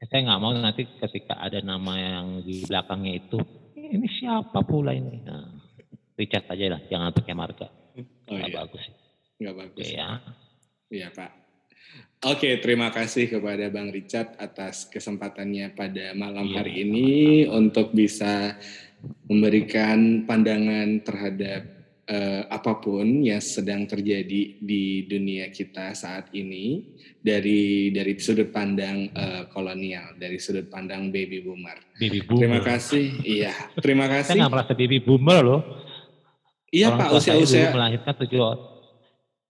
saya 0.06 0.22
nggak 0.22 0.42
mau 0.42 0.54
nanti 0.54 0.86
ketika 1.02 1.34
ada 1.42 1.60
nama 1.66 1.98
yang 1.98 2.26
di 2.46 2.62
belakangnya 2.70 3.26
itu 3.26 3.42
ini 3.76 4.08
siapa 4.10 4.66
pula 4.66 4.92
ini. 4.96 5.22
Nah, 5.22 5.46
Richard 6.16 6.48
aja 6.50 6.66
lah, 6.78 6.82
jangan 6.88 7.12
pakai 7.12 7.36
marga. 7.36 7.68
Oh 8.26 8.34
Nggak 8.34 8.50
iya, 8.50 8.58
bagus. 8.58 8.84
nggak 9.36 9.56
bagus. 9.56 9.86
ya. 9.92 10.10
Iya 10.90 11.08
Pak. 11.12 11.32
Oke, 12.26 12.58
terima 12.64 12.90
kasih 12.90 13.30
kepada 13.30 13.70
Bang 13.70 13.94
Richard 13.94 14.34
atas 14.42 14.90
kesempatannya 14.90 15.78
pada 15.78 16.16
malam 16.18 16.50
Iya, 16.50 16.56
hari 16.64 16.74
ini 16.88 17.10
untuk 17.46 17.94
bisa 17.94 18.58
memberikan 19.30 20.26
pandangan 20.26 21.06
terhadap 21.06 21.75
eh, 22.06 22.44
apa 22.46 22.78
pun 22.78 23.26
yang 23.26 23.42
sedang 23.42 23.90
terjadi 23.90 24.62
di 24.62 25.06
dunia 25.10 25.50
kita 25.50 25.98
saat 25.98 26.30
ini 26.38 26.96
dari 27.18 27.90
dari 27.90 28.14
sudut 28.22 28.54
pandang 28.54 29.10
eh, 29.10 29.44
kolonial, 29.50 30.16
dari 30.18 30.38
sudut 30.38 30.70
pandang 30.70 31.10
baby 31.10 31.42
boomer. 31.42 31.78
Baby 31.98 32.22
boomer. 32.24 32.42
Terima 32.46 32.60
kasih. 32.62 33.06
Iya, 33.26 33.54
terima 33.82 34.06
Saya 34.06 34.16
kasih. 34.22 34.38
nggak 34.40 34.54
merasa 34.54 34.74
baby 34.78 34.98
boomer 35.02 35.42
loh. 35.42 35.62
Iya 36.70 36.92
Orang 36.92 37.00
Pak, 37.00 37.10
saya 37.24 37.40
usia-usia 37.40 37.72
melahirkan 37.72 38.14
tujuh 38.26 38.42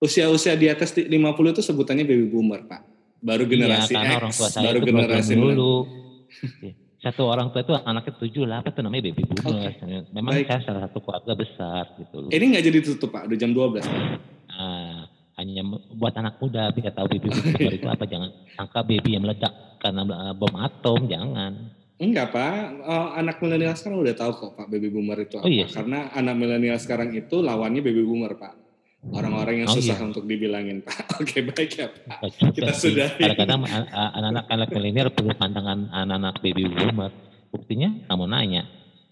usia-usia 0.06 0.54
di 0.60 0.68
atas 0.70 0.94
50 0.94 1.10
itu 1.56 1.62
sebutannya 1.64 2.06
baby 2.06 2.28
boomer, 2.30 2.68
Pak. 2.68 2.82
Baru 3.26 3.50
generasi 3.50 3.98
iya, 3.98 4.06
X, 4.06 4.18
orang 4.22 4.34
tua 4.38 4.50
saya 4.54 4.66
baru 4.70 4.80
generasi 4.86 5.34
dulu. 5.34 5.74
Satu 7.06 7.30
orang 7.30 7.54
tua 7.54 7.62
itu 7.62 7.70
anaknya 7.78 8.18
tujuh 8.18 8.50
lah, 8.50 8.66
apa 8.66 8.74
tuh 8.74 8.82
namanya 8.82 9.14
baby 9.14 9.22
boomer. 9.30 9.78
Memang 10.10 10.42
Baik. 10.42 10.50
saya 10.50 10.60
salah 10.66 10.82
satu 10.90 11.06
keluarga 11.06 11.38
besar 11.38 11.86
gitu. 12.02 12.34
Ini 12.34 12.46
nggak 12.50 12.66
jadi 12.66 12.80
tutup 12.82 13.14
Pak, 13.14 13.30
udah 13.30 13.38
jam 13.38 13.54
12 13.54 13.86
Pak. 13.86 14.02
Nah, 14.50 15.06
hanya 15.38 15.62
buat 15.94 16.18
anak 16.18 16.42
muda 16.42 16.74
biar 16.74 16.98
tahu 16.98 17.06
baby 17.06 17.30
boomer 17.30 17.74
itu 17.78 17.86
apa 17.86 18.04
jangan 18.12 18.34
sangka 18.58 18.82
baby 18.82 19.14
yang 19.14 19.22
meledak 19.22 19.54
karena 19.78 20.02
eh, 20.02 20.34
bom 20.34 20.54
atom 20.58 21.06
jangan. 21.06 21.54
Enggak 22.02 22.34
Pak, 22.34 22.58
Oh, 22.90 23.08
anak 23.14 23.38
milenial 23.38 23.78
sekarang 23.78 24.02
udah 24.02 24.16
tahu 24.18 24.32
kok 24.34 24.52
Pak 24.58 24.68
baby 24.74 24.90
boomer 24.90 25.22
itu 25.22 25.38
apa. 25.38 25.46
Oh, 25.46 25.52
iya. 25.54 25.70
Karena 25.70 26.10
anak 26.10 26.36
milenial 26.42 26.82
sekarang 26.82 27.14
itu 27.14 27.38
lawannya 27.38 27.86
baby 27.86 28.02
boomer 28.02 28.34
Pak. 28.34 28.65
Orang-orang 29.06 29.62
yang 29.62 29.70
Oh, 29.70 29.76
susah 29.76 29.98
iya. 29.98 30.04
untuk 30.04 30.26
dibilangin 30.26 30.82
Pak. 30.82 30.98
Oke 31.22 31.44
baik 31.44 31.72
ya 31.74 31.88
Pak. 31.88 32.26
Kita 32.52 32.72
sih. 32.72 32.94
sudahi. 32.94 33.22
Kadang-kadang 33.22 33.62
a- 33.64 33.86
a- 33.88 34.14
anak-anak 34.16 34.46
anak 34.48 34.70
milenial 34.72 35.10
perlu 35.10 35.32
pandangan 35.32 35.90
anak-anak 35.90 36.36
baby 36.40 36.66
boomer. 36.66 37.12
Buktinya 37.50 37.90
kamu 38.06 38.26
nanya. 38.26 38.64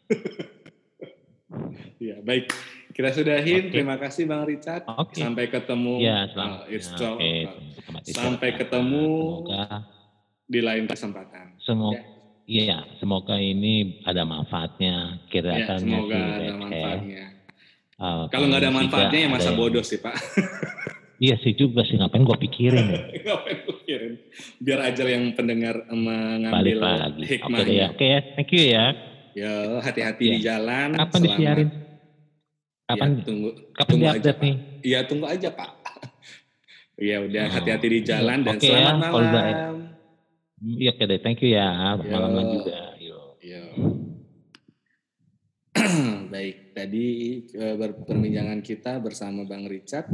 Iya 2.00 2.20
baik. 2.20 2.50
Kita 2.90 3.10
sudahin. 3.10 3.70
Oke. 3.70 3.72
Terima 3.72 3.96
kasih 3.96 4.26
Bang 4.26 4.44
Richard. 4.44 4.84
Oke. 4.88 5.18
Sampai 5.18 5.48
ketemu. 5.48 5.98
Ya, 5.98 6.26
selamat. 6.28 6.60
uh, 6.60 6.66
it's 6.68 6.90
so- 6.90 7.14
oke. 7.14 7.34
Selamat 7.76 8.02
istirahat. 8.04 8.24
sampai 8.28 8.50
ketemu. 8.56 9.06
Semoga 9.06 9.64
di 10.44 10.60
lain 10.60 10.84
kesempatan. 10.86 11.46
semoga 11.60 11.96
Ya. 11.96 12.04
iya, 12.44 12.78
semoga 13.00 13.36
ini 13.38 14.04
ada 14.04 14.28
manfaatnya 14.28 15.24
Ya, 15.24 15.30
kelihatannya 15.32 15.80
semoga 15.80 16.18
ada 16.20 16.52
manfaatnya. 16.54 17.26
Uh, 18.04 18.28
Kalau 18.28 18.52
nggak 18.52 18.62
ada 18.62 18.72
manfaatnya 18.74 19.20
ya 19.24 19.30
masa 19.32 19.50
ada 19.50 19.56
bodoh 19.56 19.80
sih 19.80 19.98
Pak. 19.98 20.12
Iya 21.24 21.40
sih 21.40 21.56
juga 21.56 21.88
sih 21.88 21.96
ngapain 21.96 22.28
gue 22.28 22.36
pikirin 22.36 22.84
ya. 22.84 23.00
Ngapain 23.24 23.64
gue 23.64 23.78
kirim? 23.88 24.14
Biar 24.60 24.80
aja 24.84 25.08
yang 25.08 25.32
pendengar 25.32 25.88
Balik 25.88 25.96
mengambil 25.96 26.78
lagi. 26.84 27.24
Oke 27.24 27.24
deh 27.24 27.24
ya. 27.24 27.32
hikmahnya. 27.32 27.86
Oke 27.96 28.06
ya. 28.06 28.20
Thank 28.36 28.50
you 28.52 28.64
ya. 28.68 28.86
Ya 29.32 29.54
hati-hati 29.80 30.20
Iya. 30.20 30.34
di 30.36 30.40
jalan. 30.44 30.90
Kapan 30.92 31.08
Selamat. 31.16 31.32
disiarin? 31.32 31.70
Kapan 32.84 33.10
Ya, 33.10 33.24
tunggu 33.24 33.50
kapan 33.72 33.92
tunggu 33.96 34.08
aja, 34.12 34.32
nih? 34.36 34.56
Iya 34.84 35.00
tunggu 35.08 35.26
aja 35.26 35.48
Pak. 35.48 35.70
Iya 37.00 37.16
udah 37.26 37.44
Oh, 37.46 37.52
hati-hati 37.56 37.88
di 37.88 38.00
jalan 38.04 38.38
dan 38.44 38.56
oke 38.60 38.68
ya, 38.68 38.74
selamat 38.76 39.12
udah- 39.16 39.32
malam. 39.32 39.76
Iya 40.60 40.90
oke 40.92 41.04
deh. 41.08 41.20
Thank 41.24 41.40
you 41.40 41.50
ya. 41.56 41.68
Malam 41.96 42.36
Yo. 42.36 42.52
juga. 42.60 42.80
Yo. 43.00 43.20
Iya. 43.40 43.62
Baik, 46.34 46.56
tadi 46.74 47.40
ber- 47.54 48.04
perbincangan 48.04 48.60
kita 48.66 48.98
bersama 49.00 49.46
Bang 49.46 49.70
Richard. 49.70 50.10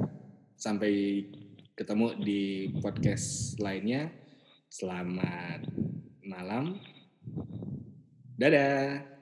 Sampai 0.60 1.23
ketemu 1.73 2.19
di 2.19 2.41
podcast 2.84 3.56
lainnya. 3.64 4.11
Selamat 4.68 5.64
malam. 6.27 6.77
Dadah. 8.36 9.19